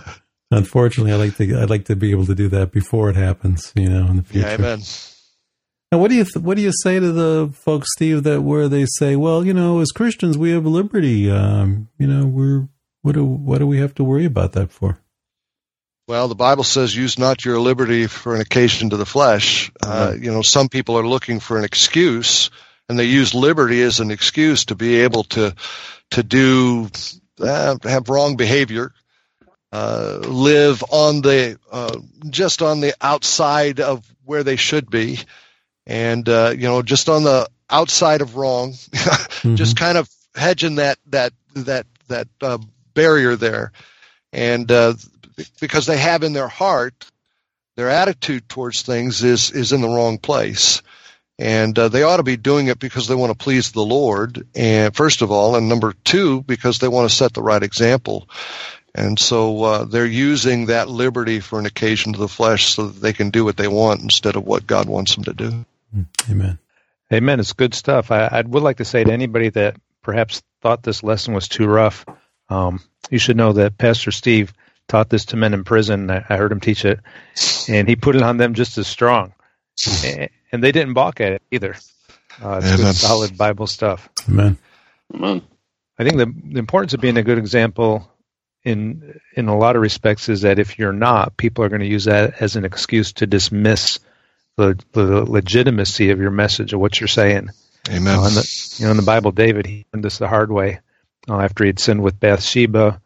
Unfortunately, 0.50 1.12
I 1.12 1.16
like 1.16 1.36
to 1.36 1.56
I 1.56 1.64
like 1.64 1.84
to 1.84 1.96
be 1.96 2.10
able 2.10 2.26
to 2.26 2.34
do 2.34 2.48
that 2.48 2.72
before 2.72 3.08
it 3.08 3.16
happens, 3.16 3.72
you 3.76 3.88
know, 3.88 4.06
in 4.06 4.16
the 4.16 4.22
future. 4.22 4.48
Yeah, 4.48 4.54
amen. 4.54 4.80
Now, 5.92 5.98
what 5.98 6.08
do 6.08 6.16
you 6.16 6.24
th- 6.24 6.44
what 6.44 6.56
do 6.56 6.62
you 6.62 6.72
say 6.82 6.98
to 6.98 7.12
the 7.12 7.52
folks, 7.52 7.88
Steve, 7.94 8.24
that 8.24 8.42
where 8.42 8.68
they 8.68 8.86
say, 8.98 9.16
well, 9.16 9.44
you 9.44 9.54
know, 9.54 9.80
as 9.80 9.92
Christians 9.92 10.36
we 10.36 10.50
have 10.50 10.66
liberty, 10.66 11.30
um, 11.30 11.88
you 11.98 12.06
know, 12.06 12.26
we're 12.26 12.68
what 13.02 13.14
do 13.14 13.24
what 13.24 13.58
do 13.58 13.66
we 13.66 13.78
have 13.78 13.94
to 13.96 14.04
worry 14.04 14.24
about 14.24 14.52
that 14.52 14.72
for? 14.72 14.98
Well, 16.06 16.26
the 16.26 16.34
Bible 16.34 16.64
says, 16.64 16.94
"Use 16.96 17.18
not 17.18 17.44
your 17.44 17.60
liberty 17.60 18.08
for 18.08 18.34
an 18.34 18.40
occasion 18.40 18.90
to 18.90 18.96
the 18.96 19.06
flesh." 19.06 19.70
Uh, 19.80 20.14
you 20.20 20.32
know, 20.32 20.42
some 20.42 20.68
people 20.68 20.98
are 20.98 21.06
looking 21.06 21.38
for 21.38 21.56
an 21.56 21.64
excuse, 21.64 22.50
and 22.90 22.98
they 22.98 23.04
use 23.04 23.34
liberty 23.34 23.82
as 23.82 24.00
an 24.00 24.10
excuse 24.10 24.64
to 24.64 24.74
be 24.74 25.02
able 25.02 25.22
to 25.22 25.54
to 26.10 26.24
do 26.24 26.90
uh, 27.40 27.76
have 27.84 28.08
wrong 28.08 28.34
behavior, 28.34 28.92
uh, 29.70 30.18
live 30.24 30.82
on 30.90 31.20
the 31.20 31.56
uh, 31.70 31.96
just 32.28 32.62
on 32.62 32.80
the 32.80 32.92
outside 33.00 33.78
of 33.78 34.04
where 34.24 34.42
they 34.42 34.56
should 34.56 34.90
be, 34.90 35.20
and 35.86 36.28
uh, 36.28 36.52
you 36.52 36.64
know, 36.64 36.82
just 36.82 37.08
on 37.08 37.22
the 37.22 37.48
outside 37.70 38.22
of 38.22 38.34
wrong, 38.34 38.74
just 39.54 39.76
kind 39.76 39.96
of 39.96 40.10
hedging 40.34 40.74
that 40.74 40.98
that 41.06 41.32
that 41.54 41.86
that 42.08 42.26
uh, 42.42 42.58
barrier 42.94 43.36
there, 43.36 43.70
and 44.32 44.68
uh, 44.72 44.94
because 45.60 45.86
they 45.86 45.96
have 45.96 46.24
in 46.24 46.32
their 46.32 46.48
heart 46.48 47.08
their 47.76 47.88
attitude 47.88 48.48
towards 48.48 48.82
things 48.82 49.22
is 49.22 49.52
is 49.52 49.72
in 49.72 49.80
the 49.80 49.88
wrong 49.88 50.18
place 50.18 50.82
and 51.40 51.78
uh, 51.78 51.88
they 51.88 52.02
ought 52.02 52.18
to 52.18 52.22
be 52.22 52.36
doing 52.36 52.68
it 52.68 52.78
because 52.78 53.08
they 53.08 53.14
want 53.14 53.30
to 53.30 53.44
please 53.44 53.72
the 53.72 53.84
lord 53.84 54.46
and 54.54 54.94
first 54.94 55.22
of 55.22 55.30
all 55.30 55.56
and 55.56 55.68
number 55.68 55.94
two 56.04 56.42
because 56.42 56.78
they 56.78 56.88
want 56.88 57.08
to 57.08 57.16
set 57.16 57.32
the 57.32 57.42
right 57.42 57.62
example 57.62 58.28
and 58.94 59.18
so 59.18 59.62
uh, 59.62 59.84
they're 59.84 60.04
using 60.04 60.66
that 60.66 60.88
liberty 60.88 61.40
for 61.40 61.58
an 61.58 61.66
occasion 61.66 62.12
to 62.12 62.18
the 62.18 62.28
flesh 62.28 62.74
so 62.74 62.88
that 62.88 63.00
they 63.00 63.12
can 63.12 63.30
do 63.30 63.44
what 63.44 63.56
they 63.56 63.68
want 63.68 64.00
instead 64.00 64.36
of 64.36 64.44
what 64.44 64.66
god 64.66 64.88
wants 64.88 65.14
them 65.14 65.24
to 65.24 65.32
do 65.32 65.64
Amen. 66.30 66.58
Amen. 67.12 67.40
It's 67.40 67.52
good 67.52 67.74
stuff. 67.74 68.10
I, 68.10 68.26
I 68.26 68.40
would 68.42 68.62
like 68.62 68.78
to 68.78 68.84
say 68.84 69.02
to 69.02 69.12
anybody 69.12 69.48
that 69.50 69.76
perhaps 70.02 70.42
thought 70.62 70.82
this 70.82 71.02
lesson 71.02 71.34
was 71.34 71.48
too 71.48 71.66
rough, 71.66 72.04
um, 72.48 72.80
you 73.10 73.18
should 73.18 73.36
know 73.36 73.52
that 73.54 73.78
Pastor 73.78 74.12
Steve 74.12 74.52
taught 74.88 75.08
this 75.08 75.26
to 75.26 75.36
men 75.36 75.54
in 75.54 75.64
prison. 75.64 76.10
I, 76.10 76.24
I 76.28 76.36
heard 76.36 76.52
him 76.52 76.60
teach 76.60 76.84
it, 76.84 77.00
and 77.68 77.88
he 77.88 77.96
put 77.96 78.16
it 78.16 78.22
on 78.22 78.36
them 78.36 78.54
just 78.54 78.78
as 78.78 78.86
strong, 78.86 79.34
and, 79.86 80.28
and 80.52 80.64
they 80.64 80.72
didn't 80.72 80.94
balk 80.94 81.20
at 81.20 81.32
it 81.32 81.42
either. 81.50 81.76
Uh, 82.42 82.60
it's 82.62 82.66
Amen. 82.66 82.76
good, 82.78 82.94
solid 82.94 83.36
Bible 83.36 83.66
stuff. 83.66 84.08
Amen. 84.28 84.56
Amen. 85.14 85.42
I 85.98 86.04
think 86.04 86.16
the, 86.16 86.32
the 86.52 86.58
importance 86.58 86.94
of 86.94 87.00
being 87.00 87.18
a 87.18 87.22
good 87.22 87.38
example 87.38 88.10
in 88.64 89.20
in 89.34 89.48
a 89.48 89.56
lot 89.56 89.76
of 89.76 89.82
respects 89.82 90.28
is 90.28 90.42
that 90.42 90.58
if 90.58 90.78
you're 90.78 90.92
not, 90.92 91.36
people 91.36 91.64
are 91.64 91.68
going 91.68 91.80
to 91.80 91.86
use 91.86 92.04
that 92.04 92.40
as 92.40 92.56
an 92.56 92.64
excuse 92.64 93.12
to 93.14 93.26
dismiss 93.26 93.98
the, 94.56 94.78
the 94.92 95.24
legitimacy 95.24 96.10
of 96.10 96.20
your 96.20 96.30
message 96.30 96.72
of 96.72 96.80
what 96.80 97.00
you're 97.00 97.08
saying. 97.08 97.50
amen 97.88 98.18
Uh, 98.18 98.28
in 98.28 98.34
the, 98.34 98.74
you 98.78 98.84
know, 98.84 98.90
in 98.90 98.96
the 98.96 99.02
Bible, 99.02 99.32
David 99.32 99.66
he 99.66 99.86
learned 99.92 100.04
this 100.04 100.18
the 100.18 100.28
hard 100.28 100.50
way. 100.50 100.80
Uh, 101.28 101.40
after 101.40 101.64
he'd 101.64 101.78
sinned 101.78 102.02
with 102.02 102.18
Bathsheba, 102.18 103.00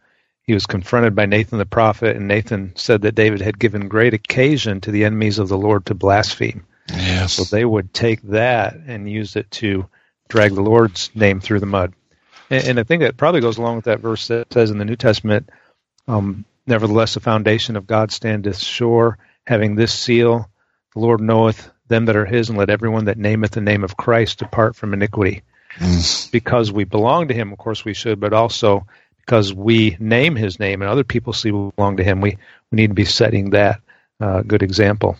he 0.46 0.54
was 0.54 0.66
confronted 0.66 1.14
by 1.14 1.26
Nathan 1.26 1.58
the 1.58 1.66
prophet, 1.66 2.16
and 2.16 2.28
Nathan 2.28 2.72
said 2.76 3.02
that 3.02 3.14
David 3.14 3.40
had 3.40 3.58
given 3.58 3.88
great 3.88 4.14
occasion 4.14 4.80
to 4.82 4.90
the 4.90 5.04
enemies 5.04 5.38
of 5.38 5.48
the 5.48 5.58
Lord 5.58 5.86
to 5.86 5.94
blaspheme. 5.94 6.66
yes 6.88 7.34
So 7.34 7.44
they 7.44 7.64
would 7.64 7.94
take 7.94 8.22
that 8.22 8.74
and 8.86 9.10
use 9.10 9.36
it 9.36 9.50
to 9.52 9.88
drag 10.28 10.54
the 10.54 10.62
Lord's 10.62 11.10
name 11.14 11.40
through 11.40 11.60
the 11.60 11.66
mud. 11.66 11.94
And, 12.50 12.68
and 12.68 12.80
I 12.80 12.82
think 12.82 13.02
that 13.02 13.16
probably 13.16 13.40
goes 13.40 13.58
along 13.58 13.76
with 13.76 13.86
that 13.86 14.00
verse 14.00 14.28
that 14.28 14.52
says 14.52 14.70
in 14.70 14.78
the 14.78 14.84
New 14.84 14.96
Testament, 14.96 15.50
um, 16.06 16.44
Nevertheless, 16.66 17.14
the 17.14 17.20
foundation 17.20 17.76
of 17.76 17.86
God 17.86 18.10
standeth 18.10 18.58
sure, 18.58 19.18
having 19.46 19.74
this 19.74 19.92
seal, 19.92 20.48
the 20.94 21.00
Lord 21.00 21.20
knoweth 21.20 21.70
them 21.88 22.06
that 22.06 22.16
are 22.16 22.24
his, 22.24 22.48
and 22.48 22.56
let 22.58 22.70
everyone 22.70 23.04
that 23.04 23.18
nameth 23.18 23.50
the 23.50 23.60
name 23.60 23.84
of 23.84 23.96
Christ 23.96 24.38
depart 24.38 24.74
from 24.74 24.94
iniquity. 24.94 25.42
Because 26.30 26.72
we 26.72 26.84
belong 26.84 27.28
to 27.28 27.34
him, 27.34 27.52
of 27.52 27.58
course 27.58 27.84
we 27.84 27.94
should, 27.94 28.18
but 28.20 28.32
also 28.32 28.86
because 29.24 29.54
we 29.54 29.96
name 29.98 30.36
his 30.36 30.58
name 30.58 30.82
and 30.82 30.90
other 30.90 31.04
people 31.04 31.32
see 31.32 31.50
we 31.50 31.70
belong 31.76 31.96
to 31.96 32.04
him, 32.04 32.20
we, 32.20 32.36
we 32.70 32.76
need 32.76 32.88
to 32.88 32.94
be 32.94 33.04
setting 33.04 33.50
that 33.50 33.80
uh, 34.20 34.42
good 34.42 34.62
example. 34.62 35.16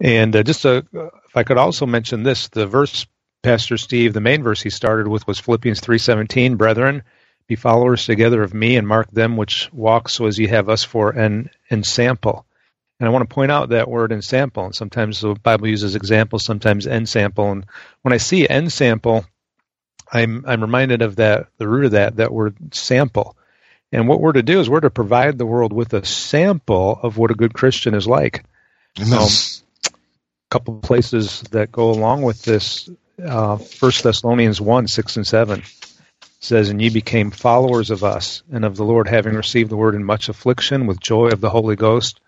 And 0.00 0.34
uh, 0.34 0.42
just 0.42 0.66
uh 0.66 0.82
if 0.92 1.36
I 1.36 1.42
could 1.44 1.58
also 1.58 1.86
mention 1.86 2.22
this, 2.22 2.48
the 2.48 2.66
verse, 2.66 3.06
Pastor 3.42 3.76
Steve, 3.76 4.12
the 4.12 4.20
main 4.20 4.42
verse 4.42 4.62
he 4.62 4.70
started 4.70 5.08
with 5.08 5.26
was 5.26 5.38
Philippians 5.38 5.80
three 5.80 5.98
seventeen. 5.98 6.56
Brethren, 6.56 7.02
be 7.46 7.56
followers 7.56 8.06
together 8.06 8.42
of 8.42 8.54
me, 8.54 8.76
and 8.76 8.88
mark 8.88 9.10
them 9.10 9.36
which 9.36 9.68
walk, 9.72 10.08
so 10.08 10.26
as 10.26 10.38
ye 10.38 10.46
have 10.46 10.68
us 10.68 10.82
for 10.84 11.10
an 11.10 11.50
ensample. 11.70 12.44
And 12.98 13.08
I 13.08 13.12
want 13.12 13.28
to 13.28 13.34
point 13.34 13.50
out 13.50 13.68
that 13.70 13.90
word 13.90 14.12
ensample. 14.12 14.64
And 14.64 14.74
sometimes 14.74 15.20
the 15.20 15.34
Bible 15.34 15.68
uses 15.68 15.94
example, 15.94 16.38
sometimes 16.38 16.86
ensample. 16.86 17.52
And 17.52 17.66
when 18.02 18.14
I 18.14 18.18
see 18.18 18.46
ensample, 18.48 19.26
I'm 20.14 20.44
I'm 20.46 20.60
reminded 20.60 21.02
of 21.02 21.16
that 21.16 21.48
the 21.58 21.68
root 21.68 21.86
of 21.86 21.90
that 21.92 22.16
that 22.16 22.32
word 22.32 22.56
sample. 22.74 23.36
And 23.92 24.08
what 24.08 24.20
we're 24.20 24.32
to 24.32 24.42
do 24.42 24.60
is 24.60 24.68
we're 24.68 24.80
to 24.80 24.90
provide 24.90 25.38
the 25.38 25.46
world 25.46 25.72
with 25.72 25.92
a 25.92 26.04
sample 26.04 26.98
of 27.02 27.16
what 27.16 27.30
a 27.30 27.34
good 27.34 27.54
Christian 27.54 27.94
is 27.94 28.06
like 28.06 28.44
um, 29.00 29.28
couple 30.50 30.78
places 30.78 31.42
that 31.50 31.72
go 31.72 31.90
along 31.90 32.22
with 32.22 32.42
this 32.42 32.88
uh, 33.22 33.56
1 33.56 33.92
Thessalonians 34.02 34.60
1 34.60 34.88
6 34.88 35.16
and 35.16 35.26
7 35.26 35.62
says, 36.40 36.68
And 36.68 36.80
ye 36.80 36.90
became 36.90 37.30
followers 37.30 37.90
of 37.90 38.04
us 38.04 38.42
and 38.52 38.64
of 38.64 38.76
the 38.76 38.84
Lord, 38.84 39.08
having 39.08 39.34
received 39.34 39.70
the 39.70 39.76
word 39.76 39.94
in 39.94 40.04
much 40.04 40.28
affliction 40.28 40.86
with 40.86 41.00
joy 41.00 41.28
of 41.28 41.40
the 41.40 41.50
Holy 41.50 41.76
Ghost, 41.76 42.20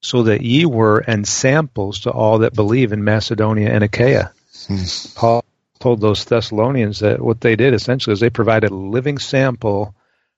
so 0.00 0.24
that 0.24 0.42
ye 0.42 0.66
were 0.66 1.02
ensamples 1.06 2.00
to 2.00 2.10
all 2.10 2.40
that 2.40 2.54
believe 2.54 2.92
in 2.92 3.04
Macedonia 3.04 3.70
and 3.70 3.82
Achaia. 3.82 4.32
Hmm. 4.68 4.84
Paul 5.14 5.44
told 5.84 6.00
those 6.00 6.24
Thessalonians 6.24 7.00
that 7.00 7.20
what 7.20 7.42
they 7.42 7.56
did 7.56 7.74
essentially 7.74 8.14
is 8.14 8.20
they 8.20 8.30
provided 8.30 8.70
a 8.70 8.74
living 8.74 9.18
sample 9.18 9.94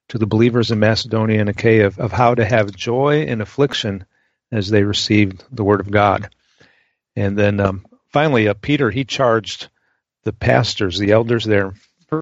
to 0.09 0.17
the 0.17 0.25
believers 0.25 0.71
in 0.71 0.79
Macedonia 0.79 1.39
and 1.39 1.47
Achaia 1.47 1.87
of, 1.87 1.99
of 1.99 2.11
how 2.11 2.35
to 2.35 2.43
have 2.43 2.75
joy 2.75 3.21
in 3.21 3.39
affliction 3.39 4.05
as 4.51 4.69
they 4.69 4.83
received 4.83 5.45
the 5.49 5.63
word 5.63 5.79
of 5.79 5.89
God. 5.89 6.29
And 7.15 7.37
then 7.37 7.61
um, 7.61 7.85
finally, 8.09 8.49
uh, 8.49 8.55
Peter, 8.55 8.91
he 8.91 9.05
charged 9.05 9.69
the 10.25 10.33
pastors, 10.33 10.99
the 10.99 11.13
elders 11.13 11.45
there, 11.45 11.75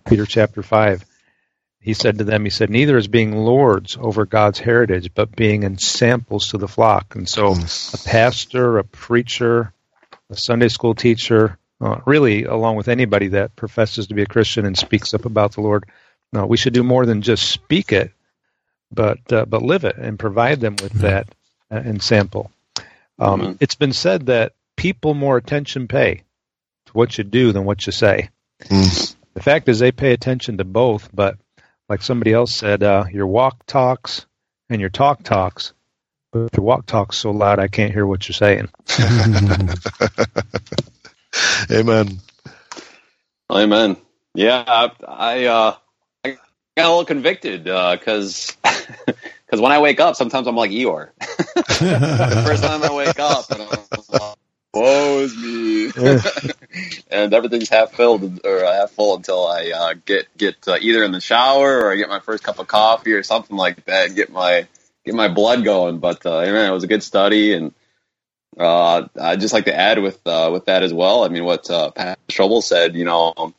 Peter 0.05 0.27
chapter 0.27 0.61
5. 0.61 1.03
He 1.79 1.95
said 1.95 2.19
to 2.19 2.25
them, 2.25 2.43
he 2.43 2.51
said, 2.51 2.69
neither 2.69 2.95
as 2.95 3.07
being 3.07 3.35
lords 3.35 3.97
over 3.99 4.27
God's 4.27 4.59
heritage, 4.59 5.15
but 5.15 5.35
being 5.35 5.63
ensamples 5.63 6.49
to 6.49 6.59
the 6.59 6.67
flock. 6.67 7.15
And 7.15 7.27
so 7.27 7.53
a 7.53 7.97
pastor, 8.05 8.77
a 8.77 8.83
preacher, 8.83 9.73
a 10.29 10.37
Sunday 10.37 10.67
school 10.67 10.93
teacher, 10.93 11.57
uh, 11.85 12.01
really, 12.07 12.45
along 12.45 12.77
with 12.77 12.87
anybody 12.87 13.27
that 13.27 13.55
professes 13.55 14.07
to 14.07 14.15
be 14.15 14.23
a 14.23 14.25
Christian 14.25 14.65
and 14.65 14.75
speaks 14.75 15.13
up 15.13 15.25
about 15.25 15.51
the 15.51 15.61
Lord, 15.61 15.85
no, 16.33 16.47
we 16.47 16.57
should 16.57 16.73
do 16.73 16.81
more 16.81 17.05
than 17.05 17.21
just 17.21 17.47
speak 17.47 17.91
it, 17.91 18.11
but 18.91 19.19
uh, 19.31 19.45
but 19.45 19.61
live 19.61 19.83
it 19.83 19.95
and 19.95 20.17
provide 20.17 20.59
them 20.59 20.75
with 20.81 20.93
that 20.93 21.27
uh, 21.69 21.75
ensample. 21.75 22.49
Um, 23.19 23.41
mm-hmm. 23.41 23.51
It's 23.59 23.75
been 23.75 23.93
said 23.93 24.25
that 24.25 24.53
people 24.75 25.13
more 25.13 25.37
attention 25.37 25.87
pay 25.87 26.23
to 26.87 26.93
what 26.93 27.19
you 27.19 27.23
do 27.23 27.51
than 27.51 27.65
what 27.65 27.85
you 27.85 27.91
say. 27.91 28.29
Mm. 28.63 29.15
The 29.35 29.43
fact 29.43 29.69
is, 29.69 29.77
they 29.77 29.91
pay 29.91 30.13
attention 30.13 30.57
to 30.57 30.63
both, 30.63 31.09
but 31.13 31.37
like 31.87 32.01
somebody 32.01 32.33
else 32.33 32.55
said, 32.55 32.81
uh, 32.81 33.05
your 33.11 33.27
walk 33.27 33.63
talks 33.67 34.25
and 34.69 34.81
your 34.81 34.89
talk 34.89 35.21
talks, 35.21 35.73
but 36.31 36.49
your 36.57 36.65
walk 36.65 36.87
talks 36.87 37.17
so 37.17 37.29
loud 37.29 37.59
I 37.59 37.67
can't 37.67 37.93
hear 37.93 38.07
what 38.07 38.27
you're 38.27 38.33
saying. 38.33 38.69
Amen. 41.71 42.19
Amen. 43.51 43.97
Yeah, 44.33 44.63
I, 44.67 44.91
I 45.07 45.45
uh, 45.45 45.75
got 46.75 46.85
a 46.85 46.89
little 46.89 47.05
convicted 47.05 47.63
because 47.63 48.55
uh, 48.63 49.13
because 49.45 49.61
when 49.61 49.71
I 49.71 49.79
wake 49.79 49.99
up, 49.99 50.15
sometimes 50.15 50.47
I'm 50.47 50.55
like 50.55 50.71
Eeyore. 50.71 51.09
the 51.19 52.43
first 52.45 52.63
time 52.63 52.83
I 52.83 52.93
wake 52.93 53.19
up, 53.19 53.49
and 53.51 53.61
I'm 53.61 53.69
like, 53.69 54.37
"Woe 54.73 55.19
is 55.19 55.37
me," 55.37 55.91
and 57.09 57.33
everything's 57.33 57.69
half 57.69 57.91
filled 57.93 58.45
or 58.45 58.59
half 58.65 58.91
full 58.91 59.15
until 59.15 59.47
I 59.47 59.71
uh, 59.71 59.93
get 60.05 60.25
get 60.37 60.67
uh, 60.67 60.77
either 60.81 61.03
in 61.03 61.11
the 61.11 61.21
shower 61.21 61.79
or 61.79 61.91
I 61.91 61.95
get 61.95 62.09
my 62.09 62.19
first 62.19 62.43
cup 62.43 62.59
of 62.59 62.67
coffee 62.67 63.13
or 63.13 63.23
something 63.23 63.55
like 63.55 63.85
that, 63.85 64.07
and 64.07 64.15
get 64.15 64.31
my 64.31 64.67
get 65.05 65.15
my 65.15 65.29
blood 65.29 65.63
going. 65.63 65.99
But 65.99 66.25
uh, 66.25 66.41
man, 66.41 66.69
it 66.69 66.73
was 66.73 66.83
a 66.83 66.87
good 66.87 67.03
study, 67.03 67.53
and 67.53 67.73
uh, 68.59 69.07
I'd 69.19 69.39
just 69.39 69.53
like 69.53 69.65
to 69.65 69.75
add 69.75 69.99
with 69.99 70.19
uh, 70.25 70.49
with 70.51 70.65
that 70.65 70.83
as 70.83 70.93
well. 70.93 71.23
I 71.23 71.29
mean, 71.29 71.45
what 71.45 71.69
uh, 71.69 71.91
Pat 71.91 72.19
Strobel 72.29 72.63
said, 72.63 72.95
you 72.95 73.05
know 73.05 73.53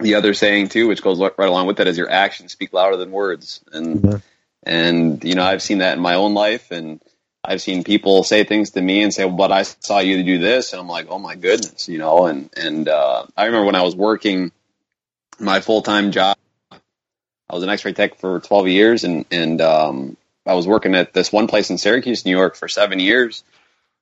the 0.00 0.14
other 0.14 0.34
saying 0.34 0.68
too, 0.68 0.88
which 0.88 1.02
goes 1.02 1.18
right 1.18 1.32
along 1.38 1.66
with 1.66 1.78
that, 1.78 1.86
is 1.86 1.96
your 1.96 2.10
actions 2.10 2.52
speak 2.52 2.72
louder 2.72 2.96
than 2.96 3.10
words. 3.10 3.60
And 3.72 3.96
mm-hmm. 3.96 4.16
and 4.62 5.24
you 5.24 5.34
know, 5.34 5.44
I've 5.44 5.62
seen 5.62 5.78
that 5.78 5.96
in 5.96 6.02
my 6.02 6.14
own 6.14 6.34
life, 6.34 6.70
and 6.70 7.00
I've 7.42 7.62
seen 7.62 7.84
people 7.84 8.22
say 8.24 8.44
things 8.44 8.70
to 8.70 8.80
me 8.80 9.02
and 9.02 9.12
say, 9.12 9.24
well, 9.24 9.36
"But 9.36 9.52
I 9.52 9.62
saw 9.62 10.00
you 10.00 10.22
do 10.22 10.38
this," 10.38 10.72
and 10.72 10.80
I'm 10.80 10.88
like, 10.88 11.06
"Oh 11.08 11.18
my 11.18 11.34
goodness," 11.34 11.88
you 11.88 11.98
know. 11.98 12.26
And 12.26 12.50
and 12.56 12.88
uh, 12.88 13.26
I 13.36 13.46
remember 13.46 13.66
when 13.66 13.74
I 13.74 13.82
was 13.82 13.96
working 13.96 14.52
my 15.38 15.60
full 15.60 15.82
time 15.82 16.12
job, 16.12 16.36
I 16.70 17.54
was 17.54 17.62
an 17.62 17.68
X-ray 17.68 17.92
tech 17.92 18.16
for 18.16 18.40
12 18.40 18.68
years, 18.68 19.04
and 19.04 19.24
and 19.30 19.60
um, 19.60 20.16
I 20.44 20.54
was 20.54 20.66
working 20.66 20.94
at 20.94 21.14
this 21.14 21.32
one 21.32 21.46
place 21.46 21.70
in 21.70 21.78
Syracuse, 21.78 22.26
New 22.26 22.36
York, 22.36 22.56
for 22.56 22.68
seven 22.68 23.00
years 23.00 23.44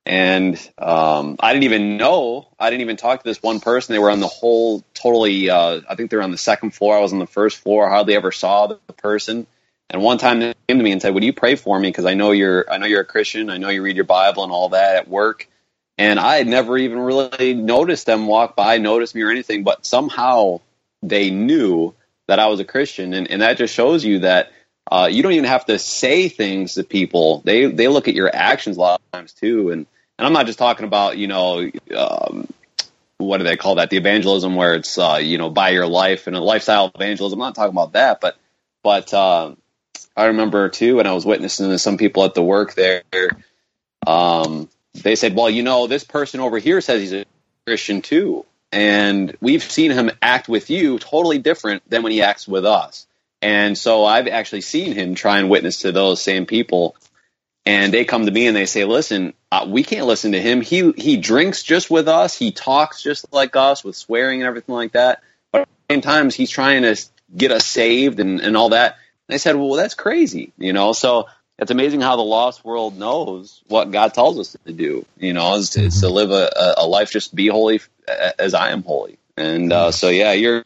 and 0.05 0.55
um, 0.77 1.37
I 1.39 1.53
didn't 1.53 1.63
even 1.63 1.97
know. 1.97 2.47
I 2.59 2.69
didn't 2.69 2.81
even 2.81 2.97
talk 2.97 3.23
to 3.23 3.29
this 3.29 3.41
one 3.41 3.59
person. 3.59 3.93
They 3.93 3.99
were 3.99 4.11
on 4.11 4.19
the 4.19 4.27
whole, 4.27 4.83
totally. 4.93 5.49
Uh, 5.49 5.81
I 5.89 5.95
think 5.95 6.11
they 6.11 6.17
were 6.17 6.23
on 6.23 6.31
the 6.31 6.37
second 6.37 6.71
floor. 6.71 6.95
I 6.95 7.01
was 7.01 7.11
on 7.11 7.19
the 7.19 7.27
first 7.27 7.57
floor. 7.57 7.87
I 7.87 7.89
hardly 7.89 8.15
ever 8.15 8.31
saw 8.31 8.67
the 8.67 8.77
person. 8.93 9.47
And 9.89 10.01
one 10.01 10.17
time 10.17 10.39
they 10.39 10.53
came 10.67 10.77
to 10.77 10.83
me 10.83 10.91
and 10.91 11.01
said, 11.01 11.13
"Would 11.13 11.23
you 11.23 11.33
pray 11.33 11.55
for 11.55 11.79
me? 11.79 11.89
Because 11.89 12.05
I 12.05 12.13
know 12.13 12.31
you're, 12.31 12.69
I 12.71 12.77
know 12.77 12.85
you're 12.85 13.01
a 13.01 13.05
Christian. 13.05 13.49
I 13.49 13.57
know 13.57 13.69
you 13.69 13.81
read 13.81 13.95
your 13.95 14.05
Bible 14.05 14.43
and 14.43 14.51
all 14.51 14.69
that 14.69 14.95
at 14.95 15.07
work." 15.07 15.47
And 15.97 16.19
I 16.19 16.35
had 16.35 16.47
never 16.47 16.77
even 16.77 16.99
really 16.99 17.53
noticed 17.53 18.05
them 18.05 18.27
walk 18.27 18.55
by, 18.55 18.77
notice 18.79 19.15
me 19.15 19.21
or 19.21 19.31
anything. 19.31 19.63
But 19.63 19.85
somehow 19.85 20.59
they 21.01 21.29
knew 21.29 21.93
that 22.27 22.39
I 22.39 22.47
was 22.47 22.59
a 22.59 22.65
Christian, 22.65 23.13
and, 23.13 23.29
and 23.29 23.41
that 23.41 23.57
just 23.57 23.73
shows 23.73 24.03
you 24.03 24.19
that 24.19 24.51
uh, 24.91 25.07
you 25.11 25.23
don't 25.23 25.31
even 25.31 25.45
have 25.45 25.65
to 25.65 25.79
say 25.79 26.29
things 26.29 26.75
to 26.75 26.83
people. 26.83 27.41
They 27.45 27.65
they 27.65 27.87
look 27.87 28.07
at 28.07 28.13
your 28.13 28.35
actions 28.35 28.77
a 28.77 28.81
lot 28.81 29.01
of 29.01 29.11
times 29.11 29.33
too, 29.33 29.71
and 29.71 29.85
and 30.17 30.25
I'm 30.25 30.33
not 30.33 30.45
just 30.45 30.59
talking 30.59 30.85
about 30.85 31.17
you 31.17 31.27
know 31.27 31.69
um, 31.95 32.47
what 33.17 33.37
do 33.37 33.43
they 33.43 33.57
call 33.57 33.75
that 33.75 33.89
the 33.89 33.97
evangelism 33.97 34.55
where 34.55 34.75
it's 34.75 34.97
uh, 34.97 35.19
you 35.21 35.37
know 35.37 35.49
by 35.49 35.69
your 35.69 35.87
life 35.87 36.27
and 36.27 36.35
a 36.35 36.41
lifestyle 36.41 36.91
evangelism. 36.93 37.41
I'm 37.41 37.47
not 37.47 37.55
talking 37.55 37.73
about 37.73 37.93
that, 37.93 38.21
but 38.21 38.37
but 38.83 39.13
uh, 39.13 39.55
I 40.15 40.25
remember 40.25 40.69
too 40.69 40.97
when 40.97 41.07
I 41.07 41.13
was 41.13 41.25
witnessing 41.25 41.69
to 41.69 41.79
some 41.79 41.97
people 41.97 42.23
at 42.23 42.33
the 42.33 42.43
work 42.43 42.73
there. 42.73 43.03
Um, 44.05 44.69
they 44.93 45.15
said, 45.15 45.35
"Well, 45.35 45.49
you 45.49 45.63
know, 45.63 45.87
this 45.87 46.03
person 46.03 46.39
over 46.39 46.57
here 46.57 46.81
says 46.81 47.01
he's 47.01 47.13
a 47.13 47.25
Christian 47.65 48.01
too, 48.01 48.45
and 48.71 49.35
we've 49.41 49.63
seen 49.63 49.91
him 49.91 50.11
act 50.21 50.47
with 50.47 50.69
you 50.69 50.99
totally 50.99 51.39
different 51.39 51.89
than 51.89 52.03
when 52.03 52.11
he 52.11 52.21
acts 52.21 52.47
with 52.47 52.65
us." 52.65 53.07
And 53.41 53.77
so 53.77 54.05
I've 54.05 54.27
actually 54.27 54.61
seen 54.61 54.93
him 54.93 55.13
try 55.13 55.39
and 55.39 55.49
witness 55.49 55.79
to 55.79 55.91
those 55.91 56.21
same 56.21 56.45
people 56.45 56.95
and 57.65 57.93
they 57.93 58.05
come 58.05 58.25
to 58.25 58.31
me 58.31 58.47
and 58.47 58.55
they 58.55 58.65
say, 58.65 58.85
"Listen, 58.85 59.33
uh, 59.51 59.65
we 59.67 59.83
can't 59.83 60.05
listen 60.05 60.33
to 60.33 60.41
him. 60.41 60.61
He 60.61 60.91
he 60.91 61.17
drinks 61.17 61.63
just 61.63 61.89
with 61.89 62.07
us. 62.07 62.37
He 62.37 62.51
talks 62.51 63.01
just 63.01 63.31
like 63.33 63.55
us 63.55 63.83
with 63.83 63.95
swearing 63.95 64.41
and 64.41 64.47
everything 64.47 64.75
like 64.75 64.91
that. 64.93 65.23
But 65.51 65.61
at 65.61 65.67
the 65.87 65.93
same 65.93 66.01
times, 66.01 66.35
he's 66.35 66.49
trying 66.49 66.83
to 66.83 66.95
get 67.35 67.51
us 67.51 67.65
saved 67.65 68.19
and 68.19 68.39
and 68.39 68.55
all 68.55 68.69
that." 68.69 68.97
And 69.27 69.33
I 69.33 69.37
said, 69.37 69.55
"Well, 69.55 69.73
that's 69.73 69.95
crazy, 69.95 70.53
you 70.57 70.73
know." 70.73 70.93
So 70.93 71.27
it's 71.57 71.71
amazing 71.71 72.01
how 72.01 72.15
the 72.17 72.21
lost 72.21 72.65
world 72.65 72.97
knows 72.97 73.61
what 73.67 73.91
God 73.91 74.13
tells 74.13 74.37
us 74.37 74.55
to 74.65 74.73
do. 74.73 75.05
You 75.17 75.33
know, 75.33 75.55
is, 75.55 75.71
mm-hmm. 75.71 75.87
is 75.87 76.01
to 76.01 76.09
live 76.09 76.31
a, 76.31 76.75
a 76.77 76.85
life 76.85 77.11
just 77.11 77.33
be 77.33 77.47
holy 77.47 77.81
as 78.37 78.53
I 78.53 78.71
am 78.71 78.83
holy. 78.83 79.17
And 79.37 79.73
uh, 79.73 79.91
so, 79.91 80.09
yeah, 80.09 80.33
you're 80.33 80.63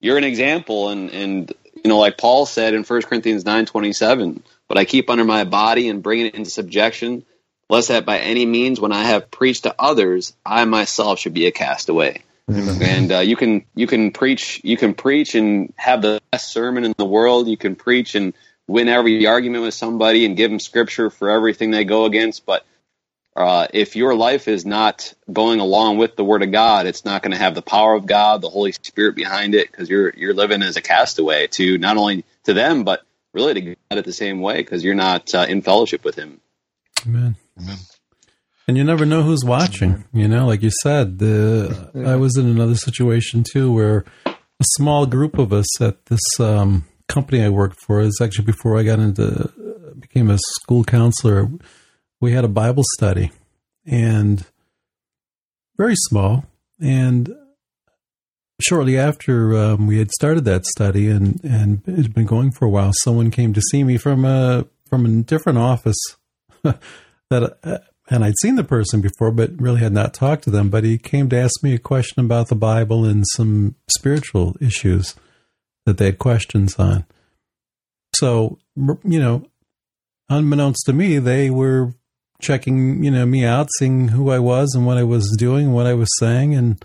you're 0.00 0.18
an 0.18 0.24
example, 0.24 0.88
and 0.88 1.10
and 1.10 1.52
you 1.76 1.88
know, 1.88 1.98
like 1.98 2.18
Paul 2.18 2.46
said 2.46 2.74
in 2.74 2.84
First 2.84 3.06
Corinthians 3.06 3.44
nine 3.44 3.66
twenty 3.66 3.92
seven 3.92 4.42
but 4.68 4.78
I 4.78 4.84
keep 4.84 5.10
under 5.10 5.24
my 5.24 5.44
body 5.44 5.88
and 5.88 6.02
bring 6.02 6.20
it 6.26 6.34
into 6.34 6.50
subjection, 6.50 7.24
lest 7.68 7.88
that 7.88 8.06
by 8.06 8.18
any 8.18 8.46
means, 8.46 8.80
when 8.80 8.92
I 8.92 9.04
have 9.04 9.30
preached 9.30 9.64
to 9.64 9.74
others, 9.78 10.34
I 10.44 10.64
myself 10.66 11.18
should 11.18 11.34
be 11.34 11.46
a 11.46 11.52
castaway. 11.52 12.22
Amen. 12.50 12.82
And 12.82 13.12
uh, 13.12 13.18
you 13.18 13.36
can 13.36 13.64
you 13.74 13.86
can 13.86 14.10
preach 14.10 14.60
you 14.64 14.76
can 14.76 14.94
preach 14.94 15.34
and 15.34 15.72
have 15.76 16.00
the 16.00 16.20
best 16.30 16.50
sermon 16.50 16.84
in 16.84 16.94
the 16.96 17.04
world. 17.04 17.48
You 17.48 17.58
can 17.58 17.76
preach 17.76 18.14
and 18.14 18.32
win 18.66 18.88
every 18.88 19.26
argument 19.26 19.64
with 19.64 19.74
somebody 19.74 20.24
and 20.24 20.36
give 20.36 20.50
them 20.50 20.60
scripture 20.60 21.10
for 21.10 21.30
everything 21.30 21.70
they 21.70 21.84
go 21.84 22.04
against. 22.04 22.46
But 22.46 22.64
uh, 23.36 23.68
if 23.72 23.96
your 23.96 24.14
life 24.14 24.48
is 24.48 24.66
not 24.66 25.12
going 25.30 25.60
along 25.60 25.98
with 25.98 26.16
the 26.16 26.24
Word 26.24 26.42
of 26.42 26.50
God, 26.50 26.86
it's 26.86 27.04
not 27.04 27.22
going 27.22 27.32
to 27.32 27.38
have 27.38 27.54
the 27.54 27.62
power 27.62 27.94
of 27.94 28.06
God, 28.06 28.40
the 28.40 28.48
Holy 28.48 28.72
Spirit 28.72 29.14
behind 29.14 29.54
it, 29.54 29.70
because 29.70 29.88
you're 29.90 30.12
you're 30.16 30.34
living 30.34 30.62
as 30.62 30.76
a 30.76 30.82
castaway 30.82 31.48
to 31.48 31.76
not 31.78 31.96
only 31.96 32.24
to 32.44 32.54
them 32.54 32.84
but 32.84 33.02
really 33.38 33.54
to 33.54 33.60
God 33.60 33.98
it 33.98 34.04
the 34.04 34.12
same 34.12 34.40
way 34.40 34.56
because 34.56 34.82
you're 34.84 34.94
not 34.94 35.34
uh, 35.34 35.46
in 35.48 35.62
fellowship 35.62 36.04
with 36.04 36.16
Him. 36.16 36.40
Amen. 37.06 37.36
Amen. 37.58 37.78
And 38.66 38.76
you 38.76 38.84
never 38.84 39.06
know 39.06 39.22
who's 39.22 39.44
watching. 39.44 40.04
You 40.12 40.28
know, 40.28 40.46
like 40.46 40.62
you 40.62 40.70
said, 40.82 41.18
the 41.18 41.90
I 42.06 42.16
was 42.16 42.36
in 42.36 42.46
another 42.46 42.74
situation 42.74 43.44
too 43.50 43.72
where 43.72 44.04
a 44.26 44.64
small 44.76 45.06
group 45.06 45.38
of 45.38 45.52
us 45.52 45.80
at 45.80 46.06
this 46.06 46.20
um, 46.38 46.84
company 47.08 47.42
I 47.42 47.48
worked 47.48 47.80
for 47.80 48.00
is 48.00 48.18
actually 48.20 48.44
before 48.44 48.78
I 48.78 48.82
got 48.82 48.98
into 48.98 49.50
became 49.98 50.28
a 50.28 50.38
school 50.60 50.84
counselor. 50.84 51.48
We 52.20 52.32
had 52.32 52.44
a 52.44 52.48
Bible 52.48 52.82
study 52.96 53.30
and 53.86 54.44
very 55.78 55.94
small, 55.96 56.44
and 56.80 57.34
shortly 58.60 58.98
after 58.98 59.56
um, 59.56 59.86
we 59.86 59.98
had 59.98 60.10
started 60.10 60.44
that 60.44 60.66
study 60.66 61.08
and 61.08 61.42
and 61.44 61.82
it 61.86 61.96
had 61.96 62.14
been 62.14 62.26
going 62.26 62.50
for 62.50 62.64
a 62.64 62.70
while, 62.70 62.92
someone 63.02 63.30
came 63.30 63.52
to 63.54 63.60
see 63.70 63.84
me 63.84 63.96
from 63.96 64.24
a 64.24 64.66
from 64.88 65.06
a 65.06 65.22
different 65.22 65.58
office 65.58 65.98
that. 66.62 67.58
Uh, 67.62 67.78
and 68.10 68.24
I'd 68.24 68.38
seen 68.40 68.54
the 68.54 68.64
person 68.64 69.02
before, 69.02 69.30
but 69.30 69.60
really 69.60 69.80
had 69.80 69.92
not 69.92 70.14
talked 70.14 70.44
to 70.44 70.50
them. 70.50 70.70
But 70.70 70.82
he 70.82 70.96
came 70.96 71.28
to 71.28 71.36
ask 71.36 71.62
me 71.62 71.74
a 71.74 71.78
question 71.78 72.24
about 72.24 72.48
the 72.48 72.54
Bible 72.54 73.04
and 73.04 73.22
some 73.34 73.74
spiritual 73.90 74.56
issues 74.60 75.14
that 75.84 75.98
they 75.98 76.06
had 76.06 76.18
questions 76.18 76.76
on. 76.76 77.04
So, 78.14 78.58
you 78.76 79.20
know, 79.20 79.46
unbeknownst 80.28 80.86
to 80.86 80.92
me, 80.92 81.18
they 81.18 81.50
were 81.50 81.94
checking, 82.40 83.04
you 83.04 83.10
know, 83.10 83.26
me 83.26 83.44
out, 83.44 83.68
seeing 83.78 84.08
who 84.08 84.30
I 84.30 84.38
was 84.38 84.74
and 84.74 84.86
what 84.86 84.96
I 84.96 85.02
was 85.02 85.34
doing, 85.38 85.72
what 85.72 85.86
I 85.86 85.94
was 85.94 86.08
saying, 86.18 86.54
and 86.54 86.82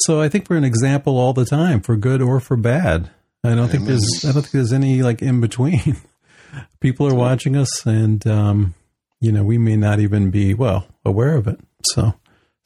So 0.00 0.20
I 0.20 0.28
think 0.28 0.50
we're 0.50 0.56
an 0.56 0.64
example 0.64 1.16
all 1.16 1.32
the 1.32 1.44
time 1.44 1.80
for 1.80 1.96
good 1.96 2.20
or 2.20 2.40
for 2.40 2.56
bad. 2.56 3.10
I 3.44 3.54
don't 3.54 3.68
think 3.68 3.84
there's 3.84 4.24
I 4.24 4.32
don't 4.32 4.42
think 4.42 4.52
there's 4.52 4.72
any 4.72 5.02
like 5.02 5.22
in 5.22 5.40
between. 5.40 5.96
People 6.80 7.06
are 7.08 7.14
watching 7.14 7.56
us, 7.56 7.84
and 7.84 8.26
um, 8.26 8.74
you 9.20 9.32
know 9.32 9.44
we 9.44 9.58
may 9.58 9.76
not 9.76 10.00
even 10.00 10.30
be 10.30 10.54
well 10.54 10.86
aware 11.04 11.36
of 11.36 11.46
it. 11.46 11.60
So 11.84 12.14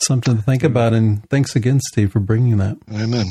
something 0.00 0.36
to 0.36 0.42
think 0.42 0.62
about. 0.62 0.94
And 0.94 1.28
thanks 1.30 1.56
again, 1.56 1.80
Steve, 1.80 2.12
for 2.12 2.20
bringing 2.20 2.58
that. 2.58 2.78
Amen. 2.92 3.26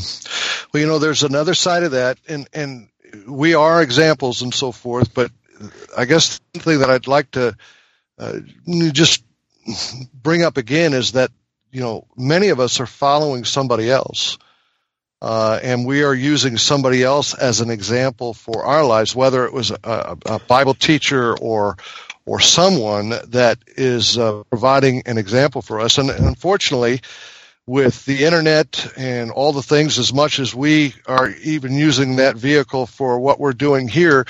Well, 0.74 0.82
you 0.82 0.88
know, 0.88 0.99
there's 0.99 1.24
another 1.24 1.53
side 1.53 1.84
of 1.84 1.91
that, 1.91 2.18
and 2.28 2.48
and 2.53 2.90
we 3.28 3.53
are 3.53 3.82
examples 3.82 4.41
and 4.41 4.53
so 4.53 4.72
forth. 4.72 5.14
But 5.14 5.32
I 5.98 6.06
guess 6.06 6.40
the 6.53 6.60
thing 6.60 6.80
that 6.80 6.90
I'd 6.90 7.07
like 7.07 7.32
to 7.32 7.56
uh, 8.19 8.40
just 8.91 9.24
bring 10.14 10.44
up 10.44 10.57
again 10.57 10.94
is 10.94 11.14
that 11.14 11.32
you 11.78 11.84
know 11.84 12.08
many 12.18 12.49
of 12.49 12.60
us 12.60 12.80
are 12.80 12.88
following 12.88 13.45
somebody 13.45 13.91
else. 13.91 14.40
Uh, 15.22 15.60
and 15.62 15.86
we 15.86 16.04
are 16.04 16.14
using 16.14 16.58
somebody 16.58 17.04
else 17.04 17.36
as 17.36 17.62
an 17.62 17.70
example 17.70 18.34
for 18.34 18.66
our 18.66 18.84
lives, 18.84 19.16
whether 19.16 19.45
it 19.45 19.54
was 19.54 19.70
a, 19.70 20.18
a 20.26 20.40
Bible 20.40 20.74
teacher 20.74 21.38
or 21.38 21.78
or 22.26 22.40
someone 22.40 23.10
that 23.28 23.60
is 23.68 24.18
uh, 24.18 24.44
providing 24.49 25.04
an 25.06 25.20
example 25.20 25.62
for 25.62 25.80
us. 25.80 25.99
And 25.99 26.10
unfortunately, 26.10 27.02
with 27.68 28.06
the 28.06 28.26
internet 28.26 28.94
and 28.98 29.30
all 29.30 29.54
the 29.54 29.62
things, 29.62 29.99
as 29.99 30.12
much 30.12 30.40
as 30.40 30.56
we 30.56 30.95
are 31.06 31.30
even 31.44 31.76
using 31.76 32.16
that 32.16 32.38
vehicle 32.38 32.88
for 32.88 33.20
what 33.20 33.40
we're 33.40 33.54
doing 33.54 33.88
here, 33.88 34.26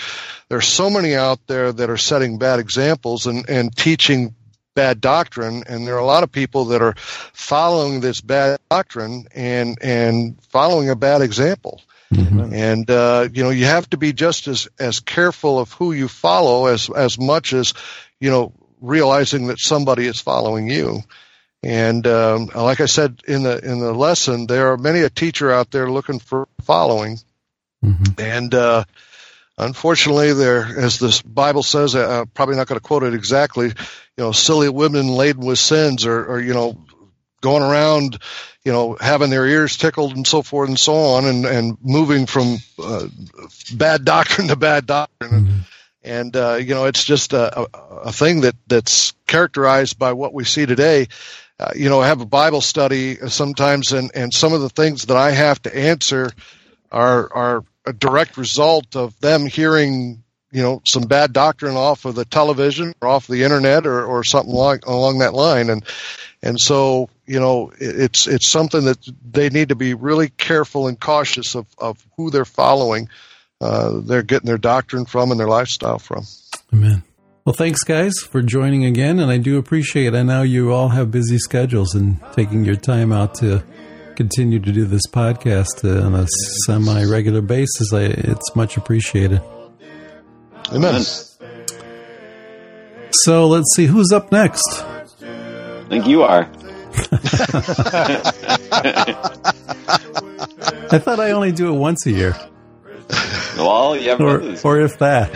there's 0.49 0.67
so 0.67 0.89
many 0.89 1.15
out 1.15 1.39
there 1.47 1.71
that 1.71 1.89
are 1.89 1.97
setting 1.97 2.39
bad 2.39 2.59
examples 2.59 3.25
and, 3.25 3.49
and 3.49 3.73
teaching 3.73 4.35
bad 4.77 5.01
doctrine. 5.01 5.63
And 5.67 5.87
there 5.87 5.95
are 5.95 6.05
a 6.05 6.05
lot 6.05 6.23
of 6.23 6.31
people 6.31 6.65
that 6.65 6.83
are 6.83 6.93
following 7.33 7.99
this 7.99 8.21
bad 8.21 8.59
doctrine 8.69 9.25
and, 9.33 9.77
and 9.81 10.37
following 10.49 10.89
a 10.91 10.95
bad 10.95 11.23
example. 11.23 11.81
Mm-hmm. 12.13 12.53
And 12.53 12.89
uh, 12.89 13.27
you 13.33 13.43
know, 13.43 13.49
you 13.49 13.65
have 13.65 13.89
to 13.89 13.97
be 13.97 14.13
just 14.13 14.47
as 14.47 14.69
as 14.79 15.01
careful 15.01 15.59
of 15.59 15.73
who 15.73 15.91
you 15.91 16.07
follow 16.07 16.67
as 16.67 16.89
as 16.89 17.19
much 17.19 17.51
as 17.51 17.73
you 18.21 18.29
know 18.29 18.53
realizing 18.79 19.47
that 19.47 19.59
somebody 19.59 20.05
is 20.05 20.21
following 20.21 20.69
you. 20.69 21.01
And 21.63 22.07
um, 22.07 22.45
like 22.55 22.79
I 22.79 22.85
said 22.85 23.21
in 23.27 23.43
the 23.43 23.59
in 23.59 23.79
the 23.79 23.91
lesson, 23.91 24.47
there 24.47 24.71
are 24.71 24.77
many 24.77 25.01
a 25.01 25.09
teacher 25.09 25.51
out 25.51 25.69
there 25.71 25.91
looking 25.91 26.19
for 26.19 26.47
following, 26.61 27.19
mm-hmm. 27.83 28.21
and 28.21 28.53
uh, 28.55 28.85
unfortunately, 29.57 30.31
there, 30.31 30.63
as 30.63 30.99
the 30.99 31.21
Bible 31.25 31.63
says, 31.63 31.93
uh, 31.93 32.23
probably 32.33 32.55
not 32.55 32.67
going 32.67 32.79
to 32.79 32.87
quote 32.87 33.03
it 33.03 33.13
exactly. 33.13 33.73
You 34.17 34.25
know, 34.25 34.31
silly 34.31 34.69
women 34.69 35.07
laden 35.07 35.45
with 35.45 35.59
sins, 35.59 36.05
or, 36.05 36.25
or 36.25 36.39
you 36.41 36.53
know, 36.53 36.77
going 37.41 37.63
around, 37.63 38.19
you 38.63 38.71
know, 38.71 38.97
having 38.99 39.29
their 39.29 39.45
ears 39.45 39.77
tickled 39.77 40.15
and 40.15 40.25
so 40.25 40.41
forth 40.41 40.69
and 40.69 40.79
so 40.79 40.93
on, 40.93 41.25
and 41.25 41.45
and 41.45 41.77
moving 41.81 42.25
from 42.25 42.57
uh, 42.79 43.07
bad 43.75 44.05
doctrine 44.13 44.47
to 44.47 44.55
bad 44.55 44.85
doctrine. 44.85 45.31
Mm-hmm. 45.31 45.57
And 46.03 46.35
uh, 46.35 46.55
you 46.55 46.73
know, 46.73 46.85
it's 46.85 47.03
just 47.03 47.33
a, 47.33 47.61
a, 47.61 47.67
a, 48.05 48.11
thing 48.11 48.41
that 48.41 48.55
that's 48.67 49.13
characterized 49.27 49.99
by 49.99 50.13
what 50.13 50.33
we 50.33 50.45
see 50.45 50.65
today. 50.65 51.07
Uh, 51.59 51.71
you 51.75 51.89
know, 51.89 52.01
I 52.01 52.07
have 52.07 52.21
a 52.21 52.25
Bible 52.25 52.61
study 52.61 53.15
sometimes, 53.27 53.91
and 53.91 54.11
and 54.15 54.33
some 54.33 54.53
of 54.53 54.61
the 54.61 54.69
things 54.69 55.05
that 55.05 55.17
I 55.17 55.31
have 55.31 55.61
to 55.63 55.75
answer 55.75 56.31
are 56.91 57.33
are 57.33 57.65
a 57.85 57.93
direct 57.93 58.37
result 58.37 58.95
of 58.95 59.19
them 59.19 59.45
hearing 59.45 60.23
you 60.57 60.63
know 60.63 60.81
some 60.85 61.03
bad 61.03 61.33
doctrine 61.33 61.75
off 61.75 62.05
of 62.05 62.15
the 62.15 62.25
television 62.25 62.95
or 62.99 63.09
off 63.09 63.27
the 63.27 63.43
internet 63.43 63.85
or, 63.85 64.03
or 64.03 64.23
something 64.23 64.55
like 64.55 64.87
along 64.87 65.19
that 65.19 65.35
line. 65.35 65.69
And 65.69 65.85
and 66.41 66.59
so 66.59 67.11
you 67.27 67.39
know 67.39 67.71
it's 67.79 68.27
it's 68.27 68.49
something 68.49 68.85
that 68.85 68.97
they 69.23 69.49
need 69.49 69.69
to 69.69 69.75
be 69.75 69.93
really 69.93 70.29
careful 70.29 70.87
and 70.87 70.99
cautious 70.99 71.53
of, 71.53 71.67
of 71.77 72.03
who 72.17 72.31
they're 72.31 72.43
following 72.43 73.07
uh, 73.61 73.99
they're 74.01 74.23
getting 74.23 74.47
their 74.47 74.57
doctrine 74.57 75.05
from 75.05 75.29
and 75.29 75.39
their 75.39 75.47
lifestyle 75.47 75.99
from. 75.99 76.23
Amen. 76.73 77.03
Well 77.45 77.53
thanks 77.53 77.83
guys 77.83 78.15
for 78.17 78.41
joining 78.41 78.83
again 78.83 79.19
and 79.19 79.31
i 79.31 79.37
do 79.37 79.59
appreciate 79.59 80.07
it. 80.07 80.15
i 80.15 80.23
know 80.23 80.41
you 80.41 80.73
all 80.73 80.89
have 80.89 81.11
busy 81.11 81.37
schedules 81.37 81.93
and 81.93 82.19
taking 82.33 82.65
your 82.65 82.75
time 82.75 83.13
out 83.13 83.35
to 83.35 83.63
continue 84.15 84.59
to 84.59 84.71
do 84.71 84.85
this 84.85 85.05
podcast 85.11 85.85
on 85.85 86.15
a 86.15 86.25
semi-regular 86.65 87.41
basis. 87.41 87.93
I, 87.93 88.01
it's 88.01 88.55
much 88.55 88.75
appreciated 88.75 89.39
amen 90.73 91.01
so 93.11 93.47
let's 93.47 93.73
see 93.75 93.85
who's 93.85 94.11
up 94.11 94.31
next 94.31 94.85
I 95.87 95.89
think 95.89 96.07
you 96.07 96.23
are. 96.23 96.41
I 100.89 100.99
thought 100.99 101.21
I 101.21 101.31
only 101.31 101.53
do 101.53 101.73
it 101.73 101.77
once 101.77 102.05
a 102.05 102.11
year. 102.11 102.35
Well, 103.55 103.95
you 103.95 104.09
have 104.09 104.19
or, 104.19 104.41
or 104.65 104.81
if 104.81 104.99
that. 104.99 105.33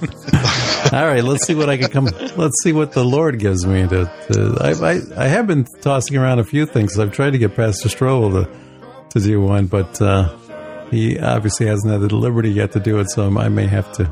All 0.94 1.06
right, 1.06 1.22
let's 1.22 1.46
see 1.46 1.54
what 1.54 1.68
I 1.68 1.76
can 1.76 1.90
come. 1.90 2.06
Let's 2.38 2.62
see 2.62 2.72
what 2.72 2.92
the 2.92 3.04
Lord 3.04 3.38
gives 3.38 3.66
me. 3.66 3.86
To, 3.86 4.10
to 4.30 4.56
I, 4.62 4.70
I, 4.70 5.24
I 5.24 5.28
have 5.28 5.46
been 5.46 5.66
tossing 5.82 6.16
around 6.16 6.38
a 6.38 6.44
few 6.44 6.64
things. 6.64 6.98
I've 6.98 7.12
tried 7.12 7.32
to 7.32 7.38
get 7.38 7.54
Pastor 7.54 7.90
Strobel 7.90 8.44
to 8.44 8.48
to 9.10 9.20
do 9.20 9.42
one, 9.42 9.66
but 9.66 10.00
uh, 10.00 10.34
he 10.90 11.18
obviously 11.18 11.66
hasn't 11.66 11.92
had 11.92 12.00
the 12.00 12.16
liberty 12.16 12.50
yet 12.50 12.72
to 12.72 12.80
do 12.80 12.98
it. 12.98 13.10
So 13.10 13.36
I 13.36 13.50
may 13.50 13.66
have 13.66 13.92
to 13.92 14.04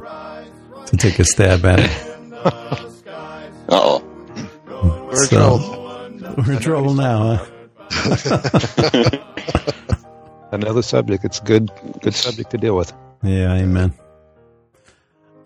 to 0.99 1.11
take 1.11 1.19
a 1.19 1.25
stab 1.25 1.65
at 1.65 1.81
it. 1.81 1.91
oh. 3.69 4.05
We're 5.15 5.27
so, 5.27 5.37
in 5.37 6.19
trouble. 6.19 6.35
We're 6.37 6.53
in 6.53 6.59
trouble 6.61 6.95
now, 6.95 7.37
huh? 7.37 7.47
Another 10.53 10.83
subject. 10.83 11.25
It's 11.25 11.41
good 11.41 11.71
good 12.01 12.15
subject 12.15 12.51
to 12.51 12.59
deal 12.59 12.77
with. 12.77 12.93
Yeah, 13.23 13.55
amen. 13.55 13.95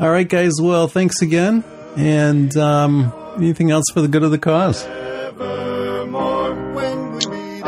All 0.01 0.11
right, 0.11 0.29
guys. 0.29 0.55
Well, 0.61 0.89
thanks 0.89 1.23
again. 1.23 1.65
And 1.97 2.57
um, 2.57 3.12
anything 3.37 3.70
else 3.70 3.85
for 3.93 4.01
the 4.01 4.09
good 4.09 4.23
of 4.23 4.31
the 4.31 4.39
cause? 4.39 4.81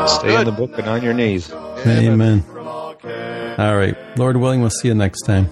Stay 0.07 0.35
in 0.35 0.45
the 0.45 0.53
book 0.55 0.77
and 0.77 0.87
on 0.87 1.03
your 1.03 1.13
knees. 1.13 1.51
Amen. 1.85 2.43
All 3.57 3.75
right. 3.75 3.95
Lord 4.17 4.37
willing, 4.37 4.61
we'll 4.61 4.69
see 4.69 4.87
you 4.87 4.95
next 4.95 5.21
time. 5.21 5.49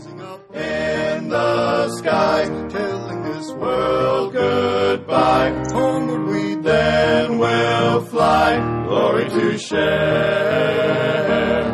Sky, 2.09 2.43
telling 2.69 3.21
this 3.21 3.51
world 3.51 4.33
goodbye. 4.33 5.51
Homeward 5.71 6.25
we 6.25 6.55
then 6.55 7.37
will 7.37 8.01
fly, 8.01 8.57
glory 8.87 9.29
to 9.29 9.57
share. 9.59 10.89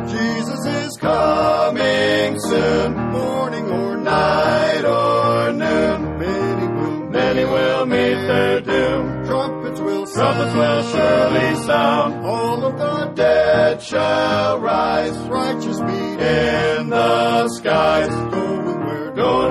Jesus 0.09 0.65
is 0.65 0.97
coming 0.97 2.37
soon, 2.37 2.95
morning 3.13 3.71
or 3.71 3.95
night 3.95 4.83
or 4.83 5.53
noon. 5.53 6.17
Many 6.19 6.67
will, 6.67 7.09
many 7.11 7.45
will 7.45 7.85
meet 7.85 8.27
their 8.27 8.59
doom. 8.59 9.23
Trumpets 9.23 9.79
will 9.79 10.05
sound, 10.05 10.35
trumpets 10.35 10.53
will 10.53 10.83
surely 10.91 11.55
sound. 11.63 12.25
All 12.25 12.65
of 12.65 12.77
the 12.77 13.05
dead 13.15 13.81
shall 13.81 14.59
rise, 14.59 15.17
righteous 15.29 15.79
be 15.79 16.17
in 16.25 16.89
the 16.89 17.47
skies. 17.47 18.54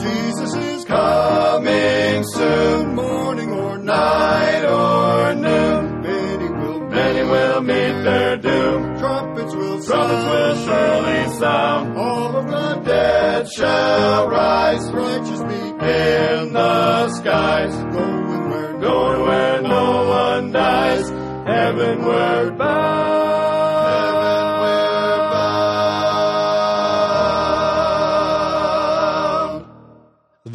Jesus 0.00 0.54
is 0.54 0.84
coming 0.84 2.24
soon, 2.24 2.94
morning 2.94 3.50
or 3.52 3.78
night 3.78 4.64
or 4.64 5.34
noon. 5.34 6.02
Many 6.02 6.48
will, 6.50 6.80
many 6.88 7.22
will 7.30 7.60
meet 7.62 8.02
their 8.04 8.36
doom. 8.36 8.98
Trumpets 8.98 9.54
will 9.54 9.82
trumpets 9.82 10.24
will 10.24 10.56
surely 10.66 11.28
sound. 11.38 11.96
All 11.96 12.36
of 12.36 12.46
the 12.46 12.74
dead 12.84 13.48
shall 13.50 14.28
rise, 14.28 14.92
righteous 14.92 15.40
be 15.40 15.54
in 15.86 16.52
the 16.52 17.08
skies. 17.10 17.74
Going 17.74 18.50
where, 18.50 18.78
going 18.80 19.20
where 19.22 19.62
no 19.62 20.08
one 20.08 20.52
dies, 20.52 21.08
heavenward 21.46 22.58
bound. 22.58 23.25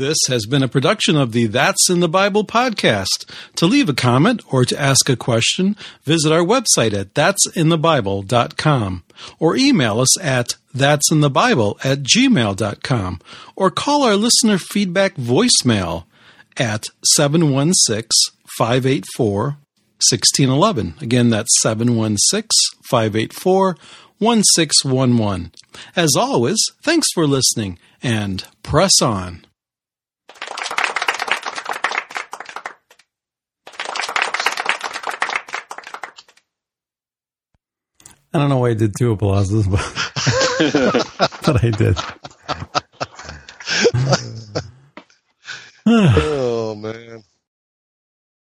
This 0.02 0.18
has 0.30 0.48
been 0.48 0.64
a 0.64 0.68
production 0.68 1.16
of 1.16 1.32
the 1.32 1.46
That's 1.46 1.88
in 1.88 2.00
the 2.00 2.10
Bible 2.10 2.44
podcast. 2.44 3.32
To 3.58 3.68
leave 3.68 3.88
a 3.88 3.94
comment 3.94 4.42
or 4.52 4.66
to 4.66 4.82
ask 4.82 5.08
a 5.10 5.16
question, 5.16 5.78
visit 6.06 6.32
our 6.32 6.44
website 6.44 6.92
at 7.00 7.14
that'sinthebible.com 7.14 9.04
or 9.38 9.56
email 9.56 10.00
us 10.00 10.20
at 10.20 10.56
that'sinthebible 10.76 11.86
at 11.86 12.00
gmail.com 12.00 13.20
or 13.56 13.70
call 13.70 14.02
our 14.02 14.16
listener 14.16 14.58
feedback 14.58 15.14
voicemail 15.18 16.06
at 16.58 16.86
716 17.06 18.10
584 18.58 19.44
1611. 19.44 20.96
Again, 21.00 21.30
that's 21.30 21.62
716 21.62 22.50
584 22.90 23.78
1611. 24.18 25.52
As 25.96 26.16
always, 26.18 26.58
thanks 26.82 27.06
for 27.14 27.28
listening 27.28 27.78
and 28.02 28.44
press 28.64 29.00
on. 29.00 29.46
I 38.34 38.40
don't 38.40 38.50
know 38.50 38.60
why 38.60 38.70
I 38.72 38.74
did 38.76 38.96
two 38.98 39.12
applauses, 39.12 39.68
but, 39.68 39.80
but 41.46 41.64
I 41.64 41.72
did. 41.72 41.98
oh 45.88 46.76
man. 46.76 47.24